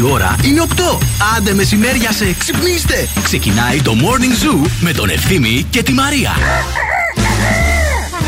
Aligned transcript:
Η 0.00 0.02
ώρα 0.02 0.36
είναι 0.44 0.62
8. 0.76 0.98
Άντε 1.36 1.54
μεσημέρια 1.54 2.12
σε 2.12 2.34
ξυπνήστε. 2.38 3.08
Ξεκινάει 3.22 3.82
το 3.82 3.92
Morning 4.00 4.44
Zoo 4.44 4.70
με 4.80 4.92
τον 4.92 5.08
Ευθύμη 5.08 5.66
και 5.70 5.82
τη 5.82 5.92
Μαρία. 5.92 6.30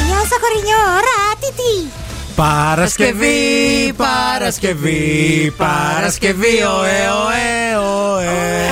Γεια 0.06 0.22
σα, 0.28 0.38
κορινιός, 0.38 0.86
ώρα, 0.86 1.36
τι 1.40 1.46
τι. 1.46 1.88
Παρασκευή, 2.34 3.92
Παρασκευή, 3.96 5.52
Παρασκευή, 5.56 6.62
ωε, 6.80 7.08
ωε, 7.26 7.76
ωε. 8.16 8.71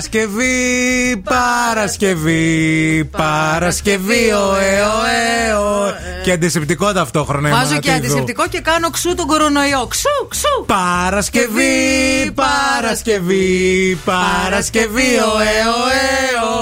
Παρασκευή, 0.00 1.22
Παρασκευή, 1.24 3.04
Παρασκευή, 3.10 4.32
ωε, 4.32 4.80
ωε, 4.80 5.54
ωε. 5.54 5.92
Και 6.22 6.32
αντισηπτικό 6.32 6.92
ταυτόχρονα. 6.92 7.48
η 7.48 7.52
Βάζω 7.52 7.78
και 7.78 7.88
Μανατίδου. 7.88 8.12
αντισηπτικό 8.12 8.48
και 8.48 8.60
κάνω 8.60 8.90
ξού 8.90 9.14
τον 9.14 9.26
κορονοϊό. 9.26 9.86
Ξού, 9.86 10.28
ξού. 10.28 10.64
Παρασκευή, 10.66 12.30
Παρασκευή, 12.34 13.98
Παρασκευή, 14.04 15.02
ωε, 15.02 15.52
ωε, 15.82 16.02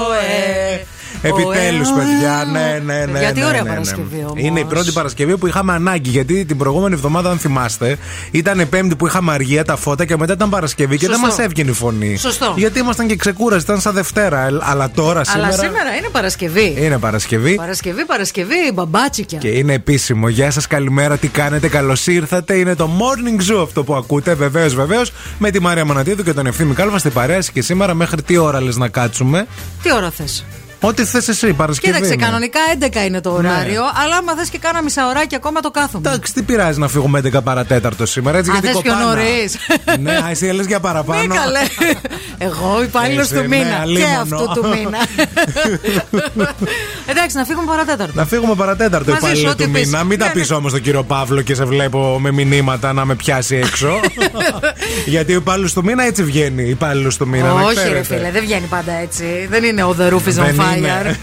ωε. 0.07 0.85
Επιτέλους, 1.21 1.87
Ωε, 1.89 1.93
ωε, 1.95 2.03
παιδιά, 2.05 2.37
ωε. 2.39 2.51
ναι, 2.51 2.81
ναι, 2.85 3.05
ναι. 3.11 3.19
Γιατί 3.19 3.39
ναι, 3.39 3.45
ωραία 3.45 3.61
ναι, 3.61 3.69
ναι. 3.69 3.75
Παρασκευή 3.75 4.23
όμως. 4.23 4.33
Είναι 4.43 4.59
η 4.59 4.63
πρώτη 4.65 4.91
Παρασκευή 4.91 5.37
που 5.37 5.47
είχαμε 5.47 5.73
ανάγκη. 5.73 6.09
Γιατί 6.09 6.45
την 6.45 6.57
προηγούμενη 6.57 6.93
εβδομάδα, 6.93 7.29
αν 7.29 7.37
θυμάστε, 7.37 7.97
ήταν 8.31 8.69
Πέμπτη 8.69 8.95
που 8.95 9.07
είχαμε 9.07 9.31
αργία 9.33 9.63
τα 9.65 9.75
φώτα 9.75 10.05
και 10.05 10.17
μετά 10.17 10.33
ήταν 10.33 10.49
Παρασκευή 10.49 10.97
και 10.97 11.07
δεν 11.07 11.15
Σωστό. 11.15 11.27
μας 11.27 11.45
έβγαινε 11.45 11.69
η 11.69 11.73
φωνή. 11.73 12.15
Σωστό. 12.17 12.53
Γιατί 12.57 12.79
ήμασταν 12.79 13.07
και 13.07 13.15
ξεκούραστοι, 13.15 13.63
ήταν 13.71 13.81
σαν 13.81 13.93
Δευτέρα. 13.93 14.45
Ε, 14.47 14.57
Αλλά 14.59 14.91
τώρα 14.91 15.23
σήμερα. 15.23 15.47
Αλλά 15.47 15.55
σήμερα 15.57 15.95
είναι 15.97 16.07
Παρασκευή. 16.11 16.75
Είναι 16.79 16.97
Παρασκευή. 16.97 17.55
Παρασκευή, 17.55 18.05
Παρασκευή, 18.05 18.71
μπαμπάτσικια. 18.73 19.37
Και 19.37 19.47
είναι 19.47 19.73
επίσημο. 19.73 20.29
Γεια 20.29 20.51
σας, 20.51 20.67
καλημέρα, 20.67 21.17
τι 21.17 21.27
κάνετε, 21.27 21.67
καλώς 21.67 22.07
ήρθατε. 22.07 22.53
Είναι 22.53 22.75
το 22.75 22.89
Morning 22.99 23.51
Zoo 23.51 23.63
αυτό 23.63 23.83
που 23.83 23.95
ακούτε. 23.95 24.33
Βεβαίως, 24.33 24.75
βεβαίως. 24.75 25.11
Με 25.37 25.49
τη 25.51 25.59
Μαρία 25.61 25.85
Μονατίδου 25.85 26.23
και 26.23 26.33
τον 26.33 26.45
Ευθύμη 26.45 26.73
Κάλβα 26.73 26.97
στην 26.97 27.11
παρέα 27.11 27.39
και 27.53 27.61
σήμερα 27.61 27.93
μέχρι 27.93 28.21
τι 28.21 28.37
ώρα 28.37 28.61
λες 28.61 28.77
να 28.77 28.87
κάτσουμε; 28.87 29.47
Τι 29.83 29.93
ώρα 29.93 30.09
θες; 30.11 30.45
Ό,τι 30.81 31.05
θες 31.05 31.27
εσύ, 31.27 31.53
Παρασκευή. 31.53 31.93
Κοίταξε, 31.93 32.13
είναι. 32.13 32.25
κανονικά 32.25 32.59
11 33.03 33.05
είναι 33.07 33.21
το 33.21 33.31
ωράριο, 33.31 33.81
αλλά 34.03 34.15
άμα 34.15 34.35
θες 34.35 34.49
και 34.49 34.57
κάνα 34.57 34.81
μισάωράκι 34.83 35.35
ακόμα 35.35 35.59
το 35.59 35.71
κάθομαι. 35.71 36.09
Εντάξει, 36.09 36.33
τι 36.33 36.41
πειράζει 36.41 36.79
να 36.79 36.87
φύγουμε 36.87 37.21
11 37.33 37.43
παρατέταρτο 37.43 38.05
σήμερα, 38.05 38.37
έτσι 38.37 38.51
Α, 38.51 38.53
γιατί 38.53 38.67
θες 38.67 38.81
πιο 38.81 38.91
κοπάνα. 38.93 39.09
νωρίς. 39.15 39.57
ναι, 39.99 40.11
α, 40.11 40.29
εσύ 40.29 40.45
λες 40.45 40.65
για 40.65 40.79
παραπάνω. 40.79 41.21
Μη 41.21 41.27
καλέ. 41.27 41.59
Εγώ 42.37 42.83
υπάλληλος 42.83 43.23
Εσύ, 43.31 43.33
του 43.33 43.39
ναι, 43.39 43.47
μήνα. 43.57 43.69
και 43.69 43.81
αλίμονο. 43.81 44.21
αυτού 44.21 44.61
του 44.61 44.67
μήνα. 44.67 44.97
Εντάξει, 47.05 47.35
να 47.37 47.45
φύγουμε 47.45 47.65
παρατέταρτο. 47.67 48.13
Να 48.15 48.25
φύγουμε 48.25 48.55
παρατέταρτο 48.55 49.11
Μαζί 49.11 49.23
σου, 49.25 49.29
υπάλληλο 49.31 49.49
ό,τι 49.51 49.63
του 49.63 49.71
πεις. 49.71 49.85
μήνα. 49.85 50.03
Μην 50.03 50.19
τα 50.19 50.25
Ναι, 50.25 50.31
πεις 50.31 50.49
ναι. 50.49 50.55
όμως 50.55 50.71
τον 50.71 50.81
κύριο 50.81 51.03
Παύλο 51.03 51.41
και 51.41 51.55
σε 51.55 51.63
βλέπω 51.65 52.19
με 52.19 52.31
μηνύματα 52.31 52.93
να 52.93 53.05
με 53.05 53.15
πιάσει 53.15 53.55
έξω. 53.55 53.99
Γιατί 55.05 55.31
ο 55.33 55.35
υπάλληλος 55.35 55.73
του 55.73 55.83
μήνα 55.83 56.03
έτσι 56.03 56.23
βγαίνει. 56.23 56.63
Υπάλληλος 56.69 57.17
του 57.17 57.27
μήνα. 57.27 57.47
να 57.47 57.61
Όχι, 57.61 57.73
ρε 57.75 57.81
ξέρετε. 57.81 58.03
φίλε, 58.15 58.31
δεν 58.31 58.41
βγαίνει 58.41 58.65
πάντα 58.65 58.91
έτσι. 58.91 59.47
Δεν 59.49 59.63
είναι 59.63 59.83
ο 59.83 59.95
The 59.99 60.03
Roof 60.13 60.15
is 60.15 60.41
on 60.41 60.45
Δεν 60.45 60.55
fire. 60.73 60.77
είναι. 60.77 61.19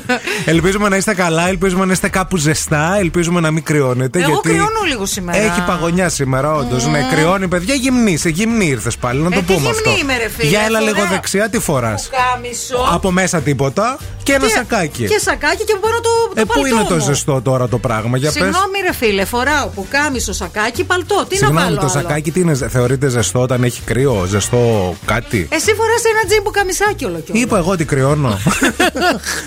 ελπίζουμε 0.52 0.88
να 0.88 0.96
είστε 0.96 1.14
καλά, 1.14 1.48
ελπίζουμε 1.48 1.84
να 1.84 1.92
είστε 1.92 2.08
κάπου 2.08 2.36
ζεστά, 2.36 2.96
ελπίζουμε 2.98 3.40
να 3.40 3.50
μην 3.50 3.62
κρυώνετε. 3.62 4.18
Εγώ 4.18 4.28
γιατί 4.28 4.48
κρυώνω 4.48 4.82
λίγο 4.88 5.06
σήμερα. 5.06 5.38
Έχει 5.38 5.64
παγωνιά 5.66 6.08
σήμερα, 6.08 6.54
όντως. 6.54 6.86
Ναι, 6.86 7.06
κρυώνει, 7.12 7.48
παιδιά, 7.48 7.74
γυμνή. 7.74 8.16
Σε 8.16 8.28
γυμνή 8.28 8.66
ήρθες 8.66 8.96
πάλι, 8.96 9.20
να 9.20 9.30
το 9.30 9.38
Ε, 9.38 9.40
τι 9.40 9.44
πούμε 9.44 9.58
γυμνή 9.58 9.70
αυτό. 9.70 9.90
είμαι, 10.00 10.16
ρε 10.16 10.28
φίλε, 10.28 10.48
Για 10.48 10.60
έλα 10.60 10.78
φοράω 10.78 10.94
λίγο 10.94 11.06
δεξιά, 11.10 11.48
τι 11.48 11.58
φοράς; 11.58 12.10
Κάμισο. 12.10 12.88
Από 12.92 13.10
μέσα 13.10 13.40
τίποτα 13.40 13.98
και 14.22 14.32
ένα 14.32 14.48
σακάκι. 14.48 15.04
Και 15.06 15.18
σακάκι 15.18 15.64
και 15.64 15.76
πάνω 15.80 15.94
το, 16.00 16.08
το 16.34 16.40
ε, 16.40 16.44
πού 16.44 16.46
παλτό 16.46 16.68
είναι 16.68 16.84
το 16.88 16.94
μου. 16.94 17.00
ζεστό 17.00 17.42
τώρα 17.42 17.68
το 17.68 17.78
πράγμα, 17.78 18.16
για 18.16 18.32
πες. 18.32 18.42
Συγγνώμη, 18.42 18.78
ρε 18.86 18.92
φίλε, 18.92 19.24
φοράω 19.24 19.66
που 19.66 19.86
κάμισο 19.90 20.32
σακάκι, 20.32 20.84
παλτό. 20.84 21.14
Τι 21.28 21.34
να 21.34 21.46
Συγγνώμη, 21.46 21.64
βάλω. 21.64 21.74
το 21.74 21.80
άλλο; 21.80 21.90
σακάκι 21.90 22.30
τι 22.30 22.40
είναι, 22.40 22.54
θεωρείται 22.54 23.08
ζεστό 23.08 23.40
όταν 23.40 23.64
έχει 23.64 23.80
κρύο, 23.84 24.24
ζεστό 24.28 24.94
κάτι; 25.04 25.48
Εσύ 25.50 25.74
φοράς 25.74 26.02
ένα 26.12 26.28
τζίμπου 26.28 26.50
καμισάκι 26.50 27.04
όλο 27.04 27.20
και 27.24 27.32
όλο. 27.32 27.40
Είπα 27.40 27.58
εγώ 27.58 27.70
ότι 27.70 27.84
κρυώνω. 27.84 28.38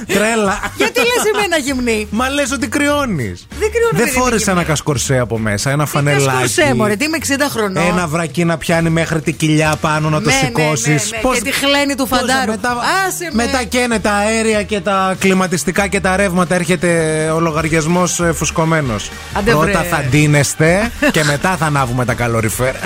Τρέλα. 0.07 0.59
Γιατί 0.77 0.99
λες 0.99 1.23
εμένα 1.33 1.57
γυμνή; 1.57 2.07
Μα 2.09 2.29
λες 2.29 2.51
ότι 2.51 2.67
κρυώνεις. 2.67 3.47
Δεν 3.59 3.71
κρυώνω, 3.71 3.89
Δεν 3.91 4.03
παιδί, 4.05 4.17
φόρεσε 4.17 4.37
γυμνή. 4.43 4.59
ένα 4.59 4.63
κασκορσέ 4.69 5.17
από 5.19 5.37
μέσα, 5.37 5.69
ένα 5.71 5.83
Τι 5.83 5.89
φανελάκι. 5.89 6.25
κασκορσέ, 6.25 6.73
μωρέ, 6.75 6.95
τι 6.95 7.05
είμαι 7.05 7.17
60 7.27 7.49
χρονών. 7.49 7.83
Ένα 7.87 8.07
βρακί 8.07 8.43
να 8.45 8.57
πιάνει 8.57 8.89
μέχρι 8.89 9.21
την 9.21 9.35
κοιλιά 9.35 9.75
πάνω 9.81 10.09
να 10.09 10.21
το 10.21 10.29
Ναι, 10.29 10.35
ναι, 10.35 10.39
σηκώσεις. 10.45 11.11
ναι, 11.11 11.29
ναι, 11.29 11.35
και 11.35 11.41
τη 11.41 11.51
χλένη 11.51 11.95
του 11.95 12.07
φαντάρου. 12.07 12.51
Μετά, 12.51 12.69
Άσε 13.07 13.29
με. 13.33 13.43
μετά 13.45 13.63
καίνε 13.63 13.99
τα 13.99 14.11
αέρια 14.11 14.63
και 14.63 14.79
τα 14.79 15.15
κλιματιστικά 15.19 15.87
και 15.87 15.99
τα 15.99 16.15
ρεύματα. 16.15 16.55
Έρχεται 16.55 16.89
ο 17.35 17.39
λογαριασμός 17.39 18.21
φουσκωμένος. 18.33 19.09
Άντε, 19.33 19.51
Πρώτα 19.51 19.79
βρε. 19.79 19.87
θα 19.89 20.03
ντύνεστε 20.09 20.91
και 21.11 21.23
μετά 21.23 21.55
θα 21.57 21.65
ανάβουμε 21.65 22.05
τα 22.05 22.13
καλοριφέρα. 22.13 22.79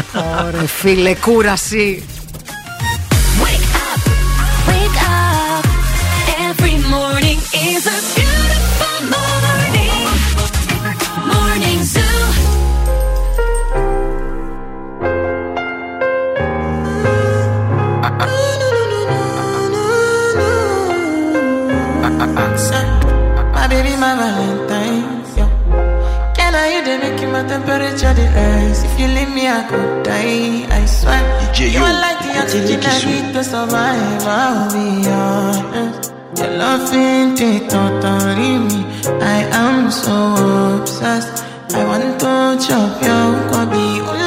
Ωρε 0.45 0.67
φίλε, 0.67 1.15
κούραση. 1.15 2.03
Survive. 33.47 34.23
I'll 34.27 34.71
be 34.71 35.07
honest. 35.09 35.86
Your 36.37 36.51
love 36.55 36.93
ain't 36.93 37.41
it 37.41 37.67
totally 37.67 38.59
me. 38.59 38.85
I 39.21 39.39
am 39.51 39.89
so 39.89 40.77
obsessed. 40.79 41.43
I 41.73 41.83
want 41.83 42.19
to 42.19 42.67
chop 42.67 43.01
your 43.01 43.33
kwabi. 43.49 44.26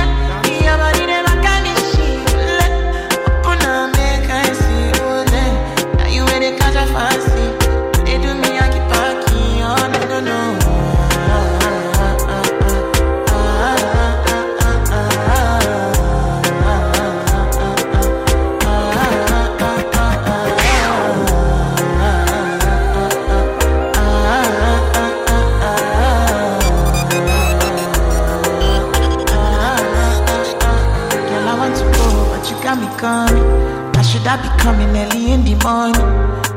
money. 35.63 35.99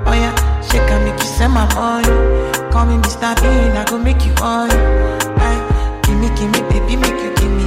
Oh 0.06 0.12
yeah, 0.12 0.34
shake 0.62 0.90
and 0.90 1.04
make 1.04 1.18
you 1.18 1.26
send 1.26 1.52
my 1.52 1.64
money. 1.74 2.08
Call 2.72 2.86
me 2.86 2.96
Mr. 3.02 3.34
Bean, 3.40 3.76
I 3.76 3.84
go 3.88 3.98
make 3.98 4.24
you 4.26 4.32
money. 4.40 4.74
Aye, 5.46 6.00
gimme, 6.04 6.28
gimme, 6.36 6.60
baby, 6.70 6.96
make 6.96 7.20
you 7.22 7.32
gimme. 7.36 7.63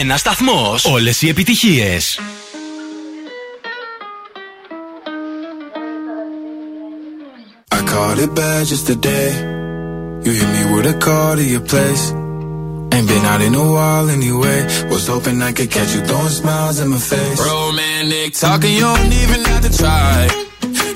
Ένα 0.00 0.16
σταθμό. 0.16 0.74
Όλε 0.82 1.10
οι 1.20 1.28
επιτυχίε. 1.28 1.98
I 7.76 7.80
caught 7.90 8.18
it 8.24 8.32
bad 8.38 8.62
just 8.70 8.86
today. 8.92 9.28
You 10.24 10.32
hit 10.38 10.50
me 10.56 10.62
with 10.72 10.86
a 10.94 10.96
call 11.04 11.32
to 11.36 11.44
your 11.54 11.64
place. 11.72 12.04
Ain't 12.94 13.06
been 13.10 13.24
out 13.32 13.42
in 13.48 13.54
a 13.64 13.66
while 13.74 14.06
anyway. 14.18 14.58
Was 14.90 15.04
hoping 15.12 15.38
I 15.48 15.52
could 15.56 15.70
catch 15.76 15.90
you 15.94 16.00
throwing 16.08 16.34
smiles 16.40 16.76
in 16.82 16.88
my 16.94 17.02
face. 17.12 17.40
Romantic 17.52 18.30
talking, 18.44 18.72
you 18.78 18.86
don't 18.92 19.14
even 19.22 19.40
have 19.50 19.62
to 19.66 19.72
try. 19.82 20.16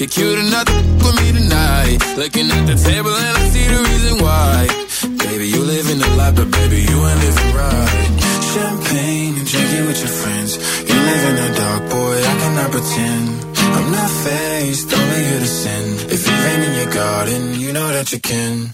You're 0.01 0.13
cute 0.17 0.39
enough 0.45 0.67
to 0.71 0.75
with 1.05 1.17
me 1.21 1.29
tonight. 1.39 1.99
Looking 2.17 2.49
at 2.57 2.65
the 2.71 2.77
table 2.89 3.15
and 3.27 3.35
I 3.41 3.43
see 3.53 3.67
the 3.75 3.81
reason 3.91 4.15
why. 4.25 4.55
Baby, 5.25 5.47
you 5.49 5.61
live 5.63 5.91
in 5.91 5.99
the 5.99 6.11
life, 6.17 6.35
but 6.37 6.51
baby, 6.51 6.79
you 6.91 6.99
ain't 7.09 7.21
living 7.27 7.55
right. 7.55 8.22
Champagne 8.54 9.36
and 9.40 9.48
drinking 9.48 9.86
with 9.88 10.00
your 10.00 10.14
friends. 10.22 10.52
You 10.88 10.96
live 11.10 11.24
in 11.30 11.36
the 11.42 11.50
dark, 11.58 11.90
boy, 11.90 12.18
I 12.22 12.34
cannot 12.42 12.70
pretend. 12.70 13.30
I'm 13.58 13.92
not 13.92 14.12
faced, 14.26 14.94
only 14.94 15.24
here 15.26 15.40
to 15.40 15.48
sin. 15.48 15.86
If 16.16 16.22
you 16.28 16.36
rain 16.46 16.62
in 16.62 16.74
your 16.76 16.94
garden, 16.94 17.60
you 17.60 17.74
know 17.74 17.88
that 17.88 18.12
you 18.14 18.20
can. 18.20 18.74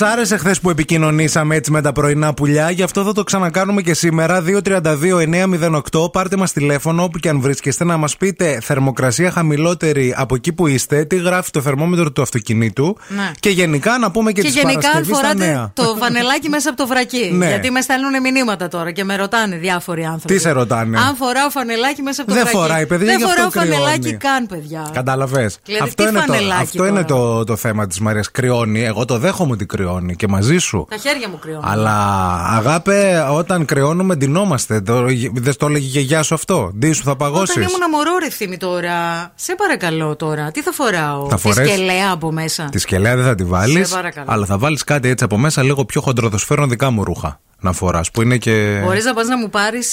Μας 0.00 0.10
άρεσε 0.12 0.36
χθες 0.36 0.60
που 0.60 0.70
επικοινωνήσαμε 0.70 1.54
έτσι 1.56 1.70
με 1.70 1.82
τα 1.82 1.92
πρωινά 1.92 2.34
πουλιά, 2.34 2.70
γι' 2.70 2.82
αυτό 2.82 3.04
θα 3.04 3.12
το 3.12 3.22
ξανακάνουμε 3.24 3.82
και 3.82 3.94
σήμερα. 3.94 4.42
232-908. 4.42 6.12
Πάρτε 6.12 6.36
μας 6.36 6.52
τηλέφωνο 6.52 7.02
όπου 7.02 7.18
και 7.18 7.28
αν 7.28 7.40
βρίσκεστε 7.40 7.84
να 7.84 7.96
μας 7.96 8.16
πείτε 8.16 8.58
θερμοκρασία 8.62 9.30
χαμηλότερη 9.30 10.14
από 10.16 10.34
εκεί 10.34 10.52
που 10.52 10.66
είστε, 10.66 11.04
τι 11.04 11.16
γράφει 11.16 11.50
το 11.50 11.60
θερμόμετρο 11.60 12.12
του 12.12 12.22
αυτοκινήτου 12.22 12.96
Ναι. 13.08 13.30
και 13.40 13.50
γενικά 13.50 13.98
να 13.98 14.10
πούμε 14.10 14.32
και, 14.32 14.40
Και 14.40 14.46
τις 14.46 14.56
γενικά 14.56 14.72
αν 14.74 14.80
Παρασκευής 14.82 15.08
τα 15.08 15.16
φοράτε 15.26 15.46
νέα. 15.52 15.70
το 15.74 15.96
βανελάκι 15.98 16.48
μέσα 16.48 16.68
από 16.68 16.78
το 16.78 16.86
βρακί. 16.86 17.30
Ναι. 17.36 17.46
Γιατί 17.46 17.70
με 17.70 17.80
στέλνουν 17.80 18.20
μηνύματα 18.20 18.68
τώρα 18.68 18.90
και 18.92 19.04
με 19.04 19.16
ρωτάνε 19.16 19.56
διάφοροι 19.56 20.04
άνθρωποι. 20.04 20.34
Τι 20.34 20.40
σε 20.40 20.50
ρωτάνε; 20.50 20.98
Αν 20.98 21.16
φοράω 21.16 21.50
φανελάκι 21.50 22.02
μέσα 22.02 22.22
από 22.22 22.30
το 22.30 22.36
Δεν 22.36 22.46
βρακί. 22.48 22.58
φοράει, 22.58 22.86
παιδιά, 22.86 23.06
Δεν 23.06 23.16
γι' 23.16 23.24
αυτό 23.24 23.36
φοράω 23.36 23.50
κρυώνει. 23.50 23.70
φανελάκι 23.70 24.14
καν, 24.16 24.46
παιδιά. 24.46 24.90
Κατάλαβες. 24.92 25.58
Δηλαδή, 25.64 25.84
αυτό 25.84 26.02
τι 26.02 26.08
είναι, 26.08 26.18
το, 26.26 26.32
φανελάκι 26.32 26.62
αυτό 26.62 26.76
τώρα. 26.78 26.90
είναι 26.90 27.04
το, 27.04 27.44
το 27.44 27.56
θέμα 27.56 27.86
της 27.86 28.00
Μαρίας. 28.00 28.30
Κρυώνει. 28.30 28.84
Εγώ 28.84 29.04
το 29.04 29.18
δέχομαι 29.18 29.52
ότι 29.52 29.66
κρυώνει 29.66 29.84
και 30.16 30.28
μαζί 30.28 30.58
σου. 30.58 30.86
Τα 30.90 30.96
χέρια 30.96 31.28
μου 31.28 31.38
κρυώνουν. 31.38 31.64
Αλλά 31.64 31.94
αγάπε, 32.50 33.26
όταν 33.32 33.64
κρυώνουμε, 33.64 34.14
ντυνόμαστε. 34.14 34.80
Δεν 35.32 35.56
το 35.56 35.66
έλεγε 35.66 35.86
η 35.86 35.90
γιαγιά 35.90 36.22
σου 36.22 36.34
αυτό. 36.34 36.70
Ντύ 36.78 36.92
σου 36.92 37.02
θα 37.02 37.16
παγώσεις. 37.16 37.56
Όταν 37.56 37.68
ήμουν 37.68 37.90
μωρό 37.90 38.18
ρε 38.18 38.26
ευθύμη 38.26 38.56
τώρα. 38.56 38.94
Σε 39.34 39.54
παρακαλώ 39.54 40.16
τώρα. 40.16 40.50
Τι 40.50 40.62
θα 40.62 40.72
φοράω; 40.72 41.28
Θα 41.28 41.34
Τη 41.36 41.40
φορές- 41.40 41.68
σκελέα 41.70 42.10
από 42.12 42.32
μέσα. 42.32 42.64
Τη 42.64 42.78
σκελέα 42.78 43.16
δεν 43.16 43.24
θα 43.24 43.34
τη 43.34 43.44
βάλεις. 43.44 43.88
Σε 43.88 43.94
παρακαλώ. 43.94 44.26
Αλλά 44.30 44.46
θα 44.46 44.58
βάλεις 44.58 44.84
κάτι 44.84 45.08
έτσι 45.08 45.24
από 45.24 45.36
μέσα 45.38 45.62
λίγο 45.62 45.84
πιο 45.84 46.00
χοντροδοσφαίρων 46.00 46.68
δικά 46.68 46.90
μου 46.90 47.04
ρούχα 47.04 47.40
να 47.66 47.72
φοράς. 47.72 48.10
Που 48.10 48.22
είναι 48.22 48.36
και. 48.36 48.80
Μπορείς 48.84 49.04
να 49.04 49.14
πας 49.14 49.26
να 49.26 49.36
μου 49.38 49.50
πάρεις 49.50 49.92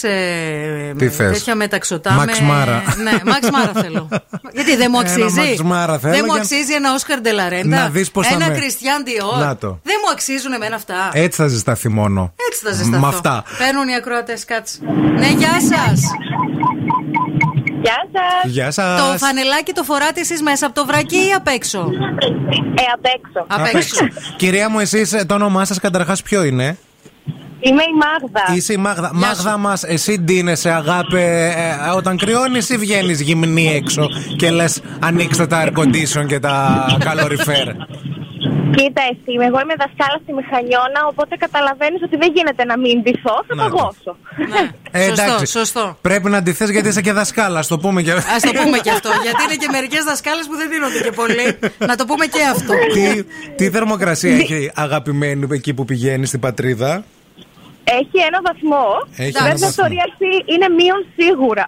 Τι 0.98 1.10
θες; 1.10 1.32
τέτοια 1.38 1.56
μεταξωτά. 1.56 2.24
Max 2.24 2.26
με... 2.26 2.34
Mara. 2.52 2.96
Ναι, 3.04 3.12
Max 3.26 3.46
Mara 3.46 3.82
θέλω. 3.82 4.08
Γιατί 4.56 4.76
δεν 4.76 4.88
μου 4.92 5.00
Ένα 5.00 5.10
αξίζει; 5.10 5.56
Max 5.58 5.72
Mara 5.72 5.98
θέλω 6.02 6.14
δεν 6.14 6.24
μου 6.26 6.32
για- 6.32 6.42
αξίζει 6.42 6.74
ένα 6.74 6.94
Όσκαρ 6.94 7.20
Ντελαρέντα. 7.22 7.78
Να 7.78 7.90
δεις 7.90 8.12
πώς 8.12 8.28
θα 8.28 8.34
Ένα 8.34 8.48
με- 8.48 8.54
Κριστιαν 8.56 9.04
Dior. 9.06 9.40
Να 9.40 9.56
το. 9.58 9.80
Δεν 9.84 9.96
μου 10.06 10.12
αξίζουν 10.12 10.54
εμένα 10.54 10.76
αυτά. 10.76 11.10
Έτσι 11.14 11.42
θα 11.42 11.48
ζεσταθεί 11.48 11.90
μόνο. 11.90 12.34
Έτσι 12.50 12.66
θα 12.66 12.72
ζεσταθώ. 12.72 13.00
Με 13.00 13.08
αυτά. 13.08 13.44
Παίρνουν 13.58 13.88
οι 13.88 13.96
ακροατές, 13.96 14.46
κάτσε. 14.46 14.78
Ναι, 15.18 15.28
γεια 15.28 15.50
σας. 15.62 16.02
Γεια 17.82 17.98
σας. 18.14 18.52
Γεια 18.52 18.72
σας. 18.72 19.00
Το 19.02 19.18
φανελάκι 19.26 19.74
το 19.74 19.84
φοράτε 19.84 20.20
εσείς 20.20 20.42
μέσα 20.42 20.66
από 20.66 20.76
το 20.76 20.86
βρακί 20.86 21.16
ή 21.18 21.32
απ' 21.36 21.48
έξω; 21.48 21.80
Ε, 21.80 22.84
απ' 22.94 23.06
έξω. 23.06 23.46
Απ' 23.48 23.76
έξω. 23.76 24.08
Κυρία 24.38 24.70
μου, 24.70 24.80
εσείς 24.80 25.24
το 25.28 25.34
όνομά 25.34 25.66
σας 25.66 25.80
καταρχάς 25.80 26.22
ποιο 26.22 26.44
είναι; 26.44 26.78
Είμαι 27.66 27.84
η 27.84 27.94
Μάγδα. 28.04 28.56
Είσαι 28.56 28.74
η 28.74 28.78
Μάγδα. 28.78 29.10
Γεια 29.14 29.28
Μάγδα 29.28 29.52
σου. 29.52 29.60
μας, 29.60 29.84
εσύ 29.84 30.20
ντύνεσαι, 30.20 30.70
αγάπη, 30.70 31.18
ε, 31.18 31.54
όταν 31.96 32.18
κρυώνεις 32.18 32.70
ή 32.70 32.78
βγαίνεις 32.78 33.22
γυμνή 33.22 33.76
έξω 33.76 34.08
και 34.38 34.50
λες 34.52 34.82
ανοίξτε 35.00 35.48
τα 35.48 35.64
air 35.66 35.78
condition 35.80 36.26
και 36.28 36.40
τα 36.40 36.86
καλοριφέρ. 37.00 37.68
Κοίτα 38.78 39.02
εσύ, 39.12 39.32
εγώ 39.48 39.60
είμαι 39.64 39.76
δασκάλα 39.84 40.18
στη 40.24 40.32
Μηχανιώνα, 40.34 41.00
οπότε 41.10 41.36
καταλαβαίνεις 41.36 42.02
ότι 42.04 42.16
δεν 42.18 42.32
γίνεται 42.36 42.64
να 42.66 42.78
μην 42.78 43.02
ντυθώ, 43.02 43.36
θα 43.48 43.56
Να 43.56 43.64
το. 43.64 43.76
παγώσω. 43.76 44.18
Ναι, 44.54 44.62
Ε, 44.92 45.06
σωστό, 45.08 45.24
εντάξει. 45.24 45.46
σωστό. 45.46 45.98
Πρέπει 46.02 46.30
να 46.30 46.38
αντιθέσει 46.38 46.72
γιατί 46.72 46.88
είσαι 46.88 47.02
και 47.02 47.12
δασκάλα, 47.14 47.60
ας 47.60 47.68
το 47.68 47.78
πούμε 47.78 48.02
και. 48.02 48.12
Α 48.12 48.18
το 48.42 48.52
πούμε 48.64 48.78
και 48.78 48.90
αυτό. 48.90 49.10
Γιατί 49.26 49.42
είναι 49.44 49.56
και 49.56 49.68
μερικές 49.72 50.04
δασκάλες 50.04 50.46
που 50.48 50.56
δεν 50.56 50.70
δίνονται 50.70 51.00
και 51.04 51.12
πολύ. 51.12 51.58
Να 51.90 51.96
το 51.96 52.06
πούμε 52.06 52.26
και 52.26 52.40
αυτό. 52.52 52.74
τι, 52.94 53.24
τι 53.56 53.70
θερμοκρασία 53.70 54.36
έχει 54.36 54.72
αγαπημένη 54.76 55.48
εκεί 55.52 55.74
που 55.74 55.86
πηγαίνεις 55.86 56.28
στην 56.28 56.40
πατρίδα; 56.40 57.04
Έχει 58.00 58.18
ένα 58.30 58.40
βαθμό. 58.48 58.86
Έχει 59.26 59.38
ένα 59.38 59.46
Βέβαια 59.50 59.70
στο 59.72 59.82
βαθμό. 59.82 59.96
Real 59.98 60.12
Sea 60.22 60.38
είναι 60.54 60.68
μείον 60.78 61.02
σίγουρα. 61.18 61.66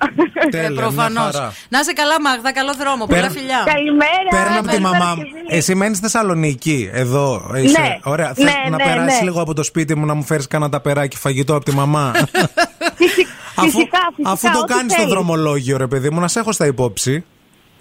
Τέλεια, 0.50 0.70
μια 0.72 0.82
Προφανώς. 0.82 1.36
χαρά. 1.36 1.54
Να 1.70 1.80
είσαι 1.80 1.94
καλά, 1.94 2.22
Μάγδα, 2.22 2.52
καλό 2.54 2.74
δρόμο. 2.82 3.06
Πολλά 3.06 3.20
Πέρα- 3.22 3.30
φιλιά. 3.38 3.60
Καλημέρα. 3.74 4.30
Παίρνω 4.36 4.56
από 4.60 4.68
τη 4.68 4.74
καλή 4.78 4.82
μαμά 4.90 5.10
μου. 5.16 5.22
Παρασκευή. 5.24 5.58
Εσύ 5.58 5.76
μένεις 5.76 5.98
στη 5.98 6.06
Θεσσαλονίκη, 6.10 6.90
εδώ. 6.94 7.52
Είσαι. 7.64 7.82
Ναι. 7.82 7.98
Ωραία. 8.04 8.28
Ναι, 8.28 8.34
Θες 8.44 8.54
να 8.70 8.78
ναι, 8.78 8.84
περάσεις 8.84 9.20
ναι. 9.20 9.26
λίγο 9.26 9.42
από 9.42 9.54
το 9.54 9.64
σπίτι 9.64 9.96
μου 9.96 10.06
να 10.06 10.14
μου 10.14 10.24
φέρεις 10.24 10.48
κανένα 10.48 10.70
ταπεράκι 10.72 11.18
φαγητό 11.18 11.56
από 11.56 11.66
τη 11.66 11.72
μαμά; 11.76 12.14
Φυσι- 13.00 13.28
αφού, 13.56 13.70
Φυσικά, 13.70 14.00
φυσικά. 14.16 14.32
αφού 14.32 14.52
το 14.52 14.60
ό,τι 14.60 14.74
κάνεις 14.74 14.92
στο 14.92 15.02
θέλεις. 15.02 15.14
δρομολόγιο, 15.16 15.78
ρε 15.78 15.88
παιδί 15.88 16.10
μου, 16.10 16.20
να 16.20 16.28
σε 16.28 16.40
έχω 16.40 16.52
στα 16.52 16.66
υπόψη. 16.66 17.26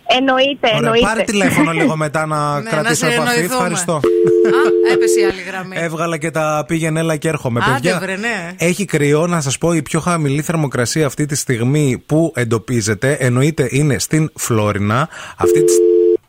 Εννοείται, 0.06 0.66
Ωραία, 0.66 0.76
εννοείται. 0.78 1.06
πάρε 1.06 1.22
τηλέφωνο 1.22 1.72
λίγο 1.80 1.96
μετά 1.96 2.26
να 2.26 2.60
Ναι, 2.60 2.70
κρατήσω 2.70 3.06
να 3.06 3.12
σε 3.12 3.16
επαφή. 3.16 3.30
εννοηθούμε. 3.30 3.54
Ευχαριστώ. 3.54 3.92
Α, 3.94 4.92
έπεσε 4.92 5.20
η 5.20 5.24
άλλη 5.24 5.40
γραμμή. 5.46 5.76
Έβγαλα 5.78 6.16
και 6.16 6.30
τα 6.30 6.64
πήγαινε, 6.66 7.00
έλα 7.00 7.16
και 7.16 7.28
έρχομαι. 7.28 7.60
Άντε, 7.64 7.72
παιδιά, 7.72 7.98
βρε, 8.00 8.16
ναι. 8.16 8.50
έχει 8.58 8.84
κρυό, 8.84 9.26
να 9.26 9.40
σας 9.40 9.58
πω, 9.58 9.72
η 9.72 9.82
πιο 9.82 10.00
χαμηλή 10.00 10.42
θερμοκρασία 10.42 11.06
αυτή 11.06 11.26
τη 11.26 11.34
στιγμή 11.36 12.02
που 12.06 12.32
εντοπίζεται, 12.36 13.12
εννοείται 13.12 13.68
είναι 13.70 13.98
στην 13.98 14.30
Φλόρινα. 14.34 15.08
Αυτή 15.36 15.64
τη... 15.64 15.72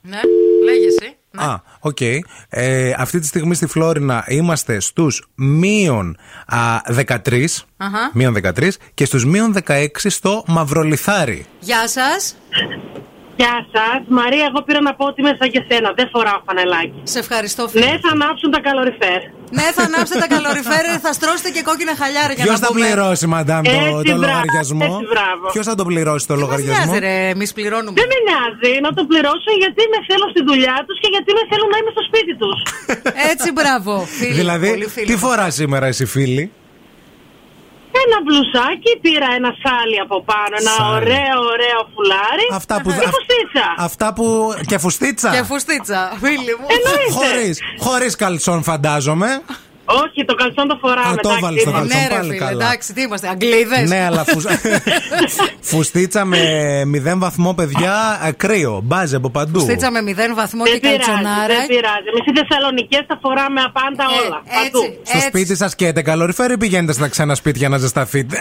Ναι, 0.01 0.20
λέγε 0.65 0.86
εσύ. 0.86 1.15
Α, 1.38 1.55
οκ. 1.79 1.98
Ε, 2.50 2.94
αυτή 2.98 3.20
τη 3.20 3.25
στιγμή 3.27 3.55
στη 3.55 3.67
Φλόρινα 3.67 4.24
είμαστε 4.27 4.79
στους 4.79 5.27
μείον 5.36 6.17
α, 6.46 6.58
13. 7.08 7.46
Αχα. 7.77 8.10
Μείον 8.13 8.36
13 8.58 8.70
και 8.94 9.05
στους 9.05 9.25
μείον 9.25 9.55
16 9.67 9.88
στο 9.96 10.44
Μαυρολιθάρι. 10.48 11.46
Γεια 11.60 11.88
σας. 11.88 12.36
Γεια 13.41 13.55
σας. 13.73 13.99
Μαρία, 14.19 14.45
εγώ 14.49 14.59
πήρα 14.65 14.81
να 14.87 14.93
πω 14.97 15.03
ότι 15.11 15.17
είμαι 15.21 15.33
σαν 15.39 15.49
και 15.53 15.61
σένα. 15.69 15.89
Δεν 15.99 16.07
φοράω 16.13 16.39
φανελάκι. 16.47 16.99
Σε 17.13 17.19
ευχαριστώ, 17.23 17.61
φίλε. 17.71 17.85
Ναι, 17.85 17.93
θα 18.05 18.09
ανάψουν 18.17 18.49
τα 18.55 18.59
καλοριφέρ. 18.67 19.21
Ναι, 19.57 19.65
θα 19.77 19.83
ανάψετε 19.89 20.19
τα 20.25 20.29
καλοριφέρ, 20.35 20.83
θα 21.05 21.11
στρώσετε 21.17 21.49
και 21.55 21.61
κόκκινα 21.69 21.93
χαλιάρα 22.01 22.33
για 22.37 22.43
Ποιος 22.47 22.59
να 22.59 22.63
θα 22.65 22.69
πούμε. 22.71 22.79
πληρώσει, 22.85 23.25
μαντάμ, 23.35 23.63
το, 23.63 23.71
Έτσι, 23.71 23.91
το 24.11 24.17
μπράβο, 24.17 24.25
λογαριασμό; 24.25 24.87
έτσι, 24.89 25.05
μπράβο. 25.13 25.45
Ποιος 25.55 25.65
θα 25.69 25.75
το 25.79 25.83
πληρώσει 25.89 26.23
το 26.31 26.33
Μας 26.35 26.41
λογαριασμό; 26.43 26.85
νοιάζει, 26.85 26.99
ρε, 27.07 27.15
εμείς 27.35 27.49
πληρώνουμε. 27.57 27.95
Δεν 28.01 28.07
με 28.13 28.17
νοιάζει 28.27 28.71
να 28.85 28.91
το 28.97 29.01
πληρώσω 29.09 29.49
γιατί 29.63 29.81
με 29.93 29.99
θέλουν 30.07 30.29
στη 30.33 30.41
δουλειά 30.49 30.77
τους 30.87 30.97
και 31.01 31.09
γιατί 31.15 31.29
με 31.37 31.43
θέλουν 31.51 31.69
να 31.73 31.77
είμαι 31.79 31.91
στο 31.97 32.03
σπίτι 32.09 32.33
τους. 32.41 32.57
Έτσι, 33.31 33.47
μπράβο. 33.57 33.91
Φίλοι, 34.19 34.27
πολύ 34.29 34.39
Δηλαδή, 34.41 34.67
φίλοι 34.95 35.05
τι 35.11 35.17
μας. 35.17 35.23
φοράς 35.25 35.53
σήμερα 35.61 35.85
εσύ, 35.91 36.05
φίλη; 36.15 36.43
Ένα 38.03 38.17
μπλουσάκι, 38.23 38.91
πήρα 39.03 39.27
ένα 39.39 39.51
σάλι 39.63 39.97
από 40.05 40.17
πάνω, 40.29 40.53
ένα 40.61 40.73
Σάλι. 40.77 40.95
ωραίο, 40.95 41.37
ωραίο 41.53 41.79
φουλάρι. 41.93 42.45
Αυτά 42.51 42.75
που. 42.81 42.89
Και 42.89 43.07
φουστίτσα. 43.15 43.67
Αυτά 43.77 44.07
που. 44.13 44.25
και 44.69 44.77
φουστίτσα. 44.77 45.29
Και 45.35 45.43
φουστίτσα, 45.43 46.01
φίλοι 46.21 46.53
μου. 46.59 46.67
Εννοείται. 46.75 47.11
Χωρίς 47.19 47.53
χωρίς 47.79 48.15
καλσόν, 48.15 48.63
φαντάζομαι. 48.63 49.29
Όχι, 49.85 50.25
το 50.25 50.33
καλσόν 50.35 50.67
το 50.67 50.77
φοράμε. 50.81 51.07
Α, 51.07 51.15
το 51.15 51.29
εντάξει, 51.29 51.37
έβαλες 51.37 51.63
το 51.63 51.69
είμαστε. 51.69 51.93
καλσόν. 51.93 52.01
Ναι, 52.01 52.07
ρε 52.07 52.15
πάλι 52.19 52.31
φίλε, 52.31 52.45
καλά. 52.45 52.65
εντάξει, 52.65 52.93
τι 52.93 53.01
είμαστε, 53.01 53.27
Αγγλίδες. 53.27 53.89
Ναι, 53.89 53.99
αλλά 54.09 54.23
φους... 54.23 54.45
φουστίτσα 55.71 56.25
με 56.25 56.39
0 57.13 57.13
βαθμό, 57.17 57.53
παιδιά, 57.53 57.95
ε, 58.27 58.31
κρύο. 58.31 58.79
Μπάζει 58.83 59.15
από 59.15 59.29
παντού. 59.29 59.59
Στίτσα 59.59 59.91
με 59.91 59.99
0 60.07 60.35
βαθμό 60.35 60.63
Δεν 60.63 60.73
και 60.73 60.79
πειράζει, 60.79 60.97
καλτσονάρα. 60.97 61.47
δεν 61.47 61.67
πειράζει. 61.67 62.07
Εμείς 62.11 62.23
οι 62.29 62.33
Θεσσαλονικές 62.39 63.03
τα 63.07 63.19
φοράμε 63.21 63.61
απάντα 63.69 64.03
Ε, 64.03 64.25
όλα. 64.25 64.37
Παντού. 64.55 64.81
έτσι, 64.83 64.99
Στο 65.09 65.17
έτσι. 65.17 65.27
σπίτι 65.27 65.55
σας 65.55 65.75
και 65.75 65.91
καλοριφέρ 65.91 66.51
ή 66.51 66.57
πηγαίνετε 66.57 66.93
στα 66.93 67.07
ξένα 67.07 67.35
σπίτια 67.35 67.69
να 67.69 67.77
ζεσταθείτε. 67.77 68.37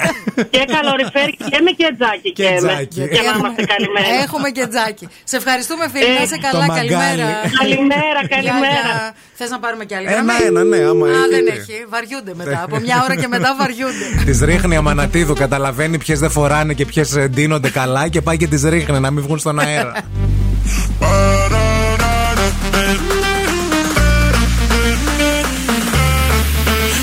Και 0.54 0.62
καλοριφέρ 0.76 1.28
και 1.50 1.58
με 1.66 1.70
και 1.80 1.88
τζάκι. 1.98 2.30
Και 2.32 2.48
με. 2.50 2.56
τζάκι. 2.68 3.00
Για 3.14 3.22
να 3.28 3.32
είμαστε 3.38 3.62
καλυμμένοι. 3.72 4.06
Έχουμε 4.26 4.48
και 4.56 4.64
τζάκι. 4.72 5.04
Σε 5.24 5.36
ευχαριστούμε, 5.36 5.84
φίλοι. 5.92 6.12
Να 6.18 6.22
είσαι 6.26 6.38
Ε, 6.40 6.44
καλά, 6.46 6.52
το 6.52 6.72
μαγκάλι. 6.72 6.88
καλημέρα. 6.88 7.28
Καλημέρα, 7.60 8.20
καλημέρα. 8.34 8.92
Θες 9.38 9.50
να 9.50 9.58
πάρουμε 9.64 9.84
κι 9.88 9.94
άλλη 9.98 10.06
Ένα, 10.06 10.14
γραμμή; 10.14 10.44
ένα, 10.50 10.62
ναι, 10.72 10.80
άμα 10.90 11.06
Α, 11.06 11.22
δεν 11.34 11.46
έχετε. 11.46 11.72
έχει. 11.72 11.84
Βαριούνται 11.88 12.32
μετά. 12.34 12.62
Από 12.62 12.78
μια 12.80 13.02
ώρα 13.04 13.14
και 13.16 13.28
μετά 13.28 13.54
βαριούνται. 13.58 14.06
τις 14.26 14.40
ρίχνει 14.40 14.76
αμανατίδου, 14.76 15.34
καταλαβαίνει 15.34 15.98
ποιες 15.98 16.18
δεν 16.18 16.30
φοράνε 16.30 16.72
και 16.74 16.84
ποιες 16.86 17.16
ντύνονται 17.30 17.70
καλά 17.70 18.08
και 18.08 18.20
πάει 18.20 18.36
και 18.36 18.46
τις 18.46 18.62
ρίχνει 18.62 19.00
να 19.00 19.10
μην 19.10 19.22
βγουν 19.22 19.38
στον 19.38 19.58
αέρα. 19.58 19.92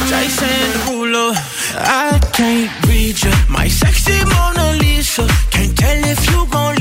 Jason 0.10 0.72
Derulo. 0.74 1.34
I 1.76 2.20
can't 2.38 2.72
read 2.88 3.22
you. 3.24 3.34
My 3.50 3.68
sexy 3.68 4.18
Mona 4.32 4.68
Lisa. 4.82 5.28
Can't 5.50 5.78
tell 5.78 6.00
if 6.14 6.22
you 6.32 6.48
gon' 6.52 6.81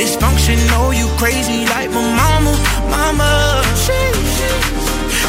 dysfunctional. 0.00 0.80
Oh, 0.80 0.90
you 1.00 1.06
crazy 1.20 1.66
like 1.74 1.90
my 1.90 2.04
mama, 2.20 2.52
mama. 2.94 3.30
Sheesh, 3.84 4.38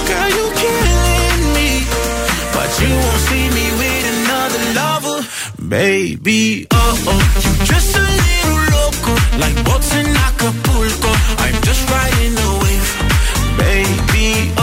girl, 0.08 0.30
you 0.38 0.46
killing 0.64 1.44
me. 1.58 1.70
But 2.56 2.70
you 2.82 2.92
won't 3.04 3.22
see 3.30 3.46
me 3.58 3.66
with 3.82 4.04
another 4.16 4.64
lover, 4.80 5.20
baby. 5.68 6.68
Oh 6.72 7.12
oh, 7.12 7.22
you 7.44 7.52
just 7.72 7.90
a 8.02 8.06
little 8.26 8.62
loco, 8.76 9.14
like 9.44 9.58
boats 9.68 9.92
in 10.00 10.08
Acapulco. 10.28 11.12
I'm 11.44 11.58
just 11.68 11.84
riding 11.90 12.34
the 12.42 12.50
wave, 12.62 12.88
baby. 13.64 14.61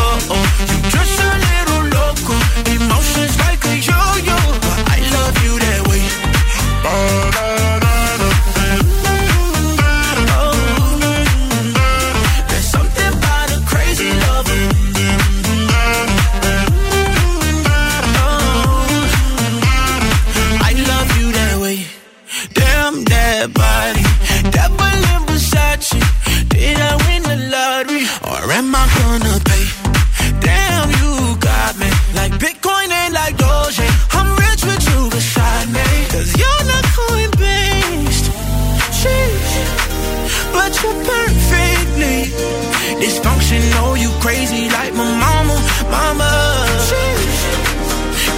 Like 32.28 32.40
Bitcoin 32.40 32.90
and 32.90 33.14
like 33.14 33.36
Doge. 33.36 33.80
I'm 34.12 34.36
rich 34.36 34.64
with 34.64 34.84
you 34.90 35.10
beside 35.10 35.68
me, 35.68 35.88
cause 36.10 36.30
you're 36.36 36.64
not 36.70 36.84
coin 36.96 37.30
based. 37.38 38.26
Sheesh, 38.98 39.54
but 40.52 40.70
you're 40.82 41.00
perfectly 41.04 42.18
dysfunctional. 43.00 43.98
You 43.98 44.10
crazy 44.20 44.68
like 44.70 44.94
my 44.94 45.08
mama, 45.24 45.56
mama. 45.90 46.30
Sheesh. 46.88 47.40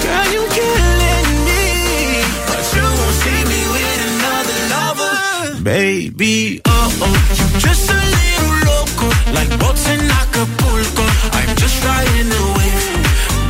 Girl, 0.03 0.27
you 0.35 0.43
killing 0.59 1.31
me. 1.49 2.23
But 2.49 2.65
you 2.77 2.83
won't 2.83 3.17
see 3.23 3.41
me 3.53 3.61
with 3.75 4.01
another 4.11 4.59
lover. 4.75 5.63
Baby, 5.63 6.61
oh 6.67 6.99
oh. 7.03 7.17
You 7.39 7.61
just 7.61 7.91
a 7.91 7.95
little 7.95 8.55
loco. 8.69 9.07
Like 9.35 9.51
boats 9.59 9.89
in 9.89 10.01
Acapulco. 10.01 11.05
I'm 11.33 11.57
just 11.57 11.85
riding 11.85 12.31
wave. 12.55 12.60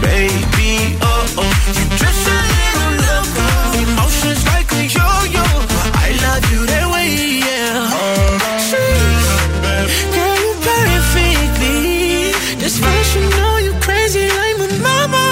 Baby, 0.03 0.97
oh 1.03 1.39
oh. 1.39 1.53
You 1.77 1.85
just 1.97 2.27
a 2.27 2.39
little 2.53 2.93
loco. 3.07 3.47
Emotions 3.85 4.43
like 4.53 4.71
a 4.73 4.83
yo-yo. 4.97 5.47
I 5.95 6.09
love 6.25 6.45
you 6.53 6.61
that 6.67 6.87
way, 6.93 7.11
yeah. 7.47 7.89
Sheesh. 8.67 9.29
Girl, 10.15 10.37
you 10.45 10.53
perfectly 10.65 12.33
dysfunctional. 12.63 13.21
You 13.21 13.31
know 13.37 13.57
you 13.59 13.73
crazy 13.81 14.25
like 14.29 14.57
my 14.59 14.69
mama. 14.87 15.25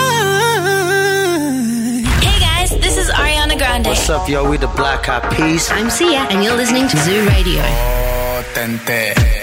Hey 2.20 2.38
guys, 2.40 2.70
this 2.80 2.96
is 2.96 3.08
Ariana 3.10 3.56
Grande. 3.58 3.86
What's 3.86 4.08
up, 4.10 4.28
yo? 4.28 4.48
We 4.48 4.56
the 4.58 4.68
Black 4.68 5.08
Eyed 5.08 5.24
Peas. 5.34 5.70
I'm 5.72 5.90
Sia, 5.90 6.26
and 6.30 6.44
you're 6.44 6.56
listening 6.56 6.88
to 6.88 6.96
Zoo 6.98 7.26
Radio. 7.28 7.62
Oh, 7.62 8.42
tente, 8.54 9.14
tente, 9.14 9.37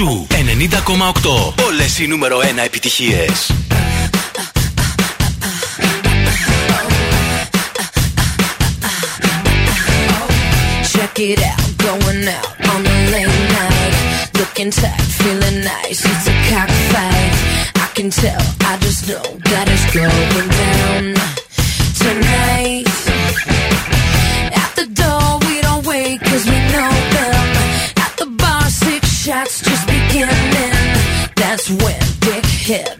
Ζου 0.00 0.26
90,8. 0.30 1.64
Όλε 1.66 1.84
οι 2.00 2.06
νούμερο 2.06 2.38
1 2.38 2.42
επιτυχίε. 2.64 3.26
Check 10.92 11.18
it 11.18 11.40
out, 11.50 11.62
going 11.84 12.28
out 12.38 12.50
on 12.72 12.80
a 12.94 12.96
late 13.12 13.40
night. 13.56 13.94
Looking 14.38 14.70
tight, 14.80 15.02
feeling 15.18 15.58
nice. 15.72 16.00
It's 16.10 16.26
a 16.32 16.34
cockfight. 16.48 17.32
I 17.84 17.86
can 17.96 18.08
tell, 18.20 18.44
I 18.70 18.72
just 18.84 19.02
know 19.10 19.26
that 19.50 19.66
it's 19.74 19.86
going 19.98 20.50
down 20.62 21.04
tonight. 22.02 22.89
hip. 32.70 32.99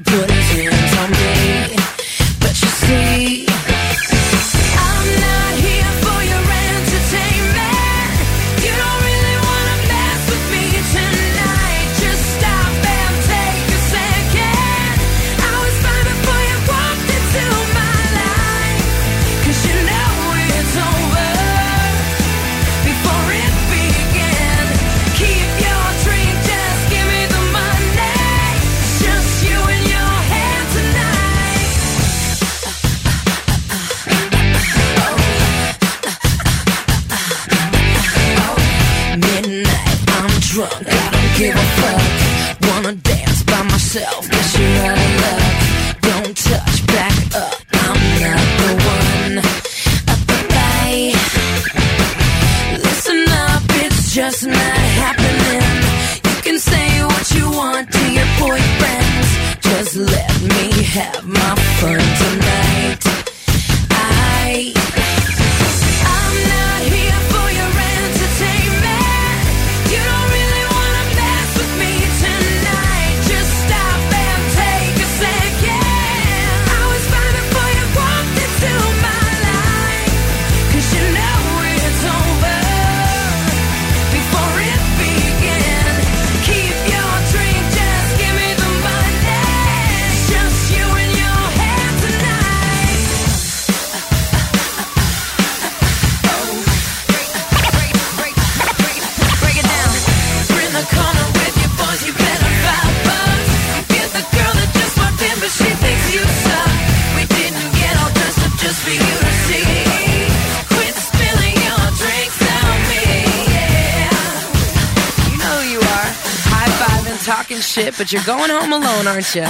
You're 118.12 118.24
going 118.24 118.50
home 118.50 118.72
alone, 118.72 119.06
aren't 119.06 119.34
you? 119.34 119.46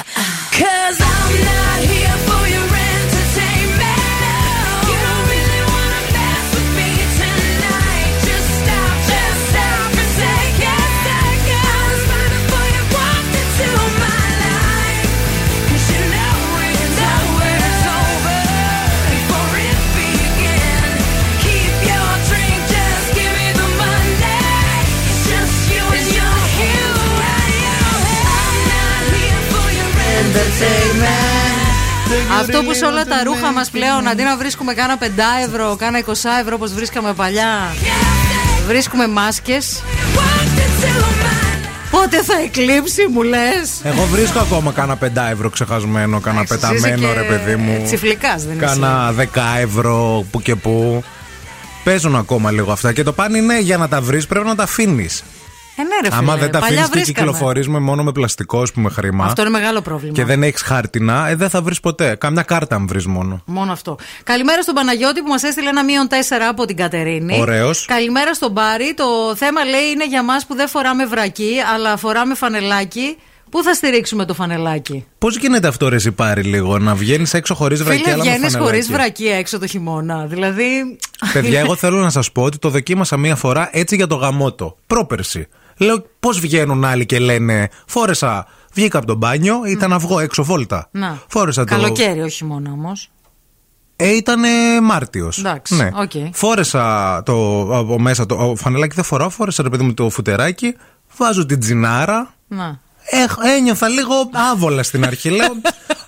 Αυτό 32.40 32.62
που 32.62 32.74
σε 32.74 32.85
όλα 32.85 33.05
τα 33.05 33.22
ρούχα 33.24 33.53
μας 33.53 33.70
πλέον 33.70 34.09
αντί 34.09 34.22
να 34.22 34.37
βρίσκουμε 34.37 34.74
κάνα 34.74 34.98
5 35.00 35.05
ευρώ, 35.46 35.76
κάνα 35.76 35.98
20 35.98 36.12
ευρώ 36.40 36.55
όπως 36.55 36.72
βρίσκαμε 36.72 37.12
παλιά, 37.12 37.74
βρίσκουμε 38.66 39.07
μάσκες. 39.09 39.83
Πότε 41.90 42.22
θα 42.22 42.35
εκλείψει, 42.44 43.07
μου 43.12 43.22
λες; 43.22 43.81
Εγώ 43.83 44.05
βρίσκω 44.05 44.38
ακόμα 44.38 44.72
κάνα 44.72 44.96
5 44.96 45.07
ευρώ 45.33 45.50
ξεχασμένο, 45.50 46.20
κάνα 46.20 46.44
πεταμένο 46.44 47.12
ρε 47.12 47.22
παιδί 47.22 47.57
μου. 47.57 47.83
Τσιφλικάς 47.85 48.44
δεν 48.44 48.55
είναι. 48.55 48.66
Κάνα 48.66 49.12
10 49.12 49.24
ευρώ 49.61 50.26
που 50.31 50.42
και 50.42 50.55
που. 50.55 51.05
Παίζουν 51.85 52.16
ακόμα 52.16 52.50
λίγο 52.50 52.72
αυτά. 52.72 52.92
Και 52.92 53.03
το 53.03 53.12
πάνε 53.12 53.38
είναι 53.38 53.61
για 53.61 53.76
να 53.76 53.88
τα 53.88 54.00
βρεις 54.00 54.26
πρέπει 54.26 54.46
να 54.46 54.55
τα 54.55 54.62
αφήνεις. 54.62 55.22
Ε, 56.04 56.08
ναι, 56.08 56.08
ρε, 56.08 56.16
Άμα 56.16 56.32
φίλε. 56.32 56.42
δεν 56.44 56.50
τα 56.52 56.58
Παλιά 56.58 56.80
αφήνεις 56.82 56.88
και 56.90 57.12
βρίσκαμε. 57.12 57.30
κυκλοφορεί 57.32 57.68
με 57.68 57.78
μόνο 57.78 58.02
με 58.02 58.12
πλαστικό, 58.12 58.60
ας 58.62 58.72
πούμε, 58.72 58.90
χρήμα. 58.90 59.24
Αυτό 59.24 59.40
είναι 59.42 59.50
μεγάλο 59.50 59.80
πρόβλημα. 59.80 60.12
Και 60.14 60.24
δεν 60.24 60.42
έχεις 60.42 60.62
χάρτινα, 60.62 61.28
ε, 61.28 61.34
δεν 61.34 61.48
θα 61.50 61.62
βρεις 61.62 61.80
ποτέ. 61.80 62.14
Κάμια 62.20 62.42
κάρτα 62.42 62.74
αν 62.76 62.86
βρεις 62.86 63.06
μόνο. 63.06 63.42
Μόνο 63.46 63.72
αυτό. 63.72 63.96
Καλημέρα 64.24 64.62
στον 64.62 64.74
Παναγιώτη 64.74 65.20
που 65.22 65.28
μας 65.28 65.42
έστειλε 65.42 65.68
ένα 65.68 65.84
μείον 65.84 66.06
4 66.08 66.48
από 66.48 66.64
την 66.66 66.76
Κατερίνη. 66.76 67.38
Ωραίος. 67.40 67.84
Καλημέρα 67.84 68.34
στον 68.34 68.50
Μπάρι. 68.52 68.94
Το 68.96 69.04
θέμα 69.36 69.64
λέει 69.64 69.88
είναι 69.94 70.06
για 70.06 70.22
μας 70.22 70.46
που 70.46 70.54
δεν 70.54 70.68
φοράμε 70.68 71.06
βρακί, 71.06 71.52
αλλά 71.74 71.96
φοράμε 71.96 72.34
φανελάκι. 72.34 73.16
Πού 73.50 73.62
θα 73.62 73.74
στηρίξουμε 73.74 74.24
το 74.24 74.34
φανελάκι; 74.34 75.04
Πώς 75.18 75.36
γίνεται 75.36 75.68
αυτό, 75.68 75.88
ρε, 75.88 75.96
εσύ 75.96 76.12
πάρει 76.12 76.42
λίγο, 76.42 76.78
να 76.78 76.94
βγαίνεις 76.94 77.34
έξω 77.34 77.54
χωρίς 77.54 77.82
βρακί, 77.82 77.98
Φίλε, 78.02 78.12
αλλά 78.12 78.24
με 78.24 78.30
βγαίνεις 78.30 78.56
χωρίς 78.56 78.86
φανελάκι. 78.86 78.92
βρακί 78.92 79.38
έξω 79.38 79.58
το 79.58 79.66
χειμώνα. 79.66 80.26
Δηλαδή. 80.26 80.98
Παιδιά, 81.32 81.60
εγώ 81.64 81.76
θέλω 81.76 81.98
να 82.00 82.10
σας 82.10 82.32
πω 82.32 82.42
ότι 82.42 82.58
το 82.58 82.68
δοκίμασα 82.68 83.16
μία 83.16 83.36
φορά 83.36 83.68
έτσι 83.72 83.96
για 83.96 84.06
το 84.06 84.14
γαμότο. 84.14 84.76
Πρόπερση. 84.86 85.48
Λέω 85.80 86.04
πώς 86.20 86.40
βγαίνουν 86.40 86.84
άλλοι 86.84 87.06
και 87.06 87.18
λένε 87.18 87.68
Φόρεσα, 87.86 88.46
βγήκα 88.74 88.98
από 88.98 89.06
το 89.06 89.14
μπάνιο, 89.14 89.60
ήταν 89.66 89.90
να 89.90 89.98
βγω 89.98 90.18
έξω 90.20 90.44
βόλτα. 90.44 90.88
Να. 90.90 91.22
Φόρεσα 91.28 91.64
το. 91.64 91.74
Καλοκαίρι, 91.74 92.20
όχι 92.20 92.44
μόνο 92.44 92.70
όμως. 92.72 93.10
Ε, 93.96 94.08
ήταν 94.16 94.40
Μάρτιος. 94.82 95.38
Εντάξει, 95.38 95.74
Ναι. 95.74 95.90
οκ. 95.94 96.10
Φόρεσα 96.32 97.22
το 97.22 97.60
από 97.78 97.98
μέσα 97.98 98.26
το 98.26 98.34
ο, 98.34 98.56
φανελάκι, 98.56 98.94
δεν 98.94 99.04
φοράω. 99.04 99.30
Φόρεσα 99.30 99.62
ρε 99.62 99.68
παιδί 99.68 99.82
μου 99.84 99.94
το 99.94 100.10
φουτεράκι. 100.10 100.74
Βάζω 101.16 101.46
την 101.46 101.60
τζινάρα. 101.60 102.34
Να. 102.48 102.80
Έχ, 103.04 103.34
ένιωθα 103.56 103.88
λίγο 103.88 104.14
άβολα 104.52 104.82
στην 104.82 105.04
αρχή. 105.04 105.30
λέω, 105.38 105.48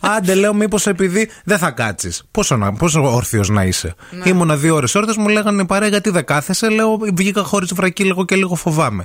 άντε, 0.01 0.35
λέω, 0.35 0.55
μήπως 0.55 0.87
επειδή 0.87 1.31
δεν 1.45 1.59
θα 1.59 1.71
κάτσεις. 1.71 2.23
Πόσο, 2.31 2.57
να- 2.57 2.73
πόσο 2.73 3.15
όρθιος 3.15 3.49
να 3.49 3.65
είσαι. 3.65 3.95
Ναι. 4.11 4.29
Ήμουνα 4.29 4.57
δύο 4.57 4.75
ώρες 4.75 4.95
όρθιος, 4.95 5.17
μου 5.17 5.29
λέγανε 5.29 5.67
παρέ, 5.67 5.87
γιατί 5.89 6.11
δεν 6.11 6.25
κάθεσαι. 6.25 6.69
Λέω, 6.69 6.99
βγήκα 7.15 7.43
χωρίς 7.43 7.75
βρακί 7.75 8.05
λίγο 8.05 8.25
και 8.25 8.37
λίγο 8.37 8.55
φοβάμαι. 8.55 9.05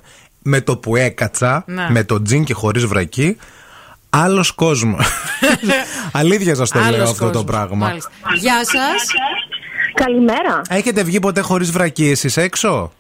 Με 0.50 0.62
το 0.62 0.78
που 0.78 0.96
έκατσα, 0.96 1.64
Ναι. 1.68 1.88
με 1.90 2.04
το 2.04 2.22
τζιν 2.22 2.44
και 2.44 2.54
χωρίς 2.54 2.86
βρακί, 2.86 3.38
άλλος 4.10 4.52
κόσμος. 4.52 5.08
Αλήθεια 6.12 6.56
σας 6.56 6.70
το 6.70 6.80
Άλλος 6.80 6.92
λέω 6.98 7.04
αυτό 7.04 7.26
το 7.26 7.32
κόσμος. 7.32 7.44
πράγμα. 7.44 7.86
Μάλιστα. 7.88 8.12
Γεια 8.40 8.58
σας. 8.66 9.06
Καλημέρα. 9.94 10.62
Έχετε 10.70 11.04
βγει 11.04 11.20
ποτέ 11.20 11.42
χωρίς 11.42 11.72
βρακί 11.72 12.10
εσείς 12.10 12.38
έξω; 12.38 12.92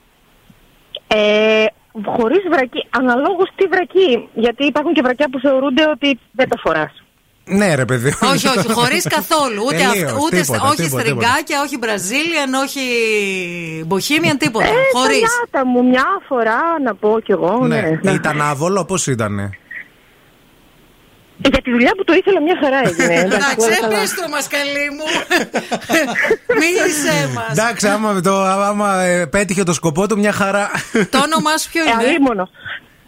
Ε, 1.08 1.66
Χωρίς 2.06 2.44
βρακί, 2.52 2.88
αναλόγως 2.90 3.50
τι 3.56 3.66
βρακί. 3.68 4.30
Γιατί 4.34 4.66
υπάρχουν 4.66 4.94
και 4.94 5.02
βρακιά 5.02 5.30
που 5.32 5.40
θεωρούνται 5.40 5.88
ότι 5.90 6.20
δεν 6.32 6.50
τα 6.50 6.58
φοράς. 6.64 7.04
Ναι, 7.50 7.76
ρε 7.76 7.86
παιδί. 7.86 8.10
μου. 8.22 8.30
όχι, 8.34 8.48
όχι, 8.48 8.72
χωρίς 8.80 9.08
καθόλου. 9.08 9.64
Ούτε, 9.66 9.76
Τελείως, 9.76 10.12
αυ- 10.12 10.22
ούτε 10.22 10.40
τίποτα, 10.40 10.62
όχι 10.68 10.76
τίποτα, 10.82 11.02
στριγκάκια, 11.04 11.62
όχι 11.62 11.80
Brazilian, 11.82 12.64
όχι 12.64 12.82
Bohemian, 13.90 14.36
τίποτα. 14.38 14.66
Ε, 14.66 14.72
Χωρίς. 14.94 15.30
τα 15.52 15.66
μου 15.66 15.84
μια 15.88 16.06
φορά 16.28 16.60
να 16.84 16.96
πω 16.96 17.20
κι 17.24 17.32
εγώ. 17.32 17.66
Ναι. 17.68 18.00
Ναι. 18.02 18.12
Ήταν 18.12 18.42
άβολο, 18.42 18.86
πώς 18.86 19.08
ήτανε; 19.08 19.50
Ε, 21.42 21.50
Για 21.50 21.62
τη 21.62 21.72
δουλειά 21.72 21.92
που 21.98 22.04
το 22.04 22.14
ήθελα 22.14 22.42
μια 22.42 22.58
χαρά 22.64 22.78
έγινε. 22.90 23.20
Εντάξει, 23.20 23.66
όλα 23.66 23.80
καλά. 23.82 24.00
πες 24.00 24.14
το 24.14 24.30
μας 24.30 24.48
καλή 24.48 24.88
μου. 24.98 25.06
Μίλησέ 26.60 27.30
μας. 27.36 27.50
Εντάξει, 27.52 27.88
άμα, 27.88 28.22
το, 28.22 28.42
άμα 28.44 29.02
ε, 29.02 29.26
πέτυχε 29.26 29.64
το 29.64 29.74
σκοπό 29.74 30.08
του, 30.08 30.18
μια 30.20 30.32
χαρά. 30.32 30.70
Το 31.12 31.18
όνομά 31.18 31.58
σου 31.58 31.70
ποιο 31.72 31.84
Ε, 31.84 31.90
είναι; 31.90 32.04
αλίμονο. 32.10 32.50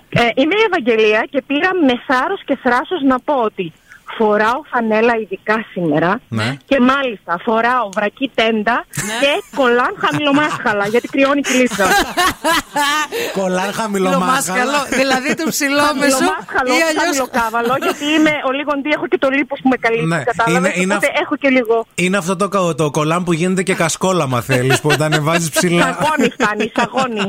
Ε, 0.09 0.21
είμαι 0.35 0.55
η 0.55 0.63
Ευαγγελία 0.69 1.27
και 1.31 1.41
πήρα 1.47 1.69
με 1.85 1.93
θάρρος 2.07 2.41
και 2.45 2.57
θράσος 2.63 3.01
να 3.07 3.19
πω 3.19 3.33
ότι 3.33 3.73
φοράω 4.19 4.59
φανέλα 4.71 5.13
ειδικά 5.21 5.57
σήμερα 5.73 6.11
Ναι. 6.39 6.49
και 6.69 6.77
μάλιστα 6.91 7.31
φοράω 7.45 7.85
βρακή 7.97 8.27
τέντα 8.39 8.75
Ναι. 9.07 9.17
και 9.21 9.31
κολάν 9.59 9.93
χαμηλομάσχαλα 10.03 10.85
γιατί 10.93 11.07
κρυώνει 11.07 11.39
η 11.45 11.47
κλίσσα. 11.51 11.85
Κολλάν 13.39 13.71
Χαμηλομάσκαλο, 13.73 14.59
χαμηλομάσκαλο. 14.59 14.97
δηλαδή 15.01 15.29
το 15.39 15.45
ψηλόμεσο 15.53 16.17
Χαμηλομάσχαλο, 16.17 16.67
ή 16.69 16.75
όχι 16.75 16.83
αλλιώς 17.01 17.03
χαμηλοκάβαλο 17.05 17.73
γιατί 17.85 18.03
είμαι 18.15 18.33
ο 18.47 18.51
λίγον 18.57 18.77
έχω 18.95 19.05
και 19.07 19.17
το 19.17 19.29
λίπος 19.37 19.59
που 19.63 19.69
με 19.73 19.77
καλύπτει, 19.77 20.05
Ναι, 20.05 20.23
κατάλαβες, 20.23 20.57
είναι- 20.71 20.81
είναι 20.83 20.93
οπότε 20.93 21.07
αυ- 21.13 21.21
έχω 21.23 21.35
και 21.41 21.49
λίγο... 21.49 21.75
Είναι 22.05 22.17
αυτό 22.17 22.35
το, 22.35 22.47
κα- 22.47 22.75
το 22.81 22.85
κολλάν 22.97 23.23
που 23.23 23.33
γίνεται 23.33 23.63
και 23.63 23.75
κασκόλα, 23.75 24.27
μα 24.27 24.41
θέλεις, 24.41 24.79
που 24.81 24.87
τα 24.97 25.05
ανεβάζεις 25.05 25.49
ψηλά. 25.49 25.83
Σαγόνι 25.83 26.29
φτάνει, 26.35 26.71
σαγόνι. 26.75 27.27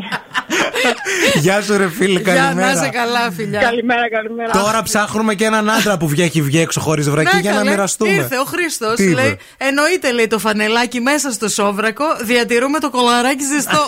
Γεια 1.44 1.62
σου, 1.62 1.76
ρε 1.76 1.88
φίλε, 1.88 2.20
Για 2.20 2.32
να 2.34 2.40
είσαι 2.50 2.54
καλημέρα. 2.58 2.88
καλά, 2.90 3.30
φιλιά. 3.36 3.60
Καλημέρα, 3.60 4.08
καλημέρα. 4.10 4.50
Τώρα 4.52 4.82
ψάχνουμε 4.82 5.34
και 5.34 5.44
έναν 5.44 5.70
άντρα 5.70 5.96
που 5.96 6.08
βγαίνει 6.08 6.30
βγει 6.42 6.60
έξω 6.60 6.79
χωρί 6.80 7.02
βρακί 7.02 7.34
Ναι, 7.34 7.40
για 7.40 7.50
να 7.50 7.56
καλέ. 7.56 7.70
μοιραστούμε. 7.70 8.10
Ήρθε 8.12 8.38
ο 8.38 8.44
Χρήστος. 8.44 8.94
Τι 8.94 9.02
είπε; 9.04 9.14
Λέει: 9.20 9.36
Εννοείται, 9.56 10.12
λέει 10.12 10.26
το 10.26 10.38
φανελάκι 10.38 11.00
μέσα 11.00 11.30
στο 11.32 11.48
σόβρακο. 11.48 12.04
Διατηρούμε 12.22 12.78
το 12.78 12.90
κολαράκι 12.90 13.44
ζεστό. 13.44 13.84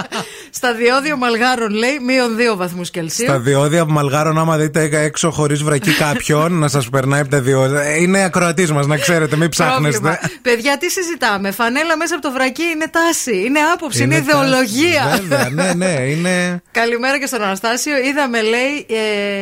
Στα 0.50 0.74
διόδια 0.74 1.16
Μαλγάρων, 1.16 1.70
λέει, 1.74 1.98
μείον 2.06 2.36
2 2.52 2.56
βαθμούς 2.56 2.90
Κελσίου. 2.90 3.26
Στα 3.26 3.38
διόδια 3.38 3.86
που 3.86 3.92
μαλγάρων, 3.92 4.38
άμα 4.38 4.56
δείτε 4.56 4.88
έξω 4.92 5.30
χωρίς 5.30 5.62
βρακί 5.62 5.90
κάποιον 5.94 6.52
να 6.58 6.68
σας 6.68 6.88
περνάει 6.88 7.20
από 7.20 7.30
τα 7.30 7.40
διόδια. 7.40 7.96
Είναι 7.96 8.24
ακροατής 8.24 8.72
μας, 8.72 8.86
να 8.86 8.96
ξέρετε, 8.96 9.36
μην 9.36 9.48
Πρόβλημα. 9.48 9.90
ψάχνεστε. 9.90 10.30
Παιδιά, 10.42 10.78
τι 10.78 10.90
συζητάμε; 10.90 11.50
Φανέλα 11.50 11.96
μέσα 11.96 12.14
από 12.14 12.22
το 12.22 12.32
βρακί 12.32 12.62
είναι 12.62 12.88
τάση, 12.90 13.36
είναι 13.46 13.58
άποψη, 13.74 14.02
είναι, 14.02 14.14
Είναι 14.14 14.24
ιδεολογία. 14.28 15.06
τάση. 15.10 15.20
Βέβαια, 15.22 15.48
ναι, 15.50 15.72
ναι, 15.86 16.00
είναι. 16.00 16.62
Καλημέρα 16.70 17.18
και 17.18 17.26
στον 17.26 17.42
Αναστάσιο. 17.42 17.96
Είδαμε, 17.96 18.42
λέει, 18.42 18.86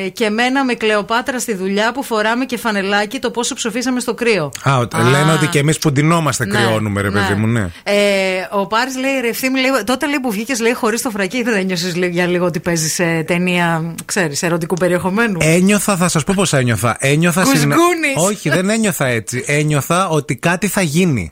ε, 0.05 0.09
και 0.09 0.31
μένα 0.31 0.65
με 0.65 0.75
Κλεοπάτρα 0.75 1.39
στη 1.39 1.55
δουλειά 1.55 1.93
που 1.93 2.03
φοράμε 2.03 2.45
και 2.45 2.57
φανελάκι 2.57 2.79
φανελάκι 2.81 3.19
το 3.19 3.31
πόσο 3.31 3.55
ψοφήσαμε 3.55 4.01
στο 4.01 4.15
κρύο. 4.15 4.51
Α, 4.69 4.77
ότι- 4.77 4.97
Α. 4.97 5.03
λένε 5.03 5.33
ότι 5.33 5.47
και 5.47 5.59
εμείς 5.59 5.79
που 5.79 5.93
ντυνόμαστε 5.93 6.47
Ναι, 6.47 6.59
κρυώνουμε, 6.59 7.01
ρε 7.01 7.11
παιδί 7.11 7.35
μου, 7.35 7.47
ναι. 7.47 7.61
Ε, 7.83 7.95
ο 8.51 8.67
Πάρης 8.67 8.97
λέει, 8.99 9.21
ρε 9.21 9.29
ευθύμη, 9.29 9.61
λέει, 9.61 9.71
τότε 9.85 10.07
λέει 10.07 10.19
που 10.23 10.31
βγήκες 10.31 10.61
λέει 10.61 10.73
χωρίς 10.73 11.03
το 11.03 11.11
φρακί, 11.11 11.43
δεν 11.43 11.55
ένιωσες 11.55 11.93
για 11.95 12.27
λίγο 12.27 12.45
ότι 12.45 12.61
παίζεις 12.61 12.93
σε 12.93 13.23
ταινία, 13.23 13.95
ξέρεις, 14.05 14.43
ερωτικού 14.43 14.75
περιεχομένου. 14.75 15.39
Ένιωθα, 15.41 15.97
θα 15.97 16.09
σας 16.09 16.25
πω 16.25 16.33
πώς 16.37 16.53
ένιωθα. 16.53 16.97
Ένιωθα 16.99 17.43
Κουσγκούνης. 17.43 17.77
Όχι, 18.17 18.49
δεν 18.49 18.71
ένιωθα 18.71 19.07
έτσι. 19.07 19.45
Ένιωθα 19.47 20.09
ότι 20.09 20.37
κάτι 20.37 20.69
θα 20.69 20.81
γίνει. 20.83 21.31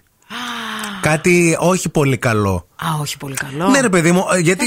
κάτι 1.00 1.56
όχι 1.61 1.88
πολύ 1.88 2.16
καλό. 2.16 2.68
Α, 2.76 2.87
όχι 3.00 3.16
πολύ 3.16 3.34
καλό. 3.34 3.68
Ναι, 3.68 3.80
ρε 3.80 3.88
παιδί 3.88 4.12
μου, 4.12 4.24
ε, 4.34 4.38
γιατί. 4.38 4.64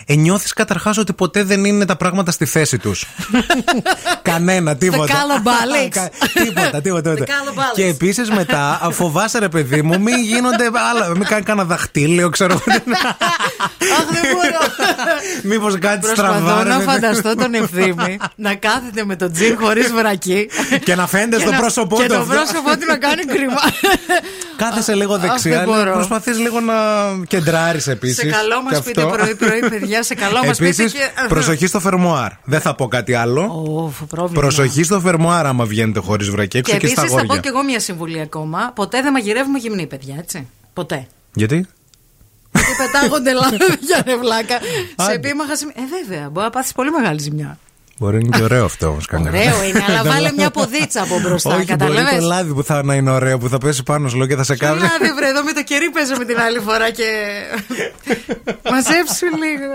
Ε, 0.00 0.04
τι 0.06 0.12
δηλαδή. 0.12 0.22
Νιώθεις 0.22 0.52
καταρχάς 0.52 0.98
ότι 0.98 1.12
ποτέ 1.12 1.42
δεν 1.42 1.64
είναι 1.64 1.84
τα 1.84 1.96
πράγματα 1.96 2.30
στη 2.30 2.44
θέση 2.44 2.78
τους. 2.78 3.06
Κανένα, 4.22 4.76
τίποτα. 4.76 5.14
colour 5.14 5.46
balance. 5.46 5.88
Κα- 5.90 6.10
τίποτα, 6.44 6.80
τίποτα. 6.80 7.12
τίποτα. 7.14 7.24
colour 7.32 7.58
balance. 7.58 7.74
Και 7.74 7.84
επίσης 7.86 8.30
μετά 8.30 8.78
α, 8.82 8.90
φοβάσαι, 8.90 9.38
ρε 9.38 9.48
παιδί 9.48 9.82
μου, 9.82 10.00
μην 10.00 10.18
γίνονται 10.18 10.64
άλλα. 10.90 11.08
Μην 11.08 11.24
κάνει 11.24 11.42
κανένα 11.42 11.66
δαχτύλιο, 11.66 12.28
ξέρω. 12.28 12.54
Αχ, 12.54 12.60
δεν 14.10 14.22
μπορώ. 14.34 14.88
Μήπως 15.50 15.78
κάτι 15.78 15.98
Προσπαθώ 16.00 16.32
στραβά. 16.40 16.62
ρε 16.62 16.68
να 16.68 16.76
παιδί 16.76 16.86
μου. 16.86 16.92
φανταστώ 16.92 17.34
τον 17.34 17.54
ευθύμη 17.54 18.18
να 18.34 18.54
κάθεται 18.54 19.04
με 19.04 19.16
τον 19.16 19.32
τζιν 19.32 19.56
χωρίς 19.60 19.92
βρακί. 19.92 20.48
Και 20.84 20.94
να 20.94 21.06
φαίνεται 21.06 21.36
Και 21.36 21.42
στο 21.42 21.50
να- 21.50 21.58
πρόσωπό 21.58 21.96
Και 21.96 22.02
του 22.02 22.08
το 22.14 22.18
αυτό. 22.20 22.32
πρόσωπό 22.34 22.70
του 22.70 22.86
να 22.88 22.96
κάνει 22.96 23.24
κρίμα. 23.24 23.60
Κάθεσαι 24.56 24.94
λίγο 24.94 25.14
Αχ, 25.14 25.20
δεξιά. 25.20 25.56
δεν 25.58 25.64
μπορώ. 25.64 25.92
Προσπαθείς 25.92 26.38
λίγο 26.38 26.60
να 26.60 26.74
κεντράρεις 27.28 27.86
επίσης. 27.86 28.16
Σε 28.16 28.26
καλό 28.26 28.62
μας 28.62 28.82
πείτε 28.82 29.02
πρωί-πρωί, 29.04 29.60
παιδιά, 29.68 29.89
σε 30.02 30.14
καλό 30.14 30.44
μας 30.44 30.58
πείτε 30.58 30.82
Επίσης, 30.82 30.92
και. 30.92 30.98
προσοχή 31.28 31.66
στο 31.66 31.80
φερμοάρ. 31.80 32.30
Δεν 32.44 32.60
θα 32.60 32.74
πω 32.74 32.88
κάτι 32.88 33.14
άλλο. 33.14 33.64
Οφ, 33.84 34.02
πρόβλημα. 34.08 34.40
Προσοχή 34.40 34.82
στο 34.82 35.00
φερμοάρ 35.00 35.46
άμα 35.46 35.64
βγαίνετε 35.64 36.00
χωρίς 36.00 36.28
βρακί 36.30 36.56
έξω 36.56 36.72
Και 36.72 36.78
και, 36.78 36.86
στα 36.86 37.00
επίσης 37.00 37.16
θα 37.16 37.20
πω 37.20 37.26
γόρια. 37.26 37.40
κι 37.42 37.48
εγώ 37.48 37.62
μια 37.64 37.80
συμβουλή 37.80 38.20
ακόμα. 38.20 38.72
Ποτέ 38.74 39.02
δεν 39.02 39.12
μαγειρεύουμε 39.12 39.58
γυμνή, 39.58 39.86
παιδιά, 39.86 40.14
έτσι. 40.18 40.46
Ποτέ. 40.72 41.06
Γιατί; 41.34 41.66
Γιατί 42.52 42.70
πετάγονται 42.78 43.32
λάδια, 43.32 44.02
ρε 44.06 44.16
βλάκα. 44.16 44.58
σε 44.58 44.94
Άντε. 44.96 45.12
επίμαχα 45.12 45.56
σημεία. 45.56 45.74
Ε, 45.78 45.82
βέβαια, 46.06 46.30
μπορεί 46.30 46.44
να 46.44 46.50
πάθεις 46.50 46.72
πολύ 46.72 46.90
μεγάλη 46.90 47.20
ζημιά. 47.20 47.58
Μπορεί 48.00 48.16
να 48.16 48.20
είναι 48.24 48.36
και 48.36 48.42
ωραίο 48.42 48.64
αυτό 48.64 48.86
όμως. 48.86 49.06
Ωραίο 49.12 49.62
είναι, 49.62 49.84
αλλά 49.88 50.04
βάλε 50.04 50.32
μια 50.32 50.50
ποδίτσα 50.50 51.02
από 51.02 51.20
μπροστά. 51.20 51.54
Όχι, 51.54 51.56
μπορεί 51.56 51.78
Κατάλαβες; 51.78 52.20
το 52.20 52.26
λάδι 52.26 52.52
που 52.52 52.62
θα 52.62 52.82
να 52.82 52.94
είναι 52.94 53.10
ωραίο, 53.10 53.38
που 53.38 53.48
θα 53.48 53.58
πέσει 53.58 53.82
πάνω 53.82 54.08
σου 54.08 54.16
λέω, 54.16 54.26
και 54.26 54.36
θα 54.36 54.44
σε 54.44 54.56
κάνει. 54.56 54.80
Λάδι, 54.80 55.12
βρε, 55.14 55.28
εδώ 55.28 55.42
με 55.42 55.52
το 55.52 55.62
κερί 55.62 55.90
παίζουμε 55.90 56.24
την 56.24 56.38
άλλη 56.38 56.58
φορά 56.58 56.90
και. 56.90 57.08
Μαζέψου 58.70 59.26
λίγο. 59.26 59.74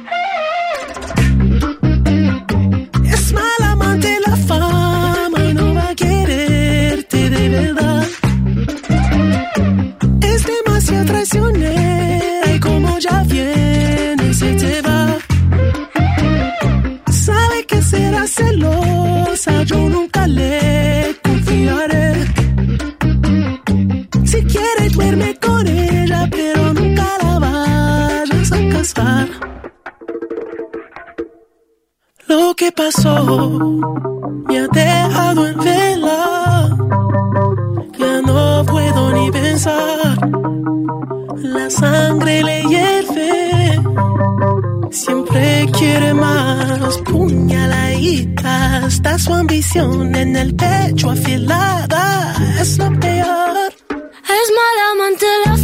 Que 32.61 32.71
pasó 32.73 33.15
me 34.47 34.59
ha 34.59 34.67
dejado 34.67 35.47
en 35.47 35.57
vela. 35.57 36.77
Ya 37.97 38.21
no 38.21 38.63
puedo 38.65 39.11
ni 39.13 39.31
pensar. 39.31 40.15
La 41.37 41.67
sangre 41.71 42.43
le 42.43 42.61
hierve. 42.71 43.81
Siempre 44.91 45.65
quiere 45.75 46.13
más. 46.13 46.97
Puñaladita. 46.99 48.85
Está 48.85 49.17
su 49.17 49.33
ambición 49.33 50.13
en 50.13 50.35
el 50.35 50.53
pecho 50.53 51.09
afilada. 51.09 52.35
Es 52.61 52.77
lo 52.77 52.89
peor. 52.99 53.73
Es 54.37 54.47
mala 54.59 54.83
amante 54.93 55.25
la 55.45 55.57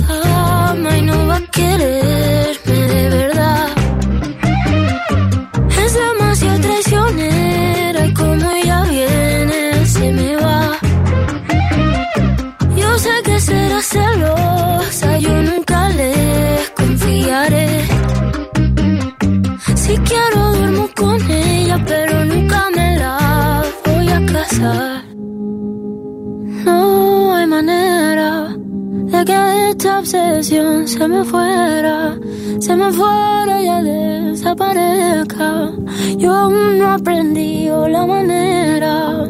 se 30.08 31.08
me 31.08 31.24
fuera, 31.26 32.18
se 32.60 32.76
me 32.76 32.92
fuera 32.94 33.62
y 33.62 33.84
desaparezca. 33.84 35.72
Yo 36.18 36.34
aún 36.34 36.80
no 36.80 36.86
he 36.86 36.94
aprendido 36.94 37.88
la 37.90 38.06
manera. 38.06 39.26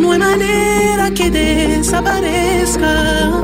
No 0.00 0.12
hay 0.12 0.18
manera 0.18 1.10
que 1.14 1.30
desaparezca. 1.30 3.41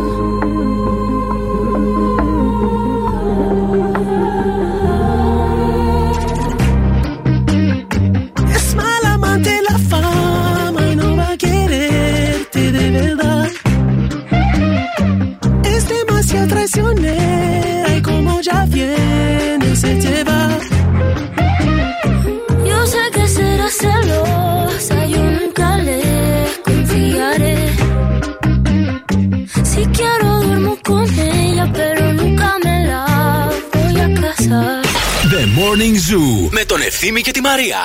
Ya 18.49 18.65
viene 18.75 19.77
se 19.83 19.91
te 20.03 20.25
va. 20.29 20.41
Yo 22.69 22.79
sé 22.93 23.03
que 23.15 23.25
será 23.37 23.69
celosa, 23.83 24.99
yo 25.15 25.23
nunca 25.39 25.69
le 25.87 26.01
confiaré. 26.67 27.57
Si 29.71 29.83
quiero 29.97 30.29
duermo 30.45 30.73
con 30.89 31.05
ella, 31.19 31.67
pero 31.79 32.13
nunca 32.21 32.49
me 32.65 32.77
la 32.91 33.05
voy 33.73 33.97
a 34.07 34.09
casar. 34.21 34.83
The 35.33 35.47
Morning 35.59 35.97
Zoo 36.07 36.49
με 36.51 36.65
τον 36.65 36.81
Ευθύμη 36.81 37.21
και 37.21 37.31
τη 37.31 37.41
Μαρία. 37.41 37.79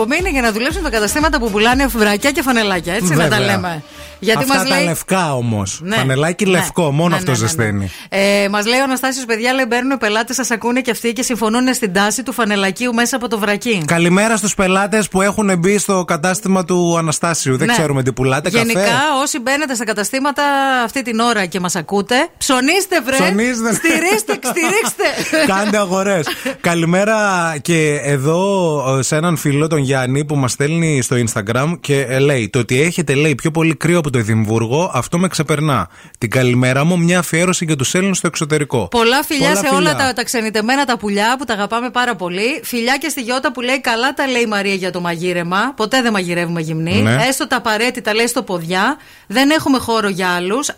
Εκπομπή 0.00 0.18
είναι 0.20 0.30
για 0.30 0.40
να 0.40 0.52
δουλέψουν 0.52 0.82
τα 0.82 0.90
καταστήματα 0.90 1.38
που 1.38 1.50
πουλάνε 1.50 1.88
φουβρακιά 1.88 2.30
και 2.30 2.42
φανελάκια. 2.42 2.94
Έτσι 2.94 3.14
να 3.14 3.28
τα 3.28 3.36
Βέβαια. 3.36 3.40
λέμε. 3.56 3.82
Γιατί 4.20 4.42
Αυτά 4.42 4.54
μας 4.58 4.68
τα 4.68 4.76
λέει. 4.76 4.84
λευκά 4.84 5.34
όμως. 5.34 5.80
Ναι. 5.82 5.96
Φανελάκι 5.96 6.44
Ναι. 6.44 6.50
λευκό, 6.50 6.90
μόνο 6.90 7.08
Ναι, 7.08 7.14
αυτό 7.16 7.30
ναι, 7.30 7.36
ναι, 7.36 7.42
ναι. 7.42 7.48
ζεσταίνει. 7.48 7.90
Ε, 8.20 8.48
Μας 8.48 8.66
λέει 8.66 8.80
ο 8.80 8.82
Αναστάσιος, 8.82 9.24
παιδιά, 9.24 9.52
λέει 9.52 9.64
μπαίνουν 9.68 9.90
οι 9.90 9.96
πελάτες, 9.96 10.36
σας 10.36 10.50
ακούνε 10.50 10.80
και 10.80 10.90
αυτοί 10.90 11.12
και 11.12 11.22
συμφωνούν 11.22 11.74
στην 11.74 11.92
τάση 11.92 12.22
του 12.22 12.32
φανελακίου 12.32 12.94
μέσα 12.94 13.16
από 13.16 13.28
το 13.28 13.38
βρακί. 13.38 13.82
Καλημέρα 13.86 14.36
στους 14.36 14.54
πελάτες 14.54 15.08
που 15.08 15.22
έχουν 15.22 15.58
μπει 15.58 15.78
στο 15.78 16.04
κατάστημα 16.04 16.64
του 16.64 16.96
Αναστάσιου. 16.98 17.56
Δεν 17.56 17.66
Ναι. 17.66 17.72
ξέρουμε 17.72 18.02
τι 18.02 18.12
πουλάτε. 18.12 18.48
Γενικά, 18.48 18.80
Καφέ. 18.80 18.92
όσοι 19.22 19.38
μπαίνετε 19.40 19.74
στα 19.74 19.84
καταστήματα 19.84 20.42
αυτή 20.84 21.02
την 21.02 21.18
ώρα 21.18 21.46
και 21.46 21.60
μας 21.60 21.76
ακούτε, 21.76 22.14
ψωνίστε, 22.38 23.00
βρε! 23.04 23.16
Ψωνίστε. 23.16 23.74
Στηρίστε, 23.74 24.32
στηρίξτε! 24.42 25.04
Κάντε 25.54 25.76
αγορές. 25.78 26.26
Καλημέρα 26.60 27.16
και 27.62 28.00
εδώ 28.02 28.96
ε, 28.98 29.02
σε 29.02 29.16
έναν 29.16 29.36
φίλο, 29.36 29.66
τον 29.66 29.78
Γιάννη, 29.78 30.24
που 30.24 30.36
μας 30.36 30.52
στέλνει 30.52 31.02
στο 31.02 31.16
Instagram 31.16 31.72
και 31.80 32.00
ε, 32.00 32.18
λέει: 32.18 32.48
Το 32.48 32.58
ότι 32.58 32.80
έχετε, 32.80 33.14
λέει, 33.14 33.34
πιο 33.34 33.50
πολύ 33.50 33.74
κρύο 33.74 33.98
από 33.98 34.10
το 34.10 34.18
Εδιμβούργο, 34.18 34.90
αυτό 34.94 35.18
με 35.18 35.28
ξεπερνά. 35.28 35.88
Την 36.18 36.30
καλημέρα 36.30 36.84
μου, 36.84 36.98
μια 36.98 37.18
αφιέρωση 37.18 37.64
για 37.64 37.76
τους 37.76 37.94
Έλληνε 37.94 38.07
στο 38.14 38.26
εξωτερικό. 38.26 38.88
Πολλά 38.90 39.22
φιλιά 39.24 39.48
Πολλά 39.48 39.60
σε 39.68 39.74
όλα 39.74 39.94
τα, 39.96 40.12
τα 40.12 40.24
ξενιτεμένα 40.24 40.84
τα 40.84 40.96
πουλιά 40.98 41.34
που 41.38 41.44
τα 41.44 41.52
αγαπάμε 41.54 41.90
πάρα 41.90 42.14
πολύ. 42.14 42.60
Φιλιά 42.64 42.96
και 42.96 43.08
στη 43.08 43.20
Γιώτα 43.20 43.52
που 43.52 43.60
λέει 43.60 43.80
καλά 43.80 44.14
τα 44.14 44.26
λέει 44.26 44.42
η 44.42 44.46
Μαρία 44.46 44.74
για 44.74 44.90
το 44.90 45.00
μαγείρεμα. 45.00 45.72
Ποτέ 45.76 46.02
δεν 46.02 46.12
μαγειρεύουμε 46.12 46.60
γυμνή. 46.60 47.00
Ναι. 47.02 47.16
Έστω 47.28 47.46
τα 47.46 47.56
απαραίτητα 47.56 48.14
λέει 48.14 48.26
στο 48.26 48.42
ποδιά. 48.42 48.96
Δεν 49.26 49.50
έχουμε 49.50 49.78
χώρο 49.78 50.08
για 50.08 50.28
άλλους. 50.28 50.70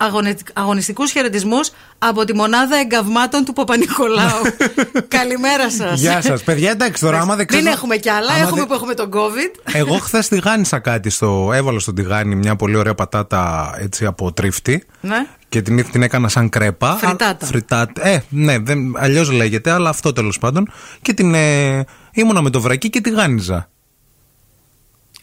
Αγωνιστικούς 0.53 1.11
χαιρετισμούς 1.11 1.71
από 1.99 2.25
τη 2.25 2.35
μονάδα 2.35 2.77
εγκαυμάτων 2.77 3.45
του 3.45 3.53
Παπα-Νικολάου. 3.53 4.43
Καλημέρα 5.09 5.71
σας. 5.71 6.01
Γεια 6.01 6.23
σας. 6.23 6.43
Παιδιά, 6.43 6.71
εντάξει 6.71 7.03
τώρα, 7.03 7.16
άμα 7.21 7.37
δεν 7.37 7.37
Δεν 7.37 7.47
ξέρεις- 7.47 7.69
έχουμε 7.79 7.97
κι 7.97 8.09
άλλα. 8.11 8.31
άμα 8.31 8.38
Έχουμε 8.40 8.57
δεν- 8.59 8.66
που 8.66 8.75
έχουμε 8.75 8.95
τον 8.95 9.11
COVID. 9.12 9.61
Εγώ 9.73 9.95
χθες 9.99 10.29
τηγάνισα 10.29 10.79
κάτι 10.79 11.11
στο. 11.11 11.51
Έβαλα 11.55 11.79
στον 11.79 11.95
τηγάνι 11.95 12.35
μια 12.35 12.57
πολύ 12.57 12.77
ωραία 12.77 12.95
πατάτα 12.95 13.75
έτσι 13.81 14.05
από 14.07 14.33
τρίφτη. 14.33 14.87
Ναι. 15.01 15.27
Και 15.51 15.63
την, 15.63 15.91
την 15.91 16.03
έκανα 16.03 16.29
σαν 16.29 16.49
κρέπα. 16.49 16.97
Φριτάτα. 16.97 17.45
Α, 17.47 17.49
φριτάτα. 17.49 18.07
Ε, 18.07 18.23
ναι, 18.29 18.57
αλλιώς 18.95 19.31
λέγεται, 19.31 19.71
αλλά 19.71 19.89
αυτό 19.89 20.13
τέλος 20.13 20.39
πάντων. 20.39 20.73
Και 21.03 21.13
την. 21.13 21.35
Ε, 21.35 21.85
ήμουνα 22.13 22.43
με 22.43 22.51
το 22.51 22.61
βρακί 22.61 22.91
και 22.91 23.01
τηγάνιζα. 23.01 23.69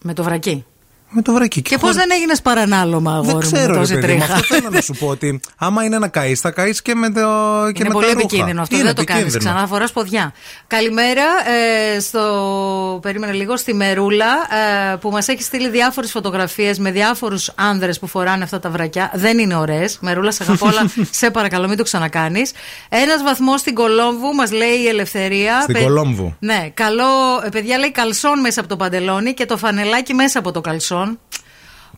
Με 0.01 0.13
το 0.13 0.23
βρακί. 0.23 0.65
Με 1.09 1.21
το 1.21 1.33
βρακί. 1.33 1.61
Και 1.61 1.77
πώς 1.77 1.95
δεν 1.95 2.09
έγινες 2.11 2.41
παρανάλωμα, 2.41 3.11
αγόρι 3.11 3.27
Δεν 3.27 3.35
μου, 3.35 3.41
ξέρω, 3.41 3.61
με 3.67 3.73
ρε 3.73 3.79
τόση 3.79 3.93
παιδί 3.93 4.13
μου. 4.13 4.19
τρίχα; 4.19 4.33
Αυτό 4.33 4.55
θέλω 4.55 4.69
να 4.71 4.81
σου 4.81 4.93
πω 4.93 5.07
ότι 5.07 5.39
άμα 5.57 5.83
είναι 5.83 5.97
να 5.97 6.07
καείς, 6.07 6.39
θα 6.39 6.51
καείς 6.51 6.81
και 6.81 6.95
με, 6.95 7.09
το, 7.09 7.21
και 7.73 7.79
Είναι 7.79 7.87
με 7.87 7.93
πολύ 7.93 8.05
τα 8.05 8.11
ρούχα. 8.13 8.23
επικίνδυνο 8.23 8.61
αυτό. 8.61 8.75
Είναι 8.75 8.85
δεν 8.85 8.95
το 8.95 9.03
κάνεις 9.03 9.21
επικίνδυνο. 9.23 9.53
ξανά. 9.53 9.67
Φορά 9.67 9.87
ποδιά. 9.93 10.33
Καλημέρα 10.67 11.23
ε, 11.95 11.99
στο. 11.99 12.99
Περίμενε 13.01 13.33
λίγο. 13.33 13.57
Στη 13.57 13.73
Μερούλα 13.73 14.25
ε, 14.91 14.95
που 14.95 15.09
μας 15.09 15.27
έχει 15.27 15.41
στείλει 15.43 15.69
διάφορες 15.69 16.11
φωτογραφίες 16.11 16.79
με 16.79 16.91
διάφορους 16.91 17.51
άνδρες 17.55 17.99
που 17.99 18.07
φοράνε 18.07 18.43
αυτά 18.43 18.59
τα 18.59 18.69
βρακιά. 18.69 19.11
Δεν 19.13 19.37
είναι 19.39 19.55
ωραίες. 19.55 19.97
Μερούλα, 20.01 20.31
σε 20.31 20.43
αγαπώ, 20.43 20.67
αλλά 20.67 20.91
σε 21.11 21.29
παρακαλώ, 21.31 21.67
μην 21.67 21.77
το 21.77 21.83
ξανακάνεις. 21.83 22.51
Ένας 22.89 23.23
βαθμός 23.23 23.59
στην 23.59 23.73
Κολόμβου 23.73 24.33
μας 24.35 24.51
λέει 24.51 24.77
η 24.83 24.87
Ελευθερία. 24.87 25.61
Στην 25.61 25.73
Παι- 25.73 25.83
Κολόμβου. 25.83 26.35
Ναι, 26.39 26.69
καλό. 26.73 27.05
ε, 27.45 27.49
Παιδιά 27.49 27.77
λέει 27.77 27.91
καλσόν 27.91 28.39
μέσα 28.39 28.59
από 28.59 28.69
το 28.69 28.75
παντελόνι 28.75 29.33
και 29.33 29.45
το 29.45 29.57
φανελάκι 29.57 30.13
μέσα 30.13 30.39
από 30.39 30.51
το 30.51 30.61
καλσόν. 30.61 30.95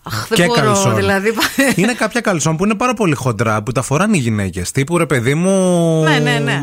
Αχ, 0.03 0.27
δεν 0.27 0.37
Και 0.37 0.45
μπορώ, 0.45 0.61
καλσόν. 0.61 0.95
δηλαδή. 0.95 1.33
είναι 1.81 1.93
κάποια 1.93 2.21
καλσόν 2.21 2.57
που 2.57 2.65
είναι 2.65 2.75
πάρα 2.75 2.93
πολύ 2.93 3.15
χοντρά 3.15 3.63
που 3.63 3.71
τα 3.71 3.81
φοράνε 3.81 4.17
οι 4.17 4.19
γυναίκες. 4.19 4.71
Τύπου 4.71 4.97
ρε 4.97 5.05
παιδί 5.05 5.33
μου. 5.35 6.01
Ναι, 6.03 6.19
ναι, 6.19 6.39
ναι. 6.39 6.61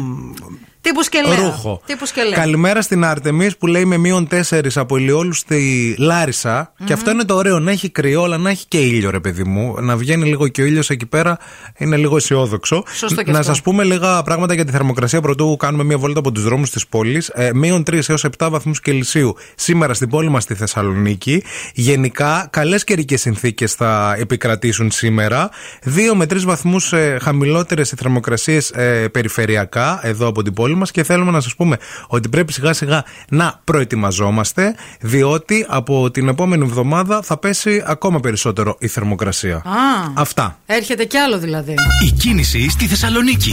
Τύπου 0.86 1.02
σκελέα. 1.02 1.36
Ρούχο. 1.36 1.80
Τύπου 1.86 2.06
σκελέα. 2.06 2.38
Καλημέρα 2.38 2.82
στην 2.82 3.04
Άρτεμι 3.04 3.54
που 3.58 3.66
λέει 3.66 3.84
με 3.84 3.96
μείον 3.96 4.28
4 4.50 4.60
από 4.74 4.96
ηλιόλους 4.96 5.38
στη 5.38 5.94
λαρισα 5.98 6.72
Και 6.84 6.92
αυτό 6.92 7.10
είναι 7.10 7.24
το 7.24 7.34
ωραίο. 7.34 7.58
Να 7.58 7.70
έχει 7.70 7.88
κρυό, 7.88 8.22
αλλά 8.22 8.38
να 8.38 8.50
έχει 8.50 8.64
και 8.68 8.78
ήλιο, 8.78 9.10
ρε 9.10 9.20
παιδί 9.20 9.44
μου. 9.44 9.74
Να 9.80 9.96
βγαίνει 9.96 10.28
λίγο 10.28 10.48
και 10.48 10.62
ο 10.62 10.64
ήλιος 10.64 10.90
εκεί 10.90 11.06
πέρα 11.06 11.38
είναι 11.76 11.96
λίγο 11.96 12.16
αισιόδοξο. 12.16 12.82
Σωστό 12.94 13.22
και 13.22 13.30
να 13.30 13.38
αυτό. 13.38 13.50
σας 13.52 13.62
πούμε 13.62 13.84
λίγα 13.84 14.22
πράγματα 14.22 14.54
για 14.54 14.64
τη 14.64 14.72
θερμοκρασία 14.72 15.20
πρωτού 15.20 15.56
κάνουμε 15.56 15.84
μια 15.84 15.98
βόλτα 15.98 16.18
από 16.18 16.32
τους 16.32 16.42
δρόμους 16.42 16.70
της 16.70 16.86
πόλης. 16.86 17.28
Ε, 17.28 17.50
μείον 17.54 17.82
3 17.82 18.08
έως 18.08 18.24
7 18.38 18.48
βαθμούς 18.50 18.80
Κελσίου 18.80 19.36
σήμερα 19.54 19.94
στην 19.94 20.08
πόλη 20.08 20.28
μας 20.28 20.42
στη 20.42 20.54
Θεσσαλονίκη. 20.54 21.42
Γενικά, 21.74 22.48
καλές 22.50 22.84
καιρικές 22.84 23.20
συνθήκες 23.20 23.74
θα 23.74 24.16
επικρατήσουν 24.18 24.90
σήμερα. 24.90 25.50
2 25.84 26.14
με 26.14 26.26
3 26.26 26.44
βαθμούς 26.44 26.92
ε, 26.92 27.18
χαμηλότερες 27.20 27.92
οι 27.92 27.96
θερμοκρασίες 27.96 28.70
ε, 28.70 29.08
περιφερειακά 29.08 30.00
εδώ 30.02 30.26
από 30.26 30.42
την 30.42 30.52
πόλη 30.52 30.74
μας 30.76 30.90
και 30.90 31.02
θέλουμε 31.04 31.30
να 31.30 31.40
σας 31.40 31.54
πούμε 31.54 31.76
ότι 32.06 32.28
πρέπει 32.28 32.52
σιγά 32.52 32.72
σιγά 32.72 33.04
να 33.28 33.60
προετοιμαζόμαστε, 33.64 34.74
διότι 35.00 35.66
από 35.68 36.10
την 36.10 36.28
επόμενη 36.28 36.64
εβδομάδα 36.64 37.22
θα 37.22 37.36
πέσει 37.38 37.82
ακόμα 37.86 38.20
περισσότερο 38.20 38.76
η 38.78 38.86
θερμοκρασία. 38.88 39.56
Α, 39.56 39.62
Αυτά. 40.14 40.58
έρχεται 40.66 41.04
κι 41.04 41.16
άλλο 41.16 41.38
δηλαδή. 41.38 41.74
Η 42.06 42.10
κίνηση 42.10 42.70
στη 42.70 42.86
Θεσσαλονίκη. 42.86 43.50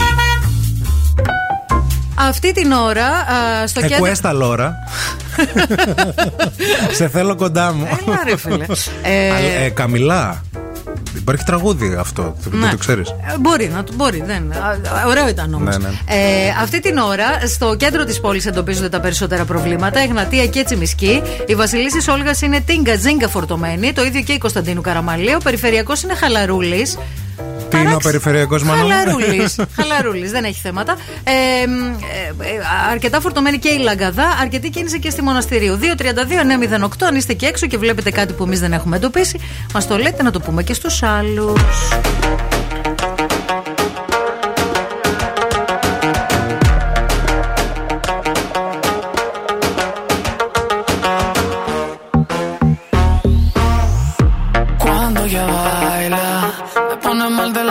Αυτή 2.18 2.52
την 2.52 2.72
ώρα 2.72 3.06
α, 3.06 3.66
στο 3.66 3.80
κέντρο. 3.80 3.96
Εκουέστα 3.96 4.32
Λόρα. 4.32 4.74
Σε 6.96 7.08
θέλω 7.08 7.34
κοντά 7.36 7.72
μου. 7.72 7.88
Έλα, 8.06 8.20
ρε, 8.24 8.36
φίλε. 8.36 8.64
Ε, 9.02 9.30
Α, 9.30 9.36
ε, 9.38 9.68
Καμιλά. 9.68 10.42
Υπάρχει 11.16 11.44
τραγούδι 11.44 11.94
αυτό. 11.98 12.36
Δεν 12.50 12.60
Ναι. 12.60 12.70
το 12.70 12.76
ξέρεις; 12.76 13.08
Ε, 13.08 13.38
Μπορεί, 13.40 13.68
να 13.74 13.84
το 13.84 13.92
μπορεί. 13.96 14.22
Δεν. 14.26 14.52
α, 14.52 14.68
α, 14.68 15.06
Ωραίο 15.08 15.28
ήταν 15.28 15.54
όμως. 15.54 15.76
Ναι, 15.76 15.88
ναι. 15.88 15.94
Ε, 16.06 16.48
αυτή 16.62 16.80
την 16.80 16.96
ώρα 16.98 17.26
στο 17.46 17.74
κέντρο 17.76 18.04
της 18.04 18.20
πόλης 18.20 18.46
εντοπίζονται 18.46 18.88
τα 18.88 19.00
περισσότερα 19.00 19.44
προβλήματα. 19.44 20.00
Εγνατία 20.00 20.46
και 20.46 20.64
Τσιμισκή. 20.64 21.22
Η 21.46 21.54
Βασιλίση 21.54 22.10
Όλγας 22.10 22.40
είναι 22.42 22.60
τίνγκα 22.60 22.96
τζίνγκα 22.96 23.28
φορτωμένη. 23.28 23.92
Το 23.92 24.04
ίδιο 24.04 24.20
και 24.20 24.32
η 24.32 24.38
Κωνσταντίνου 24.38 24.80
Καραμαλίου. 24.80 25.34
Ο 25.38 25.42
περιφερειακός 25.42 26.02
είναι 26.02 26.14
χαλαρούλης. 26.14 26.98
Τι 27.68 27.78
είναι 27.78 27.94
ο 27.94 27.98
περιφερειακός 27.98 28.62
Μανώλη. 28.62 28.92
Χαλαρούλης. 28.92 29.60
Χαλαρούλης, 29.76 30.30
δεν 30.30 30.44
έχει 30.44 30.60
θέματα. 30.60 30.96
Ε, 31.24 31.66
μ, 31.66 31.82
ε, 31.82 32.48
ε, 32.48 32.60
αρκετά 32.90 33.20
φορτωμένη 33.20 33.58
και 33.58 33.68
η 33.68 33.78
Λαγκαδά. 33.78 34.26
Αρκετή 34.40 34.70
κίνηση 34.70 34.98
και 34.98 35.10
στη 35.10 35.22
Μοναστηρίου. 35.22 35.78
232-908. 35.78 37.06
Αν 37.06 37.16
είστε 37.16 37.32
και 37.32 37.46
έξω 37.46 37.66
και 37.66 37.78
βλέπετε 37.78 38.10
κάτι 38.10 38.32
που 38.32 38.42
εμείς 38.44 38.60
δεν 38.60 38.72
έχουμε 38.72 38.96
εντοπίσει, 38.96 39.40
μας 39.74 39.86
το 39.86 39.96
λέτε 39.96 40.22
να 40.22 40.30
το 40.30 40.40
πούμε 40.40 40.62
και 40.62 40.74
στους 40.74 41.02
άλλους. 41.02 41.60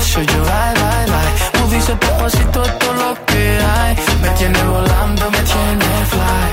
me 0.00 0.06
pide 0.06 0.20
un 0.20 0.22
beso, 0.22 0.22
yo 0.22 0.42
ay, 0.52 0.74
ay, 0.76 1.06
ay. 1.12 1.30
Tú 1.52 1.62
dices 1.70 1.96
despacito 2.00 2.62
todo 2.62 2.92
lo 2.94 3.26
que 3.26 3.58
hay. 3.58 3.96
Me 4.22 4.28
tiene 4.30 4.62
volando, 4.62 5.30
me 5.30 5.38
tiene 5.38 5.88
fly. 6.12 6.50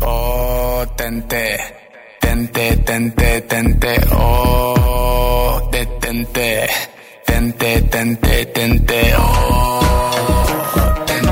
Oh, 0.00 0.84
tente, 0.96 1.58
tente, 2.20 2.76
tente, 2.78 3.40
tente, 3.42 4.00
oh, 4.12 5.68
detente, 5.70 6.68
tente, 7.24 7.82
tente, 7.82 8.46
tente, 8.46 9.14
oh, 9.18 9.80
tente, 11.06 11.31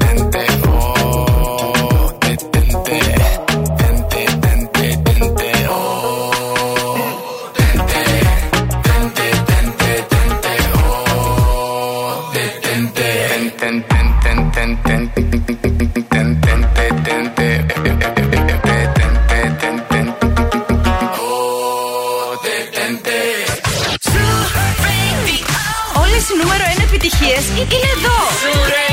επιτυχίε 27.31 27.55
είναι 27.63 27.89
εδώ. 27.95 28.90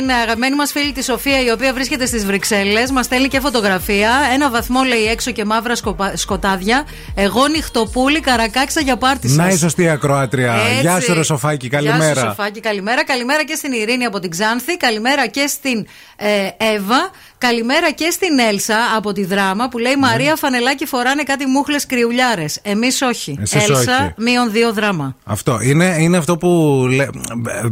Καλημέρα 0.00 0.26
να 0.26 0.34
πούμε 0.34 0.40
στην 0.40 0.50
αγαπημένη 0.50 0.54
μας 0.54 0.72
φίλη 0.72 0.92
τη 0.92 1.04
Σοφία, 1.04 1.40
η 1.44 1.50
οποία 1.50 1.72
βρίσκεται 1.72 2.06
στις 2.06 2.24
Βρυξέλλες. 2.26 2.90
Μας 2.90 3.04
στέλνει 3.04 3.28
και 3.28 3.40
φωτογραφία. 3.40 4.10
Ένα 4.32 4.50
βαθμό 4.50 4.82
λέει 4.82 5.04
έξω 5.04 5.30
και 5.30 5.44
μαύρα 5.44 5.74
σκοπα- 5.76 6.16
σκοτάδια. 6.16 6.86
Εγώ 7.14 7.46
νυχτοπούλη 7.48 8.20
καρακάξα 8.20 8.80
για 8.80 8.96
πάρτι 8.96 9.28
σας. 9.28 9.36
Να 9.36 9.48
η 9.48 9.56
σωστή 9.56 9.88
ακροάτρια. 9.88 10.54
Έτσι. 10.70 10.80
Γεια 10.80 11.00
σου, 11.00 11.14
Ρωσοφάκη, 11.14 11.66
Γεια 11.66 11.78
καλημέρα. 11.78 12.20
σου, 12.20 12.26
Σοφάκη, 12.26 12.60
καλημέρα. 12.60 13.04
Καλημέρα 13.04 13.44
και 13.44 13.54
στην 13.54 13.72
Ειρήνη 13.72 14.04
από 14.04 14.18
την 14.20 14.30
Ξάνθη. 14.30 14.76
Καλημέρα 14.76 15.26
και 15.26 15.46
στην 15.46 15.86
ε, 16.16 16.48
Εύα. 16.74 17.10
Καλημέρα 17.50 17.90
και 17.92 18.10
στην 18.10 18.38
Έλσα 18.38 18.76
από 18.96 19.12
τη 19.12 19.24
Δράμα 19.24 19.68
που 19.68 19.78
λέει 19.78 19.96
Μαρία 19.96 20.36
φανελάκι 20.36 20.86
φοράνε 20.86 21.22
κάτι 21.22 21.46
μούχλες 21.46 21.86
κρυουλιάρες. 21.86 22.58
Εμείς 22.62 23.02
όχι. 23.02 23.38
Εσείς 23.40 23.68
Έλσα 23.68 23.96
όχι. 24.02 24.12
μείον 24.16 24.50
δύο 24.50 24.72
δράμα. 24.72 25.16
Αυτό 25.24 25.58
είναι, 25.62 25.96
είναι 26.00 26.16
αυτό 26.16 26.36
που 26.36 26.82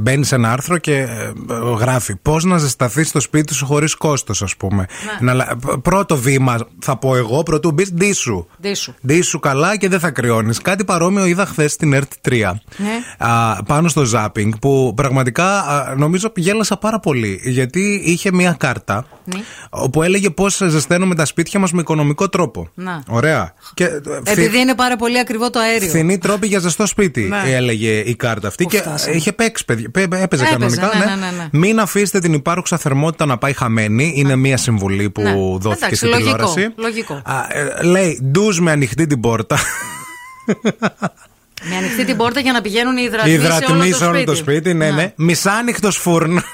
μπαίνει 0.01 0.25
σε 0.25 0.35
ένα 0.35 0.53
άρθρο 0.53 0.79
και 0.79 0.97
ε, 0.97 1.07
γράφει 1.79 2.17
πώς 2.17 2.45
να 2.45 2.59
ζεσταθείς 2.59 3.09
στο 3.09 3.21
σπίτι 3.21 3.55
σου 3.55 3.67
χωρίς 3.67 3.95
κόστος, 3.95 4.43
ας 4.43 4.57
πούμε. 4.57 4.87
Να 5.21 5.35
λα- 5.35 5.57
π- 5.67 5.79
πρώτο 5.79 6.17
βήμα, 6.17 6.59
θα 6.81 6.97
πω 6.97 7.17
εγώ, 7.17 7.43
πρωτού 7.43 7.71
μπεις 7.73 7.93
ντύσου. 7.93 8.47
Ντύσου. 8.61 8.95
Ντύσου 9.07 9.39
καλά 9.39 9.77
και 9.77 9.89
δεν 9.89 10.01
θα 10.01 10.11
κρυώνεις. 10.11 10.59
Κάτι 10.63 10.85
παρόμοιο 10.85 11.25
είδα 11.27 11.47
χθες 11.47 11.73
στην 11.73 11.93
ΕΡΤ 11.93 12.13
3. 12.29 12.31
Ναι. 12.77 13.27
Α, 13.29 13.63
πάνω 13.63 13.89
στο 13.89 14.05
ζάπινγκ 14.05 14.53
που 14.61 14.93
πραγματικά 14.97 15.59
α, 15.61 15.95
νομίζω 15.97 16.33
γέλασα 16.37 16.77
πάρα 16.77 17.01
πολύ 17.01 17.41
γιατί 17.45 18.03
είχε 18.05 18.33
μία 18.33 18.57
κάρτα 18.59 19.07
Ναι. 19.25 19.41
Όπου 19.71 20.03
έλεγε 20.03 20.31
πώς 20.31 20.57
ζεσταίνουμε 20.69 21.15
τα 21.15 21.25
σπίτια 21.25 21.61
μας 21.61 21.73
με 21.73 21.81
οικονομικό 21.81 22.29
τρόπο. 22.29 22.69
Να. 22.75 23.03
Ωραία. 23.09 23.55
Και, 23.75 23.85
ε, 23.85 24.01
Επειδή 24.25 24.59
είναι 24.59 24.75
πάρα 24.75 24.97
πολύ 24.97 25.19
ακριβό 25.19 25.51
το 25.51 25.59
αέριο. 25.59 25.89
Φθηνή 25.89 26.19
τρόπη 26.19 26.47
για 26.47 26.59
ζεστό 26.59 26.87
σπίτι, 26.87 27.21
Ναι. 27.23 27.43
έλεγε 27.47 27.99
η 27.99 28.15
κάρτα 28.17 28.49
αυτή. 28.49 28.65
Πού 28.65 28.71
και 28.71 28.79
φτάσαμε. 28.79 29.17
είχε 29.17 29.33
παίξει, 29.33 29.65
παιδιά. 29.65 29.91
Πέ- 29.91 30.03
Έπαιζε, 30.05 30.23
Έπαιζε, 30.23 30.45
κανονικά. 30.45 30.91
ναι, 30.99 31.05
ναι, 31.05 31.15
ναι, 31.15 31.37
ναι. 31.37 31.49
Μην 31.53 31.81
αφήσετε 31.81 32.19
την 32.19 32.33
υπάρχουσα 32.33 32.77
θερμότητα 32.79 33.27
να 33.27 33.39
πάει 33.39 33.53
χαμένη. 33.53 34.13
Είναι 34.17 34.37
μία 34.37 34.57
συμβουλή 34.57 35.11
που 35.11 35.23
Ναι. 35.23 35.31
δόθηκε 35.33 35.69
Εντάξει, 35.75 35.95
στην 35.97 36.09
λογικό, 36.09 36.31
τηλεόραση. 36.31 36.73
λογικό. 36.77 37.15
Α, 37.25 37.47
ε, 37.49 37.83
λέει 37.83 38.21
ντουζ 38.25 38.59
με 38.59 38.71
ανοιχτή 38.71 39.07
την 39.07 39.21
πόρτα. 39.21 39.59
Με 41.71 41.77
ανοιχτή 41.77 42.05
την 42.05 42.17
πόρτα 42.17 42.41
για 42.41 42.53
να 42.53 42.61
πηγαίνουν 42.61 42.97
οι 42.97 43.03
υδρατμοί, 43.05 43.33
Υδρατμή 43.33 43.93
σε 43.93 44.05
όλο 44.05 44.25
το 44.25 44.35
σπίτι. 44.35 44.75
ναι, 44.75 44.91
ναι. 44.91 45.13
Μισάνοιχτος 45.17 45.97
φούρνο. 45.97 46.41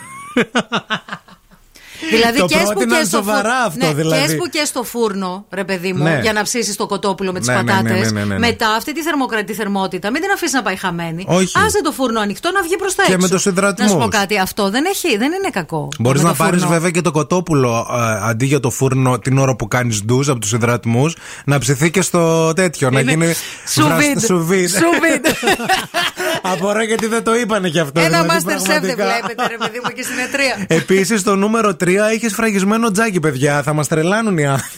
Δηλαδή 2.11 2.39
Το 2.39 2.47
και 2.47 2.55
έσπου 2.55 2.67
πρότειναν 2.73 2.99
και 3.01 3.05
στο 3.07 3.17
σοβαρά 3.17 3.41
φούρνο. 3.43 3.67
αυτό, 3.67 3.87
ναι, 3.87 3.93
δηλαδή. 3.95 4.21
Και 4.27 4.33
έσπου 4.33 4.47
και 4.51 4.63
στο 4.65 4.83
φούρνο, 4.85 5.47
ρε 5.51 5.65
παιδί 5.65 5.93
μου, 5.93 6.03
Ναι. 6.03 6.19
για 6.23 6.33
να 6.33 6.43
ψήσεις 6.43 6.77
το 6.77 6.87
κοτόπουλο 6.87 7.33
με 7.33 7.39
τις 7.39 7.49
Ναι, 7.49 7.55
ναι, 7.55 7.63
ναι, 7.63 7.71
πατάτες. 7.73 8.13
ναι, 8.13 8.19
ναι, 8.21 8.25
ναι, 8.27 8.33
ναι. 8.35 8.39
Μετά 8.39 8.69
αυτή 8.69 8.95
τη 8.95 9.03
θερμοκρατή 9.03 9.53
θερμότητα, 9.55 10.11
μην 10.11 10.21
την 10.23 10.31
αφήσεις 10.31 10.53
να 10.55 10.63
πάει 10.63 10.77
χαμένη. 10.77 11.25
Όχι. 11.29 11.59
Άσε 11.67 11.81
το 11.83 11.93
φούρνο 11.93 12.21
ανοιχτό 12.21 12.51
να 12.51 12.63
βγει 12.63 12.77
προς 12.77 12.95
τα 12.95 13.03
Και 13.07 13.13
έξω. 13.13 13.27
με 13.27 13.35
τους 13.35 13.45
υδρατμούς. 13.47 13.87
Να 13.87 13.93
σου 13.93 13.99
πω 13.99 14.09
κάτι, 14.09 14.39
αυτό 14.39 14.71
δεν, 14.71 14.85
έχει, 14.85 15.17
δεν 15.17 15.33
είναι 15.33 15.49
κακό. 15.53 15.89
Μπορείς 15.99 16.23
Με 16.23 16.29
να 16.29 16.35
το 16.37 16.43
πάρεις 16.43 16.59
φούρνο. 16.61 16.75
βέβαια 16.75 16.91
και 16.91 17.01
το 17.01 17.11
κοτόπουλο 17.11 17.87
ε, 18.23 18.29
αντί 18.29 18.47
για 18.47 18.61
το 18.61 18.71
φούρνο 18.71 19.19
την 19.19 19.39
ώρα 19.39 19.57
που 19.57 19.69
κάνεις 19.69 20.05
ντουζ 20.05 20.29
από 20.29 20.39
τους 20.39 20.53
υδρατμού 20.53 21.11
να 21.45 21.59
ψηθεί 21.59 21.91
και 21.91 22.03
στο 22.03 22.53
τέτοιο. 22.53 22.91
να 22.91 23.01
Είναι 23.01 23.11
γίνει. 23.11 23.33
σουβίντ. 23.69 24.19
Σουβίντ. 24.25 24.69
Σουβίντ. 24.69 25.27
Απορώ 26.53 26.83
γιατί 26.83 27.07
δεν 27.07 27.23
το 27.23 27.35
είπανε 27.35 27.69
κι 27.69 27.79
αυτό. 27.79 28.01
Ένα 28.01 28.21
δηλαδή, 28.23 28.29
master 28.29 28.53
chef 28.53 28.57
δεν 28.67 28.81
πραγματικά. 28.81 29.05
βλέπετε, 29.05 29.47
ρε 29.49 29.57
παιδί 29.59 29.81
μου, 29.85 29.91
και 29.95 30.03
στην 30.03 30.19
ετρία. 30.27 30.65
Επίσης, 30.69 31.23
το 31.23 31.37
νούμερο 31.37 31.77
3 31.85 31.94
έχεις 32.03 32.31
σφραγισμένο 32.33 32.91
τζάκι, 32.91 33.21
παιδιά. 33.21 33.63
Θα 33.63 33.73
μας 33.73 33.89
τρελάνουν 33.89 34.39
οι 34.39 34.47
άνθρωποι. 34.47 34.73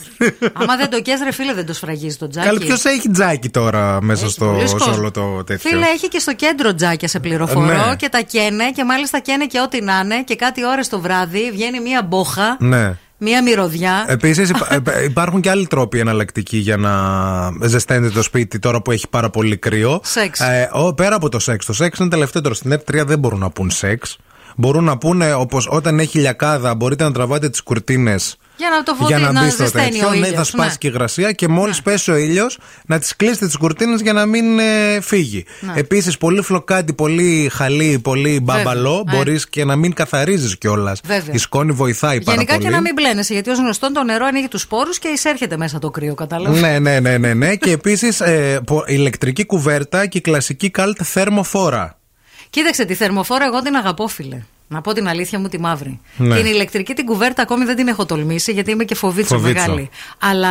Άμα 0.53 0.77
δεν 0.77 0.91
το 0.91 1.01
κες 1.03 1.21
ρε 1.25 1.33
φίλε, 1.33 1.55
δεν 1.55 1.67
το 1.67 1.75
σφραγίζει 1.75 2.17
το 2.17 2.29
τζάκι. 2.29 2.47
Καλή, 2.47 2.59
ποιος 2.59 2.85
έχει 2.85 3.11
τζάκι 3.11 3.49
τώρα 3.49 3.99
μέσα 4.03 4.31
στο, 4.31 4.45
πολλοί 4.47 4.69
σε 4.69 4.75
κόσμος. 4.77 4.97
όλο 4.97 5.11
το 5.11 5.45
τέτοιο; 5.45 5.71
Φίλε, 5.71 5.87
έχει 5.87 6.09
και 6.09 6.19
στο 6.19 6.35
κέντρο 6.35 6.75
τζάκια 6.75 7.09
σε 7.09 7.21
πληροφορώ 7.21 7.67
Ναι. 7.89 7.97
και 7.97 8.09
τα 8.09 8.21
καίνε 8.21 8.71
και 8.75 8.85
μάλιστα 8.85 9.19
καίνε 9.21 9.47
και 9.47 9.61
ό,τι 9.61 9.83
να 9.83 10.01
είναι 10.05 10.23
και 10.23 10.37
κάτι 10.37 10.67
ώρες 10.67 10.89
το 10.89 11.01
βράδυ 11.01 11.51
βγαίνει 11.53 11.81
μία 11.81 12.03
μπόχα, 12.03 12.57
Ναι. 12.61 12.97
μία 13.19 13.43
μυρωδιά. 13.43 14.05
Επίσης, 14.09 14.51
υπάρχουν 15.11 15.41
και 15.41 15.51
άλλοι 15.51 15.67
τρόποι 15.67 15.99
εναλλακτικοί 15.99 16.57
για 16.57 16.77
να 16.77 16.93
ζεσταίνετε 17.69 18.13
το 18.13 18.23
σπίτι 18.23 18.59
τώρα 18.59 18.83
που 18.83 18.91
έχει 18.91 19.09
πάρα 19.09 19.31
πολύ 19.31 19.57
κρύο. 19.57 20.01
Σεξ. 20.05 20.41
Ε, 20.41 20.69
ο, 20.73 20.95
πέρα 20.95 21.15
από 21.15 21.29
το 21.29 21.39
σεξ. 21.39 21.67
Το 21.67 21.73
σεξ 21.73 21.99
είναι 21.99 22.09
τελευταίο. 22.09 22.55
Στην 22.55 22.73
ΕΡΤ3 22.73 23.03
δεν 23.07 23.19
μπορούν 23.19 23.39
να 23.39 23.51
πούν 23.51 23.71
σεξ. 23.71 24.19
Μπορούν 24.59 24.85
να 24.85 24.99
πούνε 24.99 25.35
όπως 25.35 25.67
όταν 25.71 25.99
έχει 25.99 26.19
λιακάδα, 26.19 26.75
μπορείτε 26.75 27.05
να 27.05 27.13
τραβάτε 27.13 27.49
τις 27.51 27.63
κουρτίνες 27.63 28.37
Για 28.57 28.69
να 28.77 28.83
το 28.83 28.95
φωτί, 28.95 29.13
για 29.13 29.19
να, 29.19 29.33
να, 29.33 29.45
μπει 29.45 29.51
στο 29.51 29.63
ζεσταίνει 29.63 29.91
τέτοιο. 29.91 30.07
ο 30.07 30.11
Ναι, 30.11 30.17
ήλιος. 30.17 30.33
θα 30.35 30.45
σπάσει 30.45 30.69
ναι. 30.69 30.75
και 30.79 30.87
η 30.87 30.91
υγρασία 30.95 31.33
και 31.33 31.49
μόλις 31.49 31.83
πέσει 31.83 32.11
ο 32.11 32.17
ήλιος 32.17 32.59
να 32.87 32.99
τι 32.99 33.17
κλείσετε 33.17 33.47
τις 33.47 33.57
κουρτίνες 33.57 34.01
για 34.01 34.13
να 34.13 34.27
μην 34.27 34.59
ε, 34.59 35.01
φύγει. 35.01 35.45
Ναι. 35.61 35.73
Επίσης, 35.77 36.19
πολύ 36.19 36.43
φλοκάτι, 36.43 36.93
πολύ 36.93 37.49
χαλί, 37.53 37.99
πολύ 37.99 38.41
μπαμπαλό. 38.43 39.05
Ε. 39.13 39.17
Μπορείς 39.17 39.49
και 39.49 39.65
να 39.65 39.77
μην 39.77 39.93
καθαρίζεις 39.93 40.59
κιόλας. 40.59 41.01
Βέβαια. 41.05 41.35
Η 41.35 41.39
σκόνη 41.39 41.73
βοηθάει 41.73 42.23
πάρα 42.23 42.33
Γενικά 42.37 42.53
πολύ. 42.55 42.65
και 42.67 42.71
να 42.75 42.81
μην 42.81 42.93
μπλένεσαι, 42.95 43.33
γιατί 43.33 43.51
ως 43.51 43.59
γνωστόν 43.59 43.93
το 43.93 44.03
νερό 44.03 44.25
ανοίγει 44.27 44.49
τους 44.49 44.61
σπόρους 44.61 44.99
και 44.99 45.09
εισέρχεται 45.09 45.57
μέσα 45.57 45.79
το 45.79 45.91
κρύο, 45.91 46.15
κατάλαβες. 46.15 46.61
Ναι, 46.61 46.79
ναι, 46.79 47.01
ναι, 47.01 47.19
ναι, 47.19 47.35
ναι. 47.35 47.57
και 47.57 47.71
επίσης 47.71 48.21
ε, 48.21 48.61
πο- 48.67 48.85
ηλεκτρική 48.87 49.47
κουβέρτα 49.47 50.07
και 50.07 50.19
η 50.19 50.21
κλασική 50.21 50.71
καλτ 50.71 51.01
θερμοφόρα. 51.05 51.99
Κοίταξε, 52.51 52.85
τη 52.85 52.95
θερμοφόρα 52.95 53.45
εγώ 53.45 53.63
την 53.63 53.77
αγαπώ, 53.77 54.09
φίλε. 54.09 54.43
Να 54.69 54.81
πω 54.81 54.93
την 54.93 55.09
αλήθεια 55.09 55.39
μου 55.39 55.49
τη 55.49 55.61
μαύρη. 55.61 56.01
Ναι. 56.17 56.37
Την 56.37 56.47
ηλεκτρική 56.47 56.95
την 56.95 57.05
κουβέρτα 57.05 57.43
ακόμη 57.43 57.65
δεν 57.65 57.77
την 57.77 57.89
έχω 57.89 58.07
τολμήσει 58.07 58.53
γιατί 58.53 58.71
είμαι 58.71 58.85
και 58.85 58.95
φοβίτσο, 58.95 59.35
Φοβίτσο. 59.39 59.61
μεγάλη. 59.63 59.91
Αλλά 60.19 60.49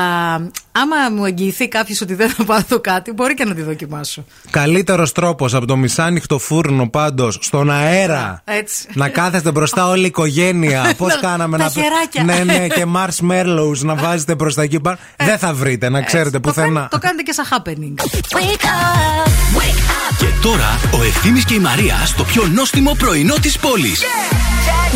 άμα 0.72 0.96
μου 1.16 1.26
εγγυηθεί 1.26 1.68
κάποιος 1.68 2.02
ότι 2.02 2.14
δεν 2.14 2.30
θα 2.30 2.44
πάθω 2.44 2.80
κάτι, 2.80 3.12
μπορεί 3.12 3.34
και 3.34 3.46
να 3.46 3.54
τη 3.56 3.62
δοκιμάσω. 3.62 4.26
Καλύτερος 4.50 5.12
τρόπος 5.12 5.54
από 5.54 5.66
το 5.66 5.76
μισάνοιχτο 5.76 6.40
φούρνο 6.40 6.90
πάντως 6.90 7.38
στον 7.42 7.72
αέρα. 7.72 8.42
Έτσι. 8.46 8.88
Να 8.94 9.10
κάθεστε 9.10 9.52
μπροστά 9.52 9.88
όλη 9.88 10.04
η 10.04 10.06
οικογένεια. 10.06 10.94
Πώς 10.98 11.14
Τα- 11.14 11.20
κάναμε 11.22 11.58
τα 11.58 11.64
να. 11.64 11.70
χεράκια. 11.70 12.24
Ναι, 12.24 12.54
ναι, 12.54 12.68
και 12.68 12.86
marshmallows 12.96 13.78
να 13.80 13.96
βάζετε 13.96 14.36
προς 14.36 14.56
τα 14.56 14.62
εκεί 14.62 14.80
πάνω. 14.80 14.98
Δεν 15.18 15.38
θα 15.38 15.54
βρείτε, 15.54 15.90
να 15.90 16.02
ξέρετε 16.02 16.30
Το, 16.30 16.40
πουθενά. 16.40 16.68
κάνετε, 16.68 16.88
το 16.92 16.98
κάνετε 17.00 17.22
και 17.24 17.32
σαν 17.32 17.46
happening. 17.50 18.02
Wake 18.38 18.66
up, 18.66 19.30
wake 19.58 19.80
up. 19.80 20.18
Και 20.18 20.26
τώρα 20.42 20.80
ο 21.00 21.04
Ευθύμης 21.04 21.46
και 21.46 21.54
η 21.54 21.60
Μαρία 21.60 21.96
στο 22.06 22.24
πιο 22.24 22.48
νόστιμο 22.54 22.96
πρωινό 22.98 23.34
της 23.42 23.58
πόλης. 23.60 24.04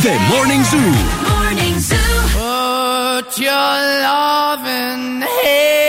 The 0.02 0.18
Morning 0.30 0.64
Zoo. 0.64 0.78
Morning 1.30 1.80
Zoo. 1.80 1.96
Put 2.34 3.38
your 3.38 3.52
loving 3.52 5.22
hand 5.22 5.89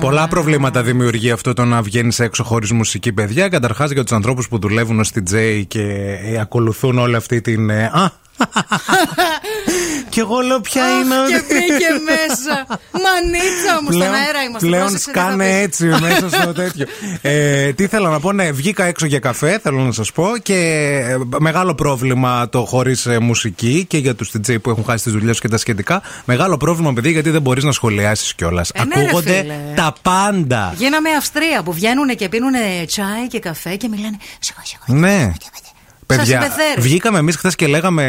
Πολλά 0.00 0.28
προβλήματα 0.28 0.82
δημιουργεί 0.82 1.30
αυτό 1.30 1.52
το 1.52 1.64
να 1.64 1.82
βγαίνεις 1.82 2.20
έξω 2.20 2.44
χωρίς 2.44 2.72
μουσική, 2.72 3.12
παιδιά. 3.12 3.48
Καταρχάς 3.48 3.90
για 3.90 4.02
τους 4.02 4.12
ανθρώπους 4.12 4.48
που 4.48 4.58
δουλεύουν 4.58 5.04
στη 5.04 5.22
J 5.32 5.62
και 5.68 5.82
ε, 6.24 6.40
ακολουθούν 6.40 6.98
όλη 6.98 7.16
αυτή 7.16 7.40
την. 7.40 7.70
ε, 7.70 7.84
Α, 7.84 8.10
και 10.10 10.20
εγώ 10.20 10.38
λέω 10.40 10.60
ποια 10.60 10.82
είναι. 10.88 11.14
Και 11.28 11.42
μπήκε 11.48 11.86
μέσα. 12.04 12.66
Μανίτσα 12.92 13.82
μου, 13.82 13.92
στον 13.92 14.02
αέρα 14.14 14.42
είμαστε. 14.48 14.66
Πλέον 14.66 14.82
πρόσεξε, 14.82 15.10
τι 15.10 15.18
θα 15.18 15.20
σκάνε 15.24 15.44
πεις. 15.44 15.62
έτσι 15.64 15.84
μέσα 15.86 16.28
στο 16.28 16.52
τέτοιο. 16.62 16.86
Ε, 17.22 17.72
τι 17.72 17.86
θέλω 17.86 18.08
να 18.08 18.20
πω, 18.20 18.32
ναι, 18.32 18.50
βγήκα 18.52 18.84
έξω 18.84 19.06
για 19.06 19.18
καφέ, 19.18 19.58
θέλω 19.62 19.80
να 19.80 19.92
σας 19.92 20.12
πω. 20.12 20.26
Και 20.42 20.54
ε, 21.08 21.16
μεγάλο 21.40 21.74
πρόβλημα 21.74 22.48
το 22.48 22.64
χωρίς 22.64 23.08
μουσική 23.20 23.84
και 23.88 23.98
για 23.98 24.14
τους 24.14 24.30
DJ 24.36 24.56
που 24.62 24.70
έχουν 24.70 24.84
χάσει 24.84 25.04
τις 25.04 25.12
δουλειές 25.12 25.40
και 25.40 25.48
τα 25.48 25.56
σχετικά. 25.56 26.02
Μεγάλο 26.24 26.56
πρόβλημα, 26.56 26.92
παιδί, 26.92 27.10
γιατί 27.10 27.30
δεν 27.30 27.42
μπορείς 27.42 27.64
να 27.64 27.72
σχολιάσεις 27.72 28.34
κιόλα. 28.34 28.47
Ε, 28.56 28.84
ναι, 28.84 28.94
ρε, 28.94 29.00
Ακούγονται 29.00 29.40
φίλε. 29.40 29.54
τα 29.76 29.94
πάντα. 30.02 30.74
Γίναμε 30.76 31.10
Αυστρία 31.10 31.62
που 31.62 31.72
βγαίνουν 31.72 32.08
και 32.16 32.28
πίνουν 32.28 32.52
τσάι 32.86 33.26
και 33.28 33.38
καφέ 33.38 33.76
και 33.76 33.88
μιλάνε. 33.88 34.16
Σιγά, 34.38 34.60
σιγά. 34.64 34.98
Ναι. 34.98 35.32
Παιδιά, 36.16 36.24
συμπεθέρει. 36.42 36.80
βγήκαμε 36.80 37.18
εμείς 37.18 37.36
χθες 37.36 37.54
και 37.54 37.66
λέγαμε, 37.66 38.04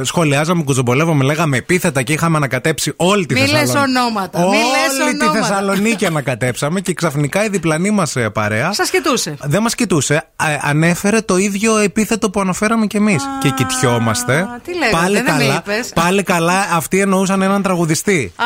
ε, 0.00 0.04
σχολιάζαμε, 0.04 0.62
κουζομπολεύαμε, 0.62 1.24
λέγαμε 1.24 1.56
επίθετα 1.56 2.02
και 2.02 2.12
είχαμε 2.12 2.36
ανακατέψει 2.36 2.92
όλη 2.96 3.26
τη 3.26 3.34
Μη 3.34 3.40
λες 3.40 3.50
Θεσσαλονίκη. 3.50 3.98
ονόματα, 3.98 4.38
μη 4.40 4.46
λες 4.46 5.06
Όλη 5.06 5.16
τη 5.16 5.24
ονόματα. 5.24 5.46
Θεσσαλονίκη 5.46 6.06
ανακατέψαμε 6.06 6.80
και 6.80 6.94
ξαφνικά 6.94 7.44
η 7.44 7.48
διπλανή 7.48 7.90
μας 7.90 8.14
παρέα. 8.32 8.72
Σας 8.72 8.90
κοιτούσε. 8.90 9.34
Δεν 9.42 9.62
μας 9.62 9.74
κοιτούσε. 9.74 10.14
ε, 10.14 10.56
ανέφερε 10.60 11.20
το 11.20 11.36
ίδιο 11.36 11.76
επίθετο 11.76 12.30
που 12.30 12.40
αναφέραμε 12.40 12.86
κι 12.86 12.96
εμείς. 12.96 13.22
Και 13.40 13.50
κοιτιόμαστε. 13.50 14.46
τι 14.64 14.74
λέγατε, 14.74 14.96
πάλι, 14.96 15.14
δεν 15.14 15.24
με 15.24 15.30
καλά, 15.30 15.54
είπες. 15.66 15.92
πάλι 15.94 16.22
καλά, 16.22 16.66
αυτοί 16.72 17.00
εννοούσαν 17.00 17.42
έναν 17.42 17.62
τραγουδιστή. 17.62 18.32
Α. 18.36 18.44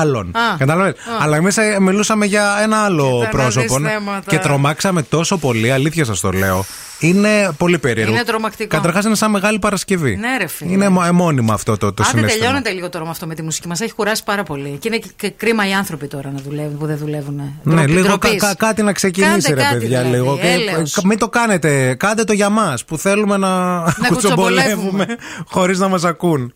Άλλον. 0.00 0.26
Α. 0.36 0.56
Κατάλαβες; 0.58 0.92
Α. 0.92 0.94
Αλλά 1.20 1.36
εμείς 1.36 1.56
μιλούσαμε 1.80 2.26
για 2.26 2.56
ένα 2.62 2.84
άλλο 2.84 3.04
Κοίτα 3.10 3.24
να 3.24 3.28
πρόσωπο. 3.42 3.76
δεις 3.78 3.88
θέματα. 3.90 4.22
Και 4.26 4.38
τρομάξαμε 4.38 5.02
τόσο 5.02 5.36
πολύ, 5.38 5.72
αλήθεια 5.72 6.04
σας 6.04 6.20
το 6.20 6.30
λέω. 6.30 6.64
Είναι 6.98 7.50
πολύ 7.58 7.78
περίεργο. 7.78 8.12
Είναι 8.14 8.22
τρομακτικό. 8.24 8.76
Καταρχάς 8.76 9.04
είναι 9.04 9.14
σαν 9.14 9.30
μεγάλη 9.30 9.58
Παρασκευή. 9.58 10.16
Ναι, 10.16 10.36
ρε 10.38 10.46
φίλε. 10.46 10.72
Είναι 10.72 10.88
μο- 10.88 11.12
μόνιμα 11.12 11.54
αυτό 11.54 11.76
το, 11.76 11.92
το 11.92 12.02
Άντε, 12.02 12.16
συνέστημα. 12.18 12.44
τελειώνεται 12.44 12.70
λίγο 12.70 12.88
τώρα 12.88 13.04
με 13.04 13.10
αυτό 13.10 13.26
με 13.26 13.34
τη 13.34 13.42
μουσική. 13.42 13.68
Μας 13.68 13.80
έχει 13.80 13.92
κουράσει 13.94 14.24
πάρα 14.24 14.42
πολύ. 14.42 14.76
Και 14.80 14.88
είναι 14.88 14.96
και, 14.98 15.08
και 15.16 15.30
κρίμα 15.30 15.68
οι 15.68 15.72
άνθρωποι 15.72 16.06
τώρα 16.06 16.30
να 16.32 16.40
δουλεύουν, 16.48 16.78
που 16.78 16.86
δεν 16.86 16.96
δουλεύουν. 16.96 17.34
Ναι, 17.62 17.72
Ντροπή- 17.74 17.88
λίγο 17.90 18.06
ντροπής. 18.06 18.40
κα- 18.40 18.46
κα- 18.46 18.54
κάτι 18.54 18.82
να 18.82 18.92
ξεκινήσει, 18.92 19.32
Κάντε 19.32 19.54
ρε 19.54 19.62
κάτι 19.68 19.78
παιδιά. 19.78 20.02
δηλαδή, 20.02 20.16
λίγο. 20.22 20.38
Και, 20.38 20.46
έλεος. 20.46 20.96
ε, 20.96 21.00
μην 21.04 21.18
το 21.18 21.28
κάνετε. 21.28 21.94
Κάντε 21.94 22.24
το 22.24 22.32
για 22.32 22.48
μας 22.48 22.84
που 22.84 22.98
θέλουμε 22.98 23.36
να, 23.36 23.48
κουτσομπολεύουμε. 24.08 24.08
κουτσομπολεύουμε 24.08 25.06
χωρίς 25.46 25.78
να 25.78 25.88
μας 25.88 26.04
ακούν. 26.04 26.54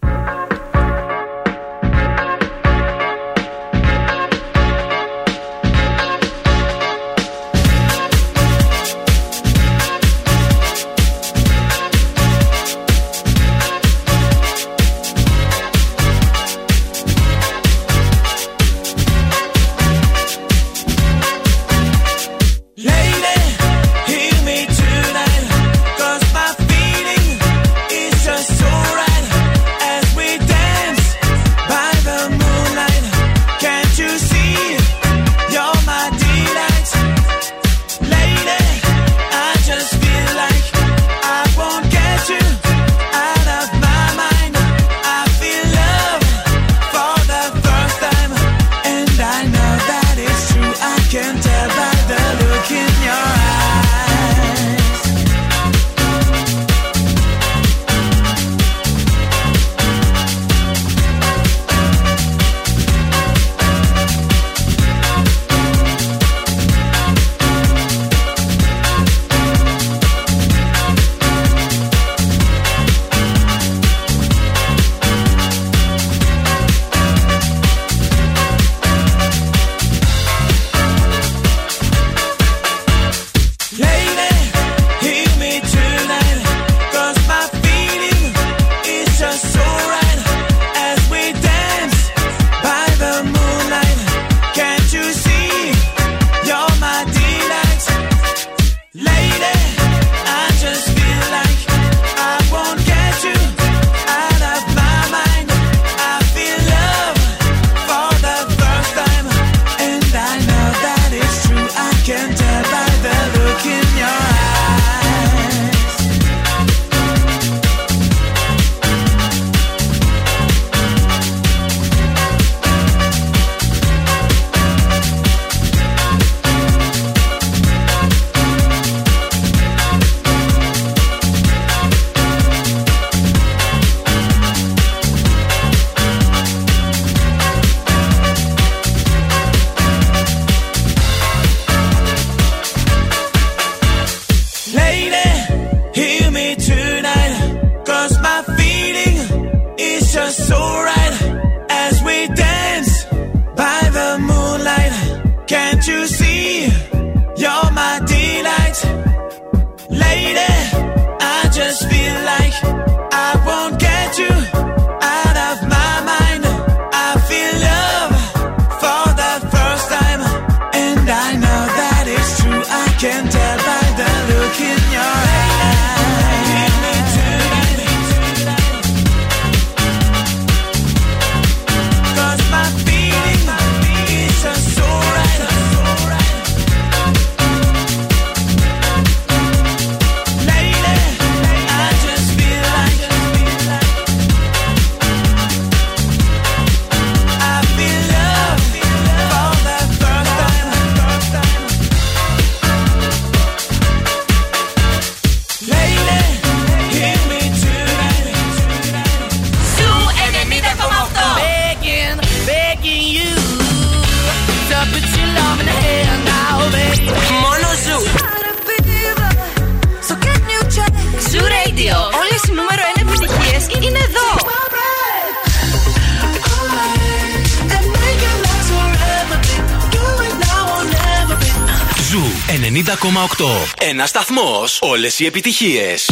Σταθμό. 234.81 234.93
Όλες 234.93 235.19
οι 235.19 235.27
επιτυχίες. 235.27 236.09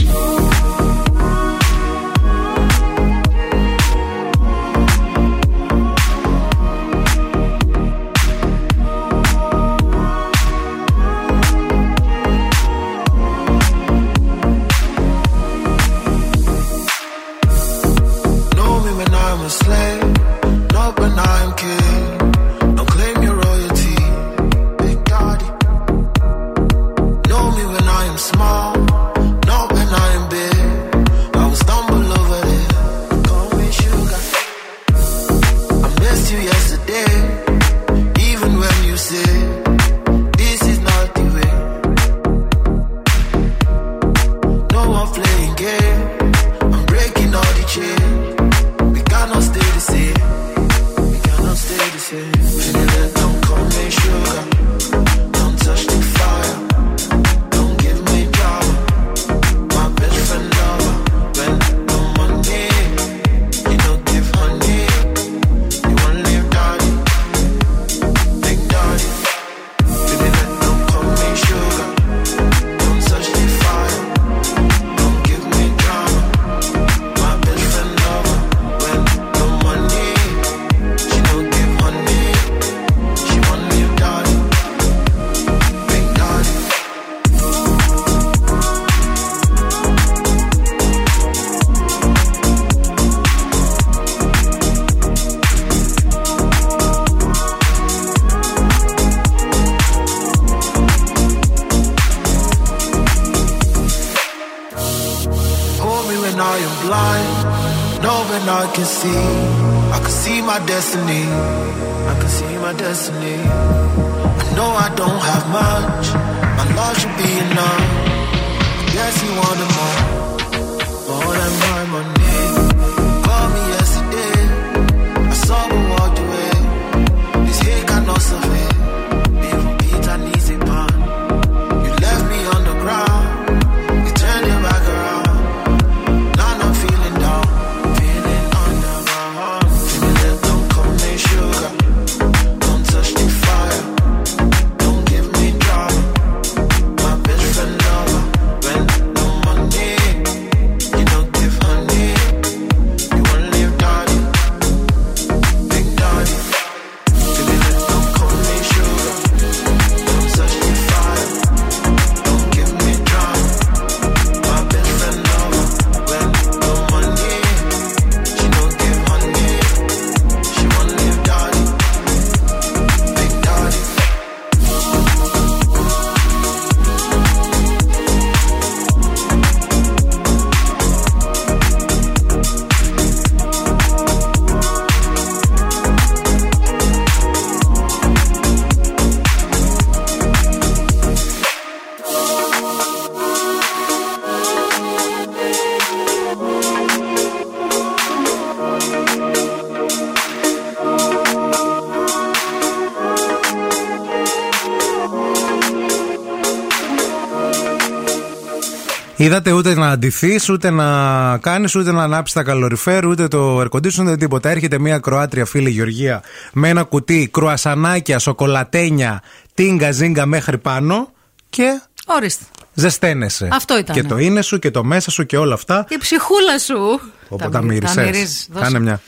Είδατε 209.29 209.53
ούτε 209.53 209.75
να 209.75 209.89
αντιθείς, 209.89 210.49
ούτε 210.49 210.71
να 210.71 211.39
κάνεις, 211.39 211.75
ούτε 211.75 211.93
να 211.93 212.03
ανάψεις 212.03 212.35
τα 212.37 212.43
καλοριφέρ, 212.43 213.07
ούτε 213.07 213.29
το 213.29 213.61
air 213.61 213.67
conditioner, 213.71 214.01
ούτε 214.01 214.17
τίποτα. 214.17 214.49
Έρχεται 214.51 214.79
μια 214.79 214.99
Κροάτρια 214.99 215.45
φίλη 215.45 215.71
Γεωργία 215.71 216.23
με 216.53 216.69
ένα 216.69 216.83
κουτί 216.83 217.29
κρουασανάκια, 217.33 218.19
σοκολατένια, 218.19 219.23
τίνγκα 219.55 219.91
ζίνγκα 219.91 220.27
μέχρι 220.27 220.59
πάνω 220.59 221.13
και 221.51 221.81
Ορίστε. 222.07 222.45
ζεσταίνεσαι. 222.75 223.49
Αυτό 223.53 223.79
ήτανε. 223.79 224.01
Και 224.01 224.07
το 224.09 224.19
είναι 224.19 224.43
σου 224.43 224.59
και 224.59 224.71
το 224.71 224.85
μέσα 224.85 225.11
σου 225.11 225.27
και 225.27 225.37
όλα 225.37 225.55
αυτά. 225.55 225.85
Και 225.89 225.95
η 225.95 225.99
ψυχούλα 225.99 226.59
σου. 226.59 227.01
Όπω 227.29 227.51
τα 227.51 227.63
μυρι- 227.63 227.83
μύρισες. 227.83 228.05
μυρίζεις. 228.05 228.49
Δώσε. 228.51 228.65
Κάνε 228.65 228.79
μια. 228.79 229.01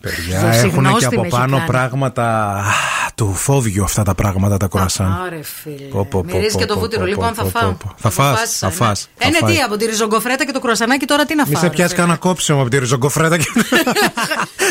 Παιδιά, 0.00 0.40
Δώσε 0.40 0.66
έχουν 0.66 0.84
γνώστη 0.84 0.98
και 0.98 1.04
από 1.06 1.20
με 1.20 1.26
έχει 1.26 1.36
πάνω 1.36 1.56
κάνει. 1.56 1.68
πράγματα 1.68 2.24
α, 2.56 2.62
του 3.26 3.34
φόβιου 3.34 3.84
αυτά 3.84 4.02
τα 4.02 4.14
πράγματα 4.14 4.56
τα 4.56 4.66
κουρασάν. 4.66 5.20
Άρε 5.26 5.40
φίλε. 5.42 5.74
Πω, 5.90 6.04
πω, 6.10 6.20
πω, 6.20 6.24
Μυρίζεις 6.24 6.52
πω, 6.52 6.58
και 6.58 6.64
το 6.66 6.74
πω, 6.74 6.80
βούτυρο. 6.80 7.00
πω, 7.00 7.06
Λοιπόν, 7.06 7.34
θα 7.34 7.42
πω, 7.42 7.48
φάω. 7.48 7.70
πω, 7.70 7.76
πω. 7.84 7.94
Θα 7.96 8.10
φας, 8.10 8.26
αποφάσισα, 8.28 8.58
θα 8.58 8.66
ναι. 8.68 8.72
φας, 8.88 9.08
Ε, 9.18 9.24
θα 9.24 9.30
ναι, 9.30 9.36
φας. 9.38 9.50
τι 9.52 9.60
από 9.60 9.76
τη 9.76 9.84
ριζογκοφρέτα 9.86 10.44
και 10.46 10.52
το 10.52 10.60
κρουασανάκι 10.60 11.04
τώρα 11.06 11.24
τι 11.24 11.34
να 11.34 11.42
Μη 11.46 11.52
φάω. 11.52 11.62
σε 11.62 11.68
ρε, 11.68 11.72
πιάσεις 11.74 11.92
φίλε. 11.92 12.02
κανένα 12.04 12.18
κόψιμο 12.18 12.60
από 12.60 12.70
τη 12.70 12.78
ριζογκοφρέτα. 12.78 13.36
και- 13.36 13.44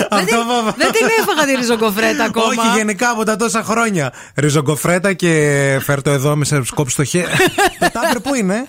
Δεν 0.10 0.26
την- 0.26 0.36
Δεν 0.78 0.92
την 0.92 1.08
έφαγα 1.20 1.46
τη 1.46 1.56
ριζογκοφρέτα 1.56 2.24
ακόμα. 2.24 2.46
Όχι, 2.46 2.78
γενικά 2.78 3.10
από 3.10 3.24
τα 3.24 3.36
τόσα 3.36 3.64
χρόνια. 3.64 4.14
Ριζογκοφρέτα 4.36 5.14
και 5.14 5.32
φέρ 5.84 6.02
το 6.02 6.10
εδώ, 6.12 6.36
μη 6.36 6.46
σε 6.46 6.64
σκόψεις 6.64 6.96
το 6.96 7.04
χέρι. 7.04 7.26
Το 7.80 7.90
τάπερ 8.02 8.20
που 8.20 8.36
είναι; 8.36 8.68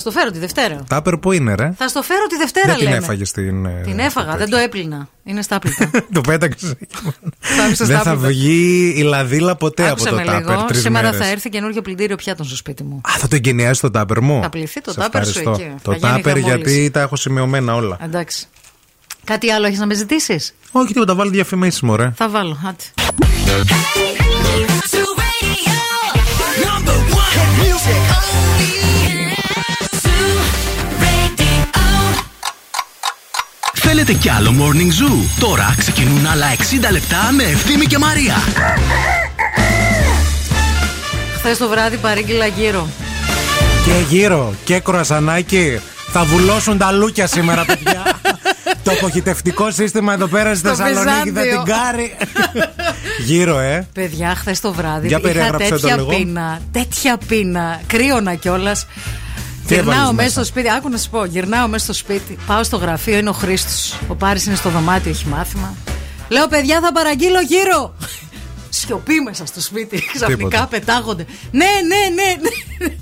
Θα 0.00 0.10
στο 0.10 0.18
φέρω 0.20 0.30
τη 0.30 0.38
Δευτέρα. 0.38 0.84
Τάπερ 0.88 1.16
που 1.16 1.32
είναι, 1.32 1.54
ρε. 1.54 1.72
Θα 1.76 1.88
στο 1.88 2.02
φέρω 2.02 2.26
τη 2.26 2.36
Δευτέρα, 2.36 2.66
Δεν 2.66 2.76
την 2.76 2.84
λέμε. 2.84 2.96
έφαγε 2.96 3.24
στην. 3.24 3.66
ε, 3.66 3.80
Την 3.84 3.98
έφαγα, 3.98 4.36
δεν 4.36 4.50
το 4.50 4.56
έπλυνα. 4.56 5.08
Είναι 5.24 5.42
στάπλητα. 5.42 5.90
Το 6.12 6.20
πέταξε. 6.20 6.78
άφησα 7.64 7.84
Δεν 7.84 7.96
θα 7.96 8.02
στάπλητα. 8.02 8.28
βγει 8.28 8.94
η 8.96 9.02
λαδίλα 9.02 9.56
ποτέ 9.56 9.82
από 9.82 9.92
Άκουσα 9.92 10.08
το 10.10 10.14
με 10.16 10.24
τάπερ. 10.24 10.48
λίγο. 10.50 10.64
τρεις 10.64 10.80
Σήμερα 10.80 11.04
μέρες. 11.10 11.26
θα 11.26 11.32
έρθει 11.32 11.48
καινούργιο 11.48 11.82
πλυντήριο 11.82 12.16
πιάτων 12.16 12.46
στο 12.46 12.56
σπίτι 12.56 12.82
μου. 12.82 13.00
Α, 13.04 13.10
θα 13.18 13.28
το 13.28 13.36
εγκαινιάσει 13.36 13.80
το 13.80 13.90
τάπερ 13.90 14.20
μου. 14.20 14.42
Θα 14.42 14.48
πληθεί 14.48 14.80
το 14.80 14.90
Σε 14.92 14.98
τάπερ 15.00 15.26
σου 15.26 15.38
ευχαριστώ. 15.38 15.64
εκεί. 15.64 15.74
Το 15.82 15.90
Θα 15.92 15.96
γίνει 15.96 16.22
τάπερ 16.22 16.42
χαμόλης. 16.42 16.54
γιατί 16.72 16.90
τα 16.90 17.00
έχω 17.00 17.16
σημειωμένα 17.16 17.74
όλα. 17.74 17.96
Εντάξει. 18.02 18.46
Κάτι 19.24 19.50
άλλο 19.50 19.66
έχει 19.66 19.76
να 19.78 19.86
με 19.86 19.94
ζητήσει. 19.94 20.40
Όχι, 20.72 20.92
τίποτα, 20.92 21.14
βάλει 21.14 21.30
διαφημίσει, 21.30 21.84
μωρέ. 21.84 22.12
Θα 22.16 22.28
βάλω. 22.28 22.56
Άντε. 22.68 22.82
Θέλετε 33.90 34.12
κι 34.12 34.30
άλλο 34.30 34.54
Morning 34.58 35.02
Zoo; 35.02 35.14
Τώρα 35.40 35.74
ξεκινούν 35.78 36.26
άλλα 36.26 36.46
60 36.56 36.60
λεπτά 36.92 37.32
με 37.36 37.42
Ευθύμη 37.42 37.84
και 37.84 37.98
Μαρία. 37.98 38.34
Χθες 41.36 41.58
το 41.58 41.68
βράδυ 41.68 41.96
παρήγγειλα 41.96 42.46
γύρω. 42.46 42.88
Και 43.84 44.14
γύρω 44.14 44.54
και 44.64 44.78
κρουασανάκι. 44.78 45.80
Θα 46.12 46.24
βουλώσουν 46.24 46.78
τα 46.78 46.92
λούκια 46.92 47.26
σήμερα, 47.26 47.64
παιδιά. 47.64 48.02
το 48.84 48.90
αποχητευτικό 48.90 49.70
σύστημα 49.70 50.12
εδώ 50.12 50.26
πέρα 50.26 50.54
στη 50.54 50.58
Στο 50.58 50.76
Θεσσαλονίκη 50.76 51.30
θα 51.30 51.42
Βυζάντιο. 51.42 51.62
την 51.62 51.72
κάρει. 51.74 52.16
Γύρω, 53.28 53.58
ε. 53.58 53.86
Παιδιά, 53.92 54.34
χθες 54.34 54.60
το 54.60 54.72
βράδυ 54.72 55.06
Για 55.06 55.18
είχα 55.18 55.26
περιέγραψε 55.28 55.68
το 55.68 55.74
τέτοια 55.80 55.96
λίγο. 55.96 56.08
πείνα. 56.08 56.60
Τέτοια 56.72 57.18
πείνα. 57.28 57.80
Κρύωνα 57.86 58.34
κιόλας. 58.34 58.86
Τι 59.68 59.74
Γυρνάω 59.74 59.94
έβαλες 59.94 60.12
μέσα; 60.14 60.22
μέσα; 60.22 60.30
στο 60.30 60.44
σπίτι. 60.44 60.70
Άκου 60.70 60.88
να 60.88 60.96
σου 60.96 61.10
πω. 61.10 61.24
Γυρνάω 61.24 61.68
μέσα 61.68 61.84
στο 61.84 61.92
σπίτι. 61.92 62.38
Πάω 62.46 62.64
στο 62.64 62.76
γραφείο. 62.76 63.16
Είναι 63.18 63.28
ο 63.28 63.32
Χρήστος. 63.32 63.98
Ο 64.08 64.14
Πάρης 64.14 64.46
είναι 64.46 64.54
στο 64.54 64.70
δωμάτιο. 64.70 65.10
Έχει 65.10 65.26
μάθημα. 65.26 65.74
Λέω, 66.28 66.48
παιδιά, 66.48 66.80
θα 66.80 66.92
παραγγείλω 66.92 67.40
γύρω. 67.40 67.94
Σιωπή 68.78 69.20
μέσα 69.20 69.46
στο 69.46 69.60
σπίτι. 69.60 70.02
Ξαφνικά 70.14 70.36
Τίποτα. 70.36 70.66
πετάγονται. 70.66 71.26
Ναι, 71.50 71.64
ναι, 71.64 72.14
ναι. 72.14 72.48
ναι. 72.86 72.94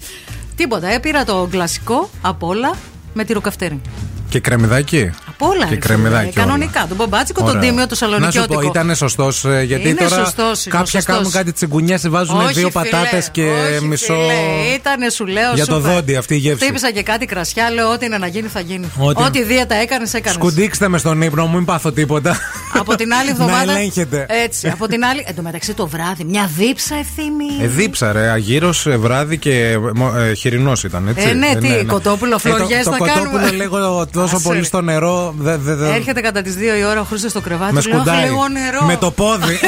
Τίποτα. 0.56 0.88
Έπειρα 0.88 1.24
το 1.24 1.48
κλασικό 1.50 2.10
απ' 2.20 2.42
όλα 2.42 2.74
με 3.14 3.24
τυροκαυτέρι. 3.24 3.80
Και 4.28 4.40
κρεμμυδάκι; 4.40 5.10
Απ' 5.38 5.48
όλα. 5.48 5.64
Και 5.64 5.70
ρε 5.70 5.76
κρεμμυδάκι. 5.76 6.30
φίλε. 6.32 6.44
Κανονικά. 6.44 6.84
Τον 6.88 6.96
μπαμπάτσικο, 6.96 7.40
τον 7.40 7.48
Ωραία. 7.48 7.60
τίμιο, 7.60 7.86
το 7.86 7.88
Να 7.90 7.94
σου 7.96 8.06
πω, 8.06 8.06
σαλονικιώτικο. 8.12 8.60
ήταν 8.62 8.94
σωστός 8.96 9.44
γιατί 9.64 9.88
Είναι 9.88 9.98
τώρα 10.08 10.24
σωστός, 10.24 10.64
είναι 10.66 10.76
κάποια 10.76 11.00
σωστός. 11.00 11.14
κάνουν 11.16 11.30
κάτι 11.30 11.52
τσιγκουνιές, 11.52 12.08
βάζουν 12.08 12.36
Όχι, 12.40 12.46
δύο 12.52 12.54
φίλε, 12.54 12.70
πατάτες 12.70 13.28
και 13.30 13.42
όχι, 13.76 13.84
μισό. 13.84 14.14
Φίλε, 14.14 14.74
ήτανε, 14.74 15.10
σου 15.10 15.26
λέω. 15.26 15.52
Για 15.54 15.66
το 15.66 15.74
σούπερ. 15.74 15.92
δόντι 15.92 16.16
αυτή 16.16 16.34
η 16.34 16.38
γεύση. 16.38 16.64
Χτύπησα 16.64 16.90
και 16.92 17.02
κάτι 17.02 17.26
κρασιά, 17.26 17.70
λέω 17.70 17.92
ό,τι 17.92 18.06
είναι 18.06 18.18
να 18.18 18.26
γίνει 18.26 18.48
θα 18.48 18.60
γίνει. 18.60 18.86
Ό,τι- 18.98 19.22
Ό,τι 19.22 19.42
δίαιτα 19.44 19.74
έκανες, 19.74 20.14
έκανες. 20.14 20.34
Σκουντίξτε 20.34 20.88
με 20.88 20.98
στον 20.98 21.22
ύπνο 21.22 21.46
μου, 21.46 21.56
μην 21.56 21.64
πάθω 21.64 21.92
τίποτα. 21.92 22.36
Από 22.78 22.94
την 22.96 23.12
άλλη 23.14 23.24
Να 23.32 23.44
εβδομάδα. 23.44 23.72
ελέγχετε. 23.72 24.26
Έτσι. 24.28 24.68
Από 24.68 24.88
την 24.88 25.04
άλλη. 25.04 25.24
Εν 25.26 25.34
τω 25.34 25.42
μεταξύ 25.42 25.74
το 25.74 25.86
βράδυ, 25.86 26.24
μια 26.24 26.50
δίψα 26.56 26.94
ευθύμη. 26.96 27.62
Ε, 27.62 27.66
δίψα, 27.66 28.12
ρε. 28.12 28.28
Αγύρος, 28.28 28.86
βράδυ 28.98 29.38
και 29.38 29.78
ε, 30.16 30.34
χοιρινός 30.34 30.84
ήταν, 30.84 31.08
έτσι. 31.08 31.28
Ε, 31.28 31.32
ναι, 31.32 31.54
τι, 31.56 31.84
κοτόπουλο, 31.84 32.38
φλωριές 32.38 32.84
το, 32.84 32.90
θα 32.90 32.96
το 32.96 33.04
κάνουμε. 33.04 33.30
κοτόπουλο 33.30 33.62
λίγο 33.62 34.06
τόσο 34.12 34.36
Άσε, 34.36 34.48
πολύ 34.48 34.58
ρε. 34.58 34.64
στο 34.64 34.80
νερό. 34.80 35.25
Δε, 35.38 35.56
δε, 35.56 35.74
δε- 35.74 35.94
Έρχεται 35.94 36.20
κατά 36.20 36.42
τις 36.42 36.54
2 36.54 36.76
η 36.78 36.84
ώρα 36.84 37.00
ο 37.00 37.04
Χρήστος 37.04 37.30
στο 37.30 37.40
κρεβάτι. 37.40 37.72
με 37.74 37.82
του 37.82 37.88
λέω, 37.88 37.98
«Αχ, 37.98 38.04
σκουντάει. 38.06 38.24
λίγο 38.28 38.48
νερό. 38.48 38.84
Με 38.86 38.96
το 38.96 39.10
πόδι. 39.10 39.58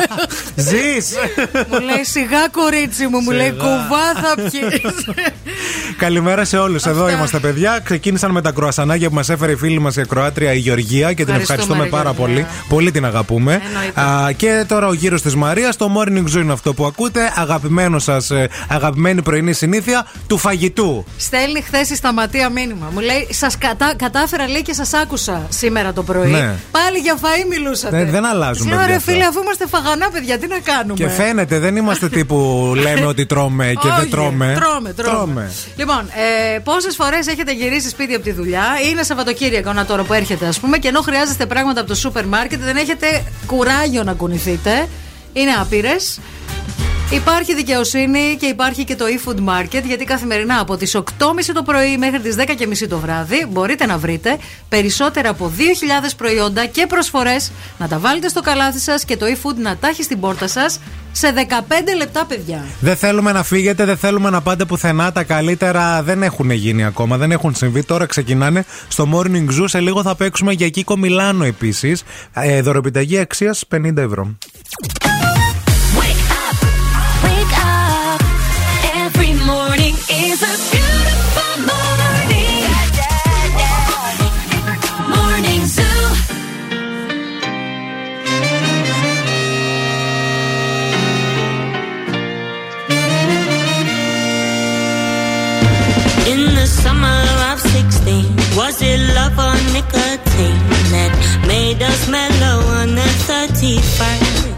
Ζεις! 0.68 1.12
Μου 1.70 1.80
λέει 1.80 2.04
σιγά 2.04 2.48
κορίτσι 2.48 3.06
μου, 3.06 3.18
μου 3.20 3.30
λέει 3.30 3.46
Σιγά. 3.46 3.62
κουβά 3.62 4.04
θα 4.22 4.34
πιεις. 4.50 5.04
Καλημέρα 6.04 6.44
σε 6.44 6.58
όλους. 6.58 6.84
Εδώ 6.86 7.10
είμαστε, 7.10 7.38
παιδιά. 7.38 7.80
Ξεκίνησαν 7.84 8.30
με 8.30 8.40
τα 8.42 8.50
κρουασανάκια 8.52 9.08
που 9.08 9.14
μας 9.14 9.28
έφερε 9.28 9.52
η 9.52 9.56
φίλη 9.56 9.78
μας 9.80 9.96
η 9.96 10.00
Ακροάτρια 10.00 10.52
η 10.52 10.58
Γεωργία 10.58 11.12
και 11.12 11.24
την 11.24 11.34
Ευχαριστούμε, 11.34 11.42
ευχαριστούμε 11.42 11.82
ρε, 11.84 11.88
πάρα 11.90 12.10
Γεωργία. 12.16 12.44
πολύ. 12.44 12.46
Πολύ 12.68 12.90
την 12.90 13.04
αγαπούμε. 13.04 13.60
Εννοείται. 13.66 14.00
Α, 14.00 14.32
και 14.32 14.64
τώρα 14.68 14.86
ο 14.86 14.92
γύρος 14.92 15.22
της 15.22 15.34
Μαρίας. 15.34 15.76
Το 15.76 15.90
morning 15.98 16.24
zoo 16.36 16.40
είναι 16.40 16.52
αυτό 16.52 16.74
που 16.74 16.84
ακούτε. 16.86 17.32
Αγαπημένο 17.36 17.98
σας, 17.98 18.30
αγαπημένη 18.68 19.22
πρωινή 19.22 19.52
συνήθεια 19.52 20.06
του 20.26 20.38
φαγητού. 20.38 21.04
Στέλνει 21.16 21.60
χθες 21.60 21.90
η 21.90 21.94
σταματία 21.96 22.48
μήνυμα. 22.48 22.90
Μου 22.94 23.00
λέει: 23.00 23.28
Σας 23.30 23.58
κατα... 23.58 23.94
κατάφερα 23.96 24.48
λέει 24.48 24.62
και 24.62 24.72
σας 24.72 24.91
άκουσα 24.94 25.46
σήμερα 25.48 25.92
το 25.92 26.02
πρωί. 26.02 26.30
Ναι. 26.30 26.54
Πάλι 26.70 26.98
για 26.98 27.16
φαΐ 27.22 27.46
μιλούσατε. 27.48 27.96
Δεν- 27.96 28.10
δεν 28.10 28.24
αλλάζουν, 28.24 28.66
Λέω, 28.66 28.76
παιδιά, 28.76 28.90
ρε 28.90 28.96
αυτά. 28.96 29.12
φίλε, 29.12 29.24
αφού 29.24 29.40
είμαστε 29.40 29.66
φαγανά, 29.66 30.10
παιδιά, 30.10 30.38
τι 30.38 30.46
να 30.46 30.58
κάνουμε; 30.58 30.94
Και 30.94 31.08
φαίνεται, 31.08 31.58
δεν 31.58 31.76
είμαστε 31.76 32.08
τύπου 32.08 32.72
λέμε 32.76 33.06
ότι 33.06 33.26
τρώμε 33.26 33.72
και 33.80 33.88
Όχι, 33.88 34.00
δεν 34.00 34.10
τρώμε. 34.10 34.52
Τρώμε, 34.60 34.92
τρώμε. 34.92 35.50
Λοιπόν, 35.76 36.00
ε, 36.54 36.58
πόσες 36.58 36.94
φορές 36.96 37.26
έχετε 37.26 37.52
γυρίσει 37.52 37.88
σπίτι 37.88 38.14
από 38.14 38.24
τη 38.24 38.32
δουλειά, 38.32 38.64
είναι 38.90 39.02
Σαββατοκύριακο 39.02 39.70
ένα 39.70 39.84
τώρα 39.84 40.02
που 40.02 40.12
έρχεται, 40.12 40.46
ας 40.46 40.58
πούμε, 40.60 40.78
και 40.78 40.88
ενώ 40.88 41.00
χρειάζεστε 41.00 41.46
πράγματα 41.46 41.80
από 41.80 41.88
το 41.88 41.94
σούπερ 41.94 42.26
μάρκετ, 42.26 42.60
δεν 42.62 42.76
έχετε 42.76 43.22
κουράγιο 43.46 44.02
να 44.04 44.12
κουνηθείτε. 44.12 44.88
Είναι 45.32 45.50
άπειρες. 45.60 46.18
Υπάρχει 47.14 47.54
δικαιοσύνη 47.54 48.36
και 48.40 48.46
υπάρχει 48.46 48.84
και 48.84 48.96
το 48.96 49.04
e-food 49.04 49.36
market 49.36 49.82
γιατί 49.84 50.04
καθημερινά 50.04 50.60
από 50.60 50.76
τις 50.76 50.96
8.30 50.96 51.02
το 51.54 51.62
πρωί 51.62 51.96
μέχρι 51.96 52.20
τις 52.20 52.36
10.30 52.38 52.88
το 52.88 52.98
βράδυ 52.98 53.46
μπορείτε 53.50 53.86
να 53.86 53.98
βρείτε 53.98 54.38
περισσότερα 54.68 55.28
από 55.28 55.52
2.000 55.58 55.62
προϊόντα 56.16 56.66
και 56.66 56.86
προσφορές 56.86 57.52
να 57.78 57.88
τα 57.88 57.98
βάλετε 57.98 58.28
στο 58.28 58.40
καλάθι 58.40 58.78
σας 58.78 59.04
και 59.04 59.16
το 59.16 59.26
e-food 59.26 59.54
να 59.56 59.76
τα 59.76 59.88
έχει 59.88 60.02
στην 60.02 60.20
πόρτα 60.20 60.48
σας 60.48 60.80
σε 61.12 61.34
15 61.36 61.96
λεπτά 61.96 62.24
παιδιά. 62.24 62.64
Δεν 62.80 62.96
θέλουμε 62.96 63.32
να 63.32 63.42
φύγετε, 63.42 63.84
δεν 63.84 63.96
θέλουμε 63.96 64.30
να 64.30 64.40
πάτε 64.40 64.64
πουθενά. 64.64 65.12
Τα 65.12 65.22
καλύτερα 65.22 66.02
δεν 66.02 66.22
έχουν 66.22 66.50
γίνει 66.50 66.84
ακόμα, 66.84 67.16
δεν 67.16 67.32
έχουν 67.32 67.54
συμβεί. 67.54 67.82
Τώρα 67.82 68.06
ξεκινάνε 68.06 68.64
στο 68.88 69.08
Morning 69.12 69.60
Zoo. 69.60 69.64
Σε 69.64 69.80
λίγο 69.80 70.02
θα 70.02 70.14
παίξουμε 70.14 70.52
για 70.52 70.68
Κίκο 70.68 70.96
Μιλάνο 70.96 71.44
επίσης. 71.44 72.02
Ε, 72.32 72.62
δωροπιταγή 72.62 73.18
αξίας 73.18 73.64
50 73.74 73.96
ευρώ. 73.96 74.36
Nicotine 99.72 100.68
that 100.92 101.12
made 101.46 101.80
us 101.82 102.08
mellow 102.08 102.60
on 102.80 102.94
the 102.94 103.08
31st? 103.28 104.52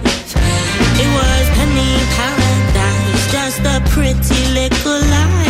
It 1.03 1.11
was 1.19 1.45
penny 1.57 1.95
paradise, 2.19 3.23
just 3.33 3.61
a 3.75 3.79
pretty 3.95 4.43
little 4.59 5.01
lie, 5.13 5.44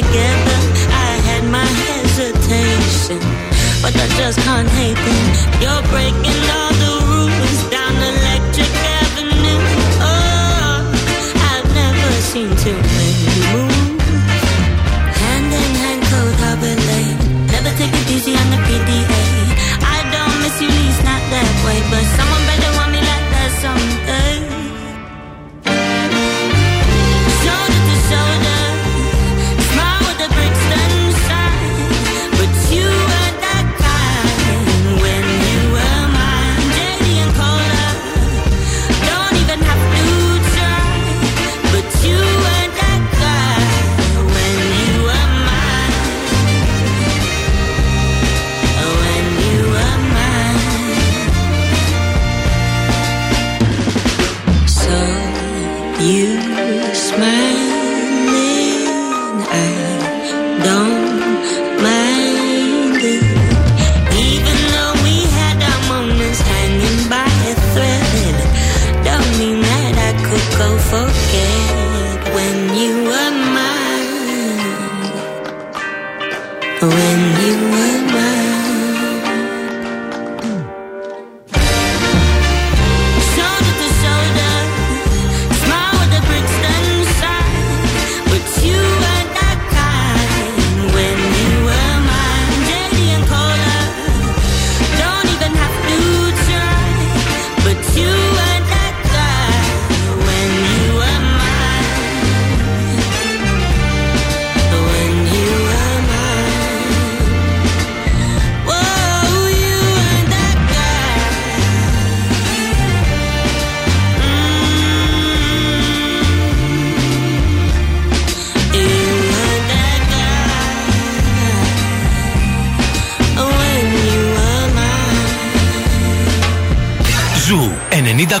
together. 0.00 0.58
I 0.88 1.10
had 1.28 1.44
my 1.50 1.68
hesitation, 1.84 3.20
but 3.82 3.92
I 3.94 4.06
just 4.16 4.38
can't 4.40 4.68
hate 4.80 4.96
them. 4.96 5.24
You're 5.60 5.84
breaking 5.92 6.39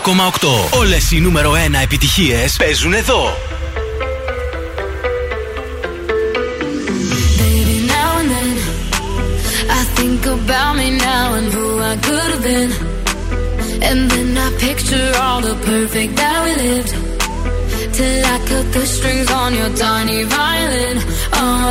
90,8. 0.04 0.78
Όλε 0.78 0.96
οι 1.10 1.20
νούμερο 1.20 1.52
1 1.52 1.56
επιτυχίε 1.82 2.46
παίζουν 2.58 2.92
εδώ. 2.92 3.36
Baby, 7.38 7.76
now 7.94 8.10
and 8.20 8.30
then 8.34 8.56
I 9.78 9.82
think 9.96 10.20
about 10.36 10.72
me 10.78 10.88
now 11.08 11.26
and 11.38 11.48
who 11.54 11.66
I 11.92 11.94
could 12.06 12.30
have 12.34 12.42
been. 12.50 12.70
And 13.88 14.00
then 14.10 14.28
I 14.46 14.48
picture 14.66 15.08
all 15.22 15.40
the 15.48 15.56
perfect 15.70 16.12
that 16.20 16.38
we 16.44 16.52
lived. 16.64 16.92
Till 17.96 18.20
I 18.34 18.36
cut 18.48 18.66
the 18.76 18.84
strings 18.94 19.28
on 19.42 19.50
your 19.60 19.72
tiny 19.84 20.20
violin. 20.34 20.96
Oh, 21.40 21.70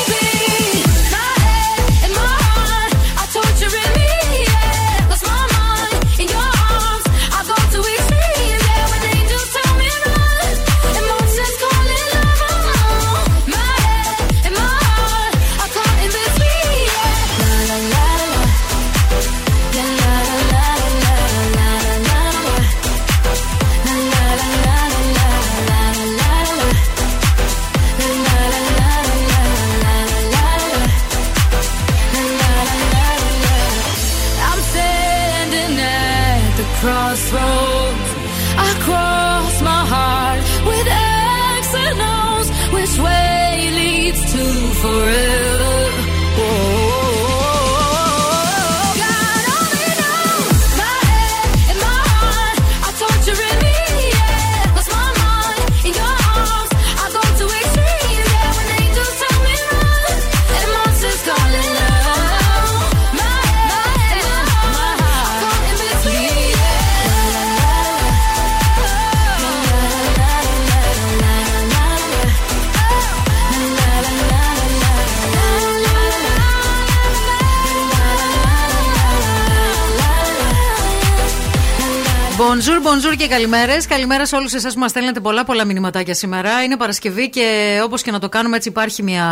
Bonjour, 82.61 83.11
bonjour 83.11 83.15
και 83.17 83.27
καλημέρες. 83.27 83.85
Καλημέρα 83.87 84.25
σε 84.25 84.35
όλους 84.35 84.53
εσάς 84.53 84.73
που 84.73 84.79
μας 84.79 84.89
στέλνετε 84.89 85.19
πολλά 85.19 85.43
πολλά 85.43 85.65
μηνυματάκια 85.65 86.13
σήμερα. 86.13 86.63
Είναι 86.63 86.77
Παρασκευή 86.77 87.29
και 87.29 87.79
όπως 87.83 88.01
και 88.01 88.11
να 88.11 88.19
το 88.19 88.29
κάνουμε, 88.29 88.55
έτσι 88.55 88.69
υπάρχει 88.69 89.03
μια 89.03 89.25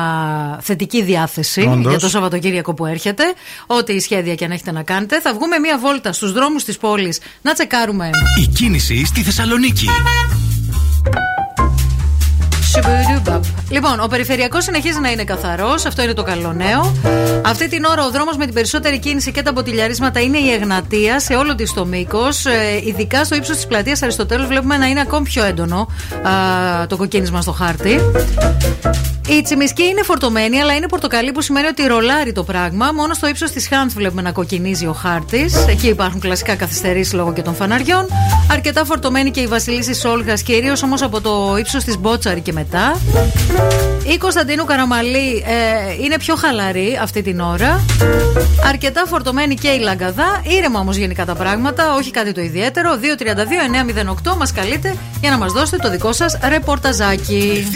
θετική 0.62 1.04
διάθεση 1.04 1.62
Όντως. 1.62 1.90
για 1.90 2.00
το 2.00 2.10
Σαββατοκύριακο 2.10 2.74
που 2.74 2.86
έρχεται. 2.86 3.24
Ό,τι 3.66 4.00
σχέδια 4.00 4.36
και 4.36 4.46
αν 4.46 4.52
έχετε 4.52 4.72
να 4.72 4.84
κάνετε. 4.84 5.22
Θα 5.22 5.34
βγούμε 5.34 5.60
μια 5.60 5.78
βόλτα 5.78 6.14
στους 6.14 6.32
δρόμους 6.32 6.64
της 6.64 6.78
πόλης 6.78 7.20
να 7.42 7.54
τσεκάρουμε. 7.54 8.10
Η 8.40 8.48
κίνηση 8.48 9.06
στη 9.06 9.22
Θεσσαλονίκη. 9.22 9.88
Σιμπουρουμπαπ. 12.72 13.44
Λοιπόν, 13.70 14.00
ο 14.00 14.08
περιφερειακός 14.08 14.64
συνεχίζει 14.64 15.00
να 15.00 15.12
είναι 15.12 15.24
καθαρός. 15.24 15.86
Αυτό 15.86 16.02
είναι 16.04 16.14
το 16.14 16.24
καλό 16.24 16.54
νέο. 16.54 16.94
Αυτή 17.46 17.70
την 17.70 17.84
ώρα 17.86 18.06
ο 18.06 18.12
δρόμος 18.12 18.38
με 18.38 18.46
την 18.46 18.54
περισσότερη 18.54 19.00
κίνηση 19.00 19.32
και 19.32 19.42
τα 19.42 19.52
μποτιλιαρίσματα 19.52 20.20
είναι 20.20 20.38
η 20.38 20.52
Εγνατία 20.52 21.20
σε 21.20 21.34
όλο 21.36 21.56
της 21.56 21.74
το 21.74 21.86
μήκος. 21.86 22.46
ειδικά 22.86 23.24
στο 23.24 23.36
ύψος 23.36 23.56
της 23.56 23.68
πλατείας 23.68 24.02
Αριστοτέλους 24.02 24.48
βλέπουμε 24.48 24.78
να 24.78 24.86
είναι 24.86 25.00
ακόμη 25.00 25.24
πιο 25.24 25.44
έντονο 25.44 25.88
α, 26.28 26.88
το 26.88 26.98
κοκκίνισμα 26.98 27.42
στο 27.42 27.52
χάρτη. 27.52 28.00
Η 29.30 29.42
τσιμισκή 29.42 29.84
είναι 29.84 30.04
φορτωμένη, 30.04 30.62
αλλά 30.62 30.76
είναι 30.76 30.88
πορτοκαλί 30.88 31.32
που 31.32 31.42
σημαίνει 31.42 31.68
ότι 31.68 31.88
ρολάρει 31.88 32.32
το 32.32 32.44
πράγμα. 32.44 32.92
Μόνο 32.92 33.14
στο 33.14 33.28
ύψος 33.28 33.52
της 33.52 33.68
Χάντ 33.68 33.92
βλέπουμε 33.92 34.22
να 34.22 34.32
κοκκινίζει 34.32 34.86
ο 34.86 34.94
χάρτης. 34.94 35.66
Εκεί 35.68 35.88
υπάρχουν 35.88 36.20
κλασικά 36.20 36.56
καθυστερήσεις 36.56 37.14
λόγω 37.14 37.34
και 37.34 37.42
των 37.42 37.56
φαναριών. 37.56 38.08
Αρκετά 38.52 38.86
φορτωμένη 38.86 39.32
και 39.32 39.40
η 39.40 39.48
Βασιλίση 39.48 40.08
Όλγα, 40.08 40.34
κυρίως 40.34 40.84
όμως 40.84 41.02
από 41.02 41.22
το 41.22 41.56
ύψος 41.60 41.84
της 41.84 41.98
Μπότσαρη 41.98 42.42
και 42.42 42.54
μετά. 42.60 43.00
Η 44.14 44.18
Κωνσταντίνου 44.18 44.66
Καραμαλή 44.66 45.44
ε, 45.46 46.04
είναι 46.04 46.18
πιο 46.18 46.36
χαλαρή 46.36 47.00
αυτή 47.02 47.22
την 47.22 47.40
ώρα. 47.40 47.86
Αρκετά 48.68 49.06
φορτωμένη 49.06 49.56
και 49.56 49.68
η 49.68 49.80
Λαγκαδά. 49.80 50.42
Ήρεμα 50.58 50.80
όμως 50.80 50.96
γενικά 50.96 51.26
τα 51.26 51.36
πράγματα, 51.36 51.94
όχι 51.94 52.12
κάτι 52.12 52.32
το 52.32 52.42
ιδιαίτερο. 52.42 52.90
232-908 54.32 54.38
μας 54.38 54.52
καλείτε 54.52 54.96
για 55.22 55.30
να 55.30 55.38
μας 55.38 55.54
δώσετε 55.54 55.78
το 55.78 55.90
δικό 55.90 56.14
σας 56.14 56.38
ρεπορταζάκι. 56.50 57.68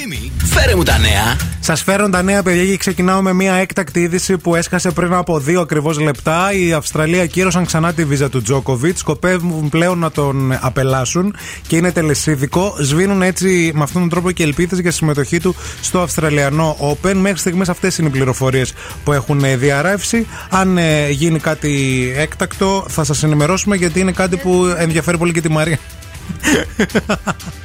Φέρε 0.43 0.75
μου 0.75 0.84
τα 0.84 0.97
νέα. 0.97 1.38
Σας 1.59 1.84
φέρω 1.84 2.09
τα 2.09 2.21
νέα 2.21 2.43
παιδιά 2.43 2.65
και 2.65 2.77
ξεκινάω 2.77 3.21
με 3.21 3.34
μια 3.34 3.53
έκτακτη 3.53 3.99
είδηση 3.99 4.38
που 4.38 4.55
έσκασε 4.55 4.91
πριν 4.91 5.13
από 5.13 5.39
δύο 5.39 5.61
ακριβώς 5.61 5.99
λεπτά. 5.99 6.53
Η 6.53 6.73
Αυστραλία 6.73 7.25
κύρωσαν 7.25 7.65
ξανά 7.65 7.93
τη 7.93 8.05
βίζα 8.05 8.29
του 8.29 8.41
Τζόκοβιτ. 8.41 8.97
Σκοπεύουν 8.97 9.69
πλέον 9.69 9.99
να 9.99 10.11
τον 10.11 10.57
απελάσουν 10.61 11.36
και 11.67 11.75
είναι 11.75 11.91
τελεσίδικο. 11.91 12.75
Σβήνουν 12.79 13.21
έτσι 13.21 13.71
με 13.75 13.84
αυτόν 13.84 14.01
τον 14.01 14.09
τρόπο 14.09 14.31
και 14.31 14.43
ελπίδες 14.43 14.72
για 14.80 14.91
συμμετοχή 14.91 15.39
του 15.39 15.55
στο 15.82 15.99
Αυστραλιανό 16.01 16.78
Open. 16.80 17.13
Μέχρι 17.13 17.38
στιγμής 17.38 17.69
αυτές 17.69 17.97
είναι 17.97 18.07
οι 18.07 18.11
πληροφορίες 18.11 18.74
που 19.03 19.13
έχουν 19.13 19.43
ε, 19.43 19.55
διαρρεύσει. 19.55 20.28
Αν 20.49 20.78
ε, 20.78 21.09
γίνει 21.09 21.39
κάτι 21.39 22.13
έκτακτο, 22.15 22.86
θα 22.89 23.03
σας 23.03 23.24
ενημερώσουμε 23.24 23.76
γιατί 23.76 23.99
είναι 23.99 24.11
κάτι 24.11 24.38
που 24.38 24.76
ενδιαφέρει 24.78 25.17
πολύ 25.17 25.34
και 25.34 25.41
τη 25.41 25.49
Μαρία. 25.49 25.78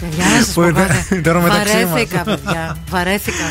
Παιδιά, 0.01 0.25
να 0.25 0.45
σας 0.45 0.47
Που 0.47 0.53
πω 0.61 0.67
είναι- 0.69 0.87
κάτι. 1.09 1.21
τώρα 1.27 1.41
μεταξύ 1.41 1.75
μας. 1.77 1.85
Βαρέθηκα, 1.91 2.23
παιδιά. 2.23 2.77
Βαρέθηκα. 2.91 3.45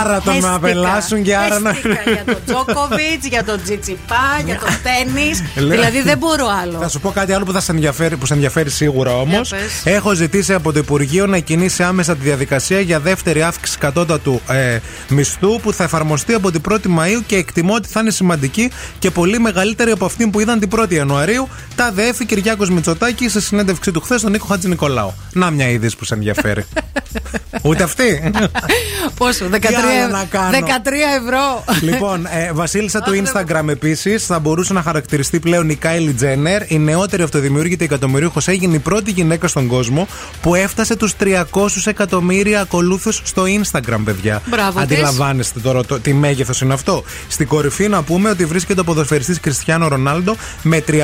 Άρα 0.00 0.20
τον 0.20 0.32
Χαίστηκα. 0.32 0.54
απελάσουν 0.54 1.22
και 1.22 1.36
άρα 1.36 1.58
να- 1.58 1.72
Χαίστηκα 1.72 2.02
για 2.10 2.24
τον 2.24 2.36
Τζόκοβιτς, 2.46 3.26
για 3.30 3.44
τον 3.44 3.62
Τζιτσιπά, 3.62 4.40
για 4.44 4.58
τον 4.58 4.68
τέννη. 4.86 5.30
Λέω- 5.66 5.70
δηλαδή 5.78 6.02
δεν 6.02 6.18
μπορώ 6.18 6.46
άλλο. 6.62 6.78
Θα 6.80 6.88
σου 6.88 7.00
πω 7.00 7.10
κάτι 7.10 7.32
άλλο 7.32 7.44
που 7.44 7.52
θα 7.52 7.60
σε 7.60 7.72
ενδιαφέρει, 7.72 8.16
που 8.16 8.26
σε 8.26 8.34
ενδιαφέρει 8.34 8.70
σίγουρα 8.70 9.16
όμως. 9.16 9.48
Για 9.48 9.58
πες. 9.58 9.94
Έχω 9.94 10.14
ζητήσει 10.14 10.54
από 10.54 10.72
το 10.72 10.78
Υπουργείο 10.78 11.26
να 11.26 11.38
κινήσει 11.38 11.82
άμεσα 11.82 12.14
τη 12.16 12.22
διαδικασία 12.22 12.80
για 12.80 13.00
δεύτερη 13.00 13.42
αύξηση 13.42 13.78
κατώτατου 13.78 14.40
ε, 14.48 14.78
μισθού 15.08 15.60
που 15.60 15.72
θα 15.72 15.84
εφαρμοστεί 15.84 16.32
από 16.34 16.50
την 16.50 16.60
1η 16.70 16.86
Μαου 16.86 17.22
και 17.26 17.36
εκτιμώ 17.36 17.74
ότι 17.74 17.88
θα 17.88 18.00
είναι 18.00 18.10
σημαντική 18.10 18.70
και 18.98 19.10
πολύ 19.10 19.38
μεγαλύτερη 19.38 19.90
από 19.90 20.04
αυτή 20.04 20.26
που 20.26 20.40
είδαν 20.40 20.58
την 20.58 20.68
1η 20.76 20.92
Ιανουαρίου. 20.94 21.48
Τα 21.76 21.92
ΔΕΦ 21.92 22.18
Κυριάκος 22.26 22.70
Μητσοτάκη 22.70 23.28
σε 23.28 23.40
συνέντευξή 23.40 23.90
του 23.90 24.00
χθες 24.00 24.20
στον 24.20 24.32
Νίκο 24.32 24.46
Χατζη 24.52 24.68
Νικολάου. 24.68 25.12
Να 25.32 25.50
μια 25.50 25.68
είδηση 25.68 25.96
που 25.96 26.04
σε 26.04 26.14
ενδιαφέρει. 26.14 26.64
Ούτε 27.62 27.82
αυτή. 27.82 28.32
Πόσο, 29.16 29.48
13, 29.52 29.56
13 29.56 29.60
ευρώ. 31.20 31.64
λοιπόν, 31.80 32.26
ε, 32.30 32.52
βασίλισσα 32.52 33.00
του 33.00 33.22
Instagram 33.24 33.68
επίσης 33.68 34.26
θα 34.26 34.38
μπορούσε 34.38 34.72
να 34.72 34.82
χαρακτηριστεί 34.82 35.40
πλέον 35.40 35.68
η 35.68 35.74
Κάιλι 35.74 36.12
Τζένερ. 36.12 36.70
Η 36.70 36.78
νεότερη 36.78 37.22
αυτοδημιούργητη 37.22 37.84
εκατομμυρίουχος 37.84 38.48
έγινε 38.48 38.74
η 38.74 38.78
πρώτη 38.78 39.10
γυναίκα 39.10 39.48
στον 39.48 39.66
κόσμο 39.66 40.08
που 40.42 40.54
έφτασε 40.54 40.96
τους 40.96 41.14
300 41.20 41.44
εκατομμύρια 41.84 42.60
ακολούθους 42.60 43.20
στο 43.24 43.42
Instagram, 43.42 44.00
παιδιά. 44.04 44.42
Μπράβο 44.46 44.80
Αντιλαμβάνεστε 44.80 45.60
τώρα 45.60 45.84
το, 45.84 46.00
τι 46.00 46.12
μέγεθος 46.12 46.60
είναι 46.60 46.72
αυτό. 46.72 47.04
Στην 47.28 47.46
κορυφή 47.46 47.88
να 47.88 48.02
πούμε 48.02 48.30
ότι 48.30 48.44
βρίσκεται 48.44 48.80
ο 48.80 48.84
ποδοσφαιριστής 48.84 49.40
Κριστιανό 49.40 49.88
Ρονάλντο 49.88 50.36
με 50.62 50.84
388. 50.88 51.00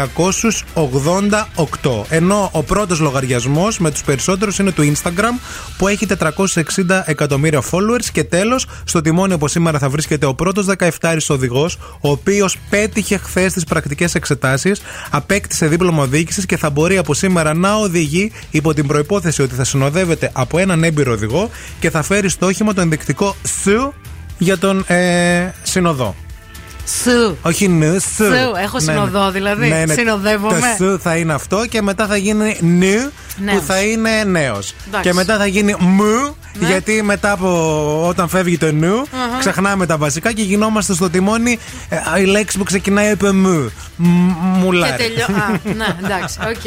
Ενώ 2.08 2.48
ο 2.52 2.62
πρώτος 2.62 3.00
λογαριασμός 3.00 3.37
με 3.78 3.90
τους 3.90 4.02
περισσότερους 4.02 4.58
είναι 4.58 4.72
του 4.72 4.92
Instagram 4.94 5.40
που 5.78 5.88
έχει 5.88 6.06
460 6.34 7.02
εκατομμύρια 7.04 7.62
followers. 7.70 8.04
Και 8.12 8.24
τέλος, 8.24 8.66
στο 8.84 9.00
τιμόνι 9.00 9.32
από 9.32 9.48
σήμερα 9.48 9.78
θα 9.78 9.88
βρίσκεται 9.88 10.26
ο 10.26 10.34
πρώτος 10.34 10.66
17 11.00 11.16
οδηγός, 11.28 11.78
ο 12.00 12.10
οποίος 12.10 12.56
πέτυχε 12.70 13.16
χθες 13.16 13.52
τις 13.52 13.64
πρακτικές 13.64 14.14
εξετάσεις, 14.14 14.80
απέκτησε 15.10 15.66
δίπλωμα 15.66 16.02
οδήγησης 16.02 16.46
και 16.46 16.56
θα 16.56 16.70
μπορεί 16.70 16.98
από 16.98 17.14
σήμερα 17.14 17.54
να 17.54 17.74
οδηγεί 17.74 18.32
υπό 18.50 18.74
την 18.74 18.86
προπόθεση 18.86 19.42
ότι 19.42 19.54
θα 19.54 19.64
συνοδεύεται 19.64 20.30
από 20.32 20.58
έναν 20.58 20.84
έμπειρο 20.84 21.12
οδηγό 21.12 21.50
και 21.80 21.90
θα 21.90 22.02
φέρει 22.02 22.28
στο 22.28 22.46
όχημα 22.46 22.74
το 22.74 22.80
ενδεικτικό 22.80 23.36
σου 23.62 23.94
για 24.38 24.58
τον 24.58 24.84
ε, 24.86 25.54
συνοδό. 25.62 26.14
Σου. 27.02 27.38
Όχι 27.42 27.68
νου, 27.68 28.00
σου. 28.00 28.24
Σου. 28.24 28.52
Έχω 28.62 28.76
Ναι, 28.76 28.80
συνοδό 28.80 29.24
ναι. 29.24 29.30
δηλαδή. 29.30 29.68
Ναι, 29.68 29.84
ναι. 29.86 29.94
Συνοδεύομαι. 29.94 30.58
Το 30.78 30.84
σου 30.84 30.98
θα 31.02 31.16
είναι 31.16 31.32
αυτό 31.32 31.66
και 31.66 31.82
μετά 31.82 32.06
θα 32.06 32.16
γίνει 32.16 32.56
νου 32.60 33.10
που 33.36 33.44
Νέος. 33.44 33.64
θα 33.64 33.80
είναι 33.80 34.24
νέος. 34.24 34.74
Εντάξει. 34.86 35.08
Και 35.08 35.14
μετά 35.14 35.36
θα 35.36 35.46
γίνει 35.46 35.74
μου 35.78 36.36
γιατί 36.58 37.02
μετά 37.02 37.32
από 37.32 38.06
όταν 38.08 38.28
φεύγει 38.28 38.58
το 38.58 38.72
νου 38.72 38.98
Αχα. 39.00 39.38
ξεχνάμε 39.38 39.86
τα 39.86 39.96
βασικά 39.96 40.32
και 40.32 40.42
γινόμαστε 40.42 40.94
στο 40.94 41.10
τιμόνι 41.10 41.58
ε, 41.88 42.20
η 42.20 42.24
λέξη 42.24 42.58
που 42.58 42.64
ξεκινάει 42.64 43.10
από 43.10 43.32
μου. 43.32 43.70
Μ- 43.96 44.32
Και 44.56 44.58
Μουλάρι. 44.64 44.96
τελειώ. 45.02 45.24
Α, 45.24 45.50
ναι, 45.78 45.86
εντάξει, 46.04 46.38
οκ. 46.48 46.66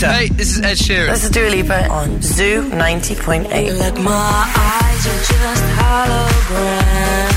David 0.00 0.16
Hey, 0.16 0.28
this 0.28 0.56
is 0.56 0.62
Ed 0.62 0.78
Sheeran. 0.78 1.10
This 1.10 1.24
is 1.24 1.30
Dua 1.30 1.50
Lipa 1.50 1.88
on 1.90 2.22
Zoo 2.22 2.62
90.8. 2.70 3.52
Like 3.78 3.98
my 4.00 4.48
eyes 4.56 5.06
are 5.06 5.24
just 5.28 5.64
holograms. 5.76 7.28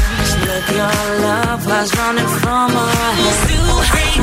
Look, 0.47 0.67
your 0.71 1.19
love 1.27 1.65
was 1.65 1.93
running 1.97 2.27
from 2.39 2.71
our 2.71 3.13
hands. 3.15 4.22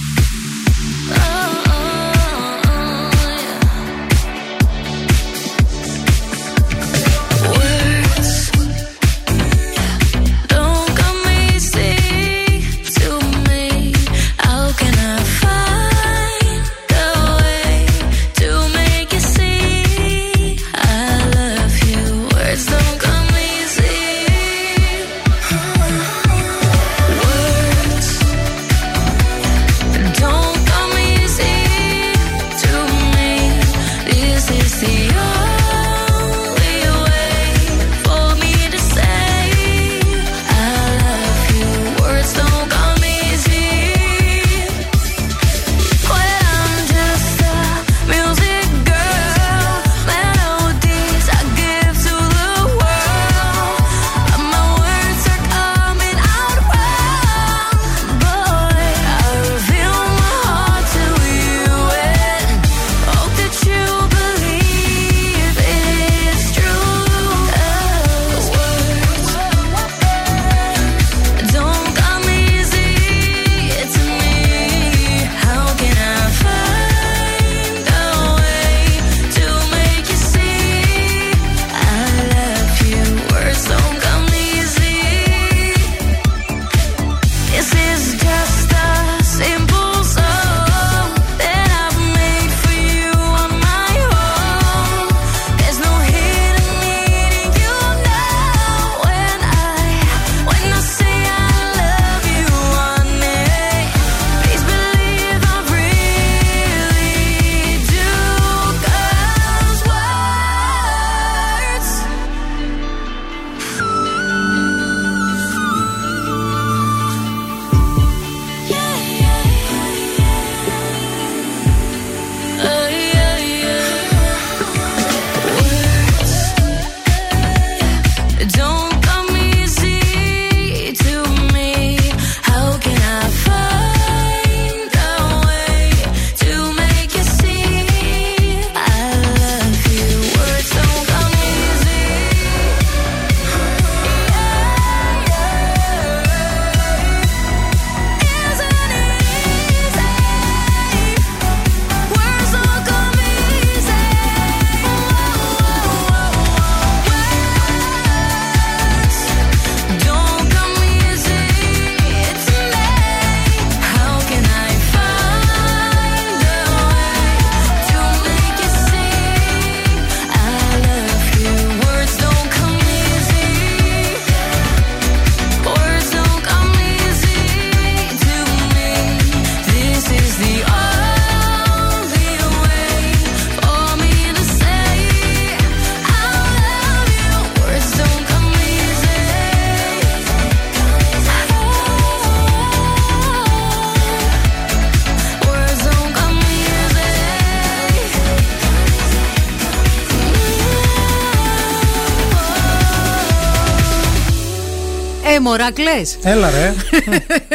Μωράκλε. 205.77 206.29
Έλα, 206.31 206.49
ρε. 206.49 206.73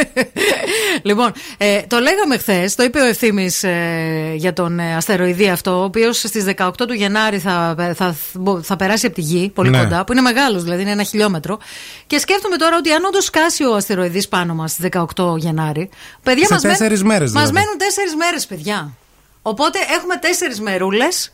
λοιπόν, 1.09 1.31
ε, 1.57 1.81
το 1.81 1.99
λέγαμε 1.99 2.37
χθες, 2.37 2.75
το 2.75 2.83
είπε 2.83 2.99
ο 2.99 3.05
ευθύνη 3.05 3.49
ε, 3.61 4.33
για 4.33 4.53
τον 4.53 4.79
ε, 4.79 4.95
αστεροειδή 4.95 5.49
αυτό, 5.49 5.79
ο 5.79 5.83
οποίος 5.83 6.17
στις 6.17 6.45
18 6.57 6.71
του 6.77 6.93
Γενάρη 6.93 7.39
θα, 7.39 7.75
θα, 7.95 8.15
θα, 8.61 8.75
περάσει 8.75 9.05
από 9.05 9.15
τη 9.15 9.21
γη, 9.21 9.51
πολύ 9.55 9.69
ναι. 9.69 9.77
κοντά, 9.77 10.03
που 10.03 10.11
είναι 10.11 10.21
μεγάλος, 10.21 10.63
δηλαδή 10.63 10.81
είναι 10.81 10.91
ένα 10.91 11.03
χιλιόμετρο. 11.03 11.59
Και 12.07 12.19
σκέφτομαι 12.19 12.55
τώρα 12.55 12.77
ότι 12.77 12.91
αν 12.91 13.05
όντως 13.05 13.23
σκάσει 13.25 13.63
ο 13.63 13.75
αστεροειδής 13.75 14.27
πάνω 14.27 14.53
μας 14.53 14.71
στις 14.71 14.89
18 15.15 15.37
Γενάρη. 15.37 15.89
Παιδιά 16.23 16.47
μας 16.49 16.63
μέρες 16.63 16.99
δηλαδή. 16.99 17.31
Μας 17.33 17.51
μένουν 17.51 17.77
τέσσερις 17.77 18.15
μέρες, 18.15 18.45
παιδιά. 18.45 18.93
Οπότε 19.41 19.79
έχουμε 19.97 20.15
τέσσερις 20.15 20.59
μερούλες 20.61 21.31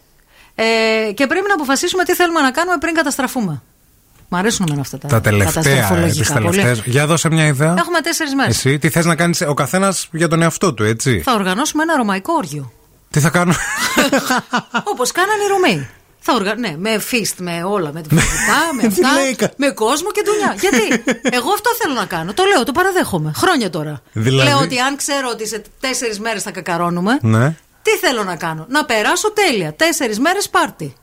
ε, 0.55 0.64
και 1.14 1.27
πρέπει 1.27 1.45
να 1.47 1.53
αποφασίσουμε 1.53 2.03
τι 2.03 2.14
θέλουμε 2.14 2.41
να 2.41 2.51
κάνουμε 2.51 2.77
πριν 2.77 2.93
καταστραφούμε. 2.93 3.61
Μ' 4.34 4.35
αρέσουν 4.35 4.65
εμένα 4.68 4.81
αυτά 4.81 4.97
τα, 4.97 5.07
τα 5.07 5.22
τελευταία. 5.22 5.88
Τα 6.34 6.76
Για 6.85 7.05
δώσε 7.05 7.30
μια 7.30 7.45
ιδέα. 7.45 7.76
Έχουμε 7.77 8.01
τέσσερις 8.01 8.35
μέρες. 8.35 8.55
Εσύ 8.55 8.80
τι 8.80 8.89
θες 8.89 9.05
να 9.05 9.15
κάνεις 9.15 9.41
ο 9.41 9.53
καθένας 9.53 10.07
για 10.11 10.27
τον 10.27 10.41
εαυτό 10.41 10.73
του, 10.73 10.84
έτσι. 10.84 11.22
Θα 11.26 11.34
οργανώσουμε 11.34 11.84
ένα 11.84 11.95
ρωμαϊκό 11.95 12.34
όργιο. 12.34 12.72
Τι 13.10 13.19
θα 13.19 13.30
κάνουμε. 13.30 13.57
Όπως 14.93 15.11
κάνανε 15.11 15.43
οι 15.43 15.47
Ρωμαίοι. 15.47 15.89
Θα 16.19 16.34
οργα... 16.34 16.55
Ναι, 16.55 16.76
με 16.77 16.99
φίστ, 16.99 17.39
με 17.39 17.64
όλα, 17.64 17.91
με 17.93 18.01
φαγητά, 18.10 18.60
με 18.81 18.88
αυτά. 18.88 19.10
με 19.55 19.69
κόσμο 19.72 20.11
και 20.11 20.23
δουλειά. 20.26 20.55
Γιατί; 20.60 21.03
Εγώ 21.38 21.49
αυτό 21.53 21.69
θέλω 21.81 21.93
να 21.93 22.05
κάνω. 22.05 22.34
Το 22.34 22.43
λέω, 22.43 22.64
το 22.64 22.72
παραδέχομαι. 22.72 23.31
Χρόνια 23.35 23.69
τώρα. 23.69 24.01
Δηλαδή... 24.11 24.49
Λέω 24.49 24.60
ότι 24.60 24.80
αν 24.80 24.95
ξέρω 24.95 25.30
ότι 25.31 25.47
σε 25.47 25.61
τέσσερις 25.80 26.19
μέρες 26.19 26.43
θα 26.43 26.51
κακαρώνουμε. 26.51 27.18
Ναι. 27.22 27.55
Τι 27.81 27.91
θέλω 27.91 28.23
να 28.23 28.35
κάνω; 28.35 28.65
Να 28.69 28.85
περάσω 28.85 29.31
τέλεια. 29.34 29.73
Τέσσερις 29.73 30.19
μέρες 30.19 30.49
πάρτι. 30.49 30.95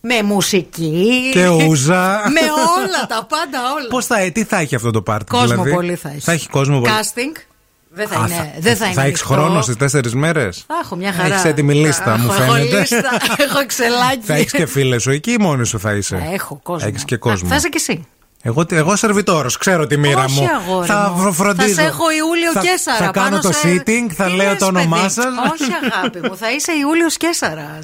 Με 0.00 0.22
μουσική. 0.22 1.30
Και 1.32 1.48
ούζα. 1.48 2.06
με 2.36 2.40
όλα 2.40 3.06
τα 3.08 3.26
πάντα, 3.28 3.58
όλα. 3.76 3.88
Πώς 3.88 4.06
θα, 4.06 4.30
τι 4.32 4.44
θα 4.44 4.58
έχει 4.58 4.74
αυτό 4.74 4.90
το 4.90 5.02
πάρτι, 5.02 5.24
Κόσμο 5.24 5.46
δηλαδή; 5.46 5.72
πολύ 5.72 5.94
θα 5.94 6.08
έχει. 6.08 6.20
Θα 6.20 6.32
έχει 6.32 6.48
κόσμο 6.48 6.80
πολύ. 6.80 6.92
Casting. 6.92 7.42
Δεν 7.92 8.08
θα, 8.08 8.16
είναι, 8.18 8.34
θα, 8.34 8.52
δεν 8.58 8.76
θα, 8.76 8.86
θα 8.92 9.02
έχεις 9.02 9.22
χρόνο 9.22 9.62
στι 9.62 9.76
τέσσερις 9.76 10.14
μέρες; 10.14 10.64
Θα 10.66 10.80
έχω 10.82 10.96
μια 10.96 11.12
χαρά. 11.12 11.34
Έχει 11.34 11.46
έτοιμη 11.48 11.74
λίστα, 11.74 12.18
μου 12.18 12.30
φαίνεται. 12.30 12.66
Έχω, 12.66 12.78
λίστα, 12.78 13.10
έχω 13.44 13.58
εξελάκι. 13.58 14.24
θα 14.24 14.34
έχεις 14.34 14.52
και 14.52 14.66
φίλες 14.66 15.02
σου 15.02 15.10
εκεί 15.10 15.30
ή 15.30 15.36
μόνη 15.40 15.66
σου 15.66 15.80
θα 15.80 15.92
είσαι; 15.92 16.16
Θα 16.16 16.32
έχω 16.32 16.60
κόσμο. 16.62 16.88
Έχεις 16.90 17.04
και 17.04 17.16
κόσμο. 17.16 17.48
Θα 17.48 17.54
είσαι 17.54 17.68
κι 17.68 17.76
εσύ. 17.76 18.06
Εγώ, 18.42 18.64
εγώ 18.70 18.96
σερβιτόρος, 18.96 19.56
ξέρω 19.56 19.86
τη 19.86 19.96
μοίρα 19.96 20.24
Όχι, 20.24 20.40
μου. 20.40 20.48
Αγόρι 20.56 20.86
θα 20.86 21.12
μου. 21.16 21.32
φροντίζω. 21.32 21.74
Θα 21.74 21.80
σε 21.82 21.86
έχω 21.88 22.10
Ιούλιο 22.10 22.52
θα, 22.52 22.60
Κέσσαρα. 22.60 22.96
Θα 22.96 23.10
κάνω 23.10 23.38
το 23.38 23.52
σε... 23.52 23.58
sitting, 23.64 24.12
θα 24.14 24.28
λέω 24.28 24.56
το 24.56 24.66
όνομά 24.66 25.08
σας. 25.08 25.24
Όχι, 25.24 25.70
αγάπη 25.92 26.20
μου, 26.28 26.36
θα 26.36 26.50
είσαι 26.52 26.72
Ιούλιος 26.72 27.16
Κέσσαρα. 27.16 27.78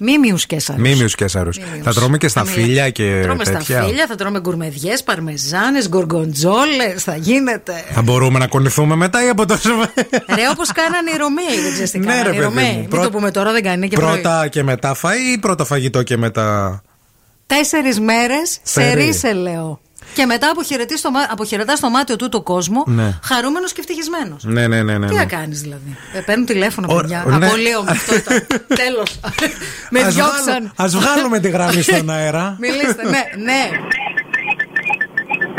Μίμιους 0.00 0.46
Κέσσαρου. 0.46 0.80
Μίμιους 0.80 1.14
Κέσσαρου. 1.14 1.50
Θα 1.82 1.92
τρώμε 1.94 2.18
και 2.18 2.28
στα 2.28 2.44
φίλια 2.44 2.90
και 2.90 3.20
Τρώμε 3.22 3.44
τέτοια. 3.44 3.60
στα 3.60 3.84
φίλια, 3.86 4.06
θα 4.06 4.14
τρώμε 4.14 4.40
γκουρμεδιές, 4.40 5.02
παρμεζάνες, 5.02 5.88
γκοργοντζόλες. 5.88 7.02
Θα 7.02 7.16
γίνεται. 7.16 7.84
Θα 7.92 8.02
μπορούμε 8.02 8.38
να 8.38 8.46
κονηθούμε 8.46 8.94
μετά 8.96 9.24
ή 9.24 9.28
από 9.28 9.46
τόσο. 9.46 9.70
Ρε, 10.34 10.42
όπως 10.52 10.72
κάνανε 10.72 11.10
οι 11.14 11.16
Ρωμαίοι, 11.16 11.60
δεν 11.62 11.72
ξέρεις 11.72 11.90
τι 11.90 11.98
Ναι, 11.98 12.06
κάνανε 12.06 12.22
ρε, 12.22 12.28
οι 12.28 12.32
παιδί 12.32 12.44
Ρωμαίοι. 12.44 12.72
μου. 12.72 12.78
Μην 12.78 12.88
Πρώτα- 12.88 13.04
το 13.04 13.10
πούμε 13.10 13.30
τώρα, 13.30 13.52
δεν 13.52 13.62
κάνει 13.62 13.88
και 13.88 13.96
πρωί. 13.96 14.10
Πρώτα 14.20 14.48
και 14.48 14.62
μετά 14.62 14.96
φαΐ 15.02 15.34
ή 15.34 15.38
πρώτα 15.38 15.64
φαγητό 15.64 16.02
και 16.02 16.16
μετά. 16.16 16.82
Τέσσερις 17.46 18.00
μέρες 18.00 18.50
σε 18.50 18.80
Σερί. 18.80 19.04
ρίσελεο. 19.04 19.80
Και 20.14 20.26
μετά 20.26 20.50
αποχαιρετεί 20.50 20.98
στο, 20.98 21.10
μα- 21.10 21.26
αποχαιρετάς 21.30 21.78
στο 21.78 21.90
μάτιο 21.90 22.16
του 22.16 22.28
το 22.28 22.40
κόσμο, 22.42 22.84
Ναι. 22.86 23.18
χαρούμενος 23.22 23.72
και 23.72 23.80
ευτυχισμένος. 23.80 24.44
Ναι, 24.44 24.66
ναι, 24.66 24.82
ναι. 24.82 24.98
ναι, 24.98 25.06
Τι 25.06 25.12
ναι. 25.14 25.18
να 25.18 25.26
κάνεις 25.26 25.60
δηλαδή. 25.60 25.96
Ε, 26.14 26.18
παίρνουν 26.20 26.46
τηλέφωνο, 26.46 26.86
Ω, 26.90 26.96
παιδιά. 26.96 27.24
ναι. 27.26 27.46
Απολύομαι. 27.46 27.90
Αυτό 27.90 28.14
ήταν. 28.14 28.46
Τέλος. 28.84 29.20
Με 29.90 30.00
Ας 30.00 30.14
διώξαν. 30.14 30.42
βγάλω- 30.44 30.70
Ας 30.76 30.96
βγάλουμε 30.96 31.38
τη 31.40 31.48
γραμμή 31.48 31.82
στον 31.82 32.10
αέρα. 32.16 32.56
Μιλήστε, 32.60 33.02
ναι, 33.04 33.22
ναι. 33.44 33.68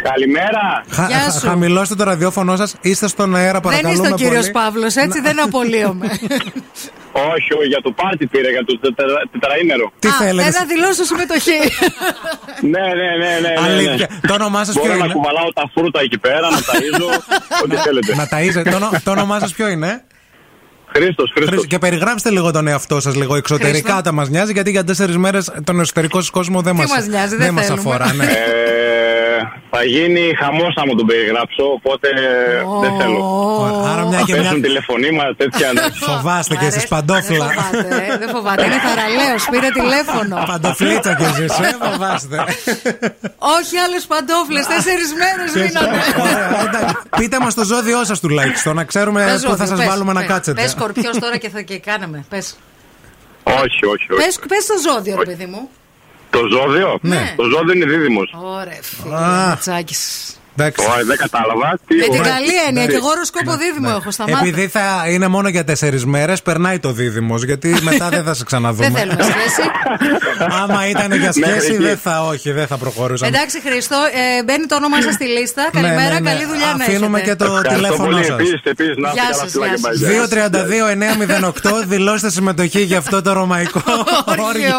Καλημέρα. 0.10 0.84
Χα- 0.92 1.08
Γεια 1.08 1.20
χα- 1.20 1.32
σου. 1.32 1.48
χαμηλώστε 1.48 1.96
το 1.96 2.04
ραδιόφωνο 2.04 2.56
σας. 2.56 2.76
Είστε 2.82 3.08
στον 3.08 3.36
αέρα, 3.36 3.52
Δεν 3.52 3.62
παρακαλούμε. 3.62 3.94
είστε 3.94 4.14
ο 4.14 4.16
κύριος 4.16 4.50
πολύ. 4.52 4.52
Παύλος, 4.52 4.96
έτσι 4.96 5.20
δεν 5.22 5.42
απολύομαι. 5.44 6.08
Όχι, 7.36 7.54
όχι, 7.58 7.68
για 7.68 7.82
το 7.82 7.92
πάρτι 7.92 8.26
πήρε, 8.28 8.50
για 8.52 8.66
το 8.66 8.80
τετρα- 8.80 9.24
τετραήμερο. 9.32 9.92
Τι 10.00 10.08
Α, 10.08 10.12
θέλετε; 10.12 10.48
Ένα 10.48 10.66
δηλώσω 10.66 11.04
συμμετοχή. 11.04 11.60
Ναι, 12.74 12.86
ναι, 13.00 13.10
ναι, 13.22 13.32
ναι. 13.48 13.62
ναι, 13.62 13.68
Αλήθεια. 13.74 14.08
ναι. 14.22 14.28
Το 14.28 14.34
όνομά 14.34 14.64
σας 14.64 14.74
ποιο 14.74 14.84
Μπορώ 14.84 14.98
να 14.98 15.06
είναι; 15.06 15.14
κουβαλάω 15.14 15.54
τα 15.54 15.64
φρούτα 15.74 16.00
εκεί 16.00 16.18
πέρα, 16.18 16.48
να 16.50 16.60
ταΐζω, 16.70 17.10
ό,τι 17.64 17.76
θέλετε. 17.76 18.16
Να 18.16 18.26
ταΐζετε. 18.32 18.70
Το, 18.72 18.76
όνο- 18.76 18.92
το 19.04 19.12
όνομά 19.12 19.40
σας 19.40 19.52
ποιο 19.54 19.68
είναι; 19.68 20.04
Χρήστος, 20.94 21.16
Χρήστος. 21.34 21.46
Χρήστος. 21.48 21.68
Και 21.68 21.78
περιγράψτε 21.80 22.30
λίγο 22.30 22.52
τον 22.52 22.68
εαυτό 22.68 23.00
σας, 23.00 23.16
λίγο 23.16 23.36
εξωτερικά 23.36 23.78
Χρήστο. 23.90 24.02
τα 24.02 24.12
μας 24.12 24.30
νοιάζει, 24.30 24.52
γιατί 24.52 24.70
για 24.72 24.84
τέσσερις 24.84 25.18
μέρες 25.18 25.52
τον 25.64 25.80
εσωτερικό 25.80 26.20
σας 26.22 26.30
κόσμο 26.30 26.62
δεν 26.62 26.74
Τι 26.74 26.80
μα 26.80 26.86
μας 26.96 27.08
νοιάζει, 27.08 27.36
δεν 27.36 27.54
μας 27.54 27.66
θέλουμε. 27.66 27.90
αφορά. 27.90 28.14
Ναι. 28.14 28.26
Ε, 28.26 28.30
θα 29.74 29.84
γίνει 29.84 30.24
χαμός 30.42 30.74
άμα 30.82 30.94
τον 31.00 31.06
περιγράψω, 31.12 31.64
οπότε 31.78 32.08
δεν 32.84 32.92
θέλω. 33.00 33.20
Άρα 33.92 34.04
μια 34.10 34.18
Θα 34.20 34.24
και 34.26 34.34
μια. 34.34 34.42
πέσουν 34.42 34.62
τηλεφωνήματα, 34.62 35.36
τέτοια. 35.42 35.68
ναι. 35.74 35.82
Φοβάστε 36.10 36.56
και 36.56 36.66
εσείς 36.66 36.86
Δεν 36.86 36.92
παντόφλα. 36.94 37.46
φοβάται, 37.50 37.96
ε, 38.14 38.18
δεν 38.18 38.30
φοβάται. 38.36 38.66
Είναι 38.66 38.80
θαραλέος, 38.88 39.42
πήρε 39.52 39.70
τηλέφωνο. 39.80 40.36
Παντοφλίτσα 40.52 41.12
κι 41.20 41.24
εσείς, 41.32 41.54
ε, 41.60 41.76
φοβάστε. 41.86 42.38
Όχι 43.58 43.76
άλλες 43.86 44.04
παντόφλες, 44.12 44.66
τέσσερις 44.72 45.10
μέρες 45.22 45.50
μείνανε. 45.62 45.98
Ωραία, 46.24 46.62
εντάξει. 46.68 46.96
Πείτε 47.18 47.40
μας 47.40 47.54
το 47.54 47.64
ζώδιό 47.64 48.04
σας 48.04 48.20
τουλάχιστον, 48.20 48.76
να 48.76 48.84
ξέρουμε 48.84 49.24
Πες 49.26 49.34
πού 49.34 49.40
θα 49.40 49.48
ζώδιο, 49.50 49.66
σας 49.68 49.78
πες, 49.80 49.88
βάλουμε 49.88 50.14
να 50.14 50.20
πες. 50.20 50.30
κάτσετε. 50.30 50.62
Πες 50.62 50.72
σκορπιός 50.72 51.20
τώρα 51.20 51.38
και 51.38 51.50
θα 51.50 51.62
και 51.62 51.80
κάναμε. 51.80 52.26
Πες. 52.30 52.58
Όχι, 53.44 53.86
όχι, 53.94 54.08
όχι. 54.14 54.24
Πες, 54.24 54.40
πες 54.48 54.66
το 54.66 54.74
ζώδιο, 54.90 55.16
ρε 55.20 55.26
παιδί 55.26 55.46
μου. 55.46 55.70
Το 56.40 56.48
ζώδιο; 56.48 56.98
Ναι. 57.02 57.34
Το 57.38 57.44
ζώδιο 57.44 57.74
είναι 57.74 57.86
δίδυμος. 57.86 58.34
Ωραία, 58.42 58.80
φίλε. 58.82 59.16
Α. 59.16 59.58
Ματσάκης. 60.58 60.84
Εντάξει. 60.86 60.86
Όχι, 60.98 61.04
δεν 61.12 61.18
κατάλαβα. 61.18 61.78
Τι 61.88 61.96
Με 61.96 62.04
την 62.04 62.20
ωραία. 62.20 62.32
καλή 62.34 62.54
έννοια. 62.68 62.84
Ναι. 62.86 62.92
Και 62.92 62.96
εγώ 62.96 63.08
οροσκόπο 63.18 63.52
δίδυμο 63.58 63.90
έχω. 64.00 64.12
Σταμάτα. 64.12 64.40
Επειδή 64.42 64.68
θα 64.68 64.86
είναι 65.10 65.28
μόνο 65.28 65.48
για 65.50 65.64
τέσσερις 65.64 66.06
μέρες, 66.06 66.42
περνάει 66.42 66.80
το 66.80 66.92
δίδυμος. 66.92 67.44
Γιατί 67.44 67.76
μετά 67.82 68.10
δεν 68.10 68.24
θα 68.24 68.34
σε 68.34 68.38
Δεν 68.38 68.46
ξαναδούμε. 68.46 68.90
θέλουμε 69.00 69.24
σχέση. 69.24 69.64
Άμα 70.62 70.88
ήταν 70.90 71.14
για 71.14 71.32
Μέχρι 71.36 71.44
σχέση, 71.52 71.74
εκεί. 71.74 71.84
δεν 71.84 71.98
θα, 71.98 72.24
όχι, 72.26 72.52
δεν 72.52 72.68
θα 72.68 72.78
προχωρούσαμε. 72.78 73.32
Εντάξει, 73.38 73.62
Χριστό, 73.68 73.96
ε, 74.40 74.44
μπαίνει 74.44 74.66
το 74.66 74.76
όνομά 74.76 75.02
σας 75.02 75.14
στη 75.14 75.26
λίστα. 75.26 75.62
Ναι, 75.74 75.82
Καλημέρα, 75.82 76.14
ναι, 76.14 76.20
ναι. 76.20 76.30
καλή 76.32 76.46
δουλειά 76.46 76.74
να 76.78 76.84
Αφήνουμε 76.84 77.20
έχετε. 77.20 77.32
και 77.36 77.44
το 77.44 77.46
Ευχαριστώ 77.46 77.76
τηλέφωνο 77.76 78.04
πολύ. 78.12 78.24
σας. 78.26 78.34
Επίσης, 78.40 78.62
επίσης, 78.64 78.96
να 78.98 79.08
είστε 79.10 79.20
Γεια 79.22 79.30
καλά, 79.32 79.42
σας, 79.44 79.52
φιλάκια, 79.52 79.76
γεια 79.76 79.90
bye, 79.90 79.94
σας. 79.94 81.62
bye. 81.62 81.74
232-908, 81.82 81.84
δηλώστε 81.88 82.30
συμμετοχή 82.30 82.82
για 82.82 82.98
αυτό 82.98 83.22
το 83.22 83.34
ρωμαϊκό 83.34 83.82
όργιο 84.50 84.76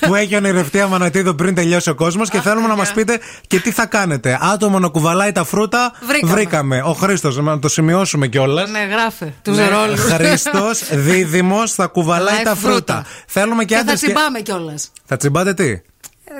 που 0.00 0.14
έχει 0.14 0.36
ονειρευτεί 0.36 0.80
Αμανατίδο 0.80 1.34
πριν 1.34 1.54
τελειώσει 1.54 1.90
ο 1.90 1.94
κόσμος 1.94 2.30
και 2.30 2.40
θέλουμε 2.40 2.68
να 2.68 2.76
μας 2.76 2.92
πείτε 2.92 3.18
και 3.46 3.58
τι 3.60 3.70
θα 3.70 3.86
κάνετε. 3.86 4.38
Άτομο 4.52 4.78
να 4.78 4.90
κουβαλάει 5.16 5.32
τα 5.32 5.44
φρούτα, 5.44 5.92
Βρήκαμε. 6.24 6.82
Ο 6.84 6.92
Χρήστος, 6.92 7.36
να 7.36 7.58
το 7.58 7.68
σημειώσουμε 7.68 8.26
κιόλας. 8.26 8.70
Ναι, 8.70 8.78
γράφε. 8.90 9.32
Τους 9.42 9.56
ρόλους. 9.68 10.00
Χρήστος 10.00 10.82
δίδυμος 11.06 11.72
θα 11.72 11.86
κουβαλάει 11.86 12.24
Κουβαλάει 12.26 12.44
τα 12.44 12.54
φρούτα. 12.54 12.94
φρούτα. 12.94 13.06
Θέλουμε 13.26 13.64
και 13.64 13.68
Και 13.68 13.74
θα 13.74 13.80
άντρες. 13.80 14.00
τσιμπάμε 14.00 14.40
κιόλας. 14.40 14.90
Θα 15.04 15.16
τσιμπάτε 15.16 15.54
τι; 15.54 15.80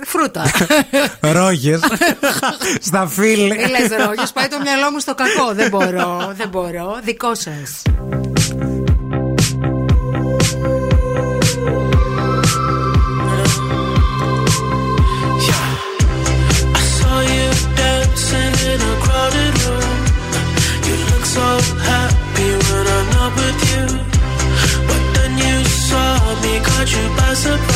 Φρούτα. 0.07 0.43
Ρόγες. 1.37 1.81
Στα 2.89 3.07
φίλη. 3.07 3.49
Μη 3.51 3.57
λες 3.69 4.07
ρόγες, 4.07 4.33
πάει 4.33 4.49
το 4.49 4.57
μυαλό 4.63 4.91
μου 4.93 4.99
στο 4.99 5.15
κακό. 5.15 5.55
Δεν 5.55 5.69
μπορώ, 5.71 6.33
δεν 6.37 6.49
μπορώ. 6.49 6.99
Δικό 7.05 7.35
σας. 7.35 7.83
You 26.93 27.09
by 27.17 27.35
surprise. 27.35 27.76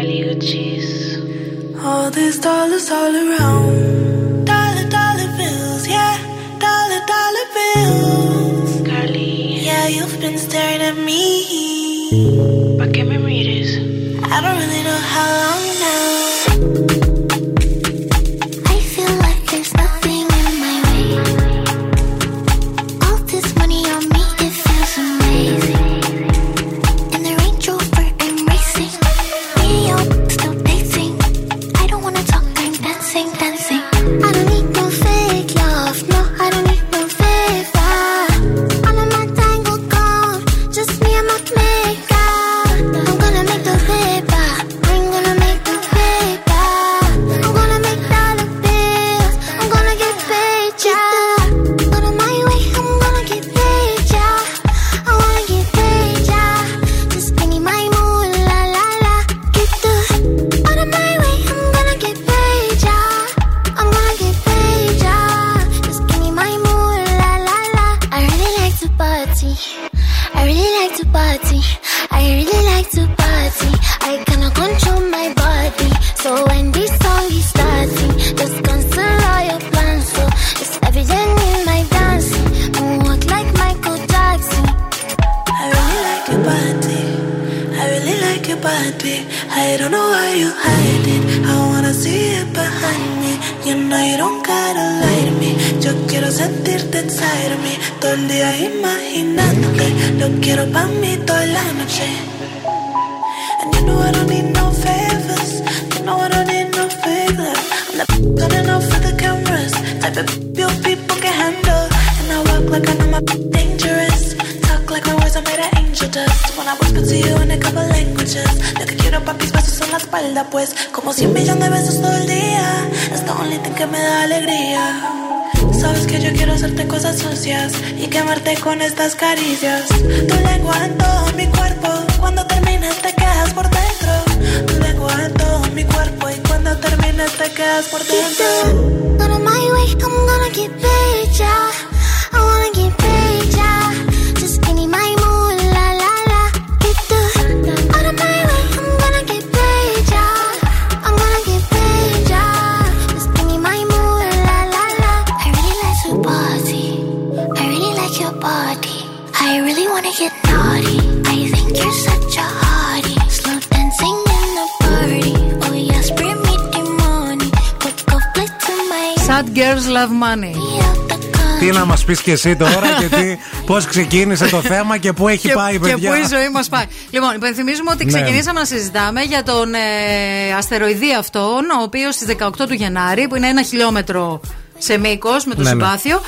Και 172.21 172.31
εσύ 172.31 172.55
τώρα 172.55 172.87
και 172.99 173.15
τι, 173.15 173.37
πώς 173.65 173.85
ξεκίνησε 173.85 174.45
το 174.47 174.61
θέμα 174.61 174.97
και 174.97 175.13
πού 175.13 175.27
έχει 175.27 175.47
και, 175.47 175.53
πάει, 175.53 175.79
παιδιά. 175.79 175.95
Και 175.95 176.07
πού 176.07 176.13
η 176.13 176.27
ζωή 176.35 176.49
μας 176.49 176.69
πάει. 176.69 176.85
Λοιπόν, 177.09 177.35
υπενθυμίζουμε 177.35 177.91
ότι 177.91 178.05
Ναι. 178.05 178.11
ξεκινήσαμε 178.11 178.59
να 178.59 178.65
συζητάμε 178.65 179.21
για 179.21 179.43
τον 179.43 179.73
ε, 179.73 180.53
αστεροειδή 180.57 181.15
αυτόν, 181.19 181.69
ο 181.79 181.81
οποίος 181.83 182.15
στις 182.15 182.27
18 182.39 182.49
του 182.67 182.73
Γενάρη, 182.73 183.27
που 183.27 183.35
είναι 183.35 183.47
ένα 183.47 183.63
χιλιόμετρο 183.63 184.41
σε 184.77 184.97
μήκος 184.97 185.45
με 185.45 185.55
το 185.55 185.61
Ναι, 185.61 185.73
ναι. 185.73 185.83
συμπάθειο, 185.83 186.21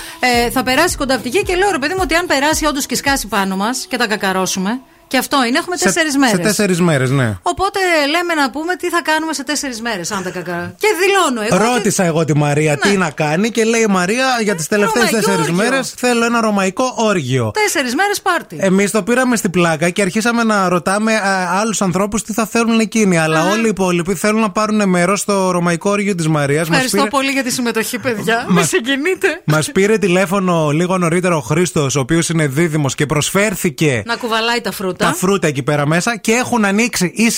ε, 0.46 0.50
θα 0.50 0.64
περάσει 0.64 0.96
κοντά 0.98 1.14
από 1.14 1.24
τη 1.24 1.30
γη 1.30 1.44
και 1.44 1.56
λέω 1.56 1.72
ρε 1.72 1.80
παιδί 1.80 1.94
μου 1.94 2.00
ότι 2.04 2.16
αν 2.16 2.26
περάσει 2.26 2.66
όντως 2.66 2.86
και 2.86 2.96
σκάσει 2.96 3.28
πάνω 3.28 3.56
μας 3.56 3.86
και 3.90 3.98
τα 3.98 4.08
κακαρώσουμε. 4.08 4.80
Και 5.08 5.20
αυτό 5.20 5.38
είναι, 5.48 5.58
έχουμε 5.58 5.76
τέσσερις 5.78 6.12
σε, 6.12 6.18
μέρες. 6.18 6.36
Σε 6.36 6.42
τέσσερις 6.42 6.82
μέρες, 6.82 7.10
ναι. 7.10 7.38
Οπότε 7.42 7.73
λέμε 8.10 8.34
να 8.34 8.50
πούμε 8.50 8.76
τι 8.76 8.90
θα 8.90 9.02
κάνουμε 9.04 9.34
σε 9.34 9.44
τέσσερις 9.44 9.82
μέρες, 9.82 10.12
αν 10.12 10.24
τα 10.24 10.30
κακαρώσουμε. 10.30 10.76
Και 10.80 10.88
δηλώνω 11.02 11.42
εγώ. 11.48 11.56
ότι- 11.56 11.74
Ρώτησα 11.74 12.04
εγώ 12.04 12.26
τη 12.26 12.36
Μαρία 12.38 12.78
τι 12.78 12.98
να 12.98 13.10
κάνει 13.10 13.50
και 13.52 13.64
λέει 13.64 13.82
η 13.82 13.88
Μαρία 13.90 14.26
για 14.44 14.56
τις 14.56 14.68
τελευταίες 14.68 14.94
Ρωμαϊκό 15.04 15.18
τέσσερις 15.18 15.40
όργιο. 15.50 15.56
μέρες 15.70 15.94
θέλω 15.98 16.26
ένα 16.26 16.42
ρωμαϊκό 16.42 16.94
όργιο. 16.98 17.52
Τέσσερις 17.64 17.96
μέρες 17.96 18.22
πάρτι. 18.22 18.58
Εμείς 18.60 18.92
το 18.92 19.04
πήραμε 19.04 19.36
στην 19.36 19.50
πλάκα 19.52 19.90
και 19.90 20.02
αρχίσαμε 20.02 20.44
να 20.44 20.70
ρωτάμε 20.70 21.12
άλλους 21.50 21.82
ανθρώπους 21.82 22.24
τι 22.24 22.34
θα 22.34 22.46
θέλουν 22.46 22.80
εκείνοι. 22.80 23.18
Αλλά 23.18 23.50
όλοι 23.52 23.66
οι 23.66 23.70
υπόλοιποι 23.70 24.16
θέλουν 24.16 24.42
να 24.42 24.52
πάρουν 24.52 24.90
μέρος 24.90 25.20
στο 25.20 25.52
ρωμαϊκό 25.52 25.90
όργιο 25.90 26.16
της 26.16 26.28
Μαρίας. 26.28 26.68
Ευχαριστώ 26.70 27.06
πολύ 27.10 27.32
για 27.32 27.44
τη 27.44 27.52
συμμετοχή, 27.52 28.00
παιδιά. 28.00 28.44
Με 28.48 28.54
Μας- 28.54 28.68
συγκινείτε. 28.68 29.42
Μας 29.46 29.72
πήρε 29.72 29.98
τηλέφωνο 29.98 30.70
λίγο 30.70 30.98
νωρίτερα 30.98 31.36
ο 31.36 31.40
Χρήστος, 31.42 31.96
ο 31.96 32.00
οποίος 32.00 32.30
είναι 32.30 32.48
δίδυμος 32.48 32.96
και 32.96 33.06
προσφέρθηκε 33.06 34.04
Να 34.06 34.16
κουβαλάει 34.16 34.62
τα 34.62 34.72
φρούτα. 34.72 35.06
τα 35.06 35.14
φρούτα 35.14 35.48
εκεί 35.48 35.64
πέρα 35.64 35.88
μέσα 35.88 36.18
και 36.18 36.32
έχουν 36.32 36.66
ανοίξει 36.66 37.12
οι 37.16 37.30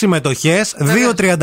συμμετοχέ 0.50 1.36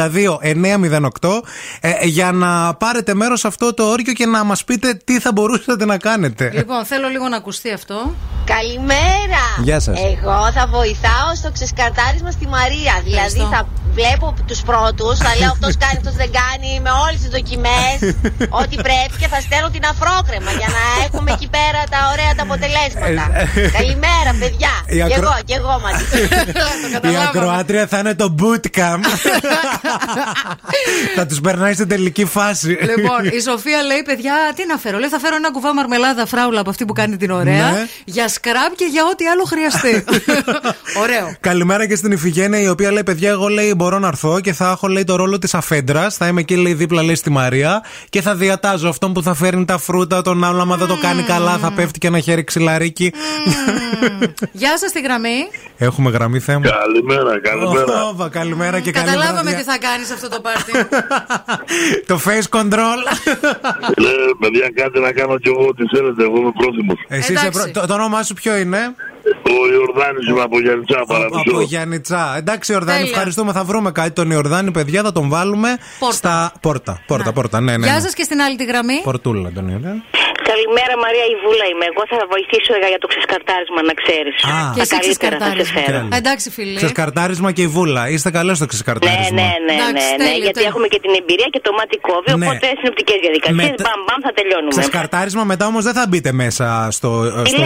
232-908 1.21 1.41
ε, 1.81 1.91
για 2.07 2.33
να 2.33 2.75
πάρετε 2.75 3.15
μέρος 3.15 3.41
σε 3.41 3.47
αυτό 3.47 3.75
το 3.75 3.83
όργιο 3.85 4.13
και 4.13 4.27
να 4.27 4.45
μας 4.45 4.65
πείτε 4.65 4.95
τι 5.05 5.21
θα 5.21 5.33
μπορούσατε 5.33 5.85
να 5.85 5.99
κάνετε. 5.99 6.51
Λοιπόν, 6.55 6.85
θέλω 6.85 7.09
λίγο 7.09 7.29
να 7.29 7.37
ακουστεί 7.37 7.73
αυτό. 7.73 8.15
Καλημέρα! 8.45 9.43
Γεια 9.63 9.81
σας. 9.81 9.99
Εγώ 9.99 10.51
θα 10.53 10.67
βοηθάω 10.67 11.29
στο 11.37 11.51
ξεσκαρτάρισμα 11.53 12.31
στη 12.31 12.47
Μαρία. 12.47 12.95
Δηλαδή 13.05 13.39
Ευχαριστώ. 13.41 13.49
θα 13.53 13.67
βλέπω 13.99 14.35
τους 14.47 14.61
πρώτους, 14.71 15.19
θα 15.19 15.33
λέω 15.39 15.51
αυτός 15.57 15.77
κάνει, 15.83 15.97
αυτός 16.01 16.15
δεν 16.23 16.31
κάνει, 16.41 16.71
με 16.87 16.91
όλες 17.03 17.19
τις 17.23 17.31
δοκιμές, 17.37 17.97
ό,τι 18.61 18.77
πρέπει 18.87 19.15
και 19.21 19.29
θα 19.33 19.41
στέλνω 19.47 19.69
την 19.77 19.85
αφρόκρεμα 19.93 20.51
για 20.61 20.69
να 20.77 20.83
έχουμε 21.07 21.31
εκεί 21.37 21.49
πέρα 21.57 21.81
τα 21.95 22.01
ωραία 22.13 22.33
τα 22.39 22.43
αποτελέσματα. 22.49 23.25
Καλημέρα, 23.79 24.31
παιδιά! 24.41 24.73
Η 24.87 24.97
Και 24.97 25.03
ακρο- 25.03 25.19
εγώ, 25.23 25.35
και 25.49 25.55
εγώ 25.61 25.75
μαζί. 25.87 26.05
Η 27.15 27.17
ακροάτρια 27.29 27.87
θα 27.87 27.99
είναι 27.99 28.15
το 28.15 28.35
bootcamp. 28.41 28.92
Θα 31.17 31.27
τους 31.27 31.41
περνάει 31.41 31.73
στην 31.75 31.89
τελική 31.89 32.25
φάση. 32.25 32.69
Λοιπόν, 32.69 33.25
η 33.25 33.41
Σοφία 33.41 33.83
λέει: 33.83 34.03
Παιδιά, 34.05 34.35
τι 34.57 34.67
να 34.67 34.77
φέρω. 34.77 34.99
Λέει: 34.99 35.09
Θα 35.09 35.19
φέρω 35.19 35.37
ένα 35.37 35.51
κουβά 35.51 35.75
μαρμελάδα 35.75 36.27
φράουλα 36.27 36.61
από 36.61 36.71
αυτή 36.71 36.85
που 36.85 36.93
κάνει 36.93 37.17
την 37.17 37.31
ωραία. 37.31 37.71
Ναι. 37.71 37.87
Για 38.05 38.29
σκράπ 38.29 38.75
και 38.77 38.85
για 38.91 39.03
ό,τι 39.13 39.27
άλλο 39.27 39.45
χρειαστεί. 39.45 40.05
Ωραίο. 41.03 41.37
Καλημέρα 41.41 41.87
και 41.87 41.97
στην 41.97 42.13
Ιφηγένεια 42.13 42.61
η 42.61 42.69
οποία 42.69 42.93
λέει: 42.93 43.03
Παιδιά, 43.03 43.31
εγώ 43.31 43.49
λέει 43.49 43.75
μπορώ 43.77 43.99
να 43.99 44.07
έρθω 44.07 44.41
και 44.41 44.53
θα 44.53 44.71
έχω 44.71 44.89
λέει 44.89 45.05
το 45.05 45.17
ρόλο 45.17 45.39
της 45.39 45.55
αφέντρας. 45.55 46.17
Θα 46.17 46.27
είμαι 46.27 46.41
εκεί 46.41 46.57
λέει 46.57 46.75
δίπλα 46.75 47.03
λέει 47.03 47.15
στη 47.15 47.31
Μαρία 47.31 47.85
και 48.09 48.23
θα 48.23 48.35
διατάζω 48.35 48.89
αυτόν 48.89 49.13
που 49.13 49.23
θα 49.23 49.35
φέρνει 49.35 49.65
τα 49.65 49.79
φρούτα, 49.79 50.23
τον 50.23 50.45
άλλον 50.45 50.61
άμα 50.61 50.77
δεν 50.77 50.89
το 50.89 50.99
κάνει 51.03 51.23
καλά 51.23 51.59
θα 51.59 51.73
πέφτει 51.73 51.99
και 51.99 52.07
ένα 52.07 52.21
χέρι 52.21 52.45
ξυλαρίκι. 52.45 53.13
Γεια 54.53 54.79
σας, 54.79 54.93
τη 54.93 55.01
γραμμή. 55.01 55.49
Έχουμε 55.77 56.11
γραμμή 56.11 56.41
θέμα. 56.41 56.67
Καλημέρα, 56.69 57.41
καλημέρα. 57.41 58.05
Ω, 58.19 58.29
καλημέρα 58.29 58.81
και 58.83 58.91
καλή 58.91 59.07
Καταλάβαμε 59.07 59.41
βραδιά. 59.51 59.59
τι 59.59 59.65
θα 59.65 59.79
κάνεις 59.79 60.11
αυτό 60.11 60.29
το 60.29 60.41
πάρτι. 60.41 60.73
Το 62.11 62.21
face 62.27 62.59
control. 62.59 62.99
Λέω, 63.99 64.37
παιδιά, 64.41 64.71
κάτι 64.75 65.01
να 65.01 65.13
κάνω 65.13 65.39
κι 65.39 65.49
εγώ 65.49 65.67
ό,τι 65.67 65.83
θέλετε. 65.97 66.23
Εγώ 66.23 66.37
είμαι 66.37 66.53
πρόθυμος. 66.61 66.99
Εσύ 67.09 67.33
είσαι 67.33 67.47
Εντάξει. 67.47 67.61
προ- 67.73 67.73
το, 67.81 67.87
το 67.87 67.95
όνομά 67.95 68.23
σου 68.23 68.35
ποιο 68.35 68.57
είναι; 68.57 68.95
Ο 69.27 69.73
Ιορδάνης 69.73 70.25
είμαι 70.29 70.41
από 70.43 70.61
Γιάννητσά, 70.61 70.99
παραδείγματο. 71.07 71.51
Από 71.51 71.61
Γιάννητσά. 71.61 72.35
Εντάξει, 72.39 72.73
Ιορδάνη, 72.73 72.99
Τέλεια. 72.99 73.13
ευχαριστούμε. 73.13 73.53
Θα 73.53 73.65
βρούμε 73.65 73.91
κάτι 73.93 74.11
τον 74.11 74.31
Ιορδάνη, 74.31 74.71
παιδιά, 74.71 75.03
θα 75.03 75.13
τον 75.13 75.29
βάλουμε 75.29 75.71
Πόρτα. 75.99 76.17
στα 76.17 76.53
πόρτα. 76.61 76.93
Πόρτα, 77.07 77.33
πόρτα, 77.33 77.61
ναι, 77.61 77.77
ναι. 77.77 77.87
Γεια 77.87 77.95
ναι. 77.95 78.01
σας 78.01 78.15
και 78.15 78.23
στην 78.23 78.41
άλλη 78.41 78.57
τη 78.57 78.65
γραμμή. 78.65 79.01
Πορτούλα 79.05 79.51
τον 79.55 79.69
Ιορδάνη. 79.69 80.03
Καλημέρα 80.53 80.95
Μαρία 81.05 81.25
Ιβούλα 81.35 81.65
είμαι. 81.73 81.87
Εγώ 81.93 82.03
θα 82.13 82.17
βοηθήσω 82.35 82.73
για 82.93 83.01
το 83.05 83.09
ξεσκαρτάρισμα 83.13 83.81
να 83.91 83.95
ξέρεις. 84.03 84.35
Α. 84.55 84.57
Και 84.77 84.81
εσύ 84.85 84.93
καλύτερα 84.95 85.37
θα 85.43 85.49
σε 85.49 85.55
ξεσκαρτάρισμα. 85.59 85.81
φέρω. 85.85 85.99
Τέλεια. 86.03 86.17
Εντάξει, 86.21 86.47
φίλε. 86.57 86.79
Ξεσκαρτάρισμα 86.83 87.49
και 87.57 87.63
η 87.69 87.71
βούλα. 87.77 88.03
Είστε 88.15 88.31
καλέ 88.39 88.53
στο 88.59 88.65
Ναι, 88.67 88.73
ξεσκαρτάρισμα; 88.73 89.37
ναι, 89.41 89.49
ναι, 89.67 89.73
Εντάξει, 89.79 90.07
ναι, 90.11 90.17
ναι, 90.17 90.23
τέλειο, 90.25 90.43
γιατί 90.47 90.57
τέλειο. 90.59 90.71
έχουμε 90.73 90.87
και 90.93 91.01
την 91.05 91.13
εμπειρία 91.21 91.49
και 91.55 91.61
το 91.67 91.71
μάτι 91.79 91.97
κόβει, 92.09 92.31
Ναι. 92.31 92.47
οπότε 92.47 92.67
συνοπτικέ 92.81 93.15
διαδικασίες. 93.25 93.59
Μετα- 93.71 93.85
Μπαμ, 93.87 94.01
μπαμ, 94.07 94.21
θα 94.27 94.33
τελειώνουμε. 94.39 94.73
Ξεσκαρτάρισμα 94.77 95.43
μετά 95.53 95.65
όμως 95.73 95.83
δεν 95.89 95.95
θα 95.99 96.05
μπείτε 96.09 96.31
μέσα 96.43 96.67
στο, 96.97 97.09
Τι 97.45 97.51
στο 97.51 97.61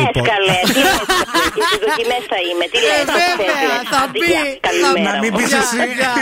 λες 0.48 0.66
υπό. 1.48 1.60
καλέ, 1.62 1.62
τι 1.62 1.62
λες 1.62 1.62
καλέ, 1.62 1.62
και 1.62 1.62
στις 1.70 1.80
δοκιμές 1.86 2.22
θα 2.32 2.38
είμαι, 2.48 2.64
τι 2.72 2.78
λες, 2.88 3.04
τι 3.08 3.20
Ε, 3.22 3.28
βέβαια, 3.30 3.76
θες, 3.78 3.88
θα 3.92 3.98
άντε, 4.04 4.18
πει. 4.20 4.26
γεια, 4.32 4.42
καλημέρα 4.66 5.06
Να 5.10 5.18
μην 5.22 5.30
μου. 5.32 5.38
πεις 5.38 5.48
Γεια, 5.52 5.62
εσύ. 5.64 5.76
γεια. 5.98 6.12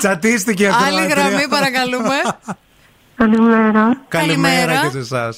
Τσατίστηκε 0.00 0.64
η 0.64 0.66
Άλλη 0.66 1.00
ακροάτρια. 1.00 1.14
γραμμή, 1.14 1.44
παρακαλούμε. 1.56 2.16
Καλημέρα. 3.16 3.84
Καλημέρα 4.08 4.66
Καλημέρα. 4.68 4.72
και 4.82 4.90
σε 4.90 4.98
εσάς. 4.98 5.34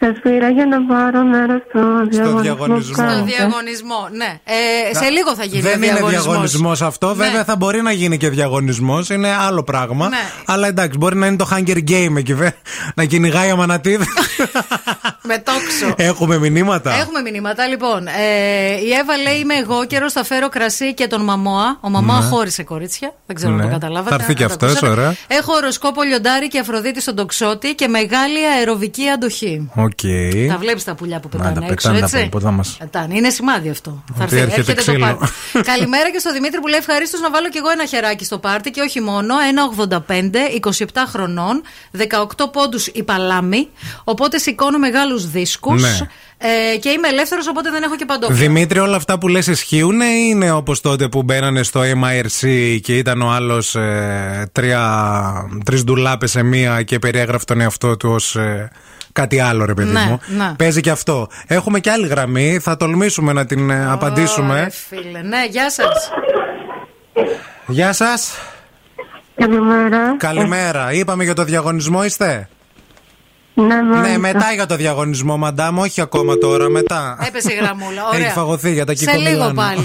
Σας 0.00 0.12
πήρα 0.22 0.48
για 0.50 0.66
να 0.66 0.82
πάρω 0.86 1.22
μέρος 1.24 1.62
στο 1.68 1.80
διαγωνισμό. 2.08 2.40
διαγωνισμό. 2.40 2.76
που 2.76 2.82
Στο 2.94 3.02
κάνετε. 3.02 3.22
διαγωνισμό, 3.36 4.08
ναι. 4.16 4.40
Ε, 4.44 4.94
σε 4.94 5.08
λίγο 5.08 5.34
θα 5.34 5.44
γίνει 5.44 5.60
Δεν 5.62 5.72
ο 5.72 5.74
είναι 5.76 5.84
διαγωνισμός. 5.86 6.22
διαγωνισμός 6.24 6.82
αυτό. 6.82 7.06
Ναι. 7.06 7.12
Βέβαια 7.24 7.44
θα 7.44 7.56
μπορεί 7.56 7.82
να 7.82 7.92
γίνει 7.92 8.16
και 8.16 8.28
διαγωνισμός. 8.28 9.08
Είναι 9.08 9.28
άλλο 9.40 9.62
πράγμα. 9.62 10.08
Ναι. 10.08 10.16
Αλλά 10.46 10.66
εντάξει, 10.66 10.98
μπορεί 10.98 11.16
να 11.16 11.26
είναι 11.26 11.36
το 11.36 11.48
Hunger 11.52 11.78
Game 11.90 12.16
εκεί. 12.16 12.34
βε. 12.34 12.50
Να 12.94 13.04
κυνηγάει 13.04 13.50
αμανατίδ. 13.50 14.00
Με 15.30 15.38
τόξο. 15.38 15.94
Έχουμε 15.96 16.38
μηνύματα. 16.38 16.92
Έχουμε 16.94 17.20
μηνύματα. 17.20 17.66
Λοιπόν, 17.66 18.06
ε, 18.06 18.12
η 18.86 18.90
Εύα 19.00 19.16
λέει: 19.16 19.38
Είμαι 19.38 19.54
εγώ 19.54 19.84
καιρός, 19.86 20.12
θα 20.12 20.24
φέρω 20.24 20.48
κρασί 20.48 20.94
και 20.94 21.06
τον 21.06 21.22
Μαμόα. 21.24 21.78
Ο 21.80 21.88
Μαμόα 21.90 22.20
Ναι. 22.20 22.26
χώρισε 22.26 22.62
κορίτσια. 22.62 23.12
Δεν 23.26 23.36
ξέρω 23.36 23.52
αν 23.52 23.58
Ναι. 23.58 23.64
το 23.64 23.68
καταλάβατε. 23.70 24.08
Θα 24.16 24.22
έρθει 24.22 24.34
και 24.34 24.42
αν 24.42 24.48
το 24.48 24.54
αυτός, 24.54 24.70
ακούσατε. 24.70 24.92
ωραία. 25.00 25.14
Έχω 25.26 25.52
οροσκόπο 25.52 26.02
λιοντάρι 26.02 26.48
και 26.48 26.58
Αφροδίτη 26.58 27.00
στον 27.00 27.14
τοξότη 27.16 27.74
και 27.74 27.88
μεγάλη 27.88 28.46
αεροβική 28.56 29.08
αντοχή. 29.08 29.70
Οκ. 29.92 30.48
Τα 30.48 30.58
βλέπεις 30.58 30.84
τα 30.84 30.94
πουλιά 30.94 31.20
που 31.20 31.28
πετάνε 31.28 31.60
τα 31.60 31.66
έξω, 31.70 31.74
πετάνε 31.88 31.98
τα 31.98 32.04
έτσι; 32.04 32.16
πουλιά, 32.16 32.28
πού 32.28 32.40
θα 32.40 32.50
μας- 32.50 32.76
Πετάνε. 32.78 33.14
Είναι 33.16 33.30
σημάδι 33.30 33.68
αυτό. 33.68 34.02
Θα 34.14 34.24
Ότι 34.24 34.36
έρθει, 34.36 34.44
έρχεται 34.58 34.72
το 34.72 34.80
ξύλο. 34.80 34.98
πάρτι. 34.98 35.26
Καλημέρα 35.72 36.10
και 36.10 36.18
στο 36.18 36.32
Δημήτρη 36.32 36.60
που 36.60 36.66
λέει 36.66 36.78
ευχαρίστως 36.78 37.20
να 37.20 37.30
βάλω 37.30 37.48
κι 37.48 37.56
εγώ 37.58 37.70
ένα 37.70 37.86
χεράκι 37.86 38.24
στο 38.24 38.38
πάρτι 38.38 38.70
και 38.70 38.80
όχι 38.80 39.00
μόνο. 39.00 39.34
1,85, 39.76 40.00
27 40.60 40.84
χρονών, 41.08 41.62
18 41.96 42.50
πόντους 42.52 42.86
η 42.86 43.02
παλάμη. 43.02 43.68
Οπότε 44.04 44.38
σηκώνω 44.38 44.78
μεγάλους 44.78 45.30
δίσκους. 45.30 45.82
Ναι. 45.82 45.98
Ε, 46.40 46.76
και 46.76 46.88
είμαι 46.88 47.08
ελεύθερος, 47.08 47.48
οπότε 47.48 47.70
δεν 47.70 47.82
έχω 47.82 47.96
και 47.96 48.04
παντόφλα. 48.04 48.36
Δημήτρη, 48.36 48.78
όλα 48.78 48.96
αυτά 48.96 49.18
που 49.18 49.28
λες 49.28 49.46
ισχύουν 49.46 50.00
ή 50.00 50.04
είναι 50.28 50.50
όπως 50.50 50.80
τότε 50.80 51.08
που 51.08 51.22
μπαίνανε 51.22 51.62
στο 51.62 51.80
MIRC 51.80 52.78
και 52.82 52.96
ήταν 52.98 53.22
ο 53.22 53.30
άλλος 53.30 53.74
ε, 53.74 54.48
τρία, 54.52 54.82
τρεις 55.64 55.84
ντουλάπες 55.84 56.30
σε 56.30 56.42
μία 56.42 56.82
και 56.82 56.98
περιέγραφε 56.98 57.44
τον 57.44 57.60
εαυτό 57.60 57.96
του 57.96 58.10
ως 58.10 58.36
ε, 58.36 58.70
κάτι 59.20 59.40
άλλο 59.40 59.64
ρε 59.64 59.74
παιδί 59.74 59.92
Ναι, 59.92 60.00
μου. 60.08 60.20
ναι. 60.36 60.52
Παίζει 60.58 60.80
και 60.80 60.90
αυτό. 60.90 61.28
Έχουμε 61.46 61.80
και 61.80 61.90
άλλη 61.90 62.06
γραμμή, 62.06 62.58
θα 62.62 62.76
τολμήσουμε 62.76 63.32
να 63.32 63.46
την 63.46 63.70
ε, 63.70 63.90
απαντήσουμε. 63.90 64.52
Ωραία, 64.54 64.70
φίλε. 64.88 65.22
Ναι, 65.22 65.46
γεια 65.50 65.70
σας. 65.70 66.10
Γεια 67.66 67.92
σας. 67.92 68.32
Καλημέρα. 69.36 70.16
Καλημέρα. 70.16 70.92
Είπαμε 70.92 71.24
για 71.24 71.34
το 71.34 71.44
διαγωνισμό 71.44 72.04
είστε; 72.04 72.48
Ναι, 73.54 73.82
μάλιστα. 73.82 74.08
Ναι, 74.08 74.18
μετά 74.18 74.52
για 74.54 74.66
το 74.66 74.76
διαγωνισμό, 74.76 75.36
μαντάμ, 75.36 75.78
όχι 75.78 76.00
ακόμα 76.00 76.36
τώρα, 76.36 76.68
μετά. 76.68 77.18
Έπεσε 77.26 77.52
η 77.52 77.56
γραμμούλα. 77.56 78.06
Ωραία. 78.12 78.24
Έχει 78.26 78.32
φαγωθεί 78.34 78.72
για 78.72 78.84
τα 78.86 78.94
Σε 78.94 79.04
Κίκο 79.04 79.18
λίγο 79.18 79.30
Μιλάνο. 79.30 79.54
πάλι. 79.54 79.84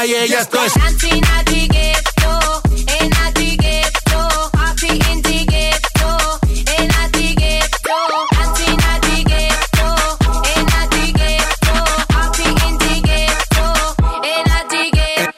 Calle. 0.00 0.28
Ya 0.28 0.40
esto 0.40 0.64
es. 0.64 0.72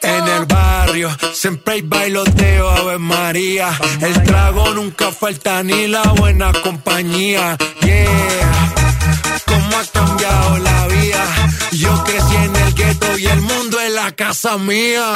En 0.05 0.28
el 0.28 0.47
barrio 0.47 1.10
siempre 1.32 1.74
hay 1.74 1.82
bailoteo, 1.82 2.70
Ave 2.70 2.98
María. 2.98 3.70
El 4.01 4.22
trago 4.22 4.70
nunca 4.74 5.10
falta 5.10 5.62
ni 5.62 5.86
la 5.89 6.02
buena 6.12 6.52
compañía. 6.52 7.56
Yeah, 7.82 8.41
la 14.05 14.11
casa 14.11 14.59
mía. 14.59 15.15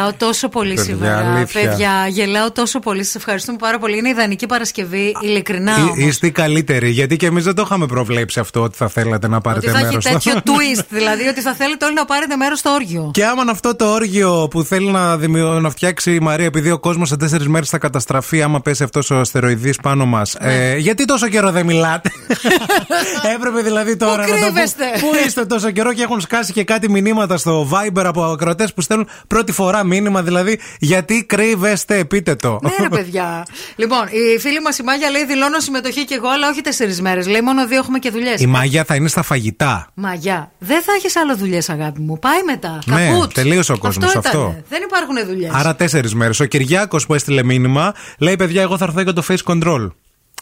Γελάω 0.00 0.12
τόσο 0.18 0.48
πολύ 0.48 0.74
Παιδιά, 0.74 0.84
σήμερα. 0.84 1.34
αλήθεια. 1.34 1.60
Παιδιά, 1.68 2.06
γελάω 2.08 2.50
τόσο 2.52 2.78
πολύ. 2.78 3.04
Σας 3.04 3.14
ευχαριστούμε 3.14 3.58
πάρα 3.60 3.78
πολύ. 3.78 3.98
Είναι 3.98 4.08
ιδανική 4.08 4.46
Παρασκευή, 4.46 5.12
ειλικρινά. 5.22 5.72
Εί- 5.78 5.82
όμως. 5.82 5.96
Είστε 5.98 6.26
οι 6.26 6.30
καλύτεροι, 6.30 6.90
γιατί 6.90 7.16
και 7.16 7.26
εμείς 7.26 7.44
δεν 7.44 7.54
το 7.54 7.62
είχαμε 7.66 7.86
προβλέψει 7.86 8.40
αυτό 8.40 8.62
ότι 8.62 8.76
θα 8.76 8.88
θέλατε 8.88 9.28
να 9.28 9.36
Ότι 9.36 9.44
πάρετε 9.48 9.70
θα 9.70 9.78
έχει 9.78 9.86
μέρος. 9.86 10.04
τέτοιο 10.04 10.32
twist, 10.48 10.84
δηλαδή 10.88 11.26
ότι 11.28 11.40
θα 11.40 11.54
θέλετε 11.54 11.84
όλοι 11.84 11.94
να 11.94 12.04
πάρετε 12.04 12.36
μέρος 12.36 12.58
στο 12.58 12.70
όργιο. 12.70 13.10
Και 13.12 13.24
άμα 13.24 13.42
αυτό 13.50 13.76
το 13.76 13.84
όργιο 13.92 14.48
που 14.50 14.62
θέλει 14.62 14.90
να, 14.90 15.16
δημιου... 15.16 15.60
να 15.60 15.70
φτιάξει 15.70 16.14
η 16.14 16.20
Μαρία, 16.20 16.46
επειδή 16.46 16.70
ο 16.70 16.78
κόσμος 16.78 17.08
σε 17.08 17.16
τέσσερις 17.16 17.48
μέρες 17.48 17.68
θα 17.68 17.78
καταστραφεί, 17.78 18.42
άμα 18.42 18.60
πέσει 18.60 18.82
αυτός 18.82 19.10
ο 19.10 19.16
αστεροειδής 19.18 19.76
πάνω 19.76 20.06
μας. 20.06 20.36
Ναι. 20.40 20.70
Ε, 20.70 20.76
γιατί 20.76 21.04
τόσο 21.04 21.28
καιρό 21.28 21.50
δεν 21.50 21.66
μιλάτε; 21.66 22.10
Έπρεπε 23.34 23.60
δηλαδή 23.62 23.96
τώρα 23.96 24.24
Πού 24.24 24.30
να 24.30 24.36
το 24.36 24.42
κρύβεστε; 24.44 24.84
Πού 25.00 25.06
είστε 25.26 25.44
τόσο 25.46 25.70
καιρό 25.70 25.92
και 25.92 26.02
έχουν 26.02 26.20
σκάσει 26.20 26.52
και 26.52 26.64
κάτι 26.64 26.90
μηνύματα 26.90 27.36
στο 27.36 27.68
Viber 27.72 28.02
από 28.04 28.24
ακροατές 28.24 28.72
που 28.74 28.80
στέλνουν 28.80 29.08
πρώτη 29.26 29.52
φορά 29.52 29.84
μήνυμα. 29.90 30.22
Δηλαδή, 30.22 30.58
γιατί 30.78 31.24
κρύβεστε, 31.24 32.04
πείτε 32.04 32.34
το. 32.34 32.58
Ναι, 32.62 32.70
ρε 32.80 32.88
παιδιά. 32.88 33.46
λοιπόν, 33.76 34.06
η 34.34 34.38
φίλη 34.38 34.60
μας 34.60 34.78
η 34.78 34.82
Μάγια 34.82 35.10
λέει: 35.10 35.26
Δηλώνω 35.26 35.60
συμμετοχή 35.60 36.04
και 36.04 36.14
εγώ, 36.14 36.28
αλλά 36.28 36.48
όχι 36.48 36.60
τέσσερις 36.60 37.00
μέρες. 37.00 37.26
Λέει: 37.26 37.40
Μόνο 37.40 37.66
δύο 37.66 37.78
έχουμε 37.78 37.98
και 37.98 38.10
δουλειές. 38.10 38.40
Η 38.40 38.46
μάγια 38.46 38.84
θα 38.84 38.94
είναι 38.94 39.08
στα 39.08 39.22
φαγητά. 39.22 39.90
Μαγιά. 39.94 40.52
Δεν 40.58 40.82
θα 40.82 40.92
έχεις 40.92 41.16
άλλο 41.16 41.36
δουλειές, 41.36 41.68
αγάπη 41.68 42.00
μου. 42.00 42.18
Πάει 42.18 42.42
μετά. 42.46 42.78
Ναι, 42.86 43.06
Καπούτ. 43.06 43.32
τελείωσε 43.32 43.72
ο 43.72 43.78
κόσμος 43.78 44.16
αυτό. 44.16 44.18
αυτό. 44.18 44.38
ήτανε. 44.38 44.64
Δεν 44.68 44.82
υπάρχουν 44.82 45.26
δουλειές. 45.26 45.50
Άρα 45.54 45.74
τέσσερις 45.76 46.14
μέρες. 46.14 46.40
Ο 46.40 46.44
Κυριάκος 46.44 47.06
που 47.06 47.14
έστειλε 47.14 47.42
μήνυμα 47.42 47.94
λέει: 48.18 48.36
Παιδιά, 48.36 48.62
εγώ 48.62 48.76
θα 48.76 48.84
έρθω 48.84 49.00
για 49.00 49.12
το 49.12 49.22
face 49.28 49.52
control. 49.52 49.90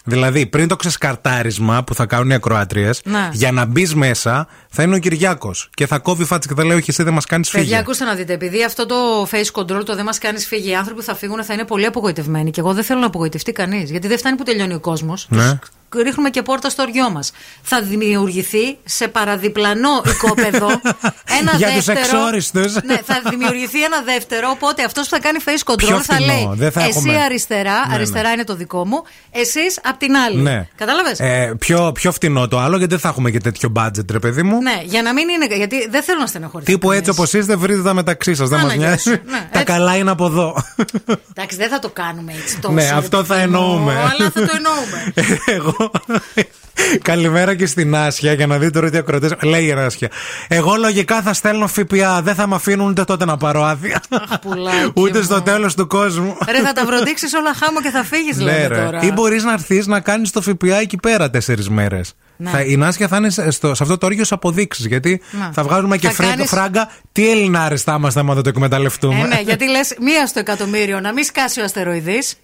Δηλαδή, 0.05 0.47
πριν 0.47 0.69
το 0.69 0.77
ξεσκαρτάρισμα 0.77 1.85
που 1.85 1.95
θα 1.95 2.07
κάνουν 2.07 2.31
οι 2.31 2.35
ακροάτριες, 2.35 3.01
Ναι. 3.05 3.29
για 3.33 3.53
να 3.53 3.65
μπεις 3.65 3.95
μέσα 3.95 4.47
θα 4.69 4.83
είναι 4.83 4.95
ο 4.95 4.99
Κυριάκος. 4.99 5.69
Και 5.75 5.87
θα 5.87 5.99
κόβει 5.99 6.25
φάτσα 6.25 6.49
και 6.49 6.55
θα 6.55 6.65
λέει: 6.65 6.77
Όχι, 6.77 6.91
εσύ 6.91 7.03
δεν 7.03 7.13
μας 7.13 7.25
κάνεις 7.25 7.49
φύγη. 7.49 7.63
Παιδιά, 7.63 7.79
ακούστε 7.79 8.05
να 8.05 8.15
δείτε, 8.15 8.33
επειδή 8.33 8.65
αυτό 8.65 8.87
το 8.87 8.97
face 9.31 9.61
control 9.61 9.85
το 9.85 9.95
δεν 9.95 10.05
μας 10.05 10.19
κάνεις 10.19 10.47
φύγει, 10.47 10.71
οι 10.71 10.75
άνθρωποι 10.75 11.01
που 11.01 11.07
θα 11.07 11.15
φύγουν 11.15 11.45
θα 11.45 11.55
είναι 11.55 11.65
πολύ 11.65 11.87
απογοητευμένοι. 11.87 12.51
Και 12.51 12.61
εγώ 12.61 12.75
δεν 12.75 12.85
θέλω 12.85 13.01
να 13.01 13.07
απογοητευτεί 13.07 13.53
κανείς. 13.53 13.91
Γιατί 13.91 14.07
δεν 14.09 14.19
φτάνει 14.19 14.37
που 14.37 14.43
τελειώνει 14.43 14.75
ο 14.75 14.81
κόσμος. 14.81 15.27
Ναι. 15.31 15.59
Ρίχνουμε 15.97 16.31
και 16.31 16.43
πόρτα 16.43 16.71
στο 16.71 16.83
οριό 16.83 17.11
μας. 17.11 17.33
Θα 17.63 17.83
δημιουργηθεί 17.83 18.77
σε 18.85 19.09
παραδιπλανό 19.09 20.03
οικόπεδο 20.07 20.69
ένα 21.41 21.53
Για 21.57 21.67
τους 21.73 21.85
δεύτερο. 21.85 21.99
εξόριστους. 22.01 22.75
Ναι, 22.83 22.97
θα 23.05 23.21
δημιουργηθεί 23.31 23.85
ένα 23.85 24.03
δεύτερο. 24.05 24.49
Οπότε 24.51 24.85
αυτός 24.85 25.09
που 25.09 25.15
θα 25.15 25.21
κάνει 25.21 25.39
face 25.45 25.73
control 25.73 25.77
Πιο 25.77 25.97
θα 26.03 26.15
φθηνό, 26.15 26.27
λέει: 26.27 26.49
δεν 26.53 26.73
θα 26.73 26.81
Εσύ 26.81 26.89
έχουμε. 26.97 27.17
αριστερά, 27.23 27.87
Ναι, 27.89 27.95
αριστερά 27.95 28.31
είναι 28.33 28.45
το 28.45 28.55
δικό 28.55 28.87
μου, 28.87 29.03
εσείς 29.31 29.79
απ' 29.85 29.99
την 29.99 30.17
άλλη. 30.17 30.41
Ναι. 30.41 30.69
Κατάλαβες; 30.77 31.21
Ε, 31.21 31.55
πιο, 31.59 31.93
πιο 31.95 32.13
φτηνό 32.13 32.49
το 32.49 32.59
άλλο, 32.59 32.77
γιατί 32.77 32.91
δεν 32.93 33.01
θα 33.03 33.09
έχουμε 33.09 33.31
και 33.31 33.41
τέτοιο 33.41 33.73
budget, 33.77 34.11
ρε 34.11 34.19
παιδί 34.19 34.43
μου. 34.43 34.63
Ναι, 34.63 34.81
για 34.85 35.03
να 35.03 35.13
μην 35.13 35.29
είναι. 35.29 35.57
Γιατί 35.57 35.89
δεν 35.91 36.03
θέλω 36.03 36.21
να 36.21 36.27
στενοχωρήσω. 36.27 36.73
Τύπου 36.73 36.93
έτσι 36.93 37.11
όπως 37.11 37.33
είστε, 37.33 37.57
βρείτε 37.57 37.83
τα 37.83 37.95
μεταξύ 37.95 38.35
σας. 38.35 38.49
Δεν 38.49 38.59
μας 38.59 38.67
Άναγια 38.73 38.87
νοιάζει. 38.87 39.03
σου. 39.03 39.11
Ναι, 39.11 39.39
τα 39.53 39.59
έτσι. 39.61 39.65
καλά 39.65 39.97
είναι 39.97 40.11
από 40.11 40.27
εδώ. 40.27 40.63
Εντάξει, 41.35 41.57
δεν 41.57 41.69
θα 41.69 41.79
το 41.79 41.89
κάνουμε 41.89 42.33
έτσι 42.43 42.59
τόσο. 42.59 42.75
Ναι, 42.75 42.83
ρε 42.83 42.89
αυτό 42.97 43.25
θα 43.25 43.35
παιδί 43.35 43.47
μου, 43.51 43.57
εννοούμε. 43.59 43.93
Αλλά 43.93 44.31
θα 44.31 44.41
το 44.47 44.53
εννοούμε. 44.57 45.13
Εγώ. 45.57 45.77
Καλημέρα 47.03 47.55
και 47.55 47.67
στην 47.67 47.95
Άσια 47.97 48.33
για 48.33 48.47
να 48.47 48.59
δείτε 48.59 48.71
τώρα 48.71 48.91
τι 48.91 48.97
ακροτέ. 48.97 49.31
Λέει 49.43 49.67
η 49.67 49.73
Άσια. 49.73 50.09
Εγώ 50.49 50.75
λογικά 50.77 51.23
θα 51.23 51.33
στέλνω 51.33 51.67
ΦΠΑ. 51.67 52.23
Δεν 52.23 52.35
θα 52.35 52.47
με 52.47 52.55
αφήνουν 52.55 52.89
ούτε 52.91 53.05
τότε 53.05 53.25
να 53.25 53.37
πάρω 53.37 53.63
άδεια. 53.65 54.03
πουλάκι 54.41 54.93
ούτε 55.01 55.19
μου. 55.19 55.25
στο 55.25 55.43
τέλος 55.43 55.75
του 55.75 55.87
κόσμου. 55.87 56.37
Ρε, 56.51 56.61
θα 56.63 56.73
τα 56.73 56.85
βροντίξεις 56.87 57.35
όλα 57.35 57.55
χάμω 57.55 57.81
και 57.81 57.91
θα 57.91 58.05
φύγεις, 58.05 58.37
Ναι, 58.37 58.45
λέτε 58.45 58.67
ρε. 58.67 58.85
τώρα. 58.85 59.01
Ή 59.03 59.13
μπορείς 59.13 59.45
να 59.45 59.53
έρθεις 59.53 59.87
να 59.87 60.01
κάνεις 60.01 60.31
το 60.31 60.41
ΦΠΑ 60.43 60.81
εκεί 60.81 60.97
πέρα 60.97 61.31
τέσσερις 61.31 61.69
μέρες. 61.69 62.15
Ναι. 62.37 62.51
Θα, 62.51 62.61
η 62.61 62.77
Νάσια 62.77 63.09
θα 63.09 63.17
είναι 63.17 63.31
σε- 63.31 63.51
στο, 63.51 63.75
σε 63.75 63.83
αυτό 63.83 63.99
το 63.99 64.07
όργιο 64.07 64.25
αποδείξεις. 64.31 64.87
Γιατί 64.87 65.21
Να. 65.31 65.51
θα 65.53 65.63
βγάζουμε 65.63 65.97
και 65.97 66.07
Θα 66.09 66.13
φράγκα, 66.15 66.33
κάνεις- 66.35 66.51
φράγκα. 66.51 66.91
Τι 67.13 67.31
Ελληνάρες 67.31 67.83
θα 67.83 67.95
είμαστε 67.99 68.21
άμα 68.21 68.35
δεν 68.35 68.43
το 68.43 68.49
εκμεταλλευτούμε. 68.49 69.21
Ε, 69.21 69.27
ναι, 69.27 69.41
γιατί 69.49 69.69
λες 69.69 69.95
μία 70.01 70.27
στο 70.27 70.39
εκατομμύριο 70.39 71.01
να 71.01 71.13
μην 71.13 71.25
σκάσει 71.25 71.61
ο 71.61 71.65
αστεροειδής. 71.65 72.35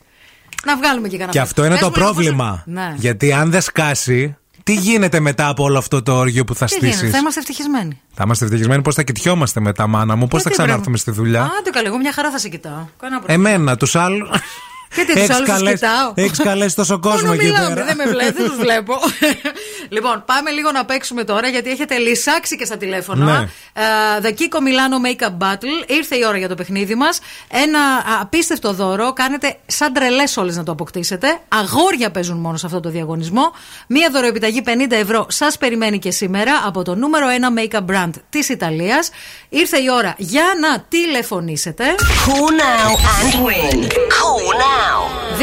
Να 0.65 0.77
βγάλουμε 0.77 1.09
και 1.09 1.16
κανένα. 1.16 1.32
Και 1.32 1.41
αυτό 1.41 1.65
είναι 1.65 1.74
Πες 1.74 1.82
το 1.82 1.89
μου 1.89 1.95
λίγο 1.97 2.07
πώς- 2.07 2.15
πρόβλημα. 2.15 2.62
Ναι. 2.66 2.95
Γιατί 2.97 3.32
αν 3.32 3.51
δεν 3.51 3.61
σκάσει, 3.61 4.36
τι 4.62 4.74
γίνεται 4.74 5.20
μετά 5.20 5.49
από 5.49 5.62
όλο 5.65 5.78
αυτό 5.78 6.03
το 6.03 6.12
όργιο 6.16 6.45
που 6.45 6.55
θα 6.55 6.66
Τι 6.66 6.74
γίνεται, 6.74 6.97
στήσεις; 6.97 7.12
θα 7.12 7.19
είμαστε 7.19 7.41
ευτυχισμένοι. 7.41 8.01
Θα 8.15 8.23
είμαστε 8.24 8.45
ευτυχισμένοι 8.45 8.82
πώς 8.82 8.95
θα 8.95 9.03
κοιτιόμαστε 9.03 9.61
μετά, 9.61 9.86
μάνα 9.86 10.16
μου, 10.16 10.28
πώς 10.28 10.43
θα 10.43 10.49
Γιατί, 10.49 10.62
ξανάρθουμε 10.62 10.97
βρε, 10.97 11.12
στη 11.12 11.20
δουλειά; 11.20 11.43
Άντε 11.43 11.70
καλά, 11.70 11.86
εγώ 11.89 11.99
μια 11.99 12.12
χαρά 12.12 12.31
θα 12.31 12.39
σε 12.39 12.49
κοιτάω. 12.49 12.86
Κανένα 13.01 13.20
πρόβλημα. 13.20 13.49
Εμένα, 13.51 13.77
τους 13.77 13.97
άλλους. 13.97 14.28
Και 14.94 15.00
τι 15.04 15.12
τους 15.12 15.14
Έχεις 15.22 15.30
άλλους 15.34 15.48
τους 15.48 15.58
καλέσει- 15.58 15.74
κοιτάω; 15.74 16.12
έχεις 16.14 16.38
καλέσει 16.38 16.76
τόσο 16.76 16.98
κόσμο 16.98 17.20
Μόνο 17.20 17.32
εκεί 17.32 17.44
μιλάμε, 17.44 17.74
πέρα. 17.74 17.86
Δεν 17.86 17.96
με 17.96 18.04
βλέπετε, 18.06 18.32
δεν 18.42 18.46
τους 18.48 18.56
βλέπω. 18.64 18.94
λοιπόν, 19.88 20.22
πάμε 20.26 20.50
λίγο 20.50 20.70
να 20.72 20.84
παίξουμε 20.84 21.24
τώρα 21.24 21.48
γιατί 21.48 21.70
έχετε 21.70 21.96
λυσάξει 21.96 22.56
και 22.56 22.64
στα 22.64 22.76
τηλέφωνα. 22.76 23.24
Ναι. 23.24 23.48
Ε, 23.72 23.82
The 24.22 24.26
Kiko 24.28 24.58
Milano 24.58 25.06
Makeup 25.06 25.36
Battle. 25.48 25.84
Ήρθε 25.90 26.16
η 26.16 26.24
ώρα 26.28 26.38
για 26.38 26.48
το 26.48 26.54
παιχνίδι 26.54 26.94
μας. 26.94 27.18
Ένα 27.48 27.78
α, 27.80 28.02
απίστευτο 28.20 28.72
δώρο. 28.72 29.12
Κάνετε 29.12 29.56
σαν 29.66 29.92
τρελές 29.92 30.36
όλες 30.36 30.56
να 30.56 30.62
το 30.62 30.72
αποκτήσετε. 30.72 31.38
Αγόρια 31.48 32.10
παίζουν 32.10 32.36
μόνο 32.36 32.56
σε 32.56 32.66
αυτό 32.66 32.80
το 32.80 32.88
διαγωνισμό. 32.88 33.52
Μία 33.86 34.08
δωροεπιταγή 34.12 34.62
50 34.66 34.70
ευρώ 34.90 35.26
σας 35.28 35.58
περιμένει 35.58 35.98
και 35.98 36.10
σήμερα 36.10 36.62
από 36.66 36.82
το 36.82 36.94
νούμερο 36.94 37.26
1 37.28 37.58
makeup 37.60 37.84
brand 37.94 38.10
της 38.30 38.48
Ιταλίας. 38.48 39.10
Ήρθε 39.48 39.76
η 39.78 39.86
ώρα 39.96 40.14
για 40.18 40.44
να 40.60 40.84
τηλεφωνήσετε. 40.88 41.84
Call 42.26 42.50
now 42.60 42.90
and 43.20 43.34
win. 43.46 43.78
Call 43.88 44.46
now. 44.62 44.84
232-908, 45.39 45.40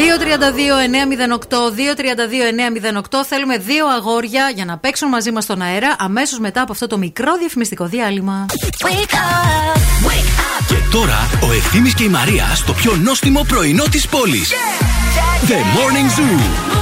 232-908. 3.16 3.24
Θέλουμε 3.28 3.56
δύο 3.56 3.86
αγόρια 3.86 4.50
για 4.54 4.64
να 4.64 4.78
παίξουν 4.78 5.08
μαζί 5.08 5.30
μας 5.30 5.44
στον 5.44 5.62
αέρα 5.62 5.96
αμέσως 5.98 6.38
μετά 6.38 6.60
από 6.60 6.72
αυτό 6.72 6.86
το 6.86 6.98
μικρό 6.98 7.36
διαφημιστικό 7.36 7.84
διάλειμμα. 7.84 8.46
Wake 8.48 9.14
up. 9.14 9.76
Wake 10.06 10.32
up. 10.40 10.66
Και 10.68 10.74
τώρα 10.90 11.30
ο 11.48 11.52
Ευθύμης 11.52 11.94
και 11.94 12.04
η 12.04 12.08
Μαρία 12.08 12.44
στο 12.54 12.72
πιο 12.72 12.96
νόστιμο 12.96 13.44
πρωινό 13.48 13.84
της 13.90 14.08
πόλης. 14.08 14.52
The 15.46 15.52
Morning 15.52 16.18
Zoo. 16.18 16.22
Morning 16.22 16.76
Zoo. 16.76 16.81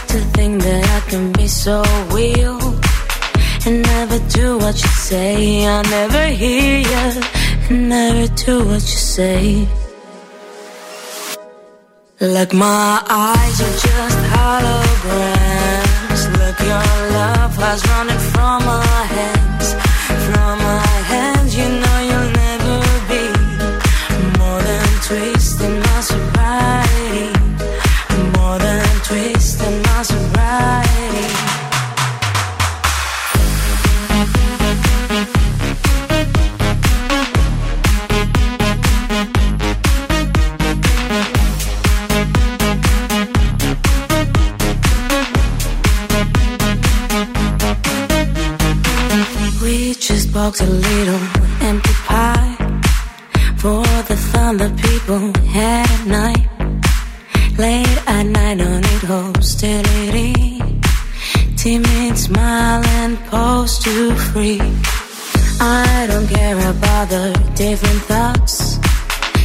to 0.11 0.19
think 0.35 0.61
that 0.61 0.83
I 0.97 1.09
can 1.09 1.31
be 1.31 1.47
so 1.47 1.81
real 2.11 2.59
and 3.65 3.81
never 3.81 4.19
do 4.27 4.57
what 4.57 4.75
you 4.83 4.89
say. 5.09 5.65
I 5.65 5.81
never 5.83 6.25
hear 6.27 6.79
you 6.91 7.21
and 7.69 7.89
never 7.89 8.27
do 8.45 8.59
what 8.65 8.83
you 8.91 8.99
say. 9.15 9.67
Like 12.19 12.53
my 12.53 13.01
eyes 13.09 13.57
are 13.67 13.77
just 13.87 14.19
holograms. 14.35 16.21
Look, 16.39 16.59
your 16.71 16.89
love 17.17 17.57
was 17.57 17.79
running 17.91 18.23
from 18.33 18.65
my 18.65 19.03
hands, 19.15 19.50
box 50.33 50.61
a 50.61 50.65
little 50.65 51.19
empty 51.61 51.93
pie 52.05 52.55
for 53.57 53.83
the 54.07 54.15
fun 54.31 54.57
that 54.57 54.73
people 54.77 55.33
had 55.49 55.89
at 55.89 56.07
night. 56.07 56.47
Late 57.57 57.97
at 58.07 58.23
night, 58.23 58.57
don't 58.59 58.81
need 58.81 59.03
hostility. 59.13 60.61
Timid 61.57 62.17
smile 62.17 62.83
and 62.99 63.17
pose 63.25 63.79
too 63.79 64.15
free. 64.31 64.61
I 65.59 66.07
don't 66.09 66.27
care 66.27 66.57
about 66.69 67.09
the 67.09 67.27
different 67.55 68.01
thoughts. 68.03 68.77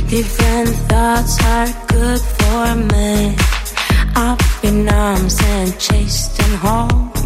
Different 0.08 0.68
thoughts 0.88 1.34
are 1.44 1.68
good 1.88 2.20
for 2.38 2.74
me. 2.92 3.36
Up 4.14 4.40
in 4.62 4.88
arms 4.88 5.36
and 5.42 5.78
chased 5.80 6.40
and 6.42 6.54
home. 6.56 7.25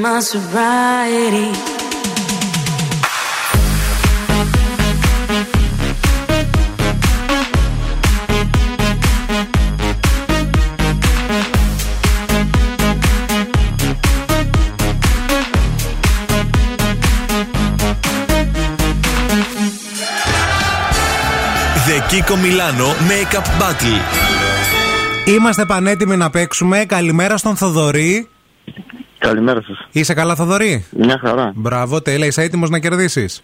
My 0.00 0.20
sobriety. 0.20 1.52
The 21.86 22.00
Kiko 22.10 22.36
Milano 22.36 22.88
Makeup 23.08 23.46
Battle. 23.60 24.00
Είμαστε 25.24 25.64
πανέτοιμοι 25.64 26.16
να 26.16 26.30
παίξουμε. 26.30 26.84
Καλημέρα 26.84 27.36
στον 27.36 27.56
Θοδωρή. 27.56 28.28
Καλημέρα 29.20 29.62
σας. 29.62 29.86
Είσαι 29.92 30.14
καλά, 30.14 30.34
Θοδωρή; 30.34 30.84
Μια 30.96 31.18
χαρά. 31.24 31.52
Μπράβο, 31.54 32.02
τέλεια. 32.02 32.26
Είσαι 32.26 32.42
έτοιμος 32.42 32.70
να 32.70 32.78
κερδίσεις; 32.78 33.42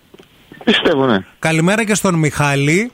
Πιστεύω, 0.64 1.06
ναι. 1.06 1.18
Καλημέρα 1.38 1.84
και 1.84 1.94
στον 1.94 2.14
Μιχάλη. 2.14 2.90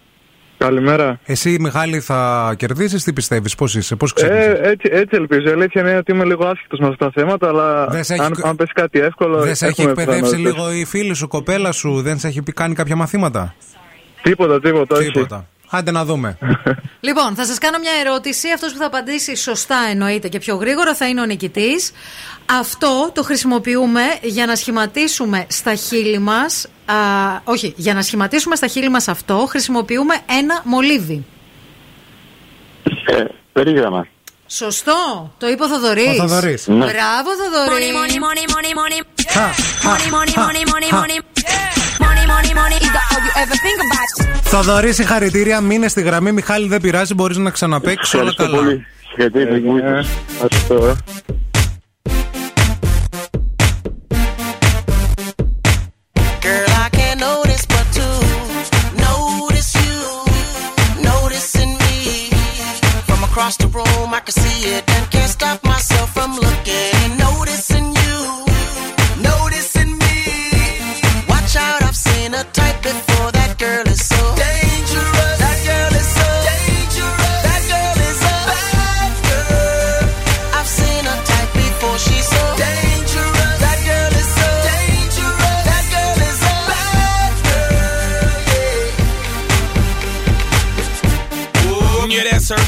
Καλημέρα. 0.59 1.19
Εσύ, 1.25 1.57
Μιχάλη, 1.61 2.01
θα 2.01 2.55
κερδίσεις; 2.57 3.05
Τι 3.05 3.13
πιστεύεις, 3.13 3.55
πώς 3.55 3.75
είσαι, 3.75 3.97
πώς 3.97 4.13
ξεκινήσει. 4.13 4.47
Ε, 4.47 4.69
έτσι, 4.69 4.89
έτσι 4.93 5.17
ελπίζω. 5.17 5.49
Η 5.49 5.53
αλήθεια 5.53 5.81
είναι 5.81 5.97
ότι 5.97 6.13
είμαι 6.13 6.25
λίγο 6.25 6.47
άσχετος 6.47 6.79
με 6.79 6.87
αυτά 6.87 7.05
τα 7.05 7.11
θέματα, 7.15 7.49
αλλά 7.49 7.87
Δεν 7.87 8.05
σε 8.05 8.13
έχει- 8.15 8.23
αν, 8.23 8.33
αν 8.45 8.57
πέσει 8.57 8.73
κάτι 8.75 9.01
εύκολο. 9.01 9.41
Δεν 9.41 9.55
σε 9.55 9.67
έχει 9.67 9.81
έχουμε 9.81 10.03
εκπαιδεύσει 10.03 10.37
πιθανότητες. 10.37 10.53
λίγο 10.69 10.73
η 10.81 10.85
φίλη 10.85 11.15
σου, 11.15 11.29
κοπέλα 11.29 11.73
σου, 11.73 12.01
δεν 12.03 12.19
σε 12.19 12.29
έχει 12.29 12.43
πει 12.43 12.53
κάνει 12.53 12.75
κάποια 12.75 12.97
μαθήματα; 12.97 13.55
Τίποτα, 14.23 14.61
τίποτα. 14.61 14.97
όχι. 14.97 15.11
Τίποτα. 15.11 15.47
Άντε 15.75 15.91
να 15.91 16.05
δούμε. 16.05 16.39
Λοιπόν, 17.01 17.35
θα 17.35 17.45
σας 17.45 17.59
κάνω 17.59 17.79
μια 17.79 17.93
ερώτηση. 18.01 18.51
Αυτός 18.51 18.73
που 18.73 18.79
θα 18.79 18.87
απαντήσει 18.87 19.37
σωστά 19.37 19.77
εννοείται 19.91 20.29
και 20.29 20.39
πιο 20.39 20.57
γρήγορα 20.57 20.95
θα 20.95 21.09
είναι 21.09 21.21
ο 21.21 21.25
νικητής. 21.25 21.93
Αυτό 22.47 23.11
το 23.15 23.23
χρησιμοποιούμε 23.23 24.03
για 24.23 24.47
να 24.47 24.57
σχηματίσουμε 24.57 25.47
στα 25.49 25.75
χείλη 25.75 26.19
μας. 26.19 26.67
Όχι, 27.45 27.75
για 27.77 27.95
να 27.95 28.03
σχηματίσουμε 28.03 28.57
στα 28.57 28.67
χείλη 28.67 28.89
μας 28.89 29.09
αυτό, 29.09 29.47
χρησιμοποιούμε 29.49 30.15
ένα 30.39 30.63
μολύβι. 30.65 31.25
Ε, 33.07 33.25
περίγραμμα. 33.53 34.07
Σωστό, 34.47 35.33
το 35.39 35.49
είπε 35.49 35.65
ο 35.65 35.69
Θοδωρής. 35.69 36.19
Ο 36.21 36.29
Θοδωρής. 36.29 36.67
Ναι. 36.67 36.75
Μπράβο, 36.75 37.31
Θοδωρή. 37.43 37.85
Money, 37.93 38.17
money, 38.17 38.55
money, 38.55 38.75
money, 38.75 38.85
money. 38.85 39.43
Θα 44.43 44.63
δωρεί 44.63 44.93
συγχαρητήρια, 44.93 45.61
μείνε 45.61 45.89
στη 45.89 46.03
γραμμή. 46.03 46.33
Μιχάλη, 46.33 46.69
δεν 46.69 46.81
πειράζει, 46.81 47.15
μπορείς 47.15 47.37
να 47.37 47.51
ξαναπέξει. 47.51 48.17
όλα 48.17 48.35
καλά. 48.37 48.59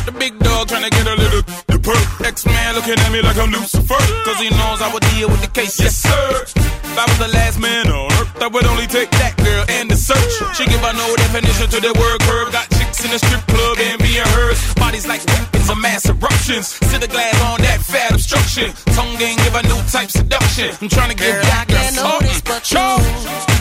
The 0.04 0.12
big 0.12 0.38
dog 0.38 0.68
trying 0.68 0.84
to 0.84 0.90
get 0.90 1.06
a 1.06 1.16
little 1.16 1.42
the 1.68 1.78
perk. 1.80 2.26
X-Man 2.26 2.74
looking 2.74 2.98
at 2.98 3.10
me 3.12 3.22
like 3.22 3.36
I'm 3.38 3.50
Lucifer. 3.50 4.00
Cause 4.24 4.38
he 4.38 4.50
knows 4.50 4.80
I 4.82 4.90
would 4.92 5.02
deal 5.16 5.28
with 5.28 5.40
the 5.40 5.48
case. 5.48 5.80
Yes, 5.80 5.96
sir. 5.96 6.44
If 6.56 6.98
I 6.98 7.04
was 7.08 7.18
the 7.18 7.28
last 7.28 7.58
man 7.58 7.88
on 7.88 8.12
earth, 8.20 8.30
I 8.42 8.46
would 8.48 8.66
only 8.66 8.86
take 8.86 9.10
that 9.22 9.34
girl 9.36 9.64
and 9.68 9.90
the 9.90 9.96
search. 9.96 10.32
She 10.56 10.64
give 10.66 10.80
her 10.80 10.92
no 10.94 11.08
definition 11.16 11.68
to 11.72 11.80
the 11.80 11.92
word 11.98 12.20
curve. 12.28 12.52
Got 12.52 12.68
chicks 12.76 13.04
in 13.04 13.10
the 13.10 13.18
strip 13.18 13.42
club 13.48 13.78
and 13.80 13.98
being 13.98 14.28
hers. 14.36 14.60
Bodies 14.74 15.06
like 15.08 15.24
weapons 15.26 15.68
of 15.70 15.78
mass 15.80 16.04
eruptions. 16.08 16.68
Sit 16.84 17.00
the 17.00 17.08
glass 17.08 17.34
on 17.48 17.60
that 17.64 17.80
fat 17.80 18.12
obstruction. 18.12 18.72
Tongue 18.94 19.16
ain't 19.20 19.40
give 19.40 19.54
a 19.56 19.62
new 19.64 19.80
type 19.88 20.10
seduction. 20.10 20.70
I'm 20.80 20.88
trying 20.88 21.10
to 21.10 21.16
give 21.16 21.32
Girl, 21.32 21.42
I 21.42 21.64
that 21.64 21.66
girl 21.68 21.80
can't 21.80 21.96
notice 21.96 22.44
something. 22.44 22.52
but 22.52 23.48
you. 23.48 23.53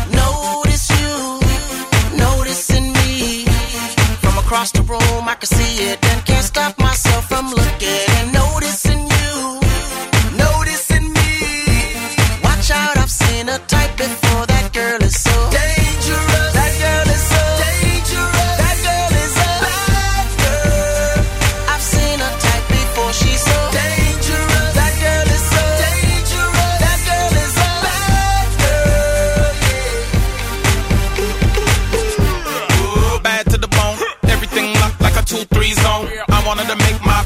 Across 4.54 4.72
the 4.72 4.84
room, 4.84 5.28
I 5.28 5.34
can 5.34 5.48
see 5.48 5.84
it 5.90 5.98
and 6.06 6.26
can't 6.28 6.46
stop 6.46 6.78
myself 6.78 7.28
from 7.28 7.50
looking. 7.50 8.13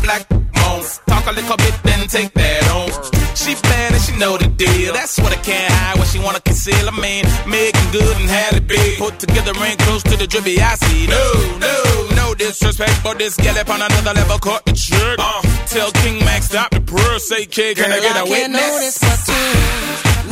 Black 0.07 0.23
moans. 0.31 1.01
Talk 1.07 1.25
a 1.27 1.33
little 1.33 1.57
bit, 1.57 1.75
then 1.83 2.07
take 2.07 2.31
that 2.33 2.63
on. 2.77 2.87
She 3.35 3.53
bad 3.69 3.91
and 3.93 4.01
she 4.01 4.13
know 4.17 4.37
the 4.37 4.47
deal. 4.47 4.93
That's 4.93 5.19
what 5.19 5.31
I 5.37 5.39
can't 5.49 5.71
hide. 5.79 5.97
What 5.99 6.07
she 6.07 6.19
wanna 6.19 6.39
conceal. 6.39 6.85
I 6.87 6.95
mean, 7.05 7.23
making 7.45 7.89
good 7.91 8.15
and 8.21 8.29
had 8.29 8.53
it 8.59 8.65
big. 8.67 8.97
Put 8.97 9.19
together 9.19 9.51
ain't 9.67 9.79
close 9.85 10.03
to 10.03 10.15
the 10.15 10.25
drippy 10.27 10.55
I 10.61 10.75
see. 10.75 11.07
No, 11.07 11.23
no, 11.67 11.75
no 12.15 12.25
disrespect, 12.35 12.97
but 13.03 13.17
this 13.19 13.35
gal 13.35 13.57
up 13.59 13.69
on 13.69 13.81
another 13.81 14.13
level. 14.13 14.39
Cut 14.39 14.63
the 14.65 14.73
trick. 14.73 15.17
Uh, 15.19 15.41
tell 15.67 15.91
King 16.01 16.17
Max 16.25 16.45
stop 16.51 16.71
the 16.71 16.81
purr. 16.81 17.19
Say, 17.19 17.45
kid, 17.45 17.75
can 17.77 17.91
I 17.91 17.99
Girl, 17.99 18.03
get 18.07 18.15
a 18.15 18.23
can't 18.23 18.29
witness? 18.31 18.71
notice 18.71 18.97
but 19.07 19.21
you. 19.33 19.45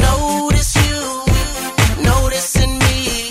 Notice 0.08 0.72
you, 0.88 1.02
noticing 2.12 2.74
me. 2.86 3.30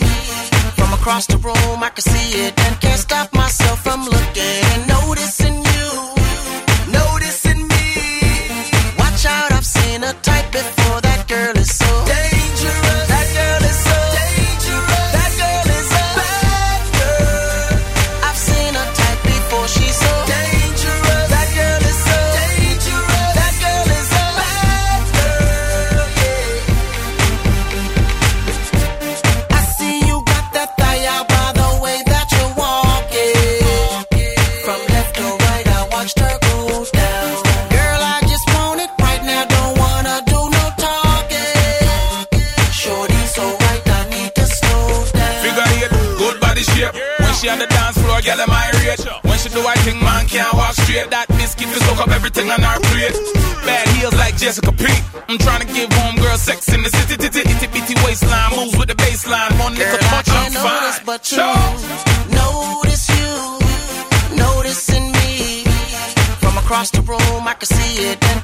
From 0.78 0.92
across 0.92 1.24
the 1.26 1.38
room, 1.38 1.78
I 1.82 1.90
can 1.94 2.02
see 2.12 2.28
it 2.46 2.52
and 2.64 2.80
can't 2.80 3.00
stop 3.00 3.32
myself 3.34 3.82
from 3.82 4.04
looking. 4.04 4.93
Before. 10.54 11.03
When 49.00 49.38
she 49.38 49.48
do 49.48 49.60
I 49.66 49.74
think 49.82 50.00
man 50.02 50.26
can't 50.26 50.52
walk 50.54 50.74
straight. 50.74 51.10
That 51.10 51.26
biscuit 51.28 51.66
to 51.66 51.80
soak 51.82 51.98
up 51.98 52.10
everything 52.14 52.50
on 52.50 52.62
her 52.62 52.78
plate. 52.90 53.16
Bad 53.66 53.88
heels 53.96 54.14
like 54.14 54.36
Jessica 54.36 54.70
Pete. 54.70 55.02
I'm 55.28 55.38
trying 55.38 55.66
to 55.66 55.70
give 55.72 55.92
home 55.92 56.16
girl 56.16 56.36
sex 56.36 56.68
in 56.72 56.82
the 56.82 56.90
city, 56.90 57.16
titty, 57.16 57.40
itty 57.40 57.66
bitty 57.74 57.94
waistline. 58.04 58.50
Moves 58.54 58.76
with 58.78 58.88
the 58.88 58.94
baseline. 58.94 59.50
One 59.58 59.74
I 59.74 59.98
punch, 59.98 60.30
I'm 60.30 60.52
fine. 60.52 61.04
but 61.06 61.22
you. 61.32 61.42
Notice 62.38 63.08
you, 63.18 63.34
noticing 64.36 65.10
me. 65.10 65.64
From 66.38 66.54
across 66.58 66.90
the 66.90 67.02
room, 67.02 67.42
I 67.48 67.54
can 67.58 67.66
see 67.66 68.10
it 68.10 68.22
and 68.30 68.43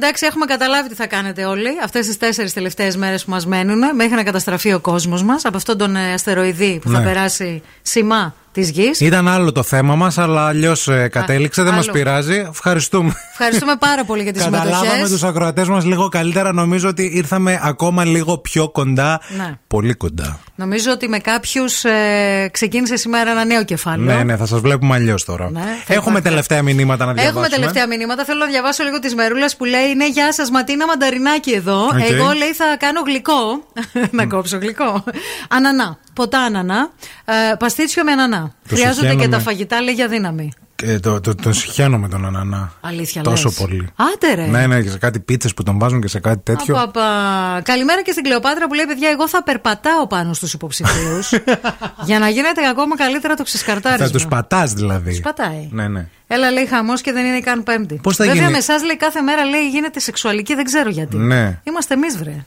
Εντάξει, 0.00 0.26
έχουμε 0.26 0.44
καταλάβει 0.44 0.88
τι 0.88 0.94
θα 0.94 1.06
κάνετε 1.06 1.44
όλοι 1.44 1.68
αυτές 1.84 2.06
τις 2.06 2.16
τέσσερις 2.16 2.52
τελευταίες 2.52 2.96
μέρες 2.96 3.24
που 3.24 3.30
μας 3.30 3.46
μένουν 3.46 3.94
μέχρι 3.94 4.14
να 4.14 4.22
καταστραφεί 4.22 4.72
ο 4.72 4.80
κόσμος 4.80 5.22
μας 5.22 5.44
από 5.44 5.56
αυτόν 5.56 5.78
τον 5.78 5.96
ε, 5.96 6.12
αστεροειδή 6.12 6.78
που 6.82 6.90
θα 6.90 6.98
Ναι. 6.98 7.04
περάσει 7.04 7.62
σημά 7.82 8.34
της 8.52 8.70
γης. 8.70 9.00
Ήταν 9.00 9.28
άλλο 9.28 9.52
το 9.52 9.62
θέμα 9.62 9.94
μας, 9.94 10.18
αλλά 10.18 10.46
αλλιώς 10.46 10.88
κατέληξε. 11.10 11.62
Δεν 11.62 11.74
μας 11.74 11.84
άλλο. 11.84 11.92
πειράζει. 11.92 12.44
Ευχαριστούμε. 12.50 13.12
Ευχαριστούμε 13.40 13.76
πάρα 13.76 14.04
πολύ 14.04 14.22
για 14.22 14.32
τις 14.32 14.42
συμμετοχές. 14.42 14.72
Καταλάβαμε 14.74 15.08
τους 15.08 15.22
ακροατές 15.22 15.68
μας 15.68 15.84
λίγο 15.84 16.08
καλύτερα. 16.08 16.52
Νομίζω 16.52 16.88
ότι 16.88 17.10
ήρθαμε 17.14 17.60
ακόμα 17.62 18.04
λίγο 18.04 18.38
πιο 18.38 18.68
κοντά. 18.68 19.20
Ναι. 19.36 19.58
Πολύ 19.66 19.94
κοντά. 19.94 20.40
Νομίζω 20.54 20.90
ότι 20.90 21.08
με 21.08 21.18
κάποιους 21.18 21.84
ε, 21.84 22.48
ξεκίνησε 22.52 22.96
σήμερα 22.96 23.30
ένα 23.30 23.44
νέο 23.44 23.64
κεφάλαιο. 23.64 24.16
Ναι, 24.16 24.22
ναι, 24.22 24.36
θα 24.36 24.46
σας 24.46 24.60
βλέπουμε 24.60 24.94
αλλιώς 24.94 25.24
τώρα. 25.24 25.50
Ναι, 25.50 25.60
θα 25.60 25.94
Έχουμε 25.94 25.98
υπάρχει. 25.98 26.22
τελευταία 26.22 26.62
μηνύματα 26.62 27.04
να 27.04 27.12
διαβάσουμε. 27.12 27.40
Έχουμε 27.46 27.56
τελευταία 27.56 27.86
μηνύματα. 27.86 28.24
Θέλω 28.24 28.38
να 28.38 28.46
διαβάσω 28.46 28.84
λίγο 28.84 28.98
τη 28.98 29.14
Μερούλα 29.14 29.50
που 29.58 29.64
λέει: 29.64 29.94
Ναι, 29.96 30.08
γεια 30.08 30.32
σας, 30.32 30.50
Ματίνα 30.50 30.86
Μανταρινάκι 30.86 31.50
εδώ. 31.50 31.84
Οκ. 31.84 32.10
Εγώ 32.10 32.32
λέει 32.32 32.52
θα 32.52 32.76
κάνω 32.78 33.00
γλυκό. 33.06 33.64
να 34.18 34.26
κόψω 34.26 34.58
γλυκό. 34.58 35.04
Ανανά. 35.48 35.98
Ποτά 36.14 36.40
ανανά. 36.40 36.90
Ε, 37.24 37.54
παστίτσιο 37.58 38.04
με 38.04 38.12
ανανά. 38.12 38.52
Το 38.68 38.74
Χρειάζονται 38.74 39.06
και 39.06 39.10
σιχαίνομαι. 39.12 39.36
τα 39.36 39.42
φαγητά, 39.42 39.82
λέει 39.82 39.94
για 39.94 40.08
δύναμη. 40.08 40.52
Ε, 40.82 40.98
το, 40.98 41.20
το, 41.20 41.34
τον 41.34 41.52
σιχαίνω 41.52 41.98
με 41.98 42.08
τον 42.08 42.26
Ανανά. 42.26 42.72
Αλήθεια 42.80 43.22
Τόσο 43.22 43.48
λες. 43.48 43.56
πολύ. 43.56 43.88
Άντε 43.96 44.34
ρε. 44.34 44.46
Ναι, 44.46 44.66
ναι, 44.66 44.82
και 44.82 44.90
σε 44.90 44.98
κάτι 44.98 45.20
πίτσες 45.20 45.54
που 45.54 45.62
τον 45.62 45.78
βάζουν 45.78 46.00
και 46.00 46.08
σε 46.08 46.20
κάτι 46.20 46.40
τέτοιο. 46.42 46.74
Απα, 46.74 46.82
απα. 46.82 47.60
Καλημέρα 47.60 48.02
και 48.02 48.12
στην 48.12 48.24
Κλεοπάτρα 48.24 48.66
που 48.66 48.74
λέει: 48.74 48.84
Παιδιά, 48.86 49.08
εγώ 49.10 49.28
θα 49.28 49.42
περπατάω 49.42 50.06
πάνω 50.06 50.32
στους 50.32 50.52
υποψηφίους 50.52 51.30
για 52.08 52.18
να 52.18 52.28
γίνεται 52.28 52.68
ακόμα 52.68 52.96
καλύτερα 52.96 53.34
το 53.34 53.42
ξεσκαρτάρισμα. 53.42 54.06
Θα 54.06 54.12
τους 54.12 54.26
πατάς 54.26 54.72
δηλαδή. 54.72 55.10
Τους 55.10 55.20
πατάει. 55.20 55.68
Ναι, 55.70 55.88
ναι. 55.88 56.06
Έλα, 56.26 56.50
λέει 56.50 56.66
χαμός 56.66 57.00
και 57.00 57.12
δεν 57.12 57.24
είναι 57.24 57.40
καν 57.40 57.62
Πέμπτη. 57.62 58.00
Πώς 58.02 58.16
θα 58.16 58.24
Βέβαια, 58.24 58.40
γίνει; 58.40 58.52
με 58.52 58.58
εσάς 58.58 58.84
λέει 58.84 58.96
κάθε 58.96 59.20
μέρα 59.20 59.44
λέει 59.44 59.68
γίνεται 59.68 60.00
σεξουαλική, 60.00 60.54
δεν 60.54 60.64
ξέρω 60.64 60.90
γιατί. 60.90 61.16
Ναι. 61.16 61.60
Είμαστε 61.64 61.94
εμείς, 61.94 62.16
βρε. 62.18 62.44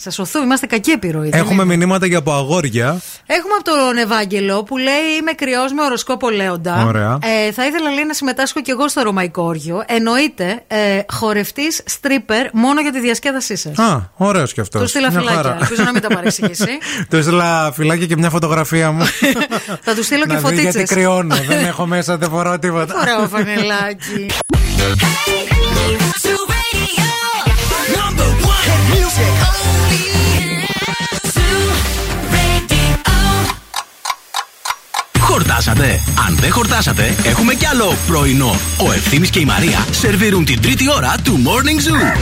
Σα 0.00 0.10
σωθούμε, 0.10 0.44
είμαστε 0.44 0.66
κακή 0.66 0.90
επιρροή. 0.90 1.28
δεν 1.28 1.40
Έχουμε 1.40 1.62
είναι. 1.62 1.76
μηνύματα 1.76 2.06
για 2.06 2.18
από 2.18 2.32
αγόρια. 2.32 3.00
Έχουμε 3.26 3.54
από 3.60 3.64
τον 3.64 3.96
Ευάγγελο 3.96 4.62
που 4.62 4.76
λέει 4.76 4.94
Είμαι 5.20 5.32
κρυός 5.32 5.72
με 5.72 5.82
οροσκόπο 5.82 6.30
Λέοντα. 6.30 6.84
Ωραία. 6.86 7.18
Ε, 7.22 7.52
θα 7.52 7.66
ήθελα 7.66 7.90
λέει 7.90 8.04
να 8.04 8.12
συμμετάσχω 8.14 8.60
κι 8.60 8.70
εγώ 8.70 8.88
στο 8.88 9.02
ρωμαϊκό 9.02 9.42
όργιο. 9.42 9.82
Εννοείται 9.86 10.62
ε, 10.66 11.00
χορευτής 11.12 11.82
stripper 12.00 12.48
μόνο 12.52 12.80
για 12.80 12.92
τη 12.92 13.00
διασκέδασή 13.00 13.56
σας. 13.56 13.78
Α, 13.78 14.10
ωραίος 14.16 14.52
και 14.52 14.60
αυτός. 14.60 14.80
Του 14.82 14.88
στείλα 14.88 15.10
φυλάκια. 15.10 15.56
Ελπίζω 15.60 15.82
να 15.82 15.92
μην 15.92 16.02
τα 16.02 16.08
παρεξηγήσει. 16.08 16.78
Του 17.10 17.16
έστειλα 17.16 17.72
φυλάκια 17.72 18.06
και 18.06 18.16
μια 18.16 18.30
φωτογραφία 18.30 18.90
μου. 18.92 19.04
θα 19.84 19.94
του 19.94 20.04
στείλω 20.04 20.26
και 20.26 20.32
να 20.32 20.38
δει 20.38 20.54
γιατί 20.54 20.62
φωτίτσες. 20.66 20.88
κρυώνω. 20.88 21.36
δεν 21.48 21.64
έχω 21.70 21.86
μέσα, 21.86 22.16
δεν 22.16 22.28
φοράω 22.30 22.58
τίποτα. 22.58 22.94
Ωραίο 23.00 23.28
φανελάκι. 23.28 24.26
Χορτάσατε. 35.20 36.00
Αν 36.26 36.36
δεν 36.40 36.52
χορτάσατε, 36.52 37.14
έχουμε 37.24 37.54
κι 37.54 37.66
άλλο 37.66 37.94
πρωινό. 38.06 38.58
Ο 38.76 38.92
Ευθύμης 38.92 39.30
και 39.30 39.38
η 39.38 39.44
Μαρία 39.44 39.86
σερβίρουν 39.90 40.44
την 40.44 40.62
τρίτη 40.62 40.90
ώρα 40.90 41.14
του 41.24 41.42
Morning 41.44 41.88
Zoo. 41.88 42.16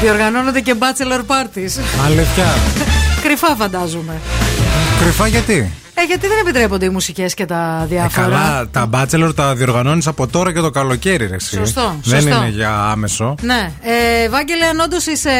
Διοργανώνονται 0.00 0.60
και 0.60 0.74
bachelor 0.78 1.18
parties. 1.18 1.82
Αλήθεια. 2.04 2.58
Κρυφά 3.22 3.56
φαντάζομαι. 3.58 4.20
Κρυφά 5.00 5.26
γιατί; 5.26 5.72
Ε, 5.94 6.02
γιατί 6.04 6.26
δεν 6.26 6.38
επιτρέπονται 6.40 6.84
οι 6.84 6.88
μουσικές 6.88 7.34
και 7.34 7.46
τα 7.46 7.80
Ε, 7.82 7.86
διάφορα. 7.86 8.26
καλά, 8.26 8.68
τα 8.72 8.88
bachelor 8.92 9.34
τα 9.34 9.54
διοργανώνεις 9.54 10.06
από 10.06 10.26
τώρα 10.26 10.52
και 10.52 10.60
το 10.60 10.70
καλοκαίρι, 10.70 11.26
ρε, 11.26 11.34
εσύ. 11.34 11.56
Σωστό, 11.56 11.96
Δεν 12.04 12.20
σωστό. 12.20 12.36
είναι 12.36 12.48
για 12.48 12.70
άμεσο. 12.90 13.34
Ναι. 13.42 13.72
Ε, 14.24 14.28
Βάγγελε, 14.28 14.64
αν 14.64 14.80
όντως 14.80 15.06
είσαι 15.06 15.30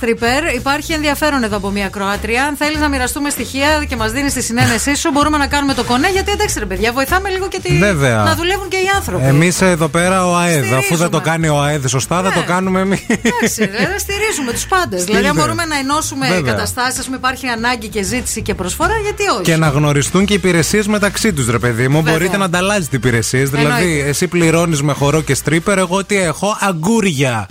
stripper, 0.00 0.54
υπάρχει 0.54 0.92
ενδιαφέρον 0.92 1.42
εδώ 1.42 1.56
από 1.56 1.70
μια 1.70 1.88
Κροάτρια. 1.88 2.44
Αν 2.44 2.56
θέλεις 2.56 2.80
να 2.80 2.88
μοιραστούμε 2.88 3.30
στοιχεία 3.30 3.84
και 3.88 3.96
μας 3.96 4.12
δίνεις 4.12 4.32
τη 4.32 4.42
συνένεσή 4.42 4.94
σου, 4.96 5.10
μπορούμε 5.12 5.36
να 5.38 5.46
κάνουμε 5.46 5.74
το 5.74 5.84
κονέ. 5.84 6.08
Γιατί 6.12 6.30
εντάξει, 6.30 6.58
ρε 6.58 6.64
παιδιά, 6.64 6.92
βοηθάμε 6.92 7.28
λίγο 7.28 7.48
και 7.48 7.60
τη... 7.62 7.78
Βέβαια. 7.78 8.22
να 8.22 8.34
δουλεύουν 8.34 8.68
και 8.68 8.76
οι 8.76 8.88
άνθρωποι. 8.94 9.24
Εμείς 9.24 9.60
εδώ 9.60 9.88
πέρα 9.88 10.26
ο 10.26 10.36
ΑΕΔ, 10.36 10.56
αφού 10.64 10.66
Στηρίζουμε. 10.72 10.96
δεν 10.98 11.10
το 11.10 11.20
κάνει 11.20 11.48
ο 11.48 11.60
ΑΕΔ 11.62 11.86
σωστά, 11.86 12.22
θα 12.22 12.32
το 12.32 12.42
κάνουμε 12.46 12.80
εμείς. 12.80 13.00
Εντάξει, 13.08 13.64
ρε, 13.64 13.98
στηρίζουμε 14.04 14.52
τους 14.52 14.66
πάντες. 14.66 15.04
Δηλαδή, 15.04 15.26
αν 15.26 15.34
μπορούμε 15.36 15.64
να 15.64 15.78
ενώσουμε 15.78 16.28
Βέβαια. 16.28 16.52
καταστάσεις, 16.52 16.98
ας 16.98 17.04
πούμε, 17.04 17.16
υπάρχει 17.16 17.46
ανάγκη 17.46 17.88
και 17.88 18.02
ζήτηση 18.02 18.42
και 18.42 18.54
προσφορά, 18.54 18.94
γιατί 19.02 19.22
όχι; 19.28 19.42
Και 19.42 19.56
να 19.60 19.68
γνωριστούν 19.68 20.24
και 20.24 20.32
οι 20.32 20.36
υπηρεσίες 20.36 20.86
μεταξύ 20.86 21.32
τους, 21.32 21.50
ρε 21.50 21.58
παιδί 21.58 21.88
μου. 21.88 21.96
Βέβαια. 21.96 22.12
Μπορείτε 22.12 22.36
να 22.36 22.44
ανταλλάζετε 22.44 22.96
υπηρεσίες. 22.96 23.50
Δηλαδή, 23.50 23.82
Εννοείται. 23.82 24.08
εσύ 24.08 24.26
πληρώνεις 24.28 24.82
με 24.82 24.92
χορό 24.92 25.20
και 25.20 25.34
στρίπερ, 25.34 25.78
εγώ 25.78 26.04
τι 26.04 26.16
έχω, 26.16 26.56
αγκούρια. 26.60 27.48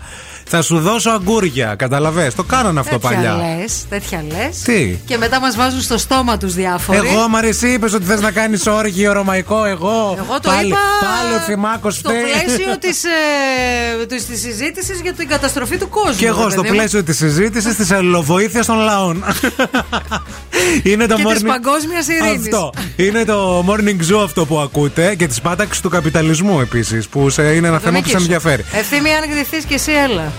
Θα 0.52 0.62
σου 0.62 0.80
δώσω 0.80 1.10
αγκούρια. 1.10 1.76
Καταλαβέ. 1.78 2.32
Το 2.36 2.44
κάνανε 2.44 2.80
αυτό 2.80 3.00
τέτοια 3.00 3.16
παλιά. 3.18 3.36
λες, 3.58 3.86
τέτοια 3.90 4.24
λες. 4.28 4.58
Τι; 4.62 4.98
Και 5.06 5.18
μετά 5.18 5.40
μας 5.40 5.56
βάζουν 5.56 5.82
στο 5.82 5.98
στόμα 5.98 6.38
τους 6.38 6.54
διάφοροι. 6.54 6.98
Εγώ, 6.98 7.28
μα 7.28 7.46
εσύ 7.46 7.68
είπες 7.68 7.94
ότι 7.94 8.06
θες 8.06 8.22
να 8.22 8.32
κάνεις 8.32 8.68
όργιο 8.68 9.14
ρωμαϊκό, 9.14 9.66
εγώ. 9.66 10.16
Εγώ 10.18 10.40
το 10.42 10.50
πάλι, 10.50 10.68
είπα 10.68 10.78
Πάλι 11.00 11.34
ο 11.36 11.40
Θημάκο 11.40 11.90
στο 11.92 12.10
πλαίσιο 12.10 12.78
της, 12.86 13.04
ε, 13.04 14.06
της, 14.06 14.26
της 14.26 14.40
συζήτησης 14.42 15.00
για 15.02 15.14
την 15.14 15.28
καταστροφή 15.28 15.78
του 15.78 15.90
κόσμου. 15.90 16.16
Και 16.16 16.28
εγώ 16.28 16.44
ρε 16.44 16.50
στο 16.52 16.62
παιδί 16.62 16.74
μου. 16.74 16.80
πλαίσιο 16.80 17.04
της 17.04 17.18
συζήτησης 17.18 17.76
της 17.76 17.92
αλληλοβοήθειας 17.92 18.66
των 18.66 18.78
λαών. 18.78 19.24
Είναι 20.84 21.06
το 21.06 21.16
Και 21.16 21.24
της 21.24 21.42
morning... 21.42 21.46
παγκόσμιας 21.48 22.08
ειρήνης. 22.08 22.54
Αυτό. 22.54 22.74
Είναι 22.96 23.26
το 23.26 23.66
morning 23.68 24.12
zoo 24.14 24.24
αυτό 24.24 24.46
που 24.46 24.60
ακούτε 24.60 25.16
και 25.16 25.28
της 25.28 25.42
πάταξης 25.42 25.82
του 25.82 25.90
καπιταλισμού 25.90 26.60
επίσης. 26.60 27.08
Που 27.08 27.30
σε- 27.30 27.42
είναι 27.42 27.68
ένα 27.68 27.80
θέμα 27.80 27.80
που 27.80 27.84
σε 27.84 27.90
Δομίκη 27.90 28.10
σου. 28.10 28.18
ενδιαφέρει. 28.18 28.66
Ευθύμη, 28.74 29.10
αν 29.14 29.30
γδυθείς 29.32 29.64
και 29.64 29.74
εσύ, 29.74 29.92
έλα. 29.92 30.32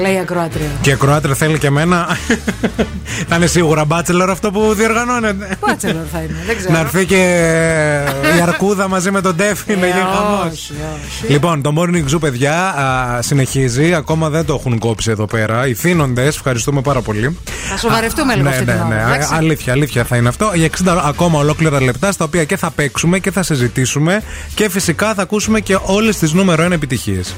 Λέει 0.00 0.14
η 0.14 0.18
ακροάτρια. 0.18 0.66
Και 0.80 0.94
Κροάτρε 0.94 1.34
θέλει 1.34 1.58
και 1.58 1.66
εμένα. 1.66 2.06
θα 3.28 3.36
είναι 3.36 3.46
σίγουρα 3.46 3.84
μπάτσελορ 3.84 4.30
αυτό 4.30 4.50
που 4.50 4.74
διοργανώνεται. 4.74 5.56
Μπάτσελορ 5.66 6.02
θα 6.12 6.18
είναι, 6.20 6.36
δεν 6.46 6.56
ξέρω. 6.56 6.72
Να 6.72 6.78
έρθει 6.78 7.06
και 7.06 7.16
η 8.36 8.40
Αρκούδα 8.40 8.88
μαζί 8.88 9.10
με 9.10 9.20
τον 9.20 9.36
Τέφι 9.36 9.76
να 9.76 9.86
Ε, 9.86 9.90
γίνει 9.90 10.00
χαμός. 10.14 10.44
όχι, 10.52 10.72
όχι. 11.22 11.32
Λοιπόν, 11.32 11.62
το 11.62 11.72
Morning 11.78 12.14
Zoo, 12.14 12.20
παιδιά, 12.20 12.54
α, 12.68 13.22
συνεχίζει. 13.22 13.94
Ακόμα 13.94 14.28
δεν 14.28 14.44
το 14.44 14.54
έχουν 14.54 14.78
κόψει 14.78 15.10
εδώ 15.10 15.26
πέρα. 15.26 15.66
Οι 15.66 15.74
θύνοντε, 15.74 16.22
ευχαριστούμε 16.26 16.80
πάρα 16.80 17.00
πολύ. 17.00 17.38
Θα 17.70 17.76
σοβαρευτούμε 17.76 18.34
λίγο 18.34 18.48
ναι, 18.48 18.54
αυτή 18.54 18.64
ναι, 18.64 18.72
την 18.72 18.80
ώρα. 18.80 18.94
ναι. 18.94 19.02
εντάξει. 19.02 19.28
Αλήθεια, 19.34 19.72
αλήθεια 19.72 20.04
θα 20.04 20.16
είναι 20.16 20.28
αυτό. 20.28 20.50
Για 20.54 20.68
60 20.84 21.00
ακόμα 21.04 21.38
ολόκληρα 21.38 21.82
λεπτά, 21.82 22.12
στα 22.12 22.24
οποία 22.24 22.44
και 22.44 22.56
θα 22.56 22.70
παίξουμε 22.70 23.18
και 23.18 23.30
θα 23.30 23.42
συζητήσουμε. 23.42 24.22
Και 24.54 24.68
φυσικά 24.70 25.14
θα 25.14 25.22
ακούσουμε 25.22 25.60
και 25.60 25.78
όλες 25.82 26.18
τις 26.18 26.32
νούμερο 26.32 26.66
1 26.66 26.70
επιτυχίες. 26.70 27.34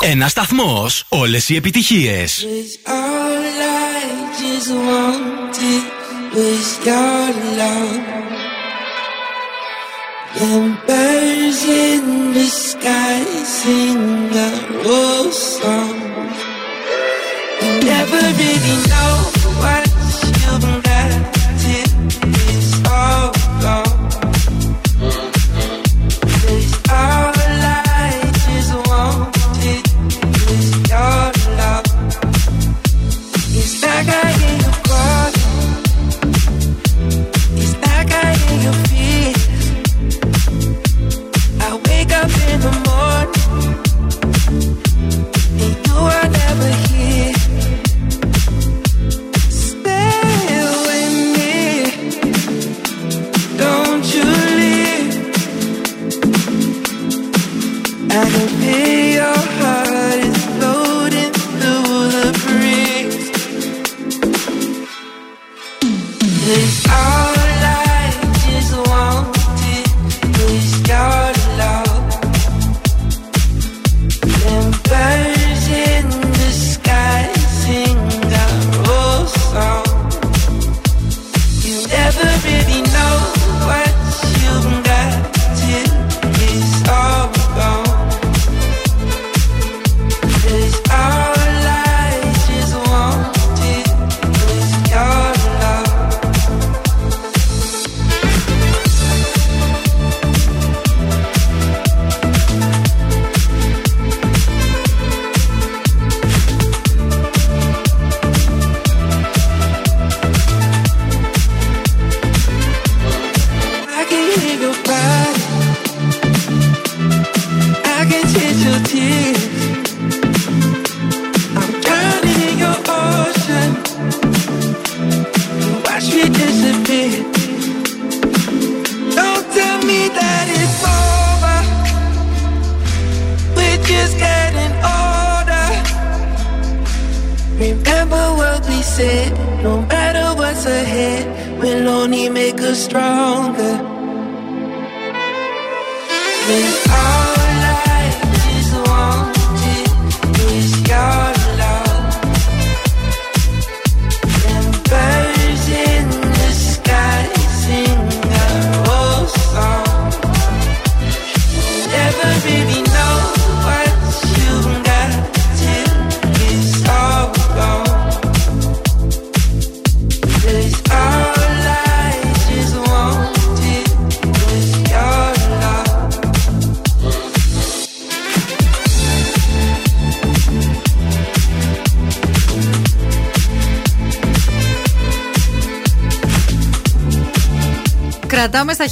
Ένα 0.00 0.28
σταθμός. 0.28 1.04
Όλες 1.08 1.48
οι 1.48 1.56
επιτυχίες. 1.56 2.46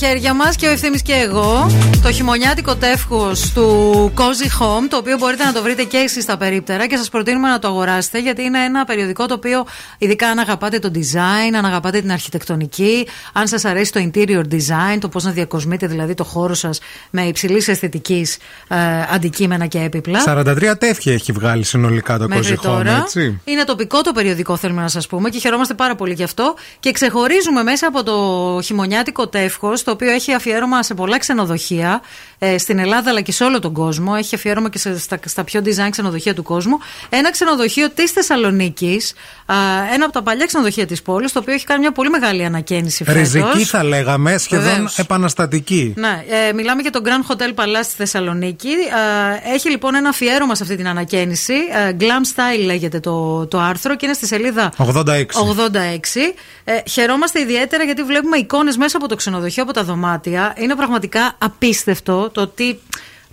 Χέρια 0.01 0.35
μας 0.35 0.57
και 0.57 0.67
ο 0.67 0.71
ευθύνη 0.71 0.99
και 0.99 1.13
εγώ 1.13 1.71
το 2.03 2.13
χειμωνιάτικο 2.13 2.77
τεύχος 2.77 3.53
του 3.53 4.13
Cozy 4.17 4.63
Home, 4.63 4.87
το 4.89 4.97
οποίο 4.97 5.17
μπορείτε 5.19 5.45
να 5.45 5.53
το 5.53 5.63
βρείτε 5.63 5.83
και 5.83 5.97
εσείς 5.97 6.23
στα 6.23 6.37
περίπτερα 6.37 6.87
και 6.87 6.97
σας 6.97 7.09
προτείνουμε 7.09 7.49
να 7.49 7.59
το 7.59 7.69
αγοράσετε, 7.69 8.21
γιατί 8.21 8.43
είναι 8.43 8.65
ένα 8.65 8.85
περιοδικό 8.85 9.27
το 9.27 9.35
οποίο, 9.35 9.67
ειδικά 9.99 10.29
αν 10.29 10.39
αγαπάτε 10.39 10.79
το 10.79 10.91
design, 10.95 11.55
αν 11.57 11.65
αγαπάτε 11.65 12.01
την 12.01 12.13
αρχιτεκτονική, 12.13 13.07
αν 13.33 13.49
σας 13.49 13.65
αρέσει 13.65 13.93
το 13.93 14.11
interior 14.13 14.43
design, 14.51 14.99
το 15.01 15.09
πώς 15.09 15.25
να 15.25 15.31
διακοσμείτε 15.31 15.87
δηλαδή 15.87 16.15
το 16.15 16.25
χώρο 16.25 16.55
σας 16.55 16.79
με 17.11 17.23
υψηλής 17.23 17.69
αισθητικής 17.69 18.37
ε, 18.69 18.77
αντικείμενα 19.11 19.67
και 19.67 19.79
έπιπλα. 19.79 20.21
43 20.27 20.73
τέτοια 20.79 21.13
έχει 21.13 21.33
βγάλει 21.33 21.65
συνολικά 21.65 22.19
το 22.19 22.29
Μέχρι 22.29 22.57
Cozy 22.57 22.67
Home, 22.67 22.71
τώρα. 22.71 22.97
έτσι; 22.97 23.41
Είναι 23.45 23.65
τοπικό 23.65 24.01
το 24.01 24.13
περιοδικό, 24.13 24.57
θέλουμε 24.57 24.83
να 24.83 24.89
σας 24.89 25.07
πούμε, 25.07 25.29
και 25.29 25.39
χαιρόμαστε 25.39 25.75
πάρα 25.75 25.95
πολύ 25.95 26.13
γι' 26.13 26.23
αυτό. 26.23 26.55
Και 26.81 26.93
ξεχωρίζουμε 26.93 27.63
μέσα 27.63 27.87
από 27.87 28.03
το 28.03 28.59
χειμωνιάτικο 28.63 29.29
τεύχος, 29.29 29.83
το 29.91 29.97
οποίο 29.97 30.11
έχει 30.11 30.33
αφιέρωμα 30.35 30.83
σε 30.83 30.95
πολλά 30.95 31.19
ξενοδοχεία. 31.19 32.03
ε, 32.30 32.30
στην 32.59 32.79
Ελλάδα 32.79 33.11
αλλά 33.11 33.21
και 33.21 33.33
σε 33.33 33.45
όλο 33.45 33.59
τον 33.59 33.73
κόσμο. 33.73 34.13
Έχει 34.19 34.35
αφιέρωμα 34.35 34.71
και 34.71 34.79
σε, 34.79 34.99
στα, 34.99 35.19
στα 35.25 35.45
πιο 35.45 35.61
design 35.65 35.89
ξενοδοχεία 35.91 36.35
του 36.35 36.43
κόσμου. 36.43 36.79
Ένα 37.09 37.31
ξενοδοχείο 37.31 37.91
της 37.91 38.11
Θεσσαλονίκης, 38.11 39.13
ένα 39.95 40.05
από 40.05 40.13
τα 40.13 40.23
παλιά 40.23 40.47
ξενοδοχεία 40.47 40.87
της 40.87 41.03
πόλης, 41.03 41.33
το 41.33 41.39
οποίο 41.39 41.55
έχει 41.55 41.65
κάνει 41.65 41.81
μια 41.81 41.93
πολύ 41.93 42.11
μεγάλη 42.11 42.45
ανακαίνιση 42.45 43.05
φέτος. 43.05 43.21
Ριζική 43.21 43.65
θα 43.65 43.85
λέγαμε, 43.85 44.39
σχεδόν 44.39 44.65
Βεβαίως. 44.65 44.99
επαναστατική. 44.99 45.95
Ναι, 45.97 46.25
ε, 46.49 46.53
μιλάμε 46.53 46.83
για 46.83 46.91
το 46.91 47.01
Grand 47.05 47.33
Hotel 47.33 47.55
Palace 47.55 47.83
στη 47.83 47.95
Θεσσαλονίκη. 47.97 48.69
Ε, 48.69 49.55
έχει 49.55 49.71
λοιπόν 49.71 49.95
ένα 49.95 50.09
αφιέρωμα 50.09 50.55
σε 50.55 50.63
αυτή 50.63 50.77
την 50.77 50.89
ανακαίνιση. 50.89 51.55
Ε, 51.89 51.97
Glam 52.01 52.05
Style 52.05 52.65
λέγεται 52.65 53.01
το, 53.01 53.47
το 53.47 53.59
άρθρο 53.59 53.97
και 53.97 54.07
είναι 54.07 54.15
στη 54.15 54.27
σελίδα 54.27 54.73
86. 54.79 54.85
86. 54.85 55.25
Ε, 56.65 56.73
χαιρόμαστε 56.91 57.41
ιδιαίτερα 57.41 57.85
γιατί 57.85 58.03
βλέπουμε 58.03 58.37
εικόνες 58.37 58.77
μέσα 58.77 58.97
από 58.97 59.09
το 59.09 59.15
ξενοδοχείο, 59.15 59.63
από 59.63 59.73
τα 59.73 59.85
δωμάτια. 59.85 60.55
Είναι 60.59 60.75
πραγματικά 60.75 61.35
απίστευτο 61.39 62.30
το 62.31 62.47
τι. 62.47 62.77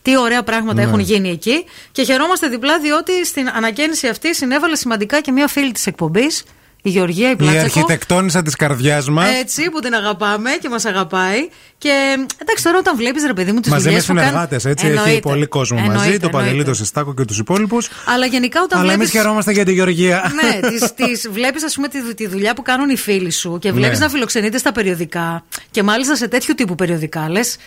Τι 0.02 0.18
ωραία 0.18 0.44
πράγματα 0.44 0.82
Ναι. 0.82 0.88
έχουν 0.88 1.00
γίνει 1.00 1.30
εκεί. 1.30 1.64
Και 1.92 2.04
χαιρόμαστε 2.04 2.48
διπλά 2.48 2.80
διότι 2.80 3.26
στην 3.26 3.50
ανακαίνιση 3.50 4.08
αυτή 4.08 4.36
συνέβαλε 4.36 4.76
σημαντικά 4.76 5.22
και 5.22 5.32
μια 5.32 5.48
φίλη 5.48 5.72
της 5.72 5.88
εκπομπής, 5.88 6.44
η 6.82 6.90
Γεωργία 6.90 7.28
η 7.28 7.32
Η 7.32 7.36
Πλάτσακο. 7.36 7.64
αρχιτεκτόνισσα 7.64 8.42
της 8.42 8.56
καρδιάς 8.56 9.10
μας. 9.10 9.30
Έτσι, 9.40 9.70
που 9.70 9.80
την 9.80 9.94
αγαπάμε 9.94 10.50
και 10.62 10.70
μας 10.70 10.86
αγαπάει. 10.86 11.50
Και 11.78 12.16
εντάξει, 12.42 12.64
τώρα 12.64 12.78
όταν 12.78 12.96
βλέπεις 12.98 13.26
ρε 13.26 13.34
παιδί 13.34 13.52
μου 13.52 13.60
τις 13.60 13.72
Μαζί 13.72 13.84
δουλειές 13.84 14.08
με 14.08 14.20
συνεργάτες, 14.20 14.66
έτσι. 14.66 14.88
Έχει 15.06 15.20
πολύ 15.20 15.46
κόσμο 15.46 15.80
μαζί, 15.80 16.20
το 16.20 16.30
Παντελή, 16.30 16.64
το 16.64 16.74
Σιστάκο 16.74 17.14
και 17.14 17.26
τους 17.26 17.38
υπόλοιπους. 17.40 17.90
Αλλά 18.06 18.26
γενικά 18.26 18.62
όταν 18.62 18.80
Αλλά 18.80 18.94
εμείς 18.94 18.98
βλέπεις... 19.06 19.22
χαιρόμαστε 19.22 19.52
για 19.52 19.66
τη 19.66 19.74
Γεωργία. 19.74 20.32
ναι, 20.42 20.70
τις, 20.70 20.94
τις 20.94 21.30
βλέπεις 21.32 21.64
ας 21.64 21.76
πούμε 21.76 21.88
τη, 21.88 22.14
τη 22.14 22.28
δουλειά 22.28 22.54
που 22.54 22.62
κάνουν 22.62 22.90
οι 22.90 22.98
φίλοι 22.98 23.32
σου 23.32 23.58
και 23.62 23.72
βλέπεις 23.72 24.00
Ναι. 24.00 24.06
να 24.06 24.12
φιλοξενείτε 24.12 24.58
στα 24.58 24.72
περιοδικά 24.72 25.44
και 25.72 25.84
μάλιστα 25.84 26.16
σε 26.16 26.28
τέτοιου 26.28 26.54
τύπου 26.56 26.76
περιοδικά 26.76 27.30
λες 27.30 27.58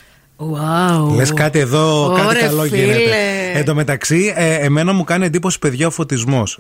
Wow. 0.41 1.15
Λες 1.15 1.33
κάτι 1.33 1.59
εδώ, 1.59 2.13
κάτι 2.17 2.27
Ωρε, 2.27 2.41
καλό 2.41 2.63
φίλε. 2.63 2.77
γίνεται. 2.77 3.51
Εν 3.55 3.65
τω 3.65 3.75
μεταξύ, 3.75 4.33
ε, 4.37 4.55
εμένα 4.55 4.93
μου 4.93 5.05
κάνει 5.05 5.25
εντύπωση 5.25 5.59
παιδιά 5.59 5.87
ο 5.87 5.91
φωτισμός 5.91 6.59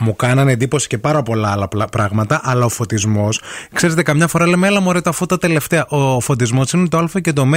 μου 0.00 0.16
κάνανε 0.16 0.52
εντύπωση 0.52 0.86
και 0.86 0.98
πάρα 0.98 1.22
πολλά 1.22 1.50
άλλα 1.50 1.68
πράγματα, 1.90 2.40
αλλά 2.44 2.64
ο 2.64 2.68
φωτισμός. 2.68 3.40
Ξέρετε, 3.72 4.02
καμιά 4.02 4.26
φορά 4.26 4.46
λέμε, 4.46 4.66
έλα 4.66 4.80
μωρέ 4.80 5.00
τα 5.00 5.12
φώτα 5.12 5.38
τελευταία. 5.38 5.86
Ο 5.86 6.20
φωτισμός 6.20 6.72
είναι 6.72 6.88
το 6.88 6.98
Α 6.98 7.20
και 7.20 7.32
το 7.32 7.46
Μ 7.46 7.52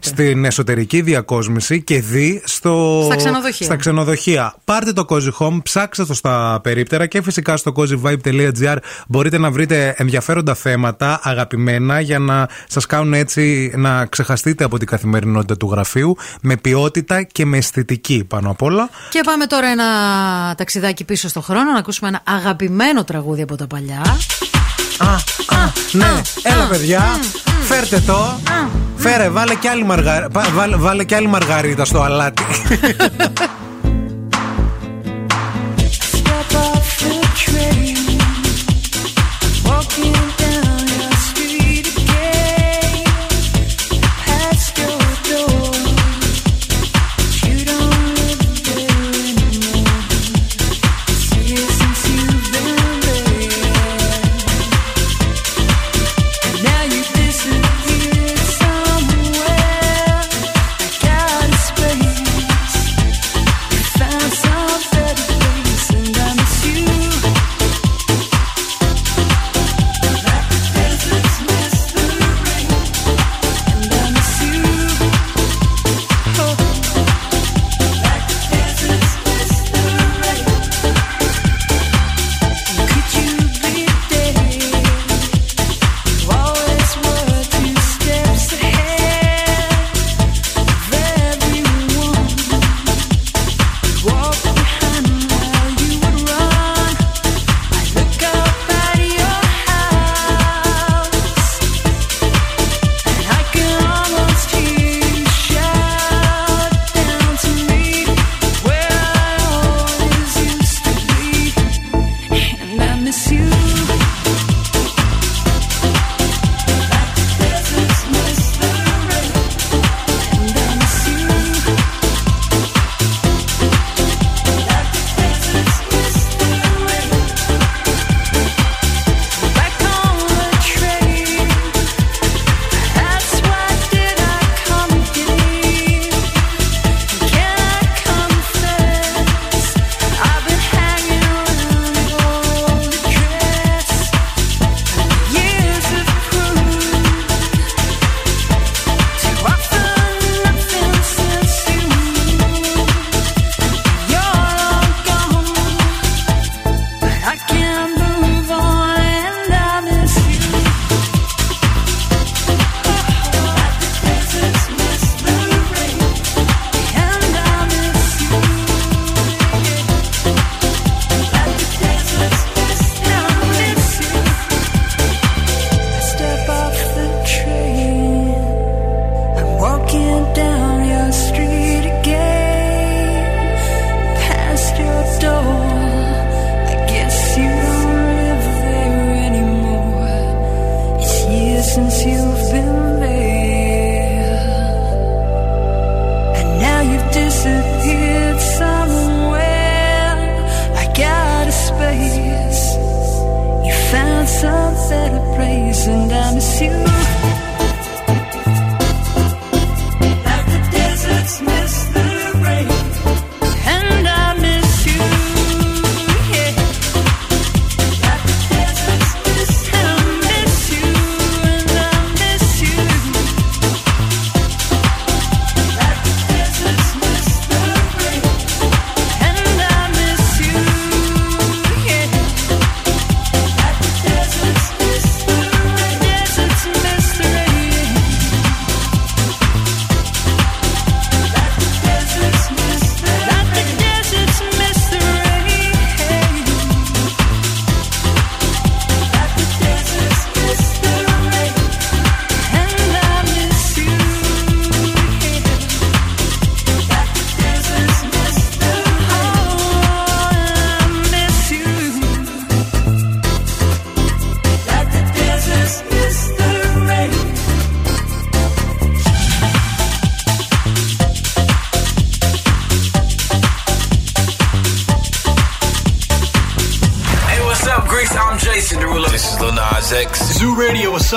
στην 0.00 0.44
εσωτερική 0.44 1.00
διακόσμηση 1.00 1.82
και 1.82 2.00
δι 2.00 2.42
στο... 2.44 3.02
στα, 3.04 3.16
ξενοδοχεία. 3.16 3.66
στα 3.66 3.76
ξενοδοχεία. 3.76 4.54
Πάρτε 4.64 4.92
το 4.92 5.04
Cozy 5.08 5.30
Home, 5.38 5.62
ψάξτε 5.62 6.04
το 6.04 6.14
στα 6.14 6.60
περίπτερα 6.62 7.06
και 7.06 7.22
φυσικά 7.22 7.56
στο 7.56 7.72
cozyvibe.gr 7.76 8.76
μπορείτε 9.08 9.38
να 9.38 9.50
βρείτε 9.50 9.94
ενδιαφέροντα 9.96 10.54
θέματα 10.54 11.20
αγαπημένα 11.22 12.00
για 12.00 12.18
να 12.18 12.48
σας 12.68 12.86
κάνουν 12.86 13.12
έτσι 13.12 13.72
να 13.76 14.06
ξεχαστείτε 14.06 14.64
από 14.64 14.78
την 14.78 14.86
καθημερινότητα 14.86 15.56
του 15.56 15.68
γραφείου 15.70 16.16
με 16.42 16.56
ποιότητα 16.56 17.22
και 17.22 17.46
με 17.46 17.56
αισθητική 17.56 18.24
πάνω 18.28 18.50
απ' 18.50 18.62
όλα. 18.62 18.88
Και 19.10 19.20
πάμε 19.24 19.46
τώρα 19.46 19.66
ένα 19.66 19.84
ταξιδάκι 20.56 21.04
πίσω 21.04 21.28
στο 21.28 21.40
χρόνο 21.40 21.61
χρόνο 21.62 21.76
να 21.76 21.82
ακούσουμε 21.82 22.08
ένα 22.08 22.20
αγαπημένο 22.24 23.04
τραγούδι 23.04 23.42
από 23.42 23.56
τα 23.56 23.66
παλιά. 23.66 24.00
Α, 24.98 25.14
α, 25.56 25.72
ναι, 25.92 26.20
έλα 26.42 26.66
παιδιά, 26.70 27.20
φέρτε 27.62 28.00
το. 28.00 28.40
Φέρε, 28.96 29.28
βάλε 29.28 29.54
κι 29.54 29.68
άλλη, 29.68 29.84
μαργα... 29.84 30.28
βάλε, 30.54 30.76
βάλε 30.76 31.04
κι 31.04 31.14
άλλη 31.14 31.26
μαργαρίτα 31.26 31.84
στο 31.84 32.02
αλάτι. 32.02 32.44
Step 36.12 36.54
off 36.66 36.88
the 37.08 37.18
train. 37.40 38.01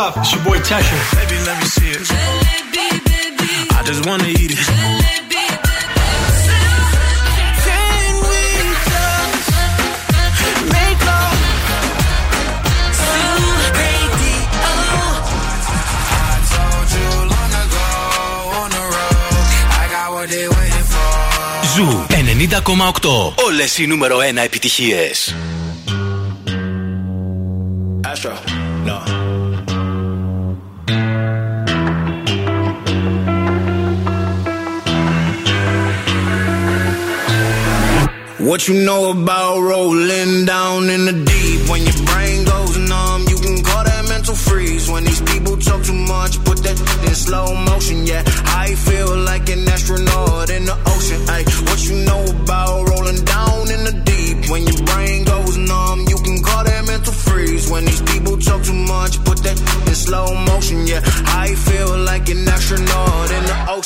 up? 0.05 0.17
It's 0.17 0.31
your 0.33 0.43
boy 0.43 0.57
Tesha. 0.69 0.97
I 3.77 3.83
just 3.89 4.05
wanna 4.07 4.27
eat 4.27 4.51
it. 4.51 4.59
Ζου 21.75 22.05
90,8. 22.09 23.33
Όλες 23.45 23.77
οι 23.77 23.87
νούμερο 23.87 24.21
ένα 24.21 24.41
επιτυχίες. 24.41 25.35
What 38.55 38.69
you 38.69 38.85
know 38.85 39.11
about 39.11 39.59
rolling 39.59 40.04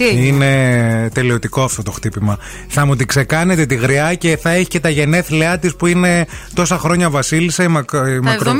Τι 0.00 0.08
έγινε; 0.08 0.26
Είναι 0.26 1.10
τελειωτικό 1.14 1.62
αυτό 1.62 1.82
το 1.82 1.90
χτύπημα. 1.90 2.38
Θα 2.68 2.86
μου 2.86 2.96
την 2.96 3.06
ξεκάνετε 3.06 3.66
τη 3.66 3.74
γριά 3.74 4.14
και 4.14 4.36
θα 4.36 4.50
έχει 4.50 4.66
και 4.66 4.80
τα 4.80 4.88
γενέθλιά 4.88 5.58
της 5.58 5.76
που 5.76 5.86
είναι 5.86 6.26
τόσα 6.54 6.78
χρόνια 6.78 7.10
Βασίλισσα. 7.10 7.62
Η 7.62 7.68
μακ... 7.68 7.90
η 7.90 7.96
Τα 7.96 8.20
μακρο- 8.22 8.54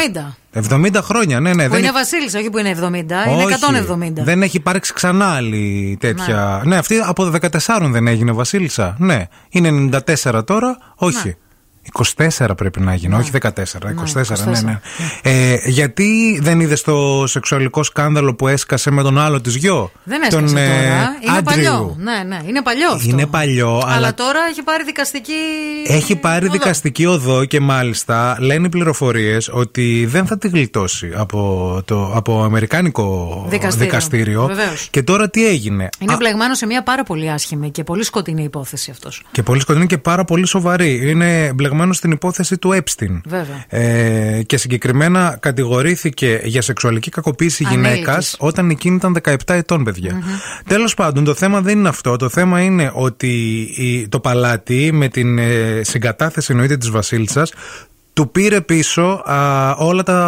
70. 0.54 0.70
70 0.70 0.94
χρόνια, 1.02 1.40
ναι, 1.40 1.54
ναι. 1.54 1.64
Που 1.64 1.70
δεν 1.70 1.82
είναι 1.82 1.92
Βασίλισσα, 1.92 2.38
όχι 2.38 2.50
που 2.50 2.58
είναι 2.58 2.76
70, 2.80 2.88
είναι 2.92 3.14
Όχι. 3.44 3.54
170. 3.98 4.12
Δεν 4.14 4.42
έχει 4.42 4.56
υπάρξει 4.56 4.92
ξανά 4.92 5.26
άλλη 5.26 5.96
τέτοια. 6.00 6.62
Ναι, 6.64 6.76
αυτή 6.76 6.96
από 6.98 7.30
το 7.30 7.38
14 7.66 7.88
δεν 7.90 8.06
έγινε 8.06 8.32
Βασίλισσα. 8.32 8.96
Ναι. 8.98 9.24
Είναι 9.50 10.00
94 10.24 10.46
τώρα. 10.46 10.78
Όχι. 10.94 11.36
24 11.94 12.50
πρέπει 12.56 12.80
να 12.80 12.94
γίνει, 12.94 13.14
όχι 13.14 13.30
14. 13.42 13.48
24, 13.50 13.50
ναι, 14.50 14.60
ναι. 14.60 14.80
Ε, 15.22 15.56
γιατί 15.64 16.38
δεν 16.42 16.60
είδες 16.60 16.82
το 16.82 17.24
σεξουαλικό 17.26 17.82
σκάνδαλο 17.82 18.34
που 18.34 18.48
έσκασε 18.48 18.90
με 18.90 19.02
τον 19.02 19.18
άλλο 19.18 19.40
της 19.40 19.54
γιο; 19.54 19.90
Δεν 20.04 20.22
έσκασε 20.22 20.44
τον, 20.46 20.56
ε, 20.56 20.66
τώρα. 20.66 21.16
είναι 21.22 21.36
Άντριου. 21.38 21.42
παλιό. 21.44 21.96
Ναι, 21.98 22.22
ναι, 22.26 22.38
είναι 22.46 22.62
παλιό 22.62 22.88
αυτό. 22.92 23.08
Είναι 23.08 23.26
παλιό, 23.26 23.80
αλλά... 23.84 23.94
αλλά 23.96 24.14
τώρα 24.14 24.38
έχει 24.50 24.62
πάρει 24.62 24.84
δικαστική. 24.84 25.32
έχει 25.86 26.16
πάρει 26.16 26.44
οδό. 26.44 26.52
δικαστική 26.52 27.06
οδό 27.06 27.44
και 27.44 27.60
μάλιστα 27.60 28.36
λένε 28.40 28.66
οι 28.66 28.68
πληροφορίες 28.68 29.48
ότι 29.52 30.06
δεν 30.06 30.26
θα 30.26 30.38
τη 30.38 30.48
γλιτώσει 30.48 31.10
από, 31.16 31.80
το, 31.84 32.12
από 32.14 32.42
αμερικάνικο 32.42 33.44
Δικαστήριο. 33.48 33.84
δικαστήριο. 33.86 34.46
Βεβαίως. 34.46 34.88
Και 34.90 35.02
τώρα 35.02 35.30
τι 35.30 35.46
έγινε; 35.46 35.88
Είναι 35.98 36.12
Α, 36.12 36.16
μπλεγμένο 36.16 36.54
σε 36.54 36.66
μια 36.66 36.82
πάρα 36.82 37.02
πολύ 37.02 37.30
άσχημη 37.30 37.70
και 37.70 37.84
πολύ 37.84 38.04
σκοτεινή 38.04 38.42
υπόθεση 38.42 38.90
αυτός. 38.90 39.22
και 39.32 39.42
πολύ 39.42 39.60
σκοτεινή 39.60 39.86
και 39.86 39.98
πάρα 39.98 40.24
πολύ 40.24 40.46
σοβαρή. 40.46 41.08
Είναι 41.10 41.52
μπλεγμένο 41.54 41.78
στην 41.92 42.10
υπόθεση 42.10 42.58
του 42.58 42.70
Epstein. 42.82 43.20
Βέβαια. 43.24 43.64
Ε, 43.68 44.42
και 44.42 44.56
συγκεκριμένα 44.56 45.36
κατηγορήθηκε 45.40 46.40
για 46.44 46.62
σεξουαλική 46.62 47.10
κακοποίηση 47.10 47.64
Ανήλικης. 47.66 47.92
γυναίκας 47.92 48.36
όταν 48.38 48.70
εκείνη 48.70 48.96
ήταν 48.96 49.12
17 49.24 49.34
ετών, 49.54 49.84
παιδιά. 49.84 50.22
Τέλος 50.68 50.94
πάντων, 50.94 51.24
το 51.24 51.34
θέμα 51.34 51.60
δεν 51.60 51.78
είναι 51.78 51.88
αυτό. 51.88 52.16
Το 52.16 52.28
θέμα 52.28 52.60
είναι 52.60 52.90
ότι 52.94 53.28
η- 53.76 54.08
το 54.08 54.20
παλάτι 54.20 54.90
με 54.92 55.08
την 55.08 55.38
ε, 55.38 55.80
συγκατάθεση 55.82 56.52
εννοείται 56.52 56.76
της 56.76 56.90
Βασίλισσας 56.90 57.52
του 58.12 58.30
πήρε 58.30 58.60
πίσω 58.60 59.22
α, 59.24 59.70
όλα 59.78 60.02
τα 60.02 60.18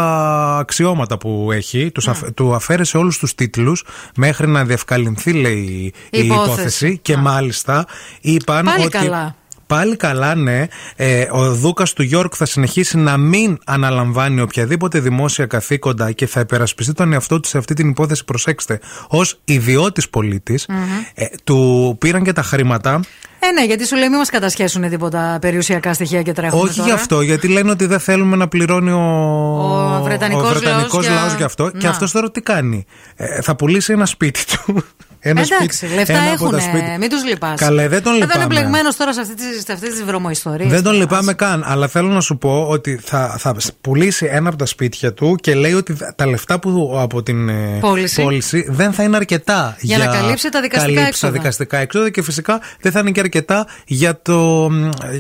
αξιώματα 0.61 1.19
που 1.19 1.49
έχει, 1.53 1.91
τους 1.91 2.07
Ναι. 2.07 2.13
αφ- 2.13 2.31
του 2.35 2.55
αφαίρεσε 2.55 2.97
όλους 2.97 3.19
τους 3.19 3.35
τίτλους 3.35 3.85
μέχρι 4.17 4.47
να 4.49 4.65
διευκαλυνθεί 4.65 5.33
λέει 5.33 5.57
η, 5.57 5.93
Η 6.11 6.25
υπόθεση. 6.25 6.53
υπόθεση 6.53 6.99
και 7.03 7.17
μάλιστα 7.17 7.87
είπαν 8.21 8.65
Πάλι 8.65 8.81
ότι 8.85 8.99
καλά. 8.99 9.35
Πάλι 9.73 9.97
καλά, 9.97 10.35
ναι. 10.35 10.67
Ε, 10.97 11.27
ο 11.31 11.55
Δούκας 11.55 11.93
του 11.93 12.03
Γιώργου 12.03 12.37
θα 12.37 12.45
συνεχίσει 12.45 12.99
να 12.99 13.17
μην 13.17 13.59
αναλαμβάνει 13.67 14.41
οποιαδήποτε 14.41 15.01
δημόσια 15.01 15.47
καθήκοντα 15.47 16.13
και 16.13 16.27
θα 16.27 16.41
υπερασπιστεί 16.41 16.93
τον 16.93 17.13
εαυτό 17.13 17.41
του 17.41 17.49
σε 17.49 17.59
αυτή 17.59 17.75
την 17.75 17.89
υπόθεση. 17.89 18.25
Προσέξτε, 18.25 18.81
ως 19.09 19.41
ιδιώτης 19.45 20.09
πολίτης, 20.09 20.69
ε, 21.15 21.25
του 21.45 21.97
πήραν 22.01 22.23
και 22.23 22.33
τα 22.33 22.43
χρήματα. 22.43 23.01
Ε, 23.39 23.51
ναι, 23.53 23.65
γιατί 23.65 23.87
σου 23.87 23.97
λέει 23.97 24.09
μην 24.09 24.19
μας 24.19 24.31
κατασχέσουν 24.31 24.89
τίποτα 24.91 25.39
περιουσιακά 25.41 25.95
στοιχεία 25.95 26.23
και 26.23 26.33
τρέχουμε. 26.33 26.63
Όχι 26.63 26.75
τώρα. 26.77 26.89
γι' 26.89 26.95
αυτό, 26.95 27.21
γιατί 27.21 27.49
λένε 27.49 27.71
ότι 27.71 27.87
δεν 27.87 27.99
θέλουμε 28.01 28.37
να 28.37 28.49
πληρώνει 28.49 28.91
ο, 28.91 28.99
Ο 28.99 30.03
Βρετανικός 30.03 30.53
Βρετανικός 30.53 30.93
λαός 30.93 31.07
για- 31.07 31.15
λαός 31.15 31.35
γι' 31.35 31.43
αυτό. 31.43 31.71
Και 31.71 31.85
Να. 31.87 31.91
αυτός 31.91 32.13
τώρα 32.13 32.31
τι 32.31 32.41
κάνει; 32.41 32.85
Ε, 33.17 33.43
θα 33.43 33.57
πουλήσει 33.57 33.93
ένα 33.93 34.07
σπίτι 34.07 34.45
του. 34.47 34.85
Ένα 35.25 35.41
Εντάξει, 35.41 35.77
σπίτι, 35.77 35.95
λεφτά 35.95 36.13
ένα 36.13 36.23
από 36.23 36.33
έχουν. 36.33 36.51
τα 36.51 36.61
σπίτια. 36.61 36.97
Μην 36.99 37.09
τους 37.11 37.25
λυπάσαι. 37.25 37.65
Καλά, 37.65 37.89
δεν 37.89 38.03
τον 38.03 38.13
Θα 38.13 38.19
λυπάμαι. 38.19 38.45
είναι 38.45 38.47
μπλεγμένο 38.55 38.89
τώρα 38.97 39.13
σε 39.13 39.21
αυτή 39.21 39.35
τη, 39.35 39.43
σε 39.65 39.73
αυτές 39.73 39.89
τις 39.91 40.05
βρωμοϊστορίες. 40.05 40.71
Δεν 40.71 40.83
τον 40.83 40.95
λυπάμαι 40.95 41.33
καν, 41.35 41.63
αλλά 41.67 41.89
θέλω 41.89 42.09
να 42.09 42.21
σου 42.21 42.39
πω 42.39 42.67
ότι 42.69 43.01
θα, 43.05 43.37
θα 43.39 43.55
πουλήσει 43.81 44.27
ένα 44.31 44.49
από 44.49 44.59
τα 44.59 44.67
σπίτια 44.67 45.13
του 45.13 45.37
και 45.41 45.55
λέει 45.55 45.73
ότι 45.73 45.97
τα 46.17 46.27
λεφτά 46.27 46.59
που 46.59 46.97
από 47.01 47.23
την 47.23 47.49
ε, 47.49 47.79
Πώληση. 47.81 48.65
δεν 48.69 48.93
θα 48.93 49.03
είναι 49.03 49.17
αρκετά 49.17 49.77
Για 49.81 49.99
να 49.99 50.07
καλύψει 50.07 50.49
τα 50.49 50.61
δικαστικά 50.61 50.87
καλύψει 50.95 51.09
έξοδα. 51.09 51.33
τα 51.33 51.39
δικαστικά 51.39 51.79
έξοδα 51.79 52.11
και 52.11 52.23
φυσικά 52.23 52.61
δεν 52.81 52.93
θα 52.93 52.99
είναι 53.01 53.11
και 53.11 53.21
αρκετά 53.21 53.67
για 53.87 54.23
το, 54.23 54.71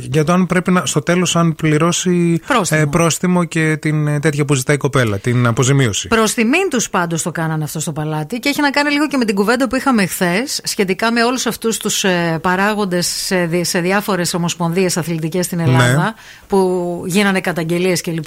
για 0.00 0.24
το 0.24 0.32
αν 0.32 0.46
πρέπει 0.46 0.70
να, 0.70 0.86
στο 0.86 1.00
τέλος 1.02 1.36
αν 1.36 1.54
πληρώσει 1.54 2.40
Πρόστιμο. 2.46 2.80
ε, 2.82 2.86
πρόστιμο 2.86 3.44
και 3.44 3.76
την 3.80 4.06
ε, 4.06 4.18
τέτοια 4.20 4.44
που 4.44 4.54
ζητάει 4.54 4.76
η 4.76 4.78
κοπέλα, 4.78 5.18
την 5.18 5.46
αποζημίωση. 5.46 6.08
Προς 6.08 6.34
τιμήν 6.34 6.68
τους 6.70 6.90
πάντως 6.90 7.22
το 7.22 7.30
κάνανε 7.30 7.64
αυτό 7.64 7.80
στο 7.80 7.92
παλάτι 7.92 8.38
και 8.38 8.48
έχει 8.48 8.60
να 8.60 8.70
κάνει 8.70 8.90
λίγο 8.90 9.06
και 9.08 9.16
με 9.16 9.24
την 9.24 9.34
κουβέντα 9.34 9.68
που 9.68 9.76
είχαμε 9.76 9.90
χθες 10.06 10.60
σχετικά 10.64 11.12
με 11.12 11.24
όλους 11.24 11.46
αυτούς 11.46 11.76
τους 11.76 12.04
ε, 12.04 12.38
παράγοντες 12.42 13.06
σε, 13.06 13.46
δι- 13.46 13.64
σε 13.64 13.80
διάφορες 13.80 14.34
ομοσπονδίες 14.34 14.96
αθλητικές 14.96 15.44
στην 15.46 15.60
Ελλάδα 15.60 16.02
Ναι. 16.04 16.12
που 16.48 17.02
γίνανε 17.06 17.40
καταγγελίες 17.40 18.00
κλπ. 18.00 18.24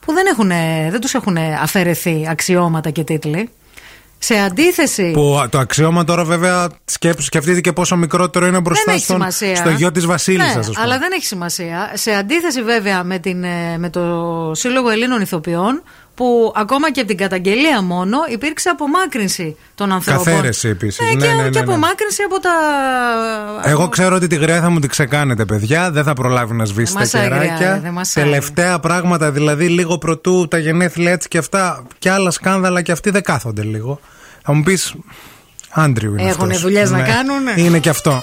που 0.00 0.12
δεν, 0.12 0.26
έχουν, 0.26 0.48
δεν 0.90 1.00
τους 1.00 1.14
έχουν 1.14 1.36
αφαιρεθεί 1.62 2.26
αξιώματα 2.30 2.90
και 2.90 3.04
τίτλοι. 3.04 3.50
Σε 4.18 4.34
αντίθεση. 4.38 5.10
Που 5.10 5.38
α, 5.38 5.48
το 5.48 5.58
αξίωμα 5.58 6.04
τώρα 6.04 6.24
βέβαια 6.24 6.68
σκέψου, 6.84 7.22
σκεφτείτε 7.24 7.60
και 7.60 7.72
πόσο 7.72 7.96
μικρότερο 7.96 8.46
είναι 8.46 8.60
μπροστά 8.60 8.82
δεν 8.86 8.94
έχει 8.94 9.04
στον, 9.04 9.16
σημασία. 9.16 9.56
στο 9.56 9.70
γιο 9.70 9.92
της 9.92 10.06
Βασίλισσας. 10.06 10.66
Ναι, 10.68 10.74
αλλά 10.82 10.98
δεν 10.98 11.08
έχει 11.12 11.24
σημασία. 11.26 11.90
Σε 11.94 12.10
αντίθεση 12.12 12.62
βέβαια 12.62 13.04
με, 13.04 13.18
την, 13.18 13.44
ε, 13.44 13.78
με 13.78 13.90
το 13.90 14.00
Σύλλογο 14.54 14.88
Ελλήνων 14.90 15.20
Ηθοποιών, 15.20 15.82
που 16.16 16.52
ακόμα 16.56 16.90
και 16.90 17.00
από 17.00 17.08
την 17.08 17.18
καταγγελία 17.18 17.82
μόνο 17.82 18.18
υπήρξε 18.32 18.68
απομάκρυνση 18.68 19.56
των 19.74 19.92
ανθρώπων. 19.92 20.24
Καθαίρεση 20.24 20.68
επίσης. 20.68 21.00
Ναι, 21.00 21.26
ναι, 21.26 21.26
ναι, 21.26 21.34
ναι, 21.34 21.42
ναι, 21.42 21.50
και 21.50 21.58
απομάκρυνση 21.58 22.22
από 22.22 22.40
τα. 22.40 22.50
Εγώ 23.70 23.88
ξέρω 23.88 24.14
ότι 24.16 24.26
τη 24.26 24.36
γριά 24.36 24.60
θα 24.60 24.70
μου 24.70 24.78
την 24.78 24.88
ξεκάνετε, 24.88 25.44
παιδιά. 25.44 25.90
Δεν 25.90 26.04
θα 26.04 26.12
προλάβει 26.12 26.54
να 26.54 26.64
σβήσει 26.64 26.94
τα 26.94 27.04
κεράκια. 27.04 27.94
Τελευταία 28.14 28.78
πράγματα, 28.78 29.30
δηλαδή 29.30 29.68
λίγο 29.68 29.98
πρωτού 29.98 30.48
τα 30.48 30.58
γενέθλια 30.58 31.12
έτσι 31.12 31.28
και 31.28 31.38
αυτά, 31.38 31.86
και 31.98 32.10
άλλα 32.10 32.30
σκάνδαλα 32.30 32.82
και 32.82 32.92
αυτοί 32.92 33.10
δεν 33.10 33.22
κάθονται 33.22 33.62
λίγο. 33.62 34.00
Θα 34.42 34.52
μου 34.52 34.62
πεις. 34.62 34.94
Άντριου 35.70 36.12
είναι 36.12 36.28
Έχουν 36.28 36.58
δουλειές 36.58 36.90
να 36.90 36.98
ναι, 36.98 37.08
κάνουν. 37.08 37.56
Είναι 37.56 37.78
και 37.78 37.88
αυτό. 37.88 38.22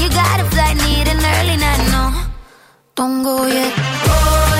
you 0.00 0.08
got 0.08 0.40
a 0.40 0.44
flight, 0.50 0.76
need 0.76 1.08
an 1.08 1.20
early 1.34 1.56
night, 1.56 1.82
no. 1.92 2.04
Don't 2.94 3.22
go 3.22 3.46
yet. 3.46 3.72
Oh, 3.76 4.59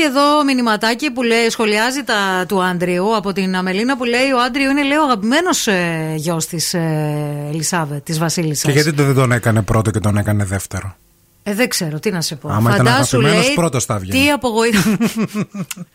Υπάρχει 0.00 0.18
εδώ 0.18 0.44
μηνυματάκι 0.44 1.10
που 1.10 1.22
λέει, 1.22 1.48
σχολιάζει 1.50 2.02
τα 2.02 2.44
του 2.48 2.62
Άντριου 2.62 3.16
από 3.16 3.32
την 3.32 3.56
Αμελίνα 3.56 3.96
που 3.96 4.04
λέει: 4.04 4.30
Ο 4.30 4.40
Άντριου 4.40 4.70
είναι, 4.70 4.82
λέει, 4.82 4.96
ο 4.96 5.02
αγαπημένος 5.02 5.66
ε, 5.66 6.12
γιος 6.16 6.46
της 6.46 6.74
ε, 6.74 7.48
Ελισάβετ, 7.52 8.04
της 8.04 8.18
Βασίλισσας. 8.18 8.72
Και 8.72 8.80
γιατί 8.80 8.92
το 8.92 9.04
δεν 9.04 9.14
τον 9.14 9.32
έκανε 9.32 9.62
πρώτο 9.62 9.90
και 9.90 10.00
τον 10.00 10.16
έκανε 10.16 10.44
δεύτερο; 10.44 10.96
Ε, 11.42 11.54
δεν 11.54 11.68
ξέρω, 11.68 11.98
τι 11.98 12.10
να 12.10 12.20
σε 12.20 12.36
πω. 12.36 12.48
Άμα 12.48 12.74
ήταν 12.74 12.86
Φαντάσου, 12.86 13.16
αγαπημένος, 13.16 13.46
λέει, 13.46 13.54
πρώτος 13.54 13.84
θα 13.84 13.94
έβγαινε. 13.94 14.18
Τι 14.18 14.30
απογοήτευση. 14.30 14.98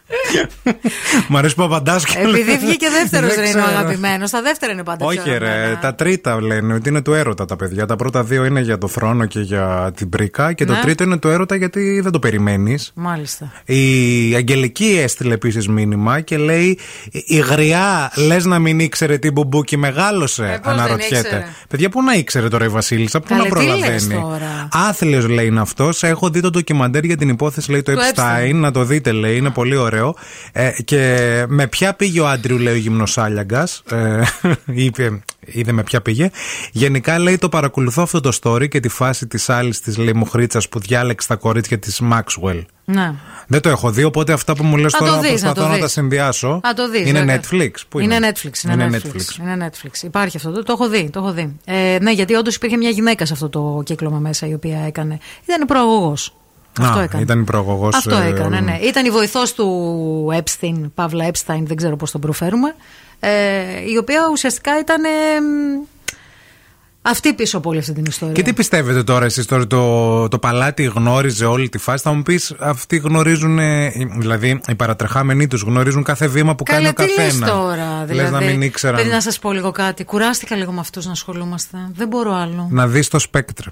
Μ' 1.27 1.37
αρέσει 1.37 1.55
που 1.55 1.63
απαντά 1.63 2.01
και 2.05 2.17
Επειδή 2.19 2.43
λέει- 2.43 2.57
βγήκε 2.57 2.87
δεύτερος 2.89 3.29
Δεν 3.35 3.43
δεν 3.43 3.51
είναι 3.51 3.61
ο 3.61 3.63
ξέρω. 3.65 3.77
αγαπημένος. 3.79 4.29
Τα 4.31 4.41
δεύτερα 4.41 4.71
είναι 4.73 4.83
πάντα 4.83 4.97
πιο 5.07 5.21
Όχι, 5.21 5.29
ρε. 5.37 5.45
αγαπημένα. 5.47 5.79
Τα 5.79 5.95
τρίτα 5.95 6.41
λένε 6.41 6.73
ότι 6.73 6.89
είναι 6.89 7.01
του 7.01 7.13
έρωτα 7.13 7.45
τα 7.45 7.55
παιδιά. 7.55 7.85
Τα 7.85 7.95
πρώτα 7.95 8.23
δύο 8.23 8.45
είναι 8.45 8.59
για 8.61 8.77
το 8.77 8.87
θρόνο 8.87 9.25
και 9.25 9.39
για 9.39 9.91
την 9.95 10.09
πρίκα. 10.09 10.53
Και 10.53 10.65
το 10.65 10.73
Ναι. 10.73 10.79
τρίτο 10.79 11.03
είναι 11.03 11.17
του 11.17 11.27
έρωτα 11.27 11.55
γιατί 11.55 11.99
δεν 12.03 12.11
το 12.11 12.19
περιμένεις. 12.19 12.91
Μάλιστα. 12.95 13.51
Η 13.65 13.81
Αγγελική 14.35 14.99
έστειλε 15.03 15.33
επίσης 15.33 15.67
μήνυμα 15.67 16.19
και 16.21 16.37
λέει: 16.37 16.79
Η 17.11 17.37
γριά, 17.37 18.11
λες 18.15 18.45
να 18.45 18.59
μην 18.59 18.79
ήξερε 18.79 19.17
τι 19.17 19.31
μπουμπούκι 19.31 19.77
μεγάλωσε. 19.77 20.43
Ε, 20.43 20.47
πώς 20.47 20.59
δεν 20.63 20.73
αναρωτιέται. 20.73 21.17
ήξερε. 21.17 21.45
Παιδιά, 21.69 21.89
πού 21.89 22.03
να 22.03 22.13
ήξερε 22.13 22.47
τώρα 22.47 22.65
η 22.65 22.67
Βασίλισσα, 22.69 23.19
πού 23.19 23.27
Καλέ, 23.27 23.41
να 23.41 23.49
τι 23.49 23.65
λες 23.65 23.65
προλαβαίνει; 23.65 24.13
τώρα. 24.13 24.52
Άθλιος 24.75 25.27
λέει 25.27 25.45
είναι 25.45 25.59
αυτός. 25.59 26.03
Έχω 26.03 26.29
δει 26.29 26.41
το 26.41 26.49
ντοκιμαντέρ 26.49 27.03
για 27.03 27.17
την 27.17 27.29
υπόθεση 27.29 27.71
λέει 27.71 27.81
το 27.81 27.93
Του 27.93 27.99
Epstein. 27.99 28.49
Epstein. 28.49 28.53
Να 28.53 28.71
το 28.71 28.83
δείτε, 28.83 29.11
λέει. 29.11 29.37
Είναι 29.37 29.49
πολύ 29.49 29.75
ωραίο. 29.75 30.15
Ε, 30.51 30.71
και 30.85 31.45
με 31.47 31.67
ποια 31.67 31.93
πήγε 31.93 32.19
ο 32.19 32.27
Άντριου, 32.27 32.57
λέει 32.57 32.73
ο 32.73 32.77
γυμνοσάλιαγκα. 32.77 33.67
Ε, 33.89 34.21
είπε, 34.85 35.23
είδε 35.45 35.71
με 35.71 35.83
ποια 35.83 36.01
πήγε. 36.01 36.29
Γενικά 36.71 37.19
λέει 37.19 37.37
το 37.37 37.49
παρακολουθώ 37.49 38.01
αυτό 38.01 38.19
το 38.19 38.37
story 38.41 38.67
και 38.67 38.79
τη 38.79 38.89
φάση 38.89 39.27
της 39.27 39.49
άλλης 39.49 39.81
της 39.81 39.97
λέει 39.97 40.13
μοχρίτσα 40.13 40.61
που 40.69 40.79
διάλεξε 40.79 41.27
τα 41.27 41.35
κορίτσια 41.35 41.79
της 41.79 42.01
Maxwell. 42.11 42.61
Ναι. 42.85 43.13
Δεν 43.47 43.61
το 43.61 43.69
έχω 43.69 43.91
δει, 43.91 44.03
οπότε 44.03 44.33
αυτά 44.33 44.55
που 44.55 44.63
μου 44.63 44.77
λες 44.77 44.93
Να 44.93 44.99
τώρα 44.99 45.11
το 45.11 45.19
δεις, 45.19 45.29
προσπαθώ 45.29 45.61
να 45.61 45.67
να, 45.67 45.73
το 45.73 45.79
τα 45.79 45.83
δεις. 45.85 45.93
συνδυάσω. 45.93 46.59
Να 46.63 46.73
το 46.73 46.89
δεις, 46.89 47.07
είναι 47.09 47.19
βέβαια. 47.19 47.39
Netflix. 47.39 47.71
Πού 47.89 47.99
είναι, 47.99 48.15
είναι; 48.15 48.31
Netflix. 48.31 48.71
Είναι, 48.71 48.89
Netflix. 48.91 49.39
Είναι 49.39 49.69
Netflix. 49.69 50.03
Υπάρχει 50.03 50.37
αυτό. 50.37 50.51
Το, 50.51 50.63
το 50.63 50.71
έχω 50.71 50.89
δει. 50.89 51.09
Το 51.09 51.19
έχω 51.19 51.31
δει. 51.31 51.55
Ε, 51.65 51.97
ναι, 52.01 52.11
γιατί 52.11 52.33
όντως 52.33 52.55
υπήρχε 52.55 52.77
μια 52.77 52.89
γυναίκα 52.89 53.25
σε 53.25 53.33
αυτό 53.33 53.49
το 53.49 53.81
κύκλωμα 53.85 54.17
μέσα 54.17 54.47
η 54.47 54.53
οποία 54.53 54.79
έκανε. 54.85 55.17
Ήταν 55.43 55.67
προαγωγός. 55.67 56.35
Αυτό 56.79 56.99
Α, 56.99 57.03
έκανε. 57.03 57.23
Ήταν 57.23 57.39
η 57.39 57.43
προαγωγός, 57.43 57.95
Αυτό 57.95 58.15
ε, 58.15 58.27
έκανε, 58.27 58.59
ναι. 58.59 58.77
Ήταν 58.81 59.05
η 59.05 59.09
βοηθός 59.09 59.53
του 59.53 60.43
Epstein, 60.43 60.91
Παύλα 60.95 61.25
Epstein, 61.31 61.61
δεν 61.63 61.75
ξέρω 61.75 61.95
πώς 61.95 62.11
τον 62.11 62.21
προφέρουμε. 62.21 62.75
Ε, 63.19 63.29
η 63.93 63.97
οποία 63.97 64.21
ουσιαστικά 64.31 64.79
ήταν. 64.79 65.01
Ε, 67.03 67.09
μ, 67.09 67.11
αυτή 67.11 67.33
πίσω 67.33 67.57
από 67.57 67.69
όλη 67.69 67.79
αυτή 67.79 67.93
την 67.93 68.05
ιστορία. 68.07 68.33
Και 68.33 68.41
τι 68.41 68.53
πιστεύετε 68.53 69.03
τώρα 69.03 69.25
εσείς 69.25 69.45
τώρα 69.45 69.67
το, 69.67 70.27
το 70.27 70.39
παλάτι 70.39 70.83
γνώριζε 70.83 71.45
όλη 71.45 71.69
τη 71.69 71.77
φάση; 71.77 72.03
Θα 72.03 72.13
μου 72.13 72.21
πεις 72.23 72.55
αυτοί 72.59 72.97
γνωρίζουν 72.97 73.59
ε, 73.59 73.91
Δηλαδή 74.17 74.61
οι 74.67 74.75
παρατρεχάμενοι 74.75 75.47
τους 75.47 75.61
γνωρίζουν 75.61 76.03
κάθε 76.03 76.27
βήμα 76.27 76.55
που 76.55 76.63
κάνει 76.63 76.83
Καλέ, 76.83 76.89
ο 76.89 76.93
τι 76.93 77.21
λες 77.21 77.27
καθένας. 77.27 77.49
τώρα, 77.49 77.85
δηλαδή. 78.05 78.13
Λες 78.13 78.31
να 78.31 78.41
μην 78.41 78.61
ήξεραν 78.61 78.95
Πρέπει 78.95 79.13
να 79.13 79.21
σας 79.21 79.39
πω 79.39 79.51
λίγο 79.51 79.71
κάτι. 79.71 80.03
Κουράστηκα 80.03 80.55
λίγο 80.55 80.71
με 80.71 80.79
αυτούς 80.79 81.05
να 81.05 81.11
ασχολούμαστε. 81.11 81.77
Δεν 81.93 82.07
μπορώ 82.07 82.33
άλλο. 82.33 82.67
Να 82.71 82.87
δεις 82.87 83.07
το 83.07 83.19
σπέκτρ 83.19 83.63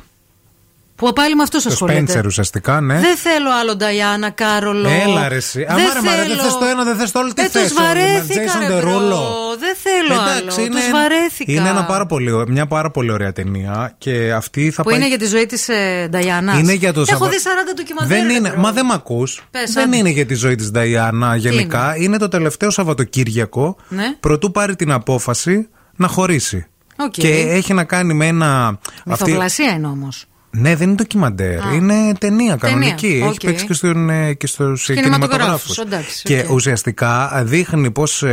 Που 1.01 1.13
πάλι 1.13 1.35
με 1.35 1.43
αυτού 1.43 1.61
Το 1.61 1.69
ασχολείται. 1.69 2.19
Spencer 2.21 2.25
ουσιαστικά 2.25 2.81
ναι 2.81 2.99
Δεν 2.99 3.17
θέλω 3.17 3.49
άλλο 3.61 3.75
Νταϊάννα, 3.75 4.29
Κάρολο. 4.29 4.89
Έλα 4.89 5.27
ρε 5.27 5.35
εσύ 5.35 5.65
Αμά 5.69 5.79
ρε 5.93 6.01
μάρα, 6.01 6.23
δεν 6.27 6.37
θες 6.37 6.57
το 6.59 6.65
ένα 6.65 6.83
δεν 6.83 6.95
θες 6.95 7.11
το 7.11 7.19
άλλο 7.19 7.33
Τι 7.33 7.41
Ε, 7.41 7.47
θες 7.47 7.61
τους 7.67 7.73
βαρέθηκα, 7.73 8.41
Jason 8.53 8.59
ρε, 8.69 8.77
Derulo. 8.79 8.81
μπρο. 8.81 9.25
Δεν 9.59 9.75
θέλω 9.83 10.13
Εντάξει, 10.21 10.59
άλλο. 10.59 10.65
είναι, 10.65 10.79
Τους 10.79 10.91
βαρέθηκα. 10.91 11.51
είναι 11.51 11.69
ένα 11.69 11.85
πάρα 11.85 12.05
πολύ, 12.05 12.43
μια 12.47 12.67
πάρα 12.67 12.91
πολύ 12.91 13.11
ωραία 13.11 13.31
ταινία 13.31 13.95
Και 13.97 14.33
αυτή 14.33 14.71
θα 14.71 14.83
Που 14.83 14.89
πάει 14.89 14.97
είναι 14.99 15.07
για 15.07 15.17
τη 15.17 15.25
ζωή 15.25 15.45
της 15.45 15.69
ε, 15.69 16.07
Νταϊάννας. 16.09 16.59
Είναι 16.59 16.73
για 16.73 16.93
το 16.93 16.99
Έχω 17.01 17.09
Σαββα- 17.09 17.29
δει 17.29 17.35
40 17.71 17.75
ντοκιμαντέρ. 17.75 18.17
Δεν 18.17 18.27
ρε, 18.27 18.33
είναι, 18.33 18.49
bro. 18.49 18.59
μα 18.59 18.71
δεν 18.71 18.85
με 18.85 18.93
ακούς. 18.93 19.41
Πες, 19.51 19.71
Δεν 19.73 19.87
άντε. 19.87 19.97
είναι 19.97 20.09
για 20.09 20.25
τη 20.25 20.33
ζωή 20.33 20.55
της 20.55 20.71
Νταϊάννα 20.71 21.35
γενικά. 21.35 21.95
Είναι; 21.97 22.17
το 22.17 22.27
τελευταίο 22.27 22.69
Σαββατοκύριακο. 22.69 23.75
Ναι. 23.87 24.15
Προτού 24.19 24.51
πάρει 24.51 24.75
την 24.75 24.91
απόφαση 24.91 25.67
να 25.95 26.07
χωρίσει. 26.07 26.65
Οκ. 26.95 27.11
Και 27.11 27.27
έχει 27.29 27.73
να 27.73 27.83
κάνει 27.83 28.13
με 28.13 28.25
ένα. 28.27 28.79
αυτή- 29.07 29.23
Μυθοπλασία 29.23 29.71
είναι 29.71 29.87
όμως. 29.87 30.25
Ναι, 30.51 30.75
δεν 30.75 30.87
είναι 30.87 30.95
ντοκιμαντέρ. 30.95 31.59
Α. 31.59 31.73
Είναι 31.73 32.11
ταινία 32.19 32.55
κανονική. 32.55 33.07
Ταινία, 33.07 33.17
Έχει 33.25 33.27
οκ. 33.33 33.39
παίξει 33.45 33.65
και, 33.65 33.73
στον, 33.73 34.09
ε, 34.09 34.33
και 34.33 34.47
στους 34.47 34.85
Κινηματογράφους, 34.85 35.29
κινηματογράφους. 35.29 35.77
εντάξει, 35.77 36.21
Και 36.23 36.45
οκ. 36.47 36.53
ουσιαστικά 36.53 37.41
δείχνει 37.45 37.91
πώς 37.91 38.23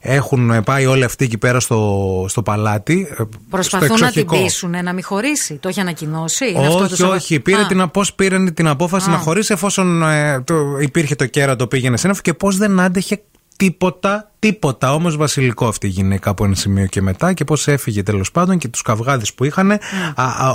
έχουν 0.00 0.62
πάει 0.64 0.86
όλοι 0.86 1.04
αυτοί 1.04 1.24
εκεί 1.24 1.38
πέρα 1.38 1.60
στο, 1.60 2.24
στο 2.28 2.42
παλάτι. 2.42 3.14
ε, 3.18 3.22
Προσπαθούν 3.50 3.96
στο 3.96 4.04
να 4.04 4.10
την 4.10 4.20
εξοχικό. 4.22 4.42
πείσουν 4.44 4.70
να 4.84 4.92
μην 4.92 5.04
χωρίσει. 5.04 5.54
Το 5.54 5.68
έχει 5.68 5.80
ανακοινώσει; 5.80 6.50
Είναι 6.50 6.66
αυτό 6.66 6.78
το 6.78 6.84
Όχι, 6.84 6.94
Σαββα- 6.96 7.14
όχι. 7.14 7.40
Πήρε 7.40 7.60
Α. 7.60 7.66
την, 7.66 7.90
πώς 7.90 8.14
πήρε 8.14 8.50
την 8.50 8.66
απόφαση 8.68 9.08
Α. 9.08 9.12
να 9.12 9.18
χωρίσει 9.18 9.52
εφόσον 9.52 10.02
ε, 10.02 10.40
το, 10.40 10.54
υπήρχε 10.80 11.14
το 11.14 11.26
κέρατο 11.26 11.66
πήγαινε 11.66 11.96
σύννεφο 11.96 12.20
και 12.22 12.34
πώς 12.34 12.56
δεν 12.56 12.80
άντεχε 12.80 13.20
τίποτα, 13.56 14.30
τίποτα. 14.38 14.94
Όμως 14.94 15.16
βασιλικό 15.16 15.66
αυτή 15.66 15.86
η 15.86 15.90
γυναίκα 15.90 16.30
από 16.30 16.44
ένα 16.44 16.54
σημείο 16.54 16.86
και 16.86 17.02
μετά 17.02 17.32
και 17.32 17.44
πώς 17.44 17.68
έφυγε 17.68 18.02
τέλος 18.02 18.30
πάντων 18.30 18.58
και 18.58 18.68
τους 18.68 18.82
καυγάδες 18.82 19.34
που 19.34 19.44
είχαν. 19.44 19.66
Ναι. 19.66 19.76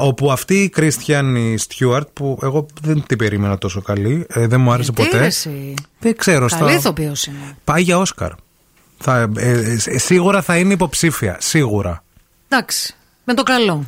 όπου 0.01 0.31
αυτή 0.31 0.53
η 0.63 0.69
Κρίστιαν 0.69 1.37
Στιούαρτ, 1.57 2.07
που 2.13 2.39
εγώ 2.41 2.65
δεν 2.81 3.03
την 3.07 3.17
περίμενα 3.17 3.57
τόσο 3.57 3.81
καλή, 3.81 4.25
ε, 4.29 4.47
δεν 4.47 4.61
μου 4.61 4.71
άρεσε 4.71 4.91
Τι 4.91 5.03
ποτέ. 5.03 5.17
ρε 5.19 5.25
εσύ; 5.25 5.73
Δεν 5.99 6.17
ξέρω. 6.17 6.47
στα- 6.47 6.57
Καλή 6.59 6.73
ηθοποιός 6.75 7.25
είναι. 7.25 7.57
Πάει 7.63 7.81
για 7.81 7.97
Όσκαρ. 7.97 8.31
Θα, 8.97 9.29
ε, 9.37 9.75
ε, 9.85 9.97
σίγουρα 9.97 10.41
θα 10.41 10.57
είναι 10.57 10.73
υποψήφια. 10.73 11.37
Σίγουρα. 11.39 12.03
Εντάξει. 12.47 12.95
Με 13.23 13.33
το 13.33 13.43
καλό. 13.43 13.83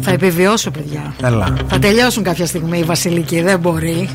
Θα 0.00 0.10
επιβιώσω, 0.10 0.70
παιδιά. 0.70 1.14
Έλα. 1.22 1.56
Θα 1.68 1.78
τελειώσουν 1.78 2.22
κάποια 2.22 2.46
στιγμή 2.46 2.78
οι 2.78 2.82
βασιλικοί. 2.84 3.40
Δεν 3.42 3.58
μπορεί. 3.58 4.08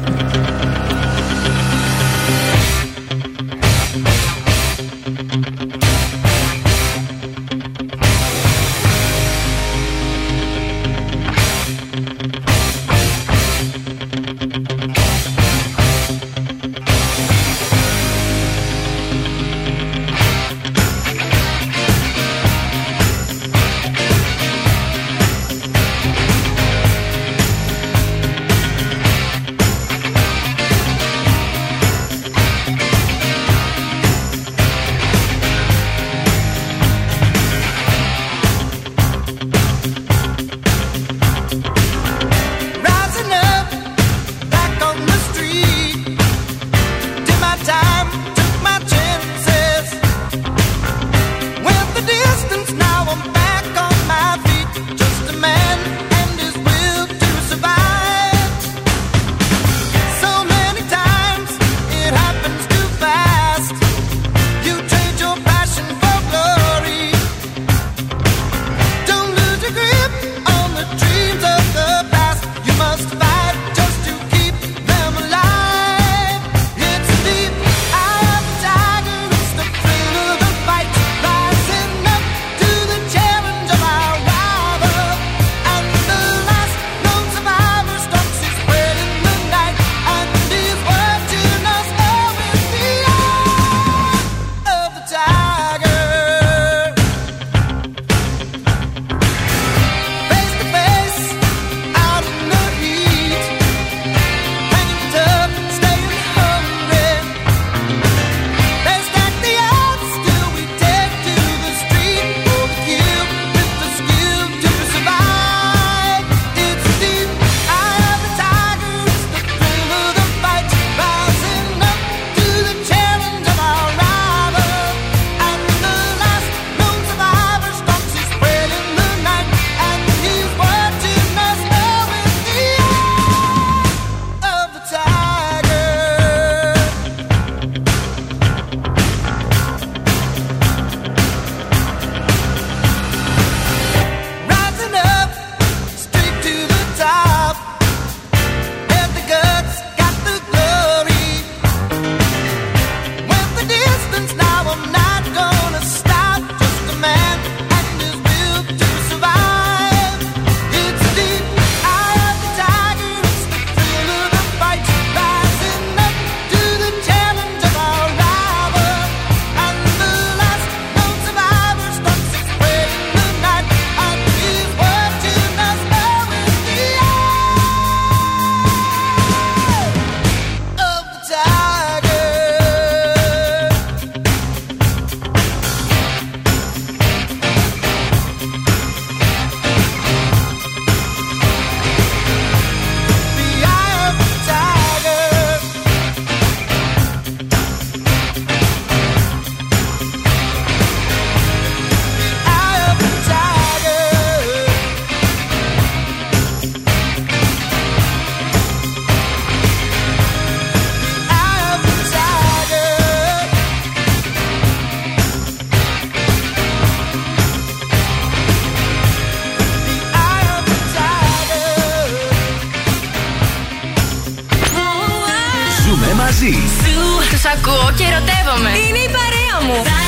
Ακούω 227.56 227.88
και 227.98 228.04
ερωτεύομαι. 228.10 228.70
Είναι 228.70 229.02
η 229.08 229.12
παρέα 229.18 229.56
μου. 229.66 230.07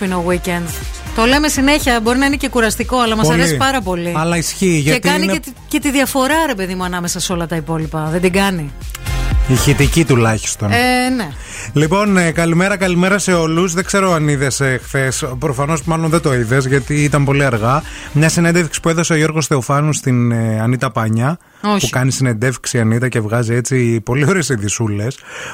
Τι 0.00 0.12
ωραίο 0.14 0.24
που 0.24 0.44
είναι 0.44 0.50
ο 0.54 0.60
weekend. 0.66 0.70
Το 1.16 1.24
λέμε 1.24 1.48
συνέχεια, 1.48 2.00
μπορεί 2.02 2.18
να 2.18 2.26
είναι 2.26 2.36
και 2.36 2.48
κουραστικό, 2.48 2.98
αλλά 2.98 3.16
μας 3.16 3.26
Πολύ. 3.26 3.40
αρέσει 3.40 3.56
πάρα 3.56 3.80
πολύ. 3.80 4.12
Αλλά 4.16 4.36
ισχύει, 4.36 4.66
Και 4.74 4.90
γιατί 4.90 5.08
κάνει 5.08 5.22
είναι- 5.24 5.32
και, 5.32 5.38
τη- 5.40 5.52
και 5.68 5.80
τη 5.80 5.90
διαφορά, 5.90 6.34
ρε 6.46 6.54
παιδί 6.54 6.74
μου, 6.74 6.84
ανάμεσα 6.84 7.20
σε 7.20 7.32
όλα 7.32 7.46
τα 7.46 7.56
υπόλοιπα. 7.56 8.08
Δεν 8.10 8.20
την 8.20 8.32
κάνει. 8.32 8.72
Ηχητική 9.48 10.04
τουλάχιστον. 10.04 10.70
Ε, 10.72 11.08
ναι. 11.16 11.28
Λοιπόν, 11.72 12.16
ε, 12.16 12.30
καλημέρα, 12.30 12.76
καλημέρα 12.76 13.18
σε 13.18 13.32
όλους. 13.32 13.74
Δεν 13.74 13.84
ξέρω 13.84 14.12
αν 14.12 14.28
είδες 14.28 14.60
ε, 14.60 14.80
χθες. 14.84 15.24
Προφανώς, 15.38 15.82
μάλλον 15.84 16.10
δεν 16.10 16.20
το 16.20 16.34
είδες, 16.34 16.66
γιατί 16.66 16.94
ήταν 17.04 17.24
πολύ 17.24 17.44
αργά. 17.44 17.82
Μια 18.12 18.28
συνέντευξη 18.28 18.80
που 18.80 18.88
έδωσε 18.88 19.12
ο 19.12 19.16
Γιώργος 19.16 19.46
Θεοφάνου 19.46 19.92
στην 19.92 20.32
ε, 20.32 20.60
Ανίτα 20.60 20.90
Πανιά. 20.90 21.38
Όχι. 21.62 21.84
Που 21.84 21.88
κάνει 21.90 22.10
συνεντεύξη 22.10 22.76
η 22.76 22.80
Ανίτα 22.80 23.08
και 23.08 23.20
βγάζει 23.20 23.54
έτσι 23.54 24.00
πολύ 24.00 24.24
ωραίες 24.28 24.48
ειδισούλε. 24.48 25.06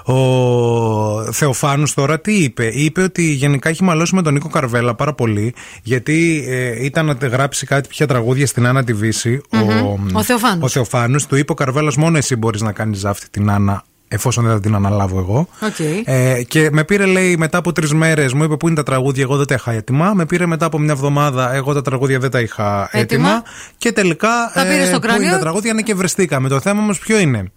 Ο 0.05 1.33
Θεοφάνους 1.33 1.95
τώρα 1.95 2.21
τι 2.21 2.33
είπε; 2.33 2.67
Είπε 2.67 3.03
ότι 3.03 3.23
γενικά 3.23 3.69
έχει 3.69 3.85
μαλώσει 3.85 4.15
με 4.15 4.23
τον 4.23 4.33
Νίκο 4.33 4.49
Καρβέλα 4.49 4.95
πάρα 4.95 5.15
πολύ. 5.15 5.55
Γιατί 5.83 6.45
ε, 6.49 6.85
ήταν 6.85 7.07
να 7.07 7.27
γράψει 7.27 7.67
κάτι 7.67 7.89
πια 7.89 8.07
τραγούδια 8.07 8.47
στην 8.47 8.67
Άννα 8.67 8.85
τη 8.85 8.93
Βύση. 8.93 9.41
Μμμ. 9.51 10.17
Ο 10.17 10.23
Θεοφάνους. 10.23 10.63
Ο 10.65 10.69
Θεοφάνους. 10.69 11.27
Του 11.27 11.37
είπε 11.37 11.53
ο 11.53 11.55
Καρβέλας, 11.55 11.97
μόνο 11.97 12.17
εσύ 12.17 12.37
μπορείς 12.37 12.61
να 12.61 12.73
κάνεις 12.73 12.99
ζάφτι 12.99 13.31
την 13.31 13.51
Άννα. 13.51 13.85
Εφόσον 14.09 14.45
δεν 14.45 14.53
θα 14.53 14.61
την 14.61 14.75
αναλάβω 14.75 15.19
εγώ. 15.19 15.49
Οκ. 15.61 15.79
Ε, 16.05 16.43
και 16.43 16.69
με 16.73 16.85
πήρε, 16.85 17.05
λέει, 17.07 17.37
μετά 17.37 17.59
από 17.59 17.73
τρεις 17.73 17.93
μέρες, 17.93 18.33
μου 18.33 18.45
είπε 18.45 18.57
πού 18.57 18.67
είναι 18.67 18.77
τα 18.77 18.83
τραγούδια, 18.83 19.23
εγώ 19.23 19.37
δεν 19.37 19.47
τα 19.47 19.55
είχα 19.55 19.73
έτοιμα. 19.73 20.15
Με 20.15 20.27
πήρε 20.27 20.47
μετά 20.47 20.67
από 20.67 20.79
μια 20.79 20.93
εβδομάδα, 20.93 21.55
εγώ 21.55 21.75
τα 21.75 21.83
τραγούδια 21.83 22.19
δεν 22.19 22.31
τα 22.31 22.41
είχα 22.41 22.89
έτοιμα. 22.93 23.29
Έτοιμα. 23.29 23.43
Και 23.79 23.93
τελικά. 23.93 24.51
Τα 24.55 24.63
πήρε 24.63 24.85
στο 24.85 24.95
πού 24.95 25.07
κρανίο. 25.07 25.23
είναι 25.23 25.33
τα 25.33 25.39
τραγούδια, 25.39 25.73
ναι, 25.73 25.83
και 25.83 25.95
βριστήκαμε. 25.95 26.49
Το 26.49 26.61
θέμα 26.61 26.81
όμως 26.81 26.99
ποιο 26.99 27.19
είναι; 27.19 27.53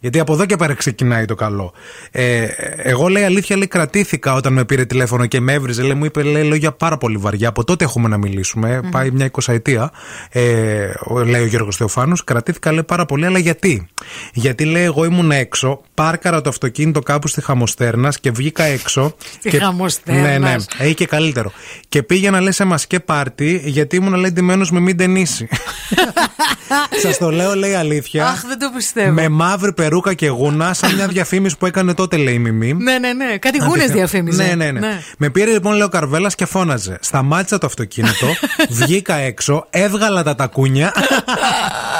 Γιατί 0.00 0.18
από 0.20 0.32
εδώ 0.32 0.46
και 0.46 0.56
πέρα 0.56 0.74
ξεκινάει 0.74 1.24
το 1.24 1.34
καλό. 1.34 1.72
Ε, 2.10 2.46
εγώ 2.76 3.08
λέει 3.08 3.22
αλήθεια, 3.24 3.56
λέει 3.56 3.66
κρατήθηκα 3.66 4.34
όταν 4.34 4.52
με 4.52 4.64
πήρε 4.64 4.84
τηλέφωνο 4.84 5.26
και 5.26 5.40
με 5.40 5.52
έβριζε. 5.52 5.82
Λέει, 5.82 5.94
μου 5.94 6.04
είπε 6.04 6.22
λέει, 6.22 6.44
λόγια 6.44 6.72
πάρα 6.72 6.96
πολύ 6.98 7.16
βαριά. 7.16 7.48
Από 7.48 7.64
τότε 7.64 7.84
έχουμε 7.84 8.08
να 8.08 8.16
μιλήσουμε. 8.16 8.80
Μμμ. 8.82 8.90
Πάει 8.90 9.10
μια 9.10 9.24
εικοσαετία. 9.24 9.90
Ε, 10.30 10.90
ο- 11.04 11.24
λέει 11.24 11.42
ο 11.42 11.46
Γιώργος 11.46 11.76
Θεοφάνου. 11.76 12.14
Κρατήθηκα 12.24 12.72
λέει 12.72 12.82
πάρα 12.82 13.04
πολύ, 13.06 13.26
αλλά 13.26 13.38
γιατί; 13.38 13.86
Γιατί 14.32 14.64
λέει, 14.64 14.82
εγώ 14.84 15.04
ήμουν 15.04 15.30
έξω, 15.30 15.80
πάρκαρα 15.94 16.40
το 16.40 16.48
αυτοκίνητο 16.48 17.00
κάπου 17.00 17.28
στη 17.28 17.40
Χαμοστέρνας 17.42 18.20
και 18.20 18.30
βγήκα 18.30 18.62
έξω. 18.64 19.14
Στη 19.38 19.50
και... 19.50 19.58
Χαμοστέρνας. 19.58 20.22
Ναι, 20.22 20.38
ναι. 20.38 20.54
Έχει 20.78 20.94
και 20.94 21.06
καλύτερο. 21.06 21.52
Και 21.88 22.02
πήγαινα 22.02 22.40
λέει 22.40 22.52
σε 22.52 22.64
μασκέ 22.64 23.00
πάρτι 23.00 23.62
γιατί 23.64 23.96
ήμουν 23.96 24.14
λέει 24.14 24.30
ντυμένος 24.30 24.70
με 24.70 24.80
μην 24.80 24.96
ταινίσει. 24.96 25.48
Σας 27.02 27.18
το 27.18 27.30
λέω, 27.30 27.54
λέει 27.54 27.74
αλήθεια. 27.74 28.26
Αχ, 28.26 28.40
δεν 28.46 28.58
το 28.58 28.70
πιστεύω. 28.76 29.12
με 29.12 29.28
μαύρο 29.28 29.52
μαύρη 29.54 29.72
περούκα 29.94 30.14
και 30.14 30.28
γούνα, 30.28 30.74
σαν 30.74 30.94
μια 30.94 31.06
διαφήμιση 31.06 31.56
που 31.56 31.66
έκανε 31.66 31.94
τότε, 31.94 32.16
λέει 32.16 32.34
η 32.34 32.38
Μιμή. 32.38 32.72
Ναι, 32.72 32.98
ναι, 32.98 33.12
ναι. 33.12 33.38
Κάτι 33.38 33.58
γούνες 33.58 33.90
διαφήμιζε. 33.90 34.42
Ναι, 34.44 34.54
ναι, 34.54 34.70
ναι, 34.70 35.00
Με 35.18 35.30
πήρε 35.30 35.50
λοιπόν, 35.50 35.72
λέει 35.72 35.82
ο 35.82 35.88
Καρβέλας 35.88 36.34
και 36.34 36.46
φώναζε. 36.46 36.98
Σταμάτησα 37.00 37.58
το 37.58 37.66
αυτοκίνητο, 37.66 38.26
βγήκα 38.80 39.14
έξω, 39.14 39.66
έβγαλα 39.70 40.22
τα 40.22 40.34
τακούνια. 40.34 40.92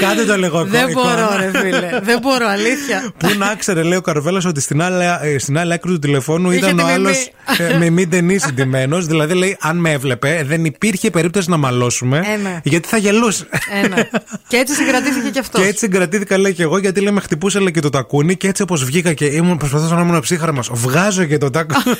Κάντε 0.00 0.24
το 0.24 0.36
λίγο 0.36 0.64
Δεν 0.64 0.92
μπορώ, 0.92 1.36
ρε 1.36 1.50
φίλε. 1.58 2.00
Δεν 2.02 2.18
μπορώ, 2.20 2.46
αλήθεια. 2.48 3.12
Πού 3.16 3.28
να 3.38 3.54
ξέρε, 3.54 3.82
λέει 3.82 3.98
ο 3.98 4.00
Καρβέλας, 4.00 4.44
ότι 4.44 4.60
στην 4.60 4.82
άλλη, 4.82 5.04
ε, 5.22 5.38
στην 5.38 5.58
άλλη 5.58 5.72
άκρη 5.72 5.90
του 5.90 5.98
τηλεφώνου 5.98 6.50
Είχε 6.50 6.58
ήταν 6.58 6.76
τη 6.76 6.82
ο 6.82 6.86
Μιμή. 6.86 6.94
άλλος 6.94 7.30
με 7.78 7.90
μη 7.90 8.06
ταινί 8.06 8.38
συντημένος. 8.38 9.06
Δηλαδή, 9.06 9.34
λέει, 9.34 9.56
αν 9.60 9.76
με 9.76 9.90
έβλεπε, 9.92 10.42
δεν 10.46 10.64
υπήρχε 10.64 11.10
περίπτωση 11.10 11.50
να 11.50 11.56
μαλώσουμε. 11.56 12.18
Ε, 12.18 12.36
ναι. 12.36 12.60
Γιατί 12.62 12.88
θα 12.88 12.96
γελούσε. 12.96 13.48
Ένα. 13.82 14.08
Και 14.48 14.56
έτσι 14.56 14.74
συγκρατήθηκε 14.74 15.30
και 15.30 15.38
αυτός. 15.38 15.62
Και 15.62 15.66
έτσι 15.66 15.78
συγκρατήθηκα, 15.78 16.38
λέει 16.38 16.54
και 16.54 16.62
εγώ, 16.62 16.78
γιατί 16.78 17.00
λέει 17.00 17.12
με 17.12 17.20
χτυπούσε 17.20 17.58
λέει, 17.58 17.70
και 17.70 17.80
το 17.80 17.90
τακούνι. 17.90 18.36
Και 18.36 18.48
έτσι 18.48 18.62
όπως 18.62 18.84
βγήκα 18.84 19.12
και 19.12 19.24
ήμουν, 19.24 19.56
προσπαθούσα 19.56 19.94
να 19.94 20.00
ήμουν 20.00 20.20
ψύχαρα 20.20 20.52
Βγάζω 20.70 21.24
και 21.24 21.38
το 21.38 21.50
τακούνι. 21.50 21.96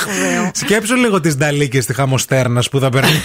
Σκέψου 0.52 0.94
λίγο 0.94 1.20
τις 1.20 1.36
νταλίκες 1.36 1.84
στη 1.84 1.94
χαμοστέρνα 1.94 2.62
που 2.70 2.78
θα 2.78 2.90
παίρνει. 2.90 3.22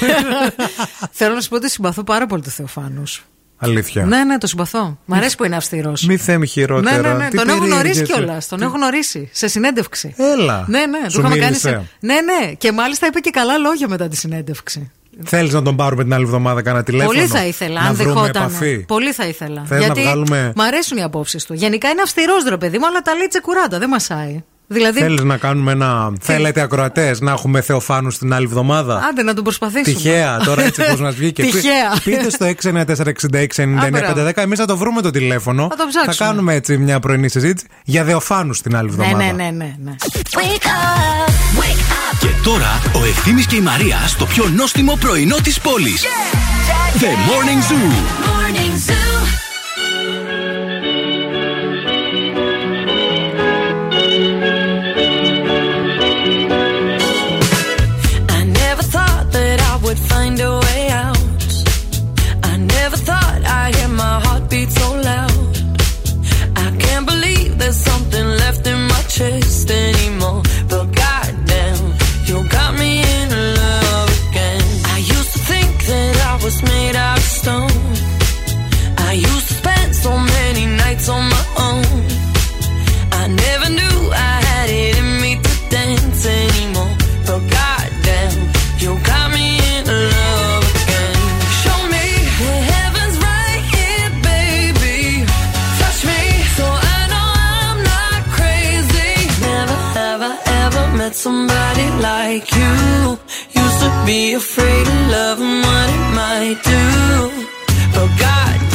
Θέλω 1.12 1.34
να 1.34 1.42
σου 1.42 1.50
πω 1.50 1.56
ότι 1.56 1.70
συμπαθώ 1.70 2.04
πάρα 2.04 2.26
πολύ 2.26 2.42
το 2.42 2.50
Θεοφάνους. 2.50 3.24
Αλήθεια. 3.58 4.06
Ναι, 4.06 4.24
ναι, 4.24 4.38
το 4.38 4.48
συμπαθώ. 4.48 4.98
Μ' 5.06 5.14
αρέσει 5.14 5.36
που 5.38 5.44
είναι 5.46 5.56
αυστηρός. 5.56 6.06
Μη 6.06 6.18
θέμη 6.18 6.40
Ναι, 6.40 6.46
χειρότερα. 6.46 7.02
ναι, 7.02 7.14
ναι. 7.24 7.28
Τι 7.30 7.38
Τον 7.38 7.50
έχω 7.50 7.58
γνωρίσει 7.58 7.82
περίεργες, 7.82 8.08
κιόλας. 8.18 8.46
ε. 8.46 8.48
Τον 8.50 8.62
έχω 8.62 8.76
γνωρίσει 8.76 9.30
σε 9.34 9.48
συνέντευξη. 9.48 10.14
Έλα. 10.18 10.66
Ναι, 10.68 10.80
ναι. 10.86 11.00
Σου 11.10 11.14
του 11.14 11.20
είχαμε 11.20 11.36
κάνει. 11.36 11.46
μίλησε; 11.46 11.70
σε- 11.70 11.90
Ναι, 12.00 12.14
ναι. 12.14 12.52
Και 12.54 12.72
μάλιστα 12.72 13.08
είπε 13.08 13.20
και 13.20 13.30
καλά 13.30 13.58
λόγια 13.58 13.88
μετά 13.88 14.08
τη 14.08 14.16
συνέντευξη. 14.18 14.92
Θέλεις 15.26 15.54
να 15.54 15.62
τον 15.62 15.76
πάρουμε 15.76 16.04
την 16.04 16.14
άλλη 16.14 16.24
εβδομάδα 16.24 16.62
κανένα 16.62 16.84
τηλέφωνο; 16.84 17.12
Πολύ 17.18 17.28
θα 17.28 17.46
ήθελα, 17.46 17.82
να 17.82 17.88
αν 17.88 17.96
βρούμε 17.96 18.14
δεχόταν. 18.14 18.42
επαφή; 18.44 18.80
Πολύ 18.88 19.12
θα 19.12 19.26
ήθελα. 19.26 19.62
Θες 19.68 19.80
να 19.80 19.86
Γιατί 19.86 20.02
βγάλουμε- 20.02 20.52
μ' 20.56 20.62
αρέσουν 20.62 20.98
οι 20.98 21.04
απόψεις 21.04 21.46
του. 21.46 21.54
Γενικά 21.54 21.90
είναι 21.90 22.02
αυστηρός 22.02 22.44
ρε 22.50 22.58
παιδί 22.58 22.78
μου, 22.78 22.86
αλλά 22.88 23.02
τα 23.02 23.14
λέει 23.14 23.28
τσεκουράτα, 23.28 23.80
δεν 23.80 23.90
μασάει. 23.90 24.44
Δηλαδή. 24.68 25.00
Θέλεις 25.00 25.24
να 25.24 25.38
κάνουμε 25.38 25.72
ένα. 25.72 26.14
Θέλετε 26.22 26.62
ακροατές 26.62 27.20
να 27.22 27.32
έχουμε 27.32 27.62
Θεοφάνου 27.62 28.10
την 28.10 28.34
άλλη 28.34 28.46
εβδομάδα; 28.46 29.02
Άντε 29.10 29.24
να 29.24 29.34
τον 29.34 29.44
προσπαθήσουμε. 29.44 29.94
Τυχαία, 29.96 30.40
τώρα 30.46 30.64
έτσι 30.64 30.82
πώ 30.96 31.04
μας 31.04 31.16
βγήκε. 31.16 31.42
Πεί- 31.44 31.52
Τυχαία. 31.56 31.98
Πείτε 32.04 32.30
στο 32.30 32.46
694-6699-510. 34.26 34.32
Εμείς 34.36 34.60
θα 34.60 34.66
το 34.66 34.78
βρούμε 34.78 35.02
το 35.02 35.10
τηλέφωνο. 35.10 35.68
Θα 35.70 35.76
το 35.76 35.86
ψάξουμε. 35.90 36.30
κάνουμε 36.30 36.54
έτσι 36.54 36.78
μια 36.78 37.00
πρωινή 37.00 37.30
συζήτηση 37.30 37.66
για 37.84 38.04
Δεοφάνου 38.04 38.54
την 38.54 38.76
άλλη 38.76 38.92
Ναι, 38.96 39.04
εβδομάδα. 39.04 39.26
ναι, 39.34 39.44
ναι, 39.44 39.50
ναι, 39.52 39.76
ναι. 39.84 39.96
Και 42.20 42.28
τώρα 42.44 42.82
ο 42.94 43.06
Ευθύμης 43.06 43.46
και 43.46 43.56
η 43.56 43.62
Μαρία 43.62 43.98
στο 44.08 44.26
πιο 44.26 44.48
νόστιμο 44.56 44.98
πρωινό 45.00 45.36
της 45.44 45.60
πόλης. 45.60 46.04
The 47.00 47.06
Morning 47.06 47.72
Zoo. 47.72 47.94
I 48.92 49.45
on 81.10 81.30
my 81.30 81.46
own. 81.58 81.86
I 83.12 83.28
never 83.28 83.70
knew 83.70 83.98
I 84.12 84.36
had 84.50 84.70
it 84.70 84.98
in 84.98 85.22
me 85.22 85.32
to 85.46 85.54
dance 85.70 86.26
anymore. 86.26 86.96
But 87.28 87.42
goddamn, 87.56 88.36
you 88.80 88.98
got 89.04 89.28
me 89.32 89.48
in 89.76 89.86
love 89.86 90.64
again. 90.74 91.18
Show 91.62 91.80
me 91.94 92.06
the 92.42 92.54
heavens 92.74 93.16
right 93.30 93.62
here, 93.76 94.10
baby. 94.32 95.26
Touch 95.80 96.02
me 96.10 96.22
so 96.58 96.66
I 96.66 97.00
know 97.12 97.28
I'm 97.54 97.80
not 97.94 98.20
crazy. 98.38 99.14
Never 99.42 99.78
have 100.00 100.22
I 100.32 100.36
ever 100.66 100.98
met 100.98 101.14
somebody 101.14 101.88
like 102.10 102.48
you. 102.60 103.20
Used 103.62 103.80
to 103.86 103.92
be 104.06 104.34
afraid 104.34 104.88
of 104.88 105.00
love 105.16 105.40
and 105.40 105.58
what 105.68 105.88
it 105.98 106.06
might 106.22 106.60
do. 106.74 106.84
But 107.94 108.10
goddamn, 108.24 108.75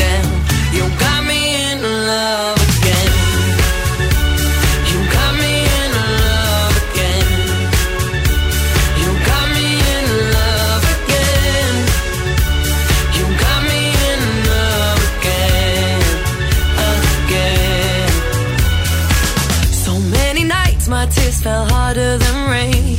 fell 21.42 21.64
harder 21.64 22.18
than 22.18 22.50
rain. 22.50 22.96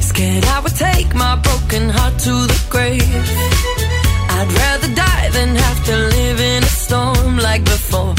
Scared 0.00 0.44
I 0.44 0.60
would 0.60 0.74
take 0.74 1.14
my 1.14 1.36
broken 1.36 1.88
heart 1.88 2.18
to 2.26 2.34
the 2.50 2.60
grave. 2.68 3.26
I'd 4.36 4.50
rather 4.62 4.90
die 4.94 5.28
than 5.30 5.54
have 5.54 5.84
to 5.86 5.96
live 6.16 6.40
in 6.40 6.62
a 6.62 6.74
storm 6.84 7.38
like 7.38 7.64
before. 7.64 8.14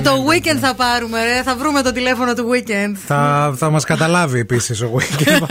Και 0.00 0.06
το 0.08 0.26
Weeknd 0.30 0.58
θα 0.60 0.74
πάρουμε, 0.74 1.24
ρε. 1.24 1.42
Θα 1.42 1.56
βρούμε 1.56 1.82
το 1.82 1.92
τηλέφωνο 1.92 2.34
του 2.34 2.50
Weeknd. 2.52 2.92
Θα, 3.06 3.54
θα 3.56 3.70
μας 3.70 3.84
καταλάβει 3.84 4.38
επίσης 4.38 4.80
ο 4.82 4.90
Weeknd. 4.98 5.42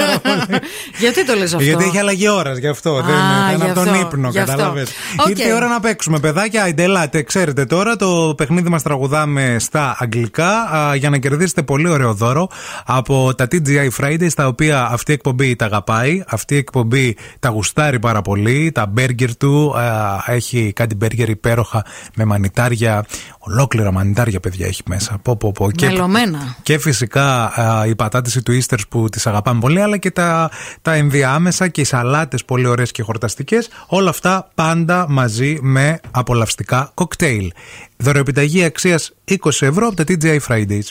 Πάρα 1.02 1.12
πολύ. 1.12 1.14
Γιατί 1.14 1.26
το 1.26 1.34
λες 1.34 1.54
αυτό; 1.54 1.64
Γιατί 1.66 1.84
έχει 1.84 1.98
αλλαγή 1.98 2.30
ώρας, 2.30 2.58
γι' 2.58 2.68
αυτό. 2.68 2.94
δεν 2.96 3.06
γι' 3.50 3.54
είναι 3.56 3.64
από 3.64 3.74
τον 3.74 3.90
αυτό, 3.90 4.00
ύπνο, 4.00 4.30
γι' 4.30 4.40
αυτό. 4.40 4.52
καταλαβαίνετε. 4.52 4.92
Οκ. 5.24 5.30
Ήρθε 5.30 5.48
η 5.48 5.52
ώρα 5.54 5.68
να 5.68 5.80
παίξουμε, 5.80 6.20
παιδάκια. 6.20 6.64
Άιντε, 6.64 6.84
ελάτε. 6.84 7.22
Ξέρετε 7.22 7.66
τώρα, 7.66 7.96
το 7.96 8.34
παιχνίδι 8.38 8.70
μας 8.70 8.84
τραγουδάμε 8.84 9.56
στα 9.60 9.96
αγγλικά 10.00 10.50
α, 10.50 10.96
για 10.96 11.10
να 11.10 11.18
κερδίσετε 11.18 11.64
πολύ 11.64 11.90
ωραίο 11.90 12.14
δώρο 12.14 12.48
από 12.86 13.34
τα 13.36 13.48
TGI 13.52 13.90
Fridays, 14.00 14.32
τα 14.36 14.48
οποία 14.48 14.88
αυτή 14.92 15.12
η 15.12 15.14
εκπομπή 15.14 15.56
τα 15.56 15.66
αγαπάει. 15.66 16.24
Αυτή 16.28 16.54
η 16.54 16.58
εκπομπή 16.58 17.16
τα 17.40 17.50
γουστάρει 17.50 18.00
πάρα 18.00 18.22
πολύ. 18.22 18.72
Τα 18.74 18.86
μπέργκερ 18.86 19.38
του 19.38 19.78
α, 19.78 20.24
έχει 20.26 20.74
κάτι 20.76 20.96
μπέργκερ 20.96 21.30
υπέροχα 21.30 21.86
με 22.16 22.26
μανιτάρια. 22.26 23.06
Ολόκληρα 23.40 23.92
μανιτάρια, 23.92 24.40
παιδιά, 24.40 24.68
έχει 24.68 24.82
μέσα. 24.88 25.18
Πω, 25.22 25.36
πω, 25.38 25.52
πω. 25.52 25.72
Και- 25.72 25.86
Μελωμένα. 25.86 26.56
και 26.64 26.78
φυσικά 26.80 27.44
α, 27.60 27.86
οι 27.86 27.96
πατάτε 27.96 28.30
οι 28.36 28.42
twisters 28.48 28.80
που 28.90 29.10
τις 29.10 29.28
αγαπάμε 29.28 29.60
πολύ, 29.60 29.82
αλλά 29.82 29.98
και 29.98 30.12
τα, 30.12 30.50
τα 30.82 30.89
ενδιάμεσα 30.94 31.68
και 31.68 31.82
οι 31.82 31.84
σαλάτες 31.84 32.46
πολύ 32.46 32.68
ωραίες 32.68 32.92
και 32.92 33.02
χορταστικές. 33.04 33.70
Όλα 33.88 34.10
αυτά 34.10 34.50
πάντα 34.56 35.06
μαζί 35.10 35.58
με 35.62 36.00
απολαυστικά 36.12 36.92
κοκτέιλ. 36.94 37.52
Δωροεπιταγή 37.98 38.64
αξίας 38.64 39.12
20 39.26 39.36
ευρώ 39.60 39.88
από 39.88 39.96
τα 39.96 40.04
TGI 40.08 40.38
Fridays. 40.48 40.90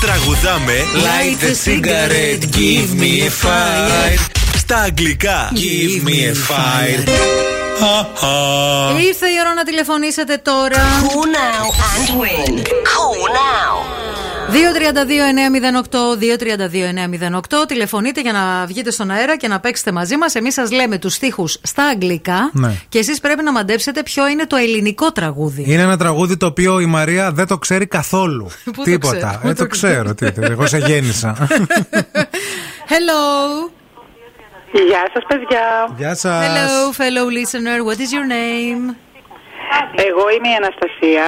Τραγουδάμε 0.00 0.74
Light 0.94 1.42
a 1.44 1.54
cigarette, 1.68 2.56
give 2.56 3.00
me 3.00 3.26
a 3.26 3.46
fire. 3.46 4.36
στα 4.56 4.76
αγγλικά. 4.76 5.52
Give 5.54 6.08
me 6.08 6.10
a 6.10 6.34
fire. 6.34 7.08
Ήρθε 9.06 9.26
η 9.26 9.36
ώρα 9.40 9.54
να 9.54 9.64
τηλεφωνήσετε 9.64 10.36
τώρα. 10.36 10.76
Call 11.02 11.26
now 11.36 11.64
and 11.90 12.20
win. 12.20 12.54
Call 12.62 13.20
now. 13.28 14.35
232-908, 14.50 14.54
232-908. 17.62 17.66
Τηλεφωνείτε 17.68 18.20
για 18.20 18.32
να 18.32 18.66
βγείτε 18.66 18.90
στον 18.90 19.10
αέρα 19.10 19.36
και 19.36 19.48
να 19.48 19.60
παίξετε 19.60 19.92
μαζί 19.92 20.16
μας. 20.16 20.34
Εμείς 20.34 20.54
σας 20.54 20.70
λέμε 20.70 20.98
τους 20.98 21.14
στίχους 21.14 21.58
στα 21.62 21.84
αγγλικά 21.84 22.50
Ναι. 22.52 22.70
και 22.88 22.98
εσείς 22.98 23.20
πρέπει 23.20 23.42
να 23.42 23.52
μαντέψετε 23.52 24.02
ποιο 24.02 24.28
είναι 24.28 24.46
το 24.46 24.56
ελληνικό 24.56 25.12
τραγούδι. 25.12 25.64
Είναι 25.66 25.82
ένα 25.82 25.96
τραγούδι 25.96 26.36
το 26.36 26.46
οποίο 26.46 26.80
η 26.80 26.86
Μαρία 26.86 27.32
δεν 27.32 27.46
το 27.46 27.58
ξέρει 27.58 27.86
καθόλου. 27.86 28.46
Πού 28.64 28.70
το 28.72 28.82
Τίποτα. 28.82 29.16
ξέρει, 29.16 29.38
πού 29.42 29.48
ε, 29.48 29.52
το 29.52 29.62
το 29.62 29.66
ξέρω. 29.66 30.14
τι, 30.14 30.32
τι, 30.32 30.40
εγώ 30.42 30.66
σε 30.66 30.78
γέννησα. 30.78 31.36
Hello. 32.92 33.20
Γεια 34.88 35.10
σας 35.12 35.22
παιδιά. 35.28 35.94
Γεια 35.96 36.14
σας. 36.14 36.44
Hello, 36.46 36.92
fellow 37.00 37.26
listener. 37.36 37.78
What 37.88 37.98
is 38.04 38.10
your 38.16 38.26
name? 38.36 38.94
Εγώ 40.08 40.24
είμαι 40.34 40.48
η 40.48 40.56
Αναστασία. 40.62 41.26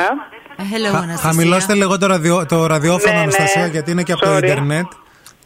Hello, 0.59 0.91
Χα- 0.91 0.99
Αναστασία. 0.99 1.17
Χαμηλώστε 1.31 1.75
λίγο 1.75 1.99
το, 1.99 2.07
ραδιο, 2.07 2.47
το 2.47 2.67
ραδιόφωνο, 2.67 3.13
Ναι, 3.13 3.19
ναι. 3.19 3.23
Αναστασία, 3.23 3.67
γιατί 3.67 3.91
είναι 3.91 4.03
και 4.03 4.13
από 4.13 4.21
το 4.25 4.35
Sorry. 4.37 4.43
ίντερνετ. 4.43 4.87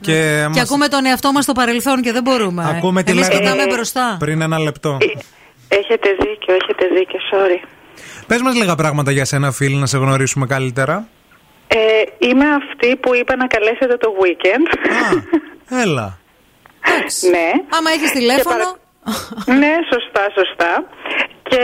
Και, 0.00 0.12
Και 0.12 0.46
μας- 0.48 0.58
ακούμε 0.60 0.88
τον 0.88 1.04
εαυτό 1.04 1.32
μας 1.32 1.44
στο 1.44 1.52
παρελθόν 1.52 2.02
και 2.02 2.12
δεν 2.12 2.22
μπορούμε. 2.22 2.64
Ακούμε 2.76 3.02
τι 3.02 3.10
Εμείς 3.10 3.28
λέγαμε 3.28 3.50
κοιτάμε 3.50 3.66
μπροστά. 3.72 4.16
πριν 4.18 4.40
ένα 4.42 4.58
λεπτό. 4.58 4.98
Έχετε 5.68 6.08
δίκιο, 6.20 6.54
έχετε 6.54 6.86
δίκιο, 6.94 7.18
sorry. 7.32 7.66
Πες 8.26 8.40
μας 8.42 8.54
λίγα 8.54 8.74
πράγματα 8.74 9.10
για 9.10 9.24
σένα, 9.24 9.50
φίλη, 9.52 9.74
να 9.76 9.86
σε 9.86 9.98
γνωρίσουμε 9.98 10.46
καλύτερα. 10.46 11.08
Ε, 11.66 11.76
είμαι 12.28 12.44
αυτή 12.54 12.96
που 12.96 13.14
είπα 13.14 13.36
να 13.36 13.46
καλέσετε 13.46 13.96
το 13.96 14.12
weekend. 14.22 14.76
Έλα. 15.82 16.18
ναι. 17.32 17.50
Άμα 17.76 17.90
έχεις 17.90 18.10
τηλέφωνο. 18.10 18.76
Ναι, 19.60 19.72
σωστά, 19.92 20.24
σωστά. 20.38 20.84
Και 21.42 21.62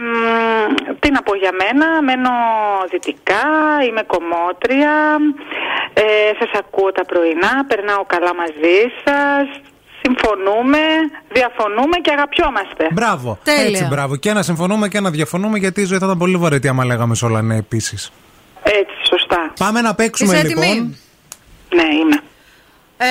μ, 0.00 0.94
τι 1.00 1.10
να 1.10 1.22
πω 1.22 1.34
για 1.34 1.50
μένα, 1.62 2.02
μένω 2.02 2.30
δυτικά, 2.90 3.44
είμαι 3.88 4.02
κομμότρια, 4.02 4.94
ε, 5.94 6.02
σας 6.38 6.50
ακούω 6.60 6.92
τα 6.92 7.04
πρωινά, 7.04 7.64
περνάω 7.66 8.04
καλά 8.06 8.34
μαζί 8.34 8.78
σας, 9.04 9.60
συμφωνούμε, 10.02 10.78
διαφωνούμε 11.28 11.96
και 12.02 12.10
αγαπιόμαστε. 12.10 12.86
Μπράβο. 12.92 13.38
Τέλεια. 13.44 13.68
Έτσι, 13.68 13.84
μπράβο. 13.84 14.16
Και 14.16 14.32
να 14.32 14.42
συμφωνούμε 14.42 14.88
και 14.88 15.00
να 15.00 15.10
διαφωνούμε, 15.10 15.58
γιατί 15.58 15.80
η 15.80 15.84
ζωή 15.84 15.98
θα 15.98 16.06
ήταν 16.06 16.18
πολύ 16.18 16.36
βαρετή 16.36 16.68
άμα 16.68 16.84
λέγαμε 16.84 17.14
σε 17.14 17.24
όλα 17.24 17.42
ναι 17.42 17.56
επίσης. 17.56 18.10
Έτσι, 18.62 18.94
σωστά. 19.08 19.52
Πάμε 19.58 19.80
να 19.80 19.94
παίξουμε 19.94 20.34
Είσαι 20.36 20.46
λοιπόν. 20.46 20.64
έτοιμη; 20.64 20.98
Ναι, 21.74 21.82
είμαι. 22.00 22.20
Ε, 22.96 23.06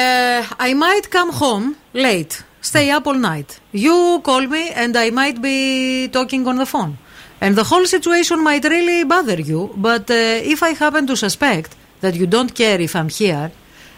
I 0.57 0.71
might 0.83 1.05
come 1.15 1.31
home 1.41 1.97
late. 2.05 2.50
Stay 2.61 2.91
up 2.91 3.07
all 3.07 3.15
night. 3.15 3.59
You 3.71 4.21
call 4.23 4.45
me 4.47 4.69
and 4.69 4.95
I 4.95 5.09
might 5.09 5.41
be 5.41 6.07
talking 6.09 6.47
on 6.47 6.57
the 6.57 6.65
phone. 6.65 6.97
And 7.41 7.55
the 7.55 7.63
whole 7.63 7.85
situation 7.87 8.43
might 8.43 8.63
really 8.65 9.03
bother 9.03 9.41
you, 9.41 9.73
but 9.75 10.11
uh, 10.11 10.13
if 10.53 10.61
I 10.61 10.71
happen 10.73 11.07
to 11.07 11.15
suspect 11.17 11.75
that 12.01 12.13
you 12.13 12.27
don't 12.27 12.53
care 12.53 12.79
if 12.79 12.95
I'm 12.95 13.09
here, 13.09 13.51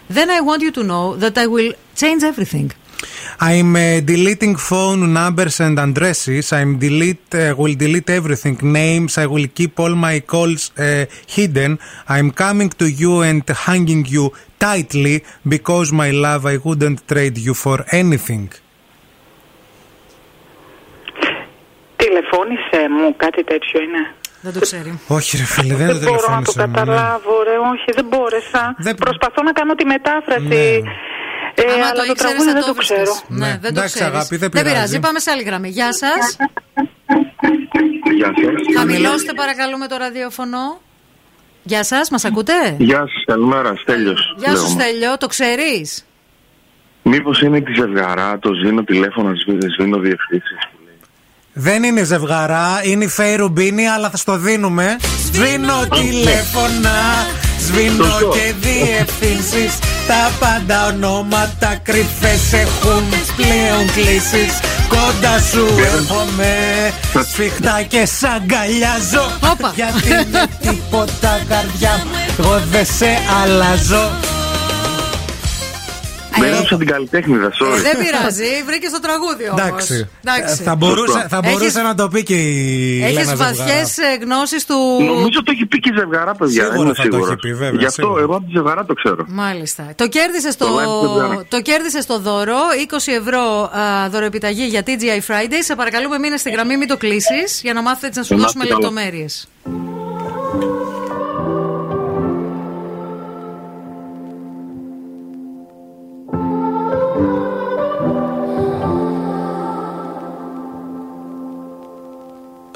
then 0.07 0.29
I 0.29 0.39
want 0.39 0.61
you 0.61 0.71
to 0.71 0.83
know 0.83 1.17
that 1.17 1.37
I 1.37 1.47
will 1.47 1.73
change 1.93 2.23
everything. 2.23 2.71
I'm 3.39 3.75
uh, 3.75 3.99
deleting 3.99 4.55
phone 4.55 5.11
numbers 5.11 5.59
and 5.59 5.77
addresses. 5.77 6.53
I'm 6.53 6.79
delete 6.79 7.35
uh, 7.35 7.55
will 7.57 7.75
delete 7.75 8.09
everything. 8.09 8.57
Names. 8.61 9.17
I 9.17 9.25
will 9.25 9.47
keep 9.47 9.77
all 9.79 9.95
my 9.95 10.21
calls 10.21 10.71
uh, 10.77 11.05
hidden. 11.27 11.79
I'm 12.07 12.31
coming 12.31 12.69
to 12.69 12.89
you 12.89 13.21
and 13.21 13.43
hanging 13.49 14.05
you 14.05 14.31
tightly 14.63 15.15
because 15.53 15.87
my 16.01 16.09
love 16.25 16.41
I 16.53 16.57
wouldn't 16.65 16.99
trade 17.11 17.37
you 17.47 17.53
for 17.63 17.77
anything. 18.01 18.47
Τηλεφώνησε 21.95 22.79
μου, 22.95 23.15
κάτι 23.15 23.43
τέτοιο 23.43 23.81
είναι; 23.81 24.01
Δεν 24.41 24.53
το 24.53 24.59
ξέρει. 24.59 24.99
Όχι, 25.07 25.37
ρε 25.37 25.43
φίλε, 25.43 25.75
δεν, 25.75 25.87
Δεν 25.87 25.99
το 25.99 26.09
μπορώ 26.09 26.29
να 26.29 26.41
το 26.41 26.51
τηλεφώνησε. 26.51 26.59
μου, 26.59 26.67
ναι. 26.67 26.73
καταλάβω, 26.79 27.43
ρε. 27.43 27.55
Όχι, 27.71 27.89
δεν 27.95 28.05
μπόρεσα. 28.09 28.75
Προσπαθώ 29.05 29.41
να 29.43 29.51
κάνω 29.51 29.73
τη 29.75 29.85
μετάφραση. 29.85 30.83
Ε, 31.55 31.61
Άμα 31.73 31.85
αλλά 31.87 31.89
το 31.91 31.95
το, 31.97 32.03
ήξερες, 32.11 32.21
τραγούδι 32.21 32.47
θα 32.47 32.53
δεν 32.53 32.61
το 32.61 32.67
το 32.67 32.73
βρίσκες. 32.73 32.97
ξέρω. 32.97 33.13
Ναι, 33.27 33.47
δεν 33.47 33.61
το 33.61 33.67
Εντάξει, 33.67 33.93
ξέρεις. 33.93 34.13
αγάπη, 34.13 34.35
δεν 34.37 34.49
πειράζει. 34.49 34.69
πειράζει. 34.73 34.99
Πάμε 34.99 35.19
σε 35.19 35.31
άλλη 35.31 35.43
γραμμή. 35.43 35.69
Γεια 35.69 35.93
σας. 35.93 36.35
Γεια 38.17 38.33
σας. 38.41 38.75
Χαμηλώστε 38.77 39.33
παρακαλούμε 39.33 39.87
το 39.87 39.95
ραδιόφωνο. 39.97 40.59
Γεια 41.63 41.83
σας, 41.83 42.09
μας 42.09 42.25
ακούτε; 42.25 42.75
Γεια 42.77 42.97
σας, 42.99 43.23
καλημέρα, 43.25 43.75
Στέλιος. 43.75 44.35
Γεια 44.37 44.49
σου 44.49 44.61
λέγομαι. 44.61 44.81
Στέλιο, 44.81 45.17
το 45.17 45.27
ξέρεις; 45.27 46.05
Μήπως 47.03 47.41
είναι 47.41 47.61
τη 47.61 47.73
ζευγαρά, 47.73 48.39
το 48.39 48.53
σβήνω 48.53 48.83
τηλέφωνο, 48.83 49.35
σβήνω, 49.35 49.69
σβήνω 49.77 49.97
διευθύνσεις. 49.99 50.57
Δεν 51.53 51.83
είναι 51.83 52.03
ζευγαρά, 52.03 52.79
είναι 52.83 53.03
η 53.03 53.07
Φέη 53.07 53.35
Ρουμπίνη, 53.35 53.87
αλλά 53.87 54.09
θα 54.09 54.17
στο 54.17 54.37
δίνουμε. 54.37 54.97
Σβήνω 55.25 55.87
τηλέφωνα, 55.89 57.25
σβήνω 57.59 58.03
Σωστό. 58.05 58.29
και 58.29 58.53
διευθύνσεις. 58.59 59.77
Τα 60.07 60.31
πάντα 60.39 60.87
ονόματα 60.87 61.79
κρυφές 61.83 62.53
έχουν 62.53 63.03
πλέον 63.35 63.91
κλήσεις. 63.93 64.59
Κοντά 64.87 65.39
σου 65.51 65.67
έρχομαι, 65.93 66.55
σφιχτά 67.31 67.81
και 67.87 68.05
σ' 68.05 68.23
αγκαλιάζω. 68.23 69.31
Γιατί 69.75 70.27
με 70.31 70.45
τίποτα 70.61 71.41
καρδιά 71.49 72.01
μου, 72.05 72.11
εγώ 72.39 72.61
δεν 72.71 72.85
σε 72.85 73.17
αλλάζω. 73.43 74.11
Δεν 76.39 76.53
άκουσα 76.53 76.77
την 76.77 76.87
καλλιτέχνηδα, 76.87 77.49
sorry. 77.49 77.77
Ε, 77.77 77.81
δεν 77.81 77.97
πειράζει, 77.97 78.63
βρήκε 78.65 78.87
το 78.89 78.99
τραγούδι 78.99 79.45
όμως. 79.49 79.61
Εντάξει. 79.61 80.07
Ε, 80.51 80.55
Θα 80.63 80.75
μπορούσε, 80.75 81.25
θα 81.29 81.39
μπορούσε 81.43 81.81
να 81.81 81.95
το 81.95 82.07
πει 82.07 82.23
και 82.23 82.33
η 82.35 83.03
Έχεις 83.03 83.13
Λένα 83.17 83.35
Ζευγαρά. 83.35 83.53
βαθιέ 83.53 84.17
γνώσεις 84.23 84.65
του. 84.65 84.75
Νομίζω 85.03 85.43
το 85.43 85.51
έχει 85.55 85.65
πει 85.65 85.79
και 85.79 85.89
η 85.93 85.97
ζευγαρά, 85.99 86.35
παιδιά. 86.35 86.63
Σίγουρα 86.63 86.79
είμαι 86.83 86.93
θα 86.93 86.95
το 86.95 87.01
σίγουρος. 87.01 87.27
έχει 87.27 87.35
πει, 87.35 87.53
βέβαια, 87.53 87.79
Γι' 87.79 87.85
αυτό 87.85 88.01
σίγουρα. 88.01 88.21
εγώ 88.21 88.35
από 88.35 88.45
τη 88.45 88.51
ζευγαρά 88.55 88.85
το 88.85 88.93
ξέρω. 88.93 89.25
Μάλιστα. 89.27 89.83
Το 89.95 90.07
κέρδισε 90.07 90.57
το, 90.57 90.65
Το 90.65 90.73
live 90.75 91.07
ζευγαρά. 91.17 91.45
το 91.49 91.61
κέρδισες 91.61 92.05
το 92.05 92.19
δώρο. 92.19 92.57
20 92.87 93.11
ευρώ 93.21 93.43
α, 93.63 94.09
δωροεπιταγή 94.09 94.65
για 94.65 94.81
TGI 94.85 95.19
Friday. 95.31 95.59
Σε 95.63 95.75
παρακαλούμε, 95.75 96.17
μείνε 96.17 96.37
στη 96.37 96.49
γραμμή, 96.49 96.77
μην 96.77 96.87
το 96.87 96.97
κλείσεις 96.97 97.59
για 97.63 97.73
να 97.73 97.81
μάθετε 97.81 98.07
έτσι 98.07 98.19
να 98.19 98.25
σου 98.25 98.35
Να 98.35 98.41
δώσουμε 98.41 98.63
είστε 98.63 98.75
καλά. 98.75 98.87
λεπτομέρειες. 98.89 99.47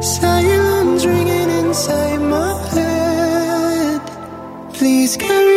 Silence 0.00 1.06
ringing 1.06 1.50
inside 1.50 2.20
my 2.20 2.52
head. 2.68 4.02
Please 4.74 5.16
carry. 5.16 5.55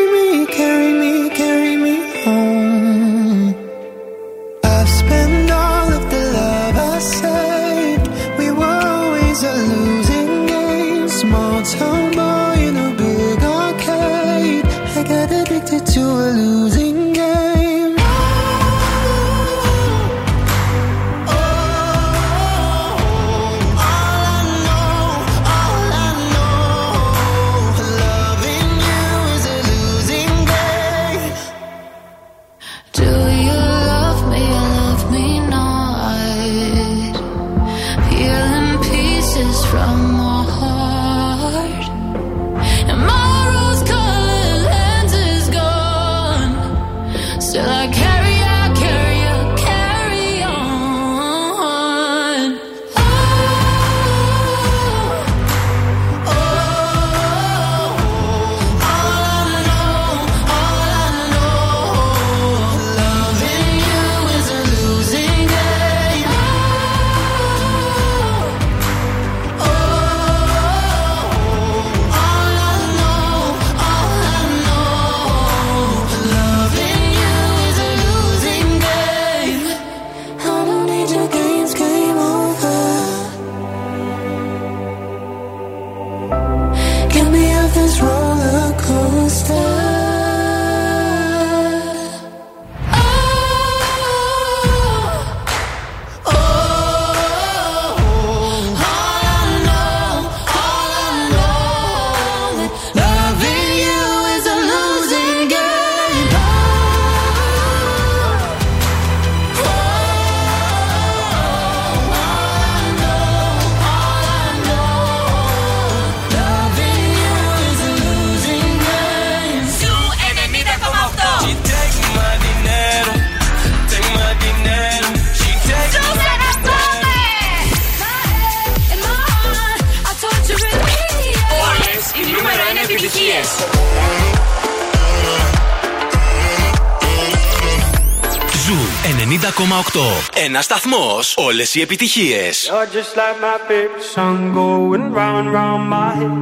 Ένα 140.45 140.61
σταθμό. 140.61 141.21
Όλε 141.35 141.63
οι 141.73 141.81
επιτυχίε. 141.81 142.51
You're 142.67 142.87
just 142.87 143.15
like 143.21 143.39
my 143.41 143.59
favorite 143.69 144.07
song 144.15 144.53
going 144.53 145.05
round 145.19 145.37
and 145.43 145.51
round 145.59 145.83
my 145.97 146.11
head. 146.19 146.35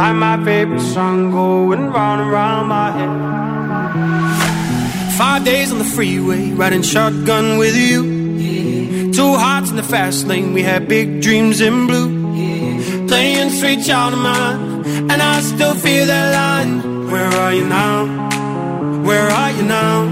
Like 0.00 0.16
my 0.26 0.36
favorite 0.46 0.86
song 0.94 1.18
going 1.38 1.84
round 1.96 2.18
and 2.22 2.30
round 2.38 2.66
my 2.76 2.88
head. 2.96 3.14
Five 5.20 5.42
days 5.50 5.68
on 5.72 5.78
the 5.84 5.90
freeway, 5.96 6.42
riding 6.62 6.84
shotgun 6.92 7.46
with 7.62 7.76
you. 7.86 8.00
Two 9.18 9.32
hearts 9.44 9.68
in 9.72 9.76
the 9.82 9.88
fast 9.94 10.20
lane, 10.30 10.50
we 10.56 10.62
had 10.70 10.80
big 10.96 11.08
dreams 11.26 11.56
in 11.68 11.74
blue. 11.88 12.08
Playing 13.10 13.50
sweet 13.58 13.80
child 13.88 14.12
of 14.18 14.22
mine, 14.30 14.60
and 15.10 15.18
I 15.32 15.34
still 15.52 15.76
feel 15.84 16.04
that 16.12 16.26
line. 16.40 16.72
Where 17.12 17.32
are 17.44 17.54
you 17.58 17.66
now? 17.80 17.96
Where 19.08 19.28
are 19.40 19.52
you 19.56 19.64
now? 19.80 20.11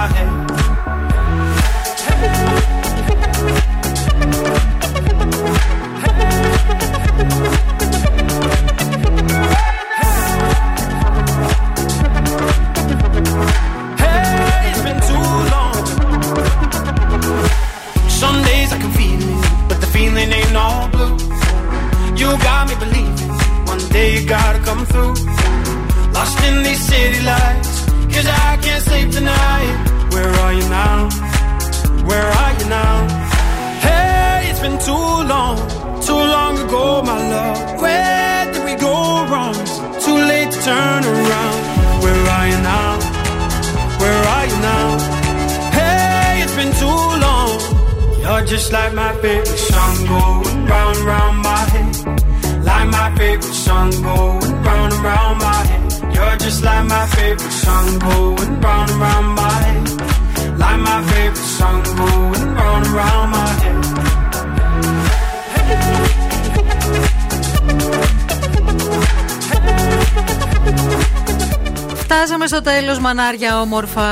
Τέλο, 72.91 73.03
μανάρια 73.03 73.61
όμορφα. 73.61 74.03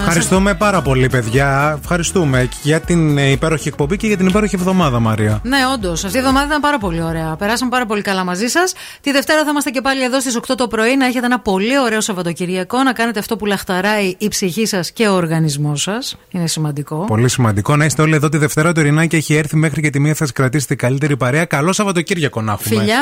Ευχαριστούμε 0.00 0.54
πάρα 0.54 0.82
πολύ, 0.82 1.08
παιδιά. 1.08 1.78
Ευχαριστούμε 1.80 2.48
και 2.50 2.56
για 2.62 2.80
την 2.80 3.18
ε, 3.18 3.30
υπέροχη 3.30 3.68
εκπομπή 3.68 3.96
και 3.96 4.06
για 4.06 4.16
την 4.16 4.26
υπέροχη 4.26 4.54
εβδομάδα, 4.54 5.00
Μαρία. 5.00 5.40
Ναι, 5.42 5.58
όντως. 5.74 6.04
Αυτή 6.04 6.16
η 6.16 6.20
εβδομάδα 6.20 6.46
ήταν 6.46 6.60
πάρα 6.60 6.78
πολύ 6.78 7.02
ωραία. 7.02 7.36
Περάσαμε 7.36 7.70
πάρα 7.70 7.86
πολύ 7.86 8.02
καλά 8.02 8.24
μαζί 8.24 8.46
σας. 8.46 8.74
Τη 9.00 9.12
Δευτέρα 9.12 9.44
θα 9.44 9.50
είμαστε 9.50 9.70
και 9.70 9.80
πάλι 9.80 10.02
εδώ 10.02 10.20
στις 10.20 10.36
8 10.36 10.54
το 10.56 10.66
πρωί. 10.66 10.96
Να 10.96 11.06
έχετε 11.06 11.26
ένα 11.26 11.38
πολύ 11.38 11.78
ωραίο 11.80 12.00
Σαββατοκυριακό. 12.00 12.82
Να 12.82 12.92
κάνετε 12.92 13.18
αυτό 13.18 13.36
που 13.36 13.46
λαχταράει 13.46 14.14
η 14.18 14.28
ψυχή 14.28 14.66
σας 14.66 14.90
και 14.90 15.08
ο 15.08 15.14
οργανισμός 15.14 15.82
σας. 15.82 16.16
Είναι 16.30 16.46
σημαντικό. 16.46 17.04
Πολύ 17.04 17.28
σημαντικό 17.28 17.76
να 17.76 17.84
είστε 17.84 18.02
όλοι 18.02 18.14
εδώ 18.14 18.28
τη 18.28 18.36
Δευτέρα. 18.36 18.72
Το 18.72 18.80
Ειρηνάκι 18.80 19.16
έχει 19.16 19.34
έρθει 19.34 19.56
μέχρι 19.56 19.82
και 19.82 19.90
τη 19.90 20.00
μία 20.00 20.12
θα 20.14 20.24
σας 20.24 20.32
κρατήσει 20.32 20.66
την 20.66 20.76
καλύτερη 20.76 21.16
παρέα. 21.16 21.44
Καλό 21.44 21.72
Σαββατοκύριακο 21.72 22.40
να 22.42 22.52
έχουμε. 22.52 22.78
Φιλιά! 22.78 22.98